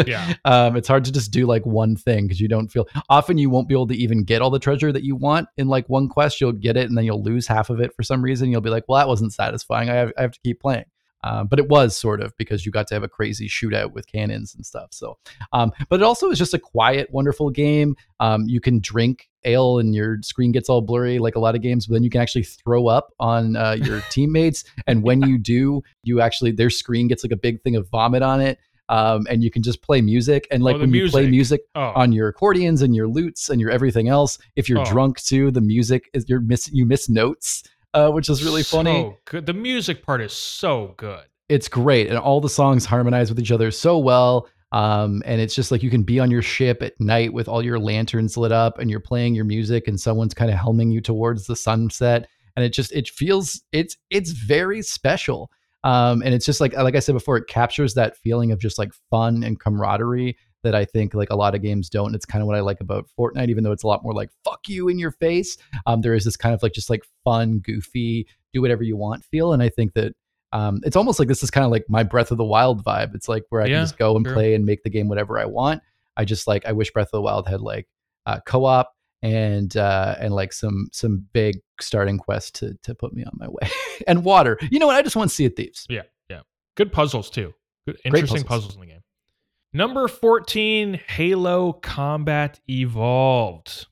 [0.06, 0.34] Yeah.
[0.46, 3.50] um it's hard to just do like one thing because you don't feel often you
[3.50, 6.10] won't be able to even get all the treasure that you want in like one
[6.10, 6.42] quest.
[6.42, 8.52] You'll get it and then you'll lose half of it for some reason.
[8.52, 9.90] You'll be like well that wasn't satisfying.
[9.90, 10.86] I have, I have to keep playing
[11.28, 14.08] um, but it was sort of because you got to have a crazy shootout with
[14.08, 14.90] cannons and stuff.
[14.92, 15.18] So,
[15.54, 17.96] um, but it also is just a quiet, wonderful game.
[18.20, 21.62] Um, you can drink ale and your screen gets all blurry like a lot of
[21.62, 24.64] games, but then you can actually throw up on uh, your teammates.
[24.88, 28.24] And when you do, you actually their screen gets like a big thing of vomit
[28.24, 28.60] on it.
[28.90, 31.32] Um, and you can just play music and like Oh, when you play music.
[31.32, 34.38] music Oh, on your accordions and your lutes and your everything else.
[34.56, 34.86] If you're Oh.
[34.86, 39.16] drunk too, the music is you're miss you miss notes, uh, which is really funny
[39.26, 39.46] good.
[39.46, 41.24] The music part is so good.
[41.50, 45.56] it's great and all the songs harmonize with each other so well um, and it's
[45.56, 48.52] just like you can be on your ship at night with all your lanterns lit
[48.52, 52.28] up and you're playing your music and someone's kind of helming you towards the sunset
[52.58, 55.50] and it just it feels it's it's very special
[55.84, 58.78] um, and it's just like like i said before it captures that feeling of just
[58.78, 60.36] like fun and camaraderie
[60.68, 62.60] that i think like a lot of games don't and it's kind of what i
[62.60, 65.58] like about fortnite even though it's a lot more like fuck you in your face
[65.86, 69.24] um, there is this kind of like just like fun goofy do whatever you want
[69.24, 70.14] feel and i think that
[70.54, 73.14] um, it's almost like this is kind of like my Breath of the Wild vibe.
[73.14, 74.34] It's like where I Yeah, can just go and sure.
[74.34, 75.84] play and make the game whatever I want.
[76.16, 77.86] I just like I wish Breath of the Wild had like
[78.26, 78.90] uh, co-op
[79.22, 83.50] and uh, and like some some big starting quest to to put me on my
[83.50, 83.70] way
[84.08, 84.58] and water.
[84.72, 84.96] You know what?
[84.96, 85.86] I just want to see it thieves.
[85.90, 86.42] Yeah, yeah.
[86.76, 87.54] Good puzzles too.
[87.86, 88.68] Good, interesting puzzles.
[88.68, 88.97] puzzles in the game.
[89.74, 93.88] Number 14, Halo Combat Evolved.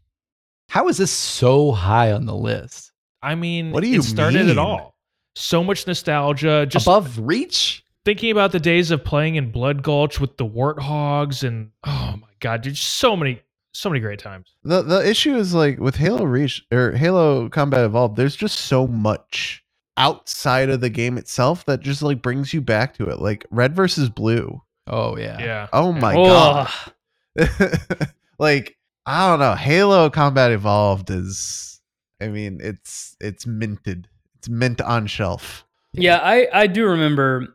[0.70, 2.92] How is this so high on the list?
[3.22, 4.96] I mean, What do you it started it all.
[5.36, 6.66] So much nostalgia.
[6.66, 7.84] Just Above Reach?
[8.06, 12.28] thinking about the days of playing in Blood Gulch with the warthogs and oh my
[12.40, 13.42] god, dude, so many
[13.74, 14.56] so many great times.
[14.64, 18.88] The the issue is like with Halo Reach or Halo Combat Evolved, there's just so
[18.88, 19.64] much
[19.98, 23.20] outside of the game itself that just like brings you back to it.
[23.20, 24.62] Like Red versus Blue.
[24.88, 25.40] Oh yeah.
[25.40, 25.68] Yeah.
[25.74, 28.10] Oh my Oh, god.
[28.40, 29.56] like I don't know.
[29.56, 31.82] Halo Combat Evolved is
[32.22, 34.08] I mean, it's it's minted.
[34.38, 35.66] It's mint on shelf.
[35.94, 37.48] Yeah, I I do remember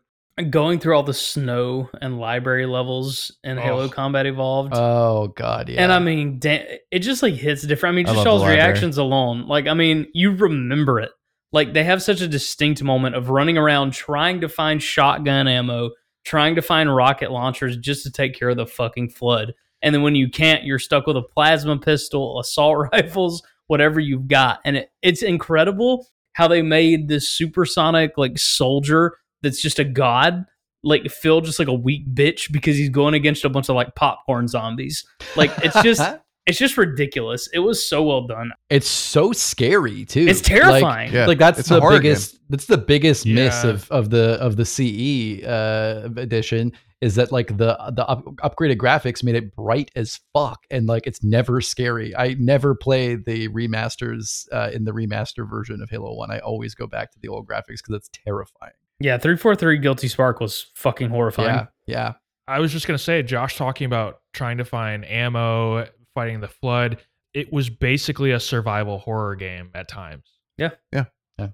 [0.48, 3.88] going through all the snow and library levels in Halo Oh.
[3.88, 4.72] Combat Evolved.
[4.74, 5.82] Oh god, yeah.
[5.82, 7.94] And I mean, da- it just like hits different.
[7.94, 9.46] I mean, just love the y'all's reactions alone.
[9.46, 11.10] Like, I mean, you remember it.
[11.52, 15.90] Like, they have such a distinct moment of running around trying to find shotgun ammo,
[16.24, 19.54] trying to find rocket launchers just to take care of the fucking flood.
[19.82, 24.28] And then when you can't, you're stuck with a plasma pistol, assault rifles, whatever you've
[24.28, 24.60] got.
[24.64, 30.44] And it, it's incredible how they made this supersonic like soldier that's just a god
[30.82, 33.94] like feel just like a weak bitch because he's going against a bunch of like
[33.94, 35.04] popcorn zombies.
[35.36, 36.00] Like it's just
[36.50, 37.48] it's just ridiculous.
[37.54, 38.52] It was so well done.
[38.68, 40.26] it's so scary too.
[40.28, 41.12] It's Like- terrifying.
[41.12, 41.26] Yeah.
[41.26, 44.56] like that's it's a the horror biggest that's the biggest miss of of the of
[44.56, 49.90] the CE uh edition is that like the the up, upgraded graphics made it bright
[49.96, 52.14] as fuck and like it's never scary.
[52.14, 56.30] I never play the remasters uh in the remaster version of Halo 1.
[56.30, 58.72] I always go back to the old graphics cuz it's terrifying.
[59.02, 61.48] Yeah, 343 Guilty Spark was fucking horrifying.
[61.48, 61.66] Yeah.
[61.86, 62.12] Yeah.
[62.46, 65.86] I was just gonna say, Josh talking about trying to find ammo,
[66.20, 66.98] fighting the flood.
[67.32, 70.24] It was basically a survival horror game at times.
[70.58, 70.72] Yeah.
[70.92, 71.04] Yeah.
[71.38, 71.48] Yeah.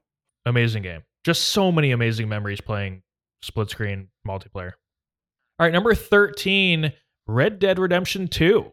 [0.44, 1.02] Amazing game.
[1.24, 3.02] Just so many amazing memories playing
[3.42, 4.72] split screen multiplayer.
[5.58, 6.92] All right, number 13,
[7.28, 8.72] Red Dead Redemption 2.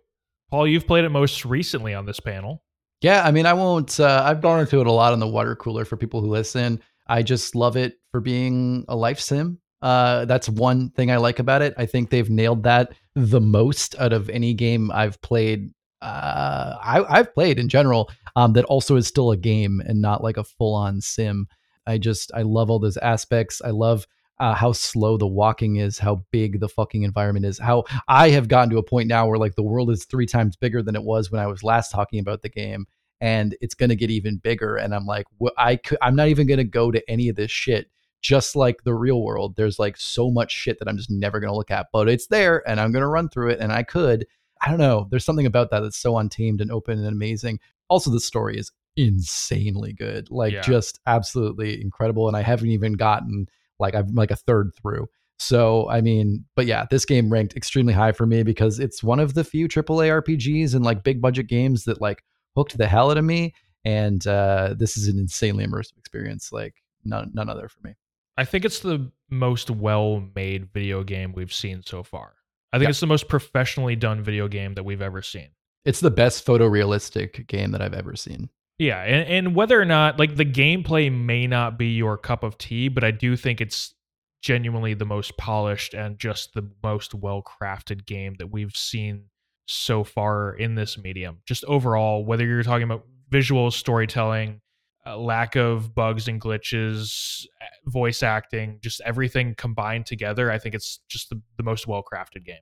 [0.49, 2.63] Paul, you've played it most recently on this panel.
[3.01, 3.99] Yeah, I mean, I won't.
[3.99, 6.81] Uh, I've gone into it a lot on the water cooler for people who listen.
[7.05, 9.59] I just love it for being a life sim.
[9.83, 11.75] Uh, that's one thing I like about it.
[11.77, 15.71] I think they've nailed that the most out of any game I've played.
[16.03, 18.09] Uh, I, I've played in general.
[18.35, 21.47] Um, that also is still a game and not like a full-on sim.
[21.85, 23.61] I just I love all those aspects.
[23.63, 24.07] I love
[24.39, 28.47] uh, how slow the walking is, how big the fucking environment is, how I have
[28.47, 31.03] gotten to a point now where like the world is three times bigger than it
[31.03, 32.87] was when I was last talking about the game,
[33.21, 34.77] and it's gonna get even bigger.
[34.77, 37.51] And I'm like, wh- I could, I'm not even gonna go to any of this
[37.51, 37.89] shit.
[38.21, 41.55] Just like the real world, there's like so much shit that I'm just never gonna
[41.55, 44.25] look at, but it's there, and I'm gonna run through it, and I could.
[44.63, 45.07] I don't know.
[45.09, 47.59] There's something about that that's so untamed and open and amazing.
[47.89, 50.61] Also, the story is insanely good, like Yeah.
[50.61, 52.27] just absolutely incredible.
[52.27, 53.47] And I haven't even gotten
[53.79, 55.07] like I'm like a third through.
[55.39, 59.19] So I mean, but yeah, this game ranked extremely high for me because it's one
[59.19, 62.23] of the few AAA RPGs and like big budget games that like
[62.55, 63.53] hooked the hell out of me.
[63.83, 67.95] And uh, this is an insanely immersive experience, like none none other for me.
[68.37, 72.35] I think it's the most well made video game we've seen so far.
[72.73, 72.89] I think Yeah.
[72.89, 75.49] it's the most professionally done video game that we've ever seen.
[75.85, 78.49] It's the best photorealistic game that I've ever seen.
[78.79, 82.57] Yeah, and, and whether or not like the gameplay may not be your cup of
[82.57, 83.93] tea, but I do think it's
[84.41, 89.25] genuinely the most polished and just the most well crafted game that we've seen
[89.67, 91.37] so far in this medium.
[91.45, 94.59] Just overall, whether you're talking about visual storytelling,
[95.05, 100.75] uh, lack of bugs and glitches, uh, voice acting, just everything combined together, I think
[100.75, 102.61] it's just the, the most well crafted game.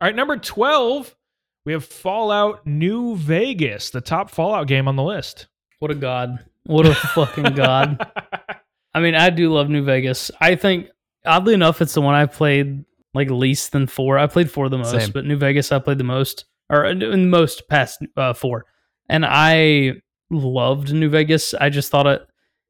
[0.00, 1.14] All right, number 12,
[1.64, 5.46] we have Fallout New Vegas, the top Fallout game on the list.
[5.78, 6.44] What a god.
[6.64, 8.04] What a fucking god.
[8.94, 10.30] I mean, I do love New Vegas.
[10.40, 10.88] I think
[11.24, 14.18] oddly enough, it's the one I played like least than four.
[14.18, 15.10] I played four the most, Same.
[15.12, 18.66] but New Vegas I played the most, or in the most past uh, four.
[19.08, 19.94] And I
[20.30, 21.54] loved New Vegas.
[21.54, 22.26] I just thought it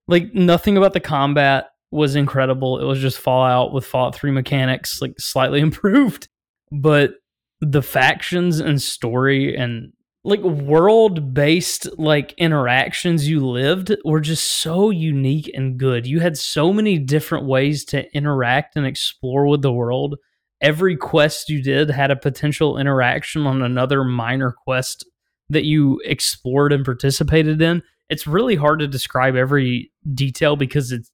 [0.08, 2.81] like nothing about the combat was incredible.
[2.81, 6.28] It was just Fallout with Fallout Three mechanics, like slightly improved,
[6.70, 7.15] but
[7.60, 9.92] the factions and story and
[10.24, 16.07] like world based like interactions you lived were just so unique and good.
[16.07, 20.16] You had so many different ways to interact and explore with the world.
[20.62, 25.05] Every quest you did had a potential interaction on another minor quest
[25.48, 27.82] that you explored and participated in.
[28.08, 31.10] It's really hard to describe every detail because it's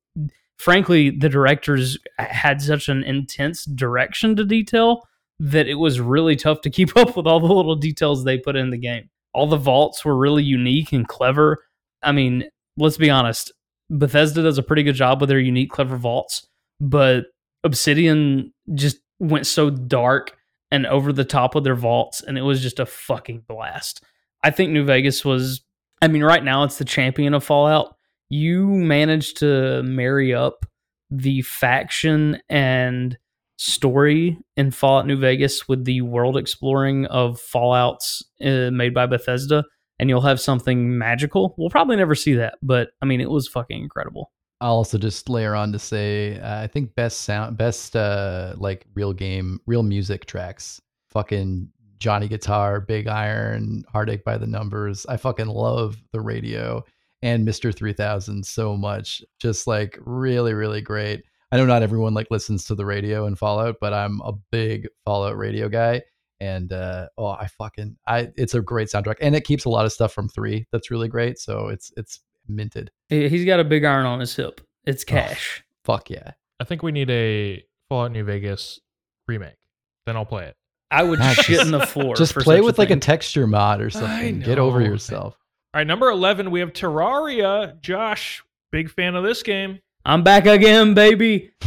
[0.60, 5.02] frankly, the directors had such an intense direction to detail
[5.38, 8.56] that it was really tough to keep up with all the little details they put
[8.56, 9.08] in the game.
[9.32, 11.64] All the vaults were really unique and clever.
[12.02, 12.44] I mean,
[12.76, 13.52] let's be honest,
[13.88, 16.46] Bethesda does a pretty good job with their unique, clever vaults,
[16.78, 17.26] but
[17.64, 20.36] Obsidian just went so dark
[20.70, 24.04] and over the top with their vaults, and it was just a fucking blast.
[24.42, 25.62] I think New Vegas was,
[26.00, 27.96] I mean, right now it's the champion of Fallout.
[28.28, 30.64] You managed to marry up
[31.10, 33.18] the faction and
[33.58, 39.64] story in Fallout New Vegas with the world exploring of Fallout's uh, made by Bethesda,
[39.98, 41.54] and you'll have something magical.
[41.58, 44.32] We'll probably never see that, but I mean, it was fucking incredible.
[44.62, 48.86] I'll also just layer on to say, uh, I think best sound, best uh, like
[48.94, 50.80] real game, real music tracks.
[51.08, 51.68] Fucking
[52.00, 55.06] Johnny Guitar, Big Iron, Heartache by the Numbers.
[55.06, 56.82] I fucking love the radio
[57.22, 57.74] and Mr.
[57.74, 59.22] 3000 so much.
[59.38, 61.22] Just like really, really great.
[61.52, 64.88] I know not everyone like listens to the radio in Fallout, but I'm a big
[65.04, 66.02] Fallout radio guy.
[66.40, 69.84] And uh, oh, I fucking I it's a great soundtrack, and it keeps a lot
[69.84, 71.38] of stuff from three that's really great.
[71.38, 72.90] So it's it's minted.
[73.10, 74.62] He's got a big iron on his hip.
[74.86, 75.62] It's cash.
[75.62, 76.32] Oh, fuck yeah!
[76.58, 78.80] I think we need a Fallout New Vegas
[79.28, 79.58] remake.
[80.06, 80.56] Then I'll play it.
[80.90, 82.16] I would Nah, shit just- in the floor.
[82.16, 84.40] Just for play such with like a texture mod or something.
[84.40, 85.36] Get over know, yourself.
[85.72, 87.80] All right, number 11, we have Terraria.
[87.80, 89.78] Josh, big fan of this game.
[90.04, 91.50] I'm back again, baby.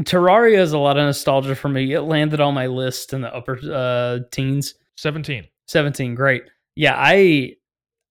[0.00, 1.92] Terraria is a lot of nostalgia for me.
[1.92, 4.74] It landed on my list in the upper uh, teens.
[4.96, 5.44] 17.
[5.66, 6.44] 17, great.
[6.76, 7.56] Yeah, I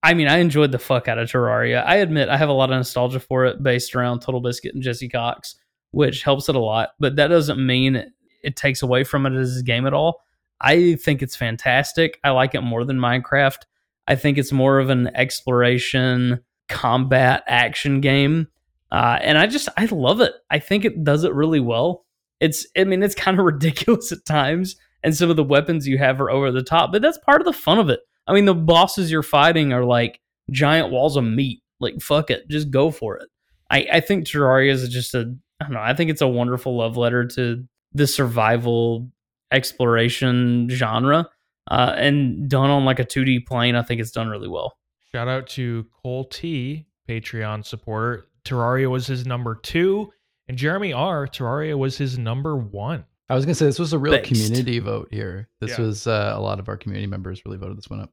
[0.01, 1.85] I mean, I enjoyed the fuck out of Terraria.
[1.85, 4.83] I admit I have a lot of nostalgia for it based around Total Biscuit and
[4.83, 5.55] Jesse Cox,
[5.91, 8.09] which helps it a lot, but that doesn't mean it,
[8.43, 10.21] it takes away from it as a game at all.
[10.61, 12.19] I think it's fantastic.
[12.23, 13.59] I like it more than Minecraft.
[14.07, 18.47] I think it's more of an exploration, combat, action game.
[18.91, 20.33] Uh, and I just, I love it.
[20.49, 22.05] I think it does it really well.
[22.39, 25.97] It's, I mean, it's kind of ridiculous at times, and some of the weapons you
[25.97, 28.01] have are over the top, but that's part of the fun of it.
[28.27, 30.19] I mean, the bosses you're fighting are like
[30.51, 31.61] giant walls of meat.
[31.79, 33.27] Like, fuck it, just go for it.
[33.69, 36.77] I, I think Terraria is just a, I don't know, I think it's a wonderful
[36.77, 39.09] love letter to the survival
[39.53, 41.29] exploration genre.
[41.71, 44.73] Uh, and done on like a 2D plane, I think it's done really well.
[45.13, 48.25] Shout out to Cole T, Patreon supporter.
[48.43, 50.11] Terraria was his number two,
[50.49, 53.05] and Jeremy R, Terraria was his number one.
[53.29, 54.27] I was gonna say this was a real Based.
[54.27, 55.47] community vote here.
[55.61, 55.85] This Yeah.
[55.85, 58.09] was uh, a lot of our community members really voted this one up.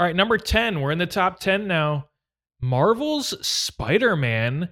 [0.00, 0.80] All right, number 10.
[0.80, 2.08] We're in the top 10 now.
[2.60, 4.70] Marvel's Spider Man.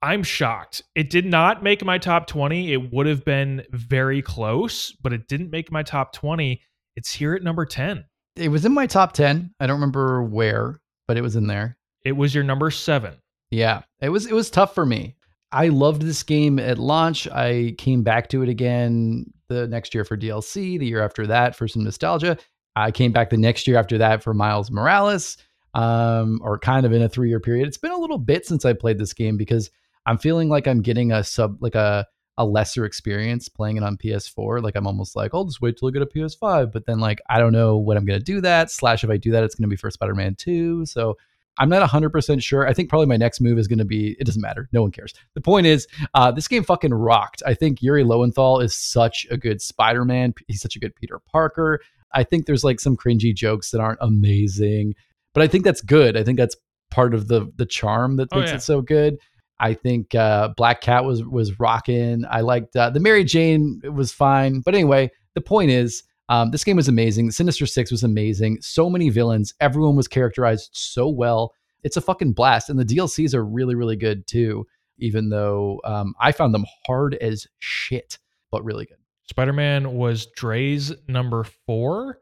[0.00, 0.82] I'm shocked.
[0.94, 2.72] It did not make my top 20.
[2.72, 6.60] It would have been very close, but it didn't make my top 20.
[6.96, 8.04] It's here at number 10.
[8.38, 9.52] It was in my top ten.
[9.58, 11.76] I don't remember where, but it was in there.
[12.04, 13.16] It was your number seven.
[13.50, 15.16] Yeah, it was it was tough for me.
[15.50, 17.26] I loved this game at launch.
[17.28, 21.56] I came back to it again the next year for DLC, the year after that
[21.56, 22.38] for some nostalgia.
[22.76, 25.36] I came back the next year after that for Miles Morales,
[25.74, 27.66] um, or kind of in a three year period.
[27.66, 29.70] It's been a little bit since I played this game because
[30.08, 32.06] I'm feeling like I'm getting a sub like a
[32.36, 34.62] a lesser experience playing it on PS4.
[34.62, 36.70] Like I'm almost like, I'll just wait till I get a PS5.
[36.72, 38.70] But then like I don't know when I'm gonna do that.
[38.70, 40.86] Slash if I do that, it's gonna be for Spider-Man 2.
[40.86, 41.16] So
[41.60, 42.68] I'm not 100% sure.
[42.68, 44.68] I think probably my next move is going to be, it doesn't matter.
[44.72, 45.12] No one cares.
[45.34, 47.42] The point is, uh, this game fucking rocked.
[47.44, 50.32] I think Yuri Lowenthal is such a good Spider Man.
[50.46, 51.80] He's such a good Peter Parker.
[52.14, 54.94] I think there's like some cringy jokes that aren't amazing,
[55.34, 56.16] but I think that's good.
[56.16, 56.54] I think that's
[56.92, 58.56] part of the the charm that Oh, makes yeah.
[58.58, 59.18] it so good.
[59.60, 62.24] I think uh, Black Cat was was rocking.
[62.30, 66.50] I liked uh, the Mary Jane it was fine, but anyway, the point is, um,
[66.50, 67.26] this game was amazing.
[67.26, 68.58] The Sinister Six was amazing.
[68.60, 69.54] So many villains.
[69.60, 71.52] Everyone was characterized so well.
[71.82, 74.66] It's a fucking blast, and the DLCs are really really good too.
[74.98, 78.18] Even though um, I found them hard as shit,
[78.50, 78.98] but really good.
[79.28, 82.20] Spider Man was Dre's number four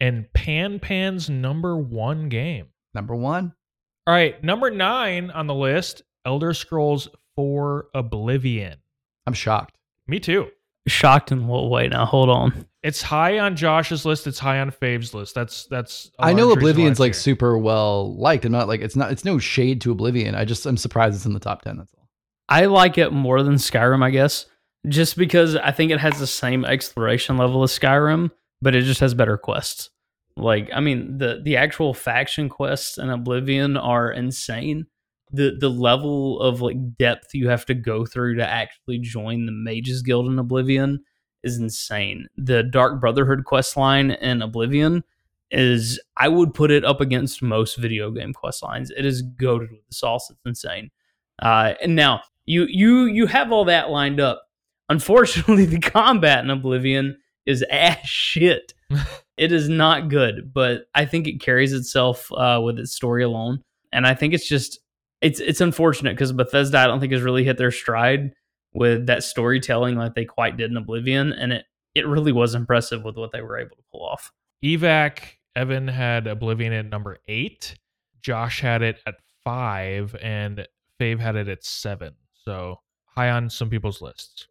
[0.00, 2.66] and Pan Pan's number one game.
[2.92, 3.54] Number one,
[4.06, 8.78] All right, number nine on the list Elder Scrolls 4 Oblivion.
[9.26, 9.78] I'm shocked.
[10.06, 10.48] Me too.
[10.88, 11.88] Shocked in what way?
[11.88, 12.66] Now, hold on.
[12.82, 14.26] It's high on Josh's list.
[14.26, 15.34] It's high on Fave's list.
[15.34, 16.10] That's that's.
[16.18, 17.20] I know large reason why Oblivion's like here.
[17.20, 18.44] super well liked.
[18.44, 20.34] I'm not like it's not it's no shade to Oblivion.
[20.34, 21.76] I just I'm surprised it's in the top ten.
[21.76, 22.08] That's all.
[22.48, 24.46] I like it more than Skyrim, I guess,
[24.88, 29.00] just because I think it has the same exploration level as Skyrim, but it just
[29.00, 29.90] has better quests.
[30.36, 34.86] Like, I mean, the the actual faction quests in Oblivion are insane.
[35.32, 39.52] The the level of like depth you have to go through to actually join the
[39.52, 41.02] Mages Guild in Oblivion
[41.42, 42.28] is insane.
[42.36, 45.04] The Dark Brotherhood quest line in Oblivion
[45.50, 48.90] is I would put it up against most video game quest lines.
[48.90, 50.30] It is goaded with the sauce.
[50.30, 50.90] It's insane.
[51.40, 54.42] Uh, and now you you you have all that lined up.
[54.88, 58.74] Unfortunately, the combat in Oblivion is ass shit.
[59.36, 63.62] it is not good, but I think it carries itself uh, with its story alone,
[63.92, 64.80] and I think it's just
[65.22, 68.32] it's it's unfortunate because Bethesda I don't think has really hit their stride
[68.74, 73.02] with that storytelling like they quite did in Oblivion, and it it really was impressive
[73.04, 74.32] with what they were able to pull off.
[74.64, 75.20] Evac
[75.54, 77.76] Evan had Oblivion at number eight.
[78.20, 80.66] Josh had it at five, and
[81.00, 82.14] Fave had it at seven.
[82.44, 84.48] So high on some people's lists.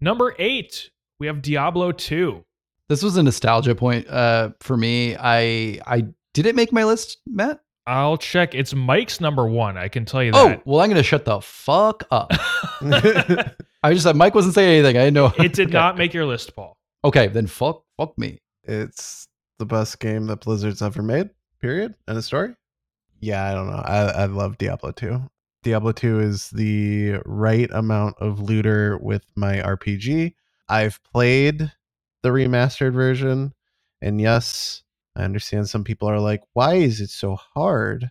[0.00, 2.44] Number eight, we have Diablo 2.
[2.88, 5.16] This was a nostalgia point uh, for me.
[5.16, 7.60] I I did it make my list, Matt?
[7.90, 8.54] I'll check.
[8.54, 9.76] It's Mike's number one.
[9.76, 10.58] I can tell you oh, that.
[10.58, 12.30] Oh, well, I'm gonna shut the fuck up.
[13.82, 14.96] I just said Mike wasn't saying anything.
[14.96, 15.32] I didn't know.
[15.42, 15.72] it did Okay.
[15.72, 16.76] not make your list, Paul.
[17.04, 18.38] Okay, then fuck fuck me.
[18.62, 19.26] it's
[19.58, 21.30] the best game that Blizzard's ever made.
[21.60, 21.94] Period.
[22.06, 22.54] End of story.
[23.18, 23.82] Yeah, I don't know.
[23.84, 25.20] I I love Diablo 2.
[25.64, 30.34] Diablo 2 is the right amount of looter with my RPG.
[30.68, 31.72] I've played
[32.22, 33.52] the remastered version,
[34.00, 34.84] and yes,
[35.20, 38.10] I understand some people are like, "Why is it so hard?"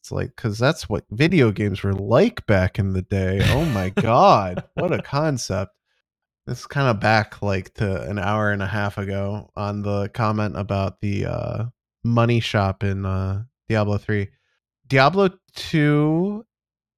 [0.00, 3.40] It's like because that's what video games were like back in the day.
[3.50, 5.72] Oh my god, what a concept!
[6.46, 10.08] This is kind of back like to an hour and a half ago on the
[10.08, 11.64] comment about the uh,
[12.04, 14.28] money shop in uh, Diablo 3.
[14.86, 16.44] Diablo 2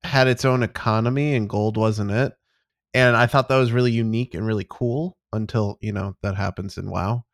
[0.05, 2.33] had its own economy and gold wasn't it.
[2.95, 6.77] And I thought that was really unique and really cool until, you know, that happens
[6.79, 7.25] in WoW.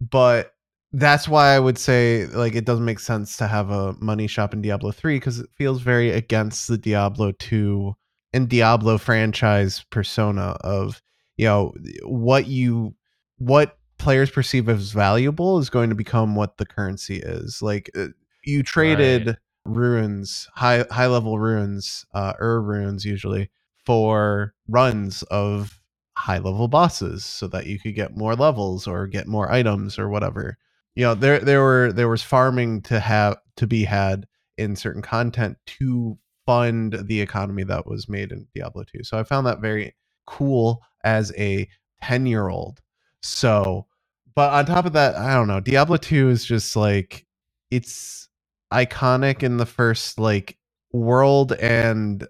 [0.00, 0.52] But
[0.92, 4.54] that's why I would say like it doesn't make sense to have a money shop
[4.54, 7.94] in Diablo 3 because it feels very against the Diablo 2
[8.32, 11.02] and Diablo franchise persona of
[11.36, 12.94] you know what you
[13.36, 17.60] what players perceive as valuable is going to become what the currency is.
[17.60, 18.08] Like uh,
[18.44, 19.36] you traded
[19.66, 23.50] runes high high level runes uh ur runes usually
[23.84, 25.82] for runs of
[26.16, 30.08] high level bosses so that you could get more levels or get more items or
[30.08, 30.56] whatever
[30.98, 35.00] you know there there were there was farming to have to be had in certain
[35.00, 39.60] content to fund the economy that was made in Diablo 2 so i found that
[39.60, 39.94] very
[40.26, 41.68] cool as a
[42.02, 42.80] 10 year old
[43.22, 43.86] so
[44.34, 47.24] but on top of that i don't know diablo 2 is just like
[47.70, 48.28] it's
[48.74, 50.58] iconic in the first like
[50.92, 52.26] world and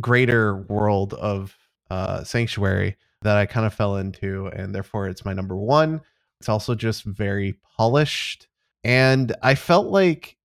[0.00, 1.56] greater world of
[1.90, 6.00] uh sanctuary that i kind of fell into and therefore it's my number one
[6.40, 8.48] it's also just very polished
[8.84, 10.36] and i felt like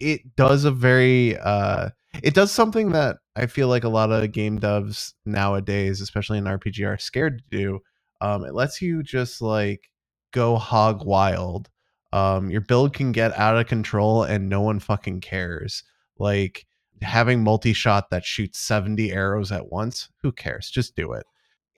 [0.00, 1.90] it does a very uh
[2.22, 6.44] it does something that i feel like a lot of game devs nowadays especially in
[6.44, 7.80] rpg are scared to do
[8.20, 9.90] um it lets you just like
[10.32, 11.68] go hog wild
[12.12, 15.84] um your build can get out of control and no one fucking cares
[16.18, 16.66] like
[17.02, 20.70] having multi-shot that shoots 70 arrows at once who cares?
[20.70, 21.26] Just do it.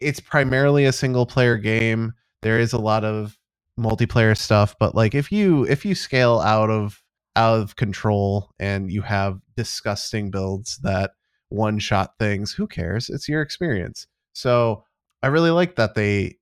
[0.01, 3.39] It's primarily a single player game there is a lot of
[3.79, 7.03] multiplayer stuff but like if you if you scale out of
[7.37, 11.13] out of control and you have disgusting builds that
[11.49, 13.11] one shot things who cares?
[13.11, 14.07] It's your experience.
[14.33, 14.85] So
[15.25, 16.37] i really like that they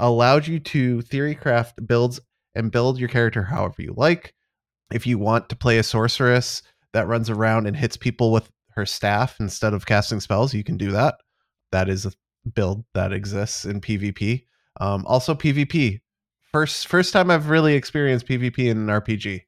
[0.00, 2.18] allowed you to theory craft builds
[2.56, 4.34] and build your character however you like.
[4.92, 8.86] If you want to play a sorceress that runs around and hits people with her
[8.86, 11.16] staff instead of casting spells you can do that.
[11.72, 12.12] That is a
[12.54, 14.44] build that exists in pvp
[14.78, 16.00] um, also pvp
[16.54, 19.42] first first time i've really experienced pvp in an rpg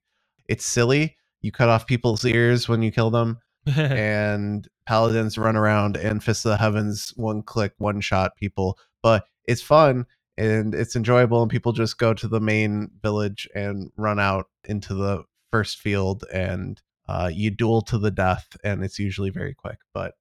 [0.48, 1.16] it's silly.
[1.40, 3.38] You cut off people's ears when you kill them
[3.76, 8.78] and paladins run around and fist of the heavens one click one shot people.
[9.02, 13.90] But it's fun and it's enjoyable and people just go to the main village and
[13.96, 18.98] run out into the first field and uh, you duel to the death and it's
[18.98, 19.78] usually very quick.
[19.94, 20.14] But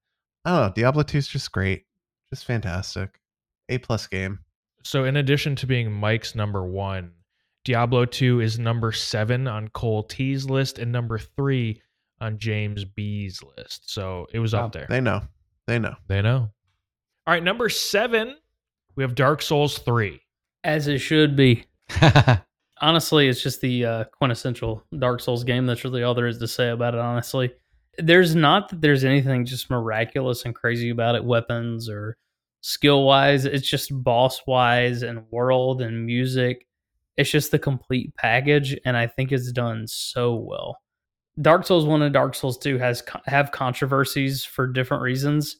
[0.43, 1.85] i don't know diablo 2 is just great.
[2.31, 3.19] Just fantastic.
[3.69, 4.39] A plus game
[4.85, 7.11] So, in addition to being Mike's number one,
[7.63, 11.81] Diablo 2 is number seven on Cole T's list and number three
[12.21, 13.91] on James B's list.
[13.91, 14.65] So, it was Wow.
[14.65, 14.85] up there.
[14.87, 15.21] they know
[15.67, 16.51] they know They know.
[17.27, 18.37] All right, number seven,
[18.95, 20.21] we have Dark Souls 3.
[20.63, 21.65] As it should be.
[22.81, 25.65] honestly, it's just the uh, quintessential Dark Souls game.
[25.65, 26.99] That's really all there is to say about it.
[26.99, 27.51] Honestly,
[27.97, 32.17] there's not that there's anything just miraculous and crazy about it, weapons or
[32.65, 33.45] skill wise.
[33.45, 36.65] It's just boss wise and world and music.
[37.15, 40.79] It's just the complete package, and I think it's done so well.
[41.41, 45.57] Dark Souls One and Dark Souls Two has have controversies for different reasons.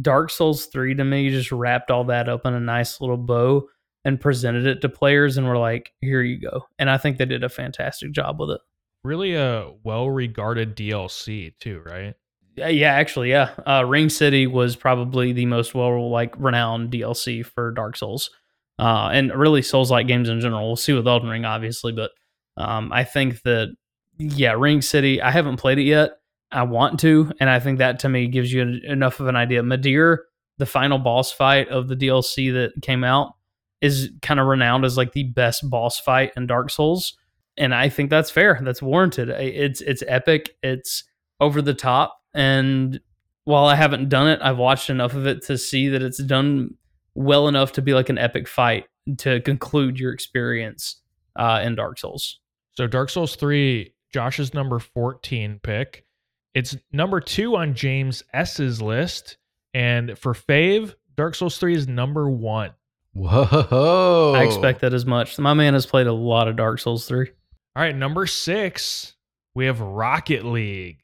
[0.00, 3.68] Dark Souls Three to me just wrapped all that up in a nice little bow
[4.04, 6.66] and presented it to players and were like, here you go.
[6.78, 8.60] And I think they did a fantastic job with it.
[9.02, 12.14] Really a well regarded DLC, too, right?
[12.56, 13.50] Yeah, actually, yeah.
[13.66, 18.30] Uh, Ring City was probably the most well like renowned DLC for Dark Souls,
[18.78, 20.66] uh, and really Souls like games in general.
[20.66, 22.12] We'll see with Elden Ring, obviously, but
[22.56, 23.74] um, I think that
[24.18, 25.20] yeah, Ring City.
[25.20, 26.18] I haven't played it yet.
[26.52, 29.34] I want to, and I think that to me gives you en- enough of an
[29.34, 29.62] idea.
[29.62, 30.18] Midir,
[30.58, 33.32] the final boss fight of the DLC that came out,
[33.80, 37.16] is kind of renowned as like the best boss fight in Dark Souls,
[37.56, 38.60] and I think that's fair.
[38.62, 39.28] That's warranted.
[39.30, 40.50] It's it's epic.
[40.62, 41.02] It's
[41.40, 43.00] over the top, and
[43.44, 46.74] while I haven't done it, I've watched enough of it to see that it's done
[47.14, 48.86] well enough to be like an epic fight
[49.18, 51.00] to conclude your experience
[51.36, 52.40] uh, in Dark Souls.
[52.72, 56.06] So Dark Souls 3, Josh's number 14 pick.
[56.54, 59.36] It's number two on James S's list.
[59.74, 62.70] And for Fave, Dark Souls 3 is number one.
[63.12, 64.32] Whoa!
[64.34, 65.38] I expect that as much.
[65.38, 67.28] My man has played a lot of Dark Souls 3.
[67.76, 69.14] All right, number six,
[69.54, 71.03] we have Rocket League.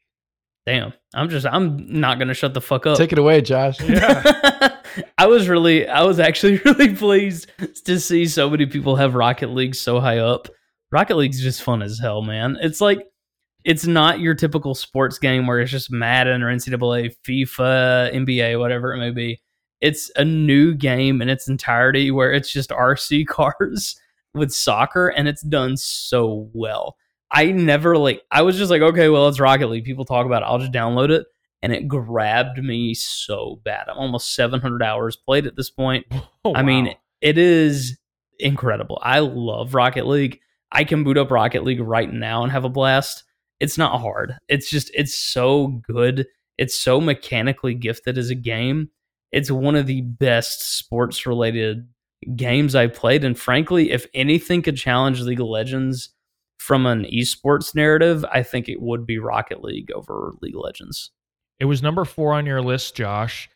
[0.65, 0.93] Damn.
[1.13, 2.97] I'm just I'm not gonna shut the fuck up.
[2.97, 3.79] Take it away, Josh.
[3.81, 4.77] yeah.
[5.17, 7.51] I was really I was actually really pleased
[7.85, 10.47] to see so many people have Rocket League so high up.
[10.91, 12.57] Rocket League's just fun as hell, man.
[12.61, 12.99] It's like
[13.63, 18.93] it's not your typical sports game where it's just Madden or NCAA, FIFA, NBA, whatever
[18.93, 19.41] it may be.
[19.81, 23.99] It's a new game in its entirety where it's just RC cars
[24.33, 26.95] with soccer and it's done so well.
[27.31, 29.85] I never like I was just like, okay, well, it's Rocket League.
[29.85, 30.45] People talk about it.
[30.45, 31.25] I'll just download it.
[31.63, 33.87] And it grabbed me so bad.
[33.87, 36.05] I'm almost 700 hours played at this point.
[36.43, 37.99] Oh, I mean, it is
[38.39, 38.99] incredible.
[39.03, 40.39] I love Rocket League.
[40.71, 43.25] I can boot up Rocket League right now and have a blast.
[43.59, 44.39] It's not hard.
[44.47, 46.25] It's just it's so good.
[46.57, 48.89] It's so mechanically gifted as a game.
[49.31, 51.87] It's one of the best sports related
[52.35, 56.09] games I've played and frankly, if anything could challenge League of Legends
[56.61, 61.09] from an esports narrative, I think it would be Rocket League over League of Legends.
[61.59, 63.49] it was number four on your list, Josh.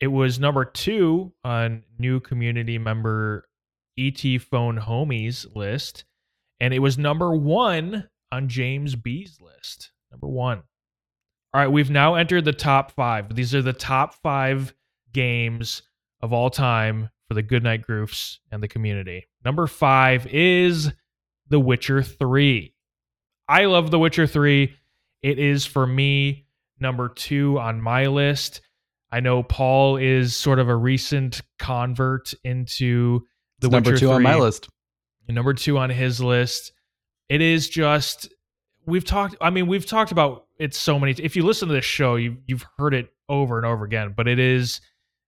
[0.00, 3.48] It was number two on new community member
[3.98, 6.04] ET Phone Homies list.
[6.60, 9.90] And it was number one on James B's list.
[10.12, 10.62] Number one.
[11.52, 13.34] All right, we've now entered the top five.
[13.34, 14.72] These are the top five
[15.12, 15.82] games
[16.20, 19.26] of all time for the Goodnight Groofs and the community.
[19.44, 20.92] Number five is
[21.48, 22.74] The Witcher 3.
[23.48, 24.74] I love The Witcher 3.
[25.22, 26.46] It is for me
[26.78, 28.60] number two on my list.
[29.10, 33.20] I know Paul is sort of a recent convert into
[33.60, 34.68] The It's number Witcher two on my list.
[35.28, 36.72] number two on his list.
[37.28, 38.28] It is just
[38.84, 39.36] we've talked.
[39.40, 41.12] I mean, we've talked about it so many.
[41.12, 44.12] If you listen to this show, you you've heard it over and over again.
[44.16, 44.80] But it is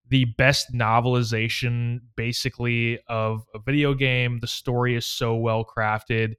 [0.09, 4.41] the best novelization, basically, of a video game.
[4.41, 6.35] The story is so well crafted.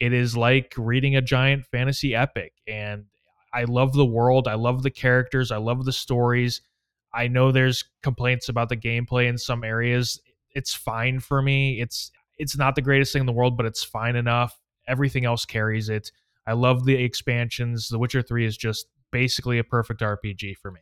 [0.00, 3.06] It is like reading a giant fantasy epic, and
[3.52, 4.46] I love the world.
[4.46, 5.50] I love the characters.
[5.50, 6.60] I love the stories.
[7.14, 10.20] I know there's complaints about the gameplay in some areas.
[10.54, 11.80] It's fine for me.
[11.80, 14.58] It's it's not the greatest thing in the world, but it's fine enough.
[14.86, 16.12] Everything else carries it.
[16.46, 17.88] I love the expansions.
[17.88, 20.80] The Witcher 3 is just basically a perfect RPG for me.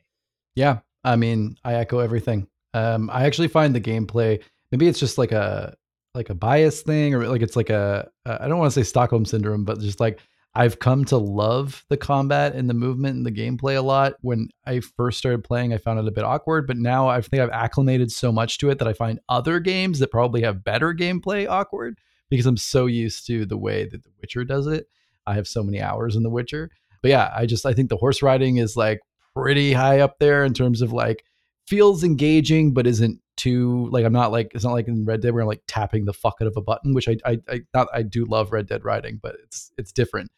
[0.57, 2.49] Yeah, I mean, I echo everything.
[2.73, 4.43] Um, I actually find the gameplay
[4.75, 5.77] maybe it's just like a
[6.17, 9.25] like a bias thing, or like it's like a uh, don't want to say Stockholm
[9.25, 10.19] syndrome, but just like
[10.57, 14.15] I've come to love the combat and the movement and the gameplay a lot.
[14.21, 17.41] When I first started playing, I found it a bit awkward, but now I think
[17.41, 20.93] I've acclimated so much to it that I find other games that probably have better
[20.93, 21.99] gameplay awkward
[22.31, 24.87] because I'm so used to the way that The Witcher does it.
[25.25, 26.71] I have so many hours in The Witcher.
[27.01, 29.01] But yeah, I just I think the horse riding is like
[29.35, 31.25] pretty high up there in terms of like
[31.67, 35.33] feels engaging but isn't too like I'm not like it's not like in Red Dead
[35.33, 37.89] where I'm like tapping the fuck out of a button, which I I, I not
[37.93, 40.31] I do love Red Dead riding, but it's it's different.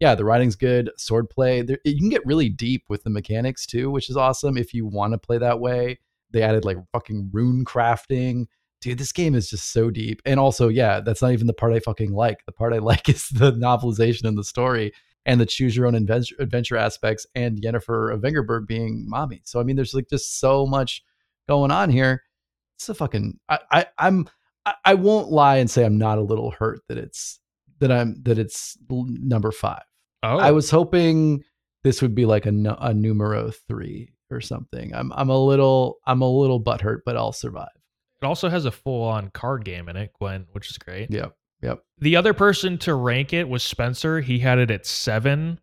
[0.00, 0.90] Yeah, the writing's good.
[0.98, 4.86] Swordplay, you can get really deep with the mechanics too, which is awesome if you
[4.86, 5.98] want to play that way.
[6.30, 8.46] They added like fucking rune crafting.
[8.80, 10.20] Dude, this game is just so deep.
[10.26, 12.44] And also, yeah, that's not even the part I fucking like.
[12.44, 14.92] The part I like is the novelization and the story
[15.26, 19.40] and the choose your own adventure, adventure aspects and Yennefer of Vengerberg being mommy.
[19.44, 21.02] So I mean, there's like just so much
[21.48, 22.22] going on here.
[22.76, 23.38] It's a fucking.
[23.48, 24.28] I, I I'm.
[24.66, 27.38] I, I won't lie and say I'm not a little hurt that it's
[27.80, 29.82] that I'm that it's number five.
[30.22, 31.44] Oh, I was hoping
[31.82, 34.94] this would be like a, a numero three or something.
[34.94, 37.68] I'm I'm a little I'm a little butthurt, but I'll survive.
[38.22, 41.10] it also has a full on card game in it, Gwent, which is great.
[41.10, 41.34] Yep.
[41.64, 41.82] Yep.
[41.98, 44.20] The other person to rank it was Spencer.
[44.20, 45.58] He had it at seven.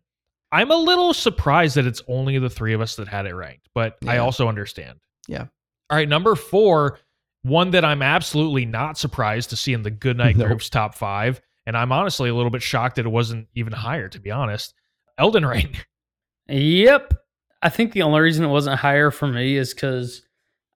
[0.50, 3.68] I'm a little surprised that it's only the three of us that had it ranked,
[3.74, 4.98] but I also understand.
[5.28, 5.46] Yeah.
[5.88, 6.98] All right, number four,
[7.42, 10.48] one that I'm absolutely not surprised to see in the Goodnight Nope.
[10.48, 14.08] Groofs' top five, and I'm honestly a little bit shocked that it wasn't even higher,
[14.08, 14.74] to be honest.
[15.18, 15.76] Elden Ring.
[16.48, 17.14] Yep.
[17.62, 20.22] I think the only reason it wasn't higher for me is because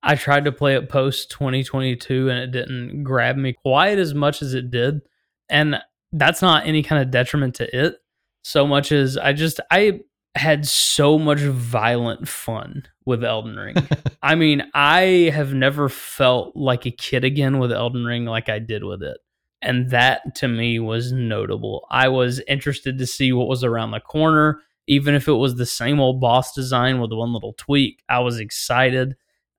[0.03, 4.41] I tried to play it post 2022 and it didn't grab me quite as much
[4.41, 5.01] as it did.
[5.49, 5.81] And
[6.13, 7.97] that's not any kind of detriment to it
[8.43, 10.01] so much as I just, I
[10.37, 13.75] had so much violent fun with Elden Ring.
[14.23, 18.61] I mean, I have never felt like a kid again with Elden Ring like I
[18.61, 19.19] did with it.
[19.63, 21.87] And that to me was notable.
[21.91, 25.67] I was interested to see what was around the corner, even if it was the
[25.67, 28.03] same old boss design with one little tweak.
[28.09, 29.17] I was excited.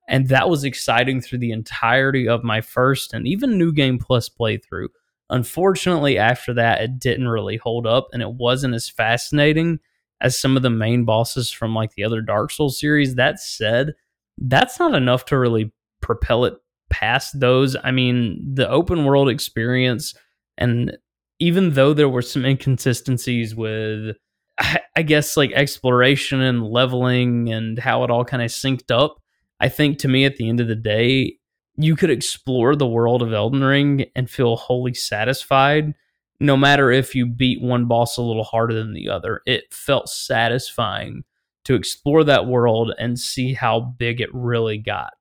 [0.08, 4.30] And that was exciting through the entirety of my first and even New Game Plus
[4.30, 4.88] playthrough.
[5.30, 9.78] Unfortunately, after that, it didn't really hold up and it wasn't as fascinating
[10.20, 13.14] as some of the main bosses from like the other Dark Souls series.
[13.14, 13.92] That said,
[14.38, 16.54] that's not enough to really propel it
[16.90, 17.76] past those.
[17.82, 20.14] I mean, the open world experience,
[20.56, 20.96] and
[21.38, 24.16] even though there were some inconsistencies with,
[24.96, 29.18] I guess, like exploration and leveling and how it all kind of synced up,
[29.60, 31.38] I think to me at the end of the day,
[31.78, 35.94] you could explore the world of Elden Ring and feel wholly satisfied
[36.40, 39.42] no matter if you beat one boss a little harder than the other.
[39.46, 41.24] It felt satisfying
[41.64, 45.14] to explore that world and see how big it really got.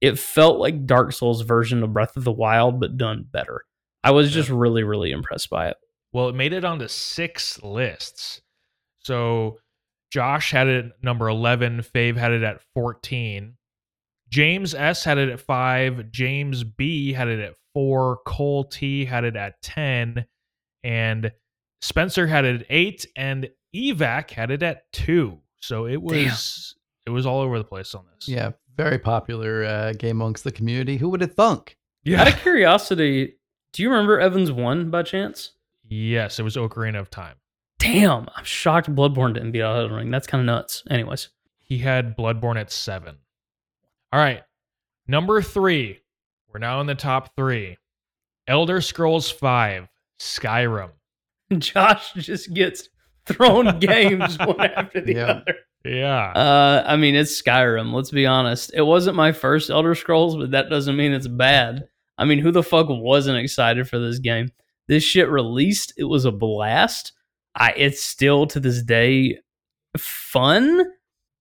[0.00, 3.64] It felt like Dark Souls version of Breath of the Wild, but done better.
[4.02, 5.76] I was just really, really impressed by it.
[6.12, 8.40] Well, it made it onto six lists.
[8.98, 9.58] So
[10.10, 13.56] Josh had it at number 11, Fave had it at 14.
[14.32, 19.24] James S had it at 5, James B had it at 4, Cole T had
[19.24, 20.24] it at 10,
[20.82, 21.30] and
[21.82, 25.38] Spencer had it at eight, and Evac had it at two.
[25.60, 27.12] So it was Damn.
[27.12, 28.28] it was all over the place on this.
[28.28, 30.96] Yeah, very popular uh, game amongst the community.
[30.96, 31.76] Who would have thunk?
[32.04, 32.22] Yeah.
[32.22, 33.34] Out of curiosity,
[33.72, 35.52] do you remember Evans one by chance?
[35.88, 37.36] Yes, it was Ocarina of Time.
[37.78, 40.10] Damn, I'm shocked Bloodborne didn't beat Elden Ring.
[40.10, 40.84] That's kind of nuts.
[40.88, 41.28] Anyways,
[41.58, 43.16] he had Bloodborne at seven.
[44.12, 44.42] All right,
[45.06, 46.00] number three.
[46.52, 47.78] We're now in the top three.
[48.46, 49.88] Elder Scrolls Five.
[50.20, 50.90] Skyrim.
[51.58, 52.88] Josh just gets
[53.26, 55.26] thrown games one after the yeah.
[55.26, 55.56] other.
[55.84, 56.32] Yeah.
[56.32, 57.92] Uh, I mean, it's Skyrim.
[57.92, 58.72] Let's be honest.
[58.74, 61.88] It wasn't my first Elder Scrolls, but that doesn't mean it's bad.
[62.18, 64.52] I mean, who the fuck wasn't excited for this game?
[64.88, 65.94] This shit released.
[65.96, 67.12] It was a blast.
[67.54, 67.72] I.
[67.72, 69.38] It's still to this day
[69.96, 70.91] fun.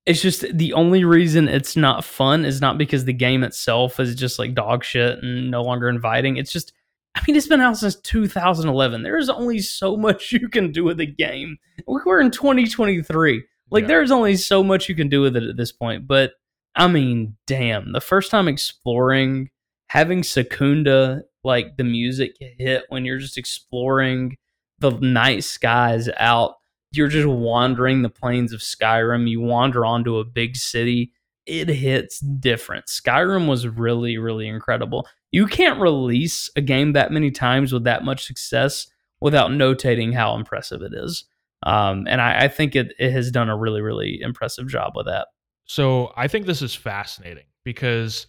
[0.06, 4.16] It's just the only reason it's not fun is not because the game itself is
[4.16, 6.38] just like dog shit and no longer inviting.
[6.38, 6.74] It's just
[7.14, 9.04] I mean, it's been out since 2011.
[9.04, 11.58] There's only so much you can do with a game.
[11.86, 13.44] We're in 2023.
[13.70, 13.88] Like, yeah.
[13.88, 16.08] there's only so much you can do with it at this point.
[16.08, 16.34] But
[16.76, 19.50] I mean, damn, the first time exploring,
[19.88, 24.38] having Secunda, like the music hit when you're just exploring
[24.80, 26.56] the night skies out,
[26.92, 29.30] you're just wandering the plains of Skyrim.
[29.30, 31.14] You wander onto a big city.
[31.46, 32.86] It hits different.
[32.86, 38.04] Skyrim was really, really incredible you can't release a game that many times with that
[38.04, 38.88] much success
[39.22, 41.26] without notating how impressive it is.
[41.64, 45.06] Um, and I, I think it, it has done a really, really impressive job with
[45.06, 45.28] that.
[45.66, 48.28] So I think this is fascinating because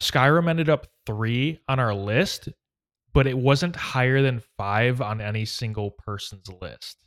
[0.00, 2.50] Skyrim ended up three on our list,
[3.12, 7.03] but it wasn't higher than five on any single person's list.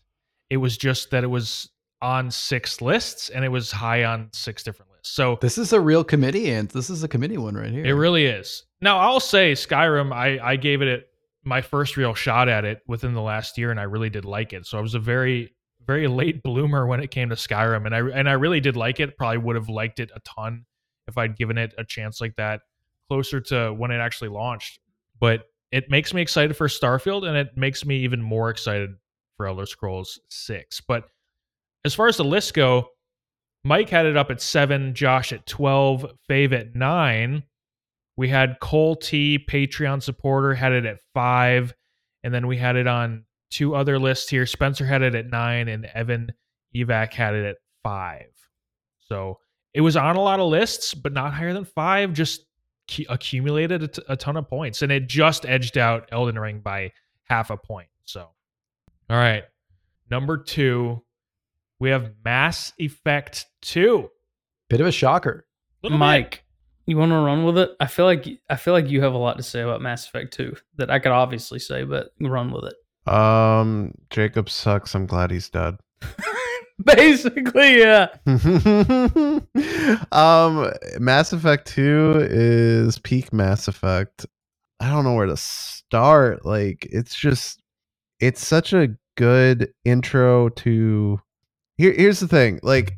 [0.50, 1.69] It was just that it was
[2.01, 5.14] on six lists and it was high on six different lists.
[5.16, 7.85] So this is a real committee, and this is a committee one right here.
[7.85, 8.64] It really is.
[8.82, 10.14] Now I'll say Skyrim.
[10.14, 11.09] I I gave it
[11.43, 14.53] my first real shot at it within the last year, and I really did like
[14.53, 14.66] it.
[14.66, 15.53] So I was a very
[15.85, 19.00] very late bloomer when it came to Skyrim, and I and I really did like
[19.00, 19.17] it.
[19.17, 20.66] Probably would have liked it a ton
[21.08, 22.61] if I'd given it a chance like that
[23.08, 24.80] closer to when it actually launched.
[25.19, 28.92] But it makes me excited for Starfield, and it makes me even more excited
[29.38, 30.82] for Elder Scrolls Six.
[30.82, 31.06] But
[31.85, 32.90] as far as the list go,
[33.64, 37.43] Mike had it up at seven, Josh at twelve, Fave at nine.
[38.17, 41.74] We had Cole T, Patreon supporter, had it at five.
[42.24, 44.45] And then we had it on two other lists here.
[44.45, 46.32] Spencer had it at nine, and Evan
[46.75, 48.32] Evac had it at five.
[48.98, 49.40] So
[49.74, 52.11] it was on a lot of lists, but not higher than five.
[52.14, 52.45] Just
[53.07, 56.91] accumulated a, t- a ton of points, and it just edged out Elden Ring by
[57.25, 57.90] half a point.
[58.03, 58.30] So,
[59.10, 59.44] all right,
[60.10, 61.02] number two,
[61.80, 64.10] we have Mass Effect Two.
[64.69, 65.45] Bit of a shocker,
[65.84, 66.44] Mike.
[66.86, 67.72] You want to run with it?
[67.80, 70.34] I feel like I feel like you have a lot to say about Mass Effect
[70.34, 73.14] 2 that I could obviously say, but run with it.
[73.14, 74.95] Um, Jacob sucks.
[74.95, 75.76] I'm glad he's dead.
[76.86, 78.08] Basically, yeah.
[80.11, 84.27] um, Mass Effect 2 is peak Mass Effect.
[84.80, 86.45] I don't know where to start.
[86.45, 87.64] Like, it's just,
[88.20, 91.20] it's such a good intro to.
[91.78, 92.60] Here, here's the thing.
[92.64, 92.98] Like,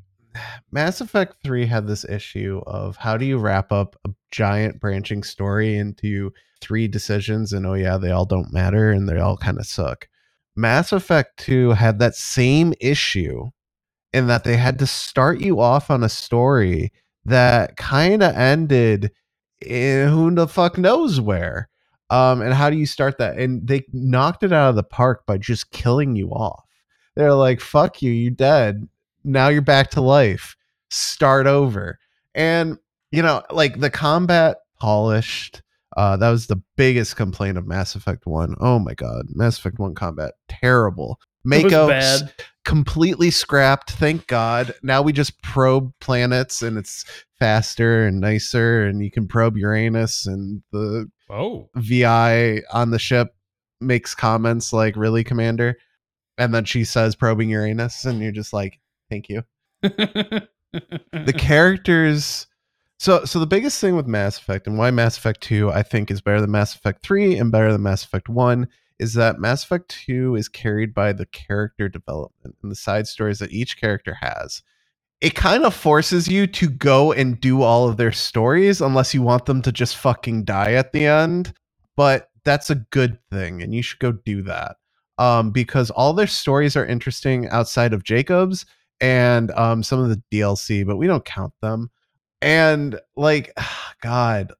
[0.72, 5.24] Mass Effect 3 had this issue of how do you wrap up a giant branching
[5.24, 6.32] story into
[6.62, 10.08] three decisions and oh yeah, they all don't matter and they all kind of suck.
[10.56, 13.46] Mass Effect 2 had that same issue
[14.14, 16.92] in that they had to start you off on a story
[17.26, 19.12] that kind of ended
[19.62, 21.69] in who the fuck knows where.
[22.10, 23.38] Um, and how do you start that?
[23.38, 26.64] And they knocked it out of the park by just killing you off.
[27.16, 28.88] They're like, fuck you, you're dead.
[29.24, 30.56] Now you're back to life.
[30.90, 32.00] Start over.
[32.34, 32.78] And,
[33.12, 35.62] you know, like the combat polished.
[35.98, 38.56] Uh, that was the biggest complaint of Mass Effect 1.
[38.60, 39.26] Oh my god.
[39.30, 40.34] Mass Effect 1 combat.
[40.48, 41.20] Terrible.
[42.22, 42.24] Was
[42.66, 43.92] completely scrapped.
[43.92, 44.74] Thank God.
[44.84, 47.06] Now we just probe planets and it's
[47.40, 53.36] faster and nicer, and you can probe Uranus, and the Oh, VI on the ship
[53.82, 55.78] makes comments like, Really, Commander?
[56.38, 59.44] And then she says, Probing Uranus, and you're just like, Thank you.
[59.82, 60.48] The
[61.38, 62.48] characters.
[62.98, 66.12] So, so the biggest thing with Mass Effect and why Mass Effect 2 I think
[66.12, 68.68] is better than Mass Effect 3 and better than Mass Effect 1
[69.00, 73.40] is that Mass Effect 2 is carried by the character development and the side stories
[73.40, 74.62] that each character has.
[75.22, 79.22] It kind of forces you to go and do all of their stories unless you
[79.22, 81.54] want them to just fucking die at the end.
[81.98, 84.78] But that's a good thing, and you should go do that.
[85.18, 88.66] Um, because all their stories are interesting outside of Jacob's
[89.02, 91.92] and um, some of the DLC, but we don't count them.
[92.42, 93.54] And like,
[94.02, 94.54] God,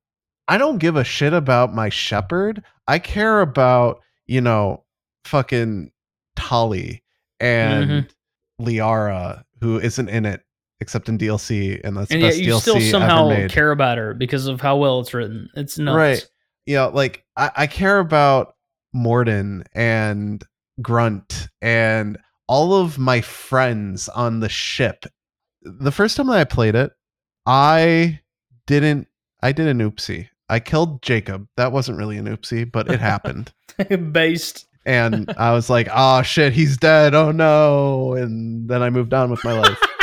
[0.50, 2.62] I don't give a shit about my Shepard.
[2.88, 4.84] I care about, you know,
[5.24, 5.92] fucking
[6.36, 7.04] Tali
[7.40, 8.14] and
[8.62, 10.44] Liara, who isn't in it
[10.82, 14.48] except in DLC, and that's and best you DLC still somehow care about her because
[14.48, 15.50] of how well it's written.
[15.56, 15.96] It's nuts.
[15.96, 16.28] Right.
[16.76, 18.56] know, like I, I care about
[18.96, 20.44] Mordin and
[20.82, 22.18] Grunt and
[22.48, 25.06] all of my friends on the ship.
[25.62, 26.92] The first time that I played it,
[27.46, 28.20] I
[28.68, 29.08] didn't
[29.42, 30.30] I did an oopsie.
[30.50, 31.48] I killed Jacob.
[31.58, 33.54] That wasn't really an oopsie, but it happened.
[34.12, 34.66] Based.
[34.86, 37.14] and I was like, oh shit, he's dead.
[37.14, 38.14] Oh no.
[38.14, 39.80] And then I moved on with my life.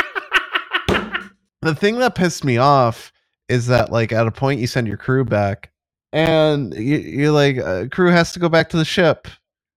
[1.61, 3.11] the thing that pissed me off
[3.49, 5.71] is that like at a point you send your crew back
[6.13, 9.27] and you, you're like uh, crew has to go back to the ship.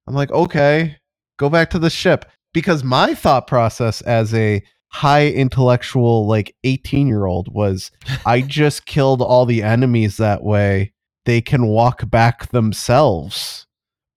[0.07, 0.97] I'm like okay
[1.41, 2.26] go back to the ship.
[2.52, 7.92] Because my thought process as a high intellectual like 18 year old was
[8.26, 10.92] i just killed all the enemies that way.
[11.26, 13.67] They can walk back themselves.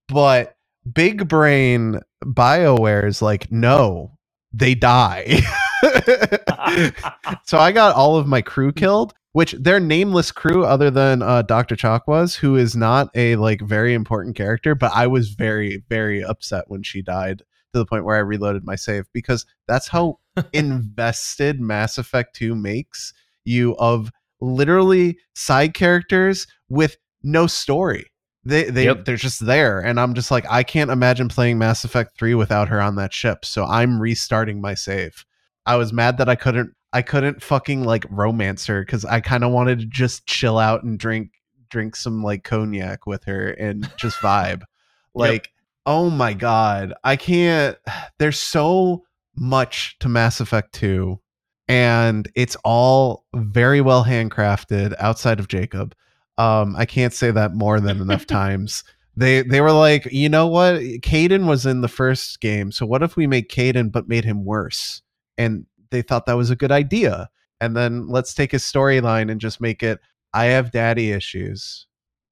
[0.07, 0.55] But
[0.91, 4.12] big brain bioware is like no
[4.53, 5.41] they die
[7.43, 11.41] so I got all of my crew killed, which they're nameless crew other than uh,
[11.41, 11.75] Dr.
[11.75, 16.65] Chakwas, who is not a like very important character, but I was very, very upset
[16.67, 17.39] when she died
[17.73, 20.19] to the point where I reloaded my save because that's how
[20.53, 23.13] invested Mass Effect 2 makes
[23.45, 28.07] you of literally side characters with no story.
[28.45, 29.05] They they Yep.
[29.05, 32.67] they're just there and I'm just like I can't imagine playing Mass Effect 3 without
[32.69, 33.45] her on that ship.
[33.45, 35.25] So I'm restarting my save.
[35.65, 39.43] I was mad that I couldn't I couldn't fucking like romance her cuz I kind
[39.43, 41.31] of wanted to just chill out and drink
[41.69, 44.63] drink some like cognac with her and just vibe.
[45.15, 45.51] Like
[45.85, 47.77] oh my god, I can't
[48.19, 49.03] there's so
[49.35, 51.19] much to Mass Effect 2
[51.67, 55.95] and it's all very well handcrafted outside of Jacob.
[56.37, 58.83] Um I can't say that more than enough times.
[59.15, 60.75] They they were like, "You know what?
[61.01, 64.43] Kaidan was in the first game, so what if we make Kaidan but made him
[64.43, 65.01] worse?"
[65.37, 67.29] And they thought that was a good idea.
[67.61, 69.99] And then let's take his storyline and just make it
[70.33, 71.85] I have daddy issues.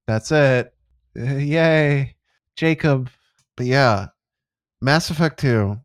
[0.07, 0.73] That's it.
[1.17, 2.15] Uh, yay.
[2.55, 3.09] Jacob.
[3.55, 4.07] But yeah,
[4.81, 5.77] Mass Effect 2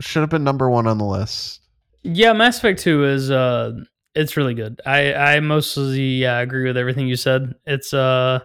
[0.00, 1.60] should have been number 1 on the list.
[2.02, 3.72] Yeah, Mass Effect 2 is uh
[4.14, 4.80] it's really good.
[4.86, 7.54] I I mostly uh, agree with everything you said.
[7.66, 8.40] It's uh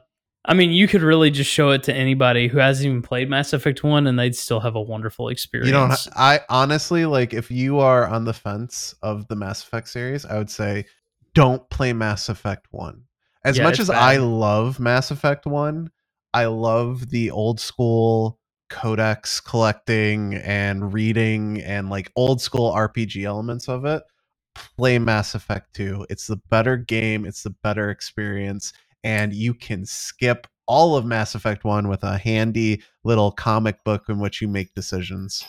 [0.45, 3.51] I mean, you could really just show it to anybody who hasn't even played Mass
[3.51, 5.67] Effect 1 and they'd still have a wonderful experience.
[5.67, 6.07] You don't.
[6.15, 10.37] I honestly like if you are on the fence of the Mass Effect series, I
[10.37, 10.85] would say
[11.33, 13.03] don't play Mass Effect One.
[13.43, 15.91] As Yeah, much as I love Mass Effect One,
[16.33, 18.39] I love the old school
[18.69, 24.03] codex collecting and reading and like old school RPG elements of it.
[24.77, 26.07] Play Mass Effect 2.
[26.09, 31.33] It's the better game, it's the better experience, and you can skip all of Mass
[31.35, 35.45] Effect 1 with a handy little comic book in which you make decisions.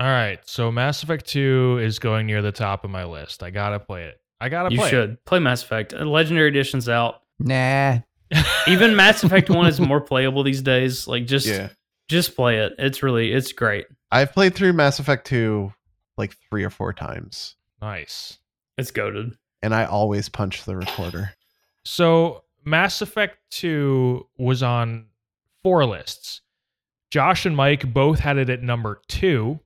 [0.00, 0.38] all right.
[0.48, 3.42] So Mass Effect 2 is going near the top of my list.
[3.42, 4.20] I gotta play it.
[4.40, 5.92] I gotta you play should play Mass Effect.
[5.94, 7.20] Uh, Legendary Edition's out.
[7.38, 7.98] Nah.
[8.66, 11.06] Even Mass Effect 1 is more playable these days.
[11.06, 11.68] Like just Yeah.
[12.08, 12.72] just play it.
[12.78, 13.86] It's really it's great.
[14.10, 15.72] I've played through Mass Effect 2
[16.16, 17.56] like three or four times.
[17.82, 18.38] nice.
[18.76, 19.36] It's goaded.
[19.62, 21.32] and I always punch the recorder.
[21.84, 25.06] So Mass Effect 2 was on
[25.62, 26.40] four lists.
[27.10, 29.60] Josh and Mike both had it at number two.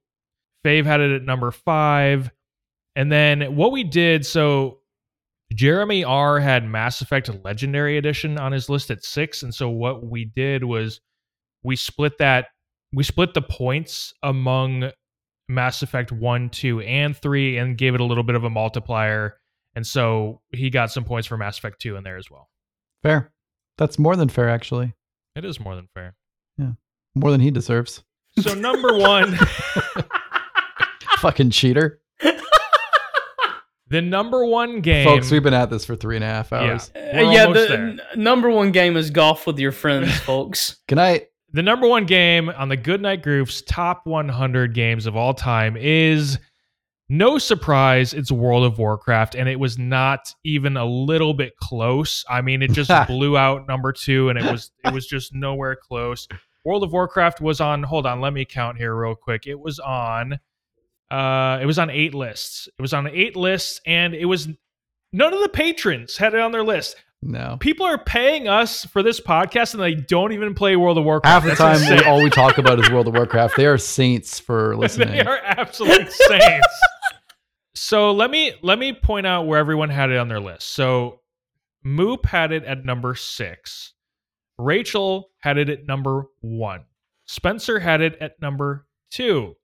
[0.65, 2.31] Fave had it at number five.
[2.95, 4.81] And then what we did, so
[5.55, 9.43] Jeremy R had Mass Effect Legendary Edition on his list at six.
[9.43, 11.01] And so what we did was
[11.63, 12.49] we split that,
[12.93, 14.91] we split the points among
[15.49, 19.37] Mass Effect 1, 2, and 3 and gave it a little bit of a multiplier.
[19.75, 22.49] And so he got some points for Mass Effect 2 in there as well.
[23.03, 23.33] Fair.
[23.79, 24.95] That's more than fair, actually.
[25.37, 26.17] It is more than fair.
[26.59, 26.73] Yeah.
[27.15, 28.03] More than he deserves.
[28.41, 29.37] So number one,
[31.19, 32.01] Fucking cheater.
[33.89, 35.05] the number one game.
[35.07, 36.91] Folks, we've been at this for three and a half hours.
[36.95, 37.79] Uh, We're yeah, the there.
[37.89, 40.77] n- number one game is golf with your friends, folks.
[40.87, 41.29] Good night.
[41.53, 46.39] The number one game on the Goodnight Groofs' top 100 games of all time is
[47.09, 52.23] no surprise, it's World of Warcraft, and it was not even a little bit close.
[52.29, 55.75] I mean, it just blew out number two, and it was it was just nowhere
[55.75, 56.29] close.
[56.67, 57.83] World of Warcraft was on.
[57.83, 59.47] Hold on, let me count here real quick.
[59.47, 60.39] It was on.
[61.11, 62.69] Uh, it was on eight lists.
[62.79, 64.49] It was on eight lists, and it was
[65.11, 66.97] none of the patrons had it on their list.
[67.21, 67.57] No.
[67.59, 71.33] People are paying us for this podcast, and they don't even play World of Warcraft.
[71.33, 73.57] Half the That's time, we, all we talk about is World of Warcraft.
[73.57, 75.09] They are saints for listening.
[75.09, 76.81] they are absolute saints.
[77.75, 80.69] so let me let me point out where everyone had it on their list.
[80.69, 81.21] So
[81.85, 83.95] Moop had it at number six.
[84.57, 86.85] Rachel had it at number one.
[87.27, 89.57] Spencer had it at number two.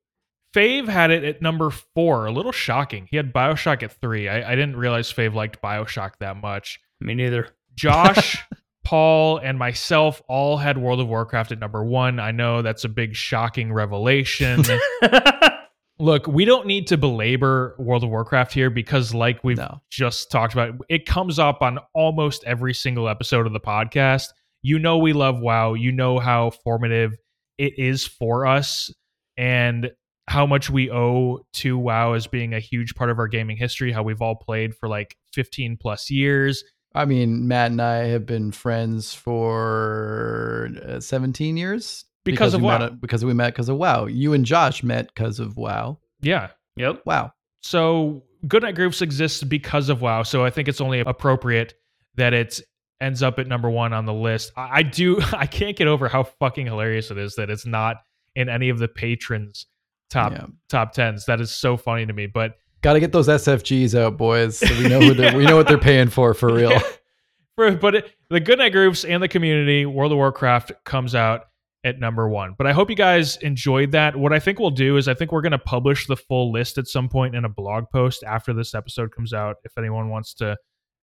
[0.54, 2.26] Fave had it at number four.
[2.26, 3.08] A little shocking.
[3.10, 4.28] He had Bioshock at three.
[4.28, 6.80] I, I didn't realize Fave liked Bioshock that much.
[7.04, 7.48] Me neither.
[7.74, 8.42] Josh,
[8.84, 12.18] Paul, and myself all had World of Warcraft at number one.
[12.18, 14.62] I know that's a big shocking revelation.
[16.00, 19.80] Look, we don't need to belabor World of Warcraft here because, like we've No.
[19.90, 24.28] just talked about, it comes up on almost every single episode of the podcast.
[24.62, 25.74] You know, we love WoW.
[25.74, 27.16] You know how formative
[27.58, 28.92] it is for us
[29.36, 29.92] and
[30.26, 33.92] how much we owe to WoW as being a huge part of our gaming history,
[33.92, 36.64] how we've all played for like 15 plus years.
[36.94, 42.66] I mean, Matt and I have been friends for uh, 17 years Because of we
[42.66, 42.78] WoW.
[42.78, 44.06] Met, because we met because of WoW.
[44.06, 45.98] You and Josh met because of WoW.
[46.20, 46.48] Yeah.
[46.76, 47.02] yep.
[47.04, 47.32] Wow.
[47.62, 50.22] So Goodnight Groofs exists because of WoW.
[50.22, 51.74] So I think it's only appropriate
[52.16, 52.60] that it
[53.00, 54.52] ends up at number one on the list.
[54.56, 57.96] I, I do I can't get over how fucking hilarious it is that it's not
[58.36, 59.66] in any of the patrons
[60.10, 60.46] top Yeah.
[60.68, 61.24] top tens.
[61.26, 62.26] That is so funny to me.
[62.26, 62.52] But
[62.84, 64.58] Got to get those SFGs out, boys.
[64.58, 66.78] So we know who they're, we know what they're paying for for real.
[67.56, 71.46] for but it, the Goodnight Groofs and the community, World of Warcraft comes out
[71.82, 72.54] at number one.
[72.58, 74.14] But I hope you guys enjoyed that.
[74.14, 76.76] What I think we'll do is I think we're going to publish the full list
[76.76, 79.56] at some point in a blog post after this episode comes out.
[79.64, 80.54] If anyone wants to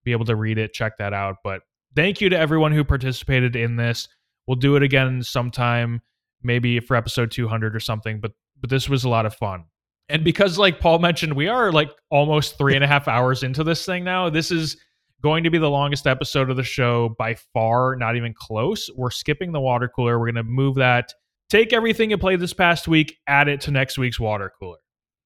[0.03, 1.37] be able to read it, check that out.
[1.43, 1.61] But
[1.95, 4.07] thank you to everyone who participated in this.
[4.45, 6.01] We'll do it again sometime,
[6.43, 8.19] maybe for episode 200 or something.
[8.19, 9.63] But but this was a lot of fun.
[10.11, 13.63] And because, like Paul mentioned, we are like almost three and a half hours into
[13.63, 14.29] this thing now.
[14.29, 14.75] This is
[15.21, 18.89] going to be the longest episode of the show by far, not even close.
[18.95, 20.19] We're skipping the water cooler.
[20.19, 21.13] We're going to move that,
[21.49, 24.79] take everything you played this past week, add it to next week's water cooler.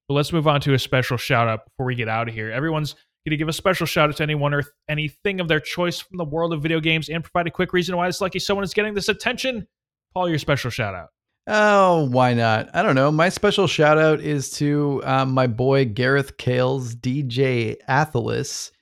[0.08, 2.52] But let's move on to a special shout out before we get out of here.
[2.52, 5.58] Everyone's going to give a special shout out to anyone or th- anything of their
[5.58, 8.38] choice from the world of video games and provide a quick reason why this lucky
[8.38, 9.66] someone is getting this attention.
[10.14, 11.08] Paul, your special shout out.
[11.48, 12.68] Oh, why not?
[12.74, 13.12] I don't know.
[13.12, 18.72] My special shout out is to um, my boy Gareth Kale's DJ Athelis.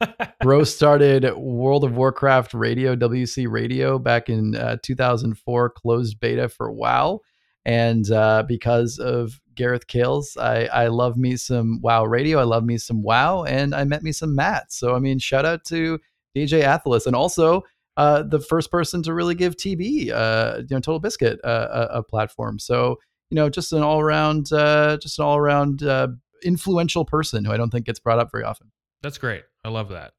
[0.40, 6.72] Bro started World of Warcraft Radio, WC Radio, back in uh, 2004, closed beta for
[6.72, 7.20] WoW.
[7.66, 12.38] And uh, because of Gareth Kales, I, I love me some WoW Radio.
[12.38, 14.72] I love me some WoW, and I met me some Matt.
[14.72, 15.98] So, I mean, shout out to
[16.34, 17.06] DJ Athelis.
[17.06, 17.64] And also,
[17.98, 21.98] uh, the first person to really give TB, uh, you know, Total Biscuit, uh, a,
[21.98, 22.60] a platform.
[22.60, 22.96] So,
[23.28, 26.06] you know, just an all around, uh, just an all around uh,
[26.44, 28.70] influential person who I don't think gets brought up very often.
[29.02, 29.42] That's great.
[29.64, 30.12] I love that.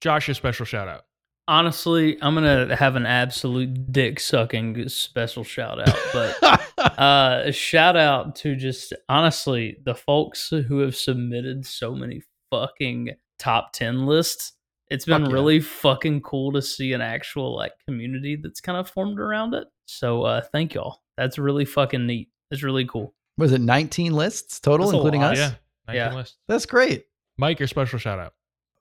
[0.00, 1.02] Josh, your special shout out.
[1.48, 6.36] Honestly, I'm gonna have an absolute dick sucking special shout out, but
[6.98, 13.10] uh, a shout out to just honestly the folks who have submitted so many fucking
[13.38, 14.52] top 10 lists.
[14.90, 15.34] It's been Fuck yeah.
[15.34, 19.68] really fucking cool to see an actual like community that's kind of formed around it.
[19.86, 21.02] So uh thank y'all.
[21.16, 22.28] That's really fucking neat.
[22.50, 23.14] It's really cool.
[23.36, 25.36] Was it 19 lists total, That's including us?
[25.38, 25.52] Yeah.
[25.88, 26.14] 19 Yeah.
[26.14, 26.36] lists.
[26.48, 27.04] That's great.
[27.36, 28.34] Mike, your special shout out.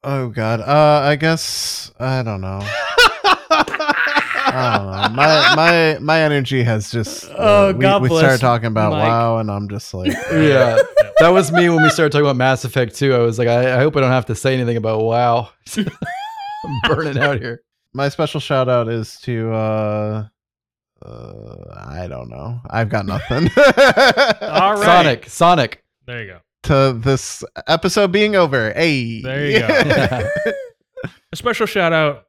[0.04, 0.62] Oh God.
[0.62, 2.62] Uh, I guess I don't know.
[4.54, 5.16] I don't know.
[5.16, 7.26] My my my energy has just.
[7.32, 9.04] uh, Oh, we, God we bless started talking about Mike.
[9.08, 10.78] WoW, and I'm just like, yeah,
[11.20, 13.14] that was me when we started talking about Mass Effect 2.
[13.14, 15.50] I was like, I, I hope I don't have to say anything about WoW.
[15.78, 17.62] I'm burning out here.
[17.94, 19.52] my special shout out is to.
[19.54, 20.28] uh
[21.06, 21.56] uh,
[21.92, 22.60] I don't know.
[22.72, 23.50] I've got nothing.
[24.42, 24.84] All right.
[24.84, 25.84] Sonic, Sonic.
[26.08, 26.40] There you go.
[26.64, 28.74] to this episode being over.
[28.74, 30.30] Hey, There you go.
[31.32, 32.24] A special shout out.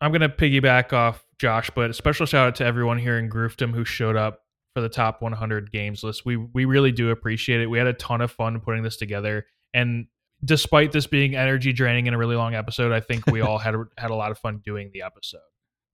[0.00, 3.28] I'm going to piggyback off Josh, but a special shout out to everyone here in
[3.28, 4.40] Groofdom who showed up
[4.74, 6.24] for the top 100 games list.
[6.24, 7.66] We we really do appreciate it.
[7.70, 10.06] We had a ton of fun putting this together, and
[10.44, 13.74] despite this being energy draining and a really long episode, I think we all had
[13.74, 15.40] a, had a lot of fun doing the episode.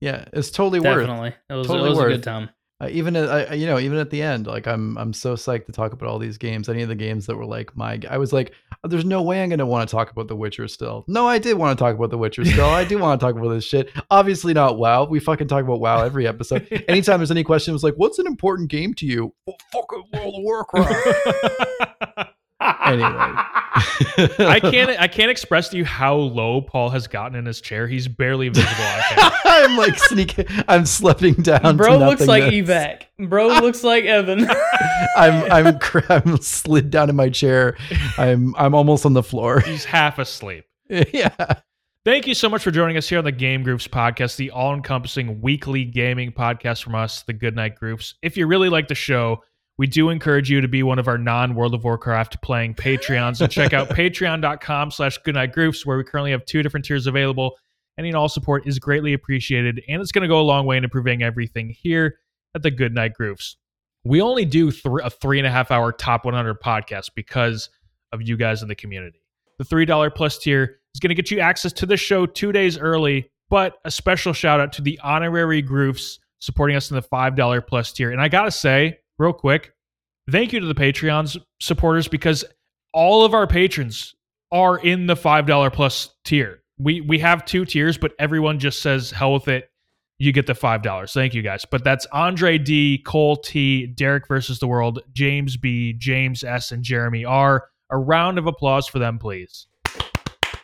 [0.00, 1.06] Yeah, it's totally worth.
[1.06, 2.12] Definitely, it was Totally it was a worth.
[2.14, 2.50] good time.
[2.82, 5.66] Uh, even at, I, you know, even at the end, like I'm, I'm so psyched
[5.66, 6.66] to talk about all these games.
[6.70, 9.42] Any of the games that were like my, I was like, "Oh, there's no way
[9.42, 11.04] I'm gonna want to talk about The Witcher still.
[11.06, 12.68] No, I did want to talk about The Witcher still.
[12.70, 13.90] I do want to talk about this shit.
[14.10, 15.04] Obviously not WoW.
[15.04, 16.66] We fucking talk about WoW every episode.
[16.88, 19.34] Anytime there's any question, it was like, what's an important game to you?
[19.46, 22.30] Well, fucking World of Warcraft.
[22.60, 27.60] anyway, I can't I can't express to you how low Paul has gotten in his
[27.60, 27.86] chair.
[27.86, 28.84] He's barely visible.
[29.44, 30.46] I'm like sneaking.
[30.68, 31.76] I'm slipping down.
[31.76, 32.70] Bro to looks like nothingness.
[32.70, 33.28] evac.
[33.28, 34.48] Bro looks like Evan.
[35.16, 37.76] I'm I'm cr- I'm slid down in my chair.
[38.18, 39.60] I'm I'm almost on the floor.
[39.66, 40.64] He's half asleep.
[40.88, 41.34] yeah.
[42.06, 44.74] Thank you so much for joining us here on the Game Groofs podcast, the all
[44.74, 48.14] encompassing weekly gaming podcast from us, the Goodnight Groofs.
[48.22, 49.42] If you really like the show,
[49.80, 53.40] we do encourage you to be one of our non World of Warcraft playing Patreons
[53.40, 57.56] and check out patreon.com slash goodnight groofs, where we currently have two different tiers available.
[57.98, 60.76] Any and all support is greatly appreciated, and it's going to go a long way
[60.76, 62.18] in improving everything here
[62.54, 63.56] at the Goodnight Groofs.
[64.04, 67.70] We only do thr a three and a half hour top 100 podcast because
[68.12, 69.22] of you guys in the community.
[69.56, 72.76] The $3 plus tier is going to get you access to the show two days
[72.76, 77.66] early, but a special shout out to the honorary Groofs supporting us in the $5
[77.66, 78.10] plus tier.
[78.10, 79.74] And I got to say, real quick,
[80.30, 82.44] thank you to the Patreon's supporters because
[82.92, 84.14] all of our patrons
[84.50, 86.62] are in the $5 plus tier.
[86.78, 89.70] We we have two tiers, but everyone just says hell with it.
[90.18, 91.12] You get the five dollars.
[91.12, 91.66] Thank you guys.
[91.70, 96.82] But that's Andre D, Cole T, Derek versus the World, James B, James S, and
[96.82, 97.68] Jeremy R.
[97.90, 99.66] A round of applause for them, please.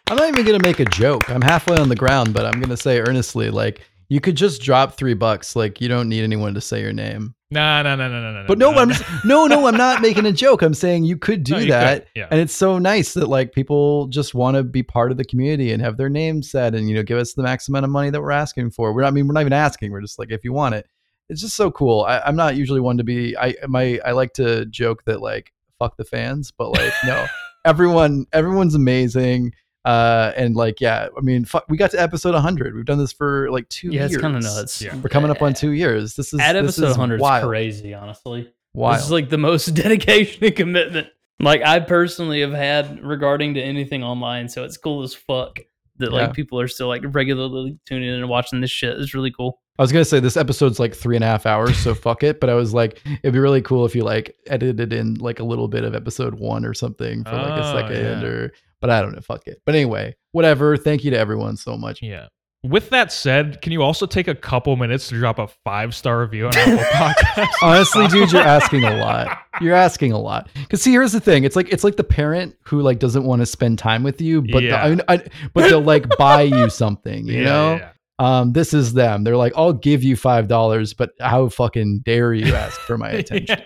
[0.09, 1.29] I'm not even gonna make a joke.
[1.29, 4.97] I'm halfway on the ground, but I'm gonna say earnestly, like you could just drop
[4.97, 5.55] three bucks.
[5.55, 7.36] Like you don't need anyone to say your name.
[7.51, 8.47] Nah, nah, nah, nah, nah, nah.
[8.49, 10.63] But no, nah, I'm just, no, no, I'm not making a joke.
[10.63, 12.01] I'm saying you could do No, you that.
[12.01, 12.27] could, yeah.
[12.31, 15.71] And it's so nice that like people just want to be part of the community
[15.71, 18.11] and have their name said and you know give us the max amount of money
[18.11, 18.93] that we're asking for.
[18.93, 19.93] We're not I mean we're not even asking.
[19.93, 20.89] We're just like if you want it.
[21.29, 22.03] It's just so cool.
[22.03, 25.53] I, I'm not usually one to be I my I like to joke that like
[25.79, 27.27] fuck the fans, but like no.
[27.65, 29.53] Everyone everyone's amazing.
[29.87, 32.75] Uh and like yeah, I mean fuck, we got to episode 100.
[32.75, 34.13] We've done this for like 2 yeah, years.
[34.15, 34.83] it's kind of nuts.
[34.83, 34.97] Yeah.
[34.97, 36.17] We're coming up on 2 years.
[36.17, 38.53] This is At this episode is 100 is crazy, honestly.
[38.75, 38.97] Wild.
[38.99, 41.07] This is like the most dedication and commitment
[41.39, 44.49] like I personally have had regarding to anything online.
[44.49, 45.61] So it's cool as fuck
[45.99, 46.33] that like Yeah.
[46.33, 48.99] people are still like regularly tuning in and watching this shit.
[48.99, 49.61] It's really cool.
[49.79, 52.41] I was gonna say this episode's like three and a half hours, so fuck it.
[52.41, 55.45] But I was like, it'd be really cool if you like edited in like a
[55.45, 58.27] little bit of episode one or something for like a Oh, second, yeah.
[58.27, 58.53] or.
[58.81, 59.61] But I don't know, fuck it.
[59.65, 60.77] But anyway, whatever.
[60.77, 62.03] Thank you to everyone so much.
[62.03, 62.29] Yeah.
[62.63, 66.21] With that said, can you also take a couple minutes to drop a five star
[66.21, 67.49] review on Apple Podcasts?
[67.63, 69.39] Honestly, dude, you're asking a lot.
[69.61, 70.49] You're asking a lot.
[70.55, 71.45] Because see, here's the thing.
[71.45, 74.43] It's like it's like the parent who like doesn't want to spend time with you,
[74.43, 74.83] but the- Yeah.
[74.85, 75.23] I mean, I,
[75.55, 77.27] but they'll like buy you something.
[77.29, 77.75] You Yeah, know.
[77.77, 77.91] yeah.
[78.19, 79.23] Um, this is them.
[79.25, 83.11] They're like, I'll give you five dollars, but how fucking dare you ask for my
[83.13, 83.61] attention?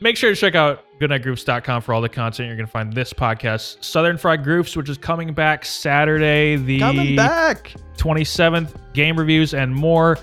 [0.00, 3.12] Make sure to check out goodnightgroofs.com for all the content you're going to find this
[3.12, 3.82] podcast.
[3.84, 7.74] Southern Fried Groofs, which is coming back Saturday, the Coming back.
[7.96, 10.18] 27th, game reviews and more.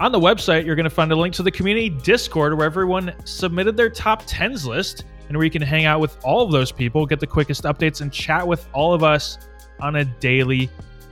[0.00, 3.14] On the website, you're going to find a link to the community Discord where everyone
[3.24, 6.72] submitted their top 10s list and where you can hang out with all of those
[6.72, 9.38] people, get the quickest updates, and chat with all of us
[9.80, 10.68] on a daily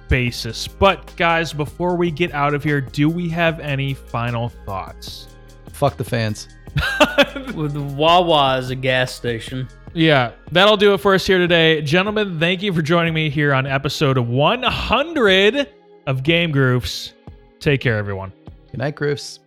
[0.09, 0.67] basis.
[0.67, 5.29] But, guys, before we get out of here, do we have any final thoughts?
[5.69, 6.49] Fuck the fans.
[7.55, 9.69] With Wawa as a gas station.
[9.93, 11.83] Yeah, that'll do it for us here today.
[11.83, 15.69] Gentlemen, thank you for joining me here on episode 100
[16.07, 17.13] of Game Groofs.
[17.59, 18.33] Take care, everyone.
[18.71, 19.41] Good night, Groofs.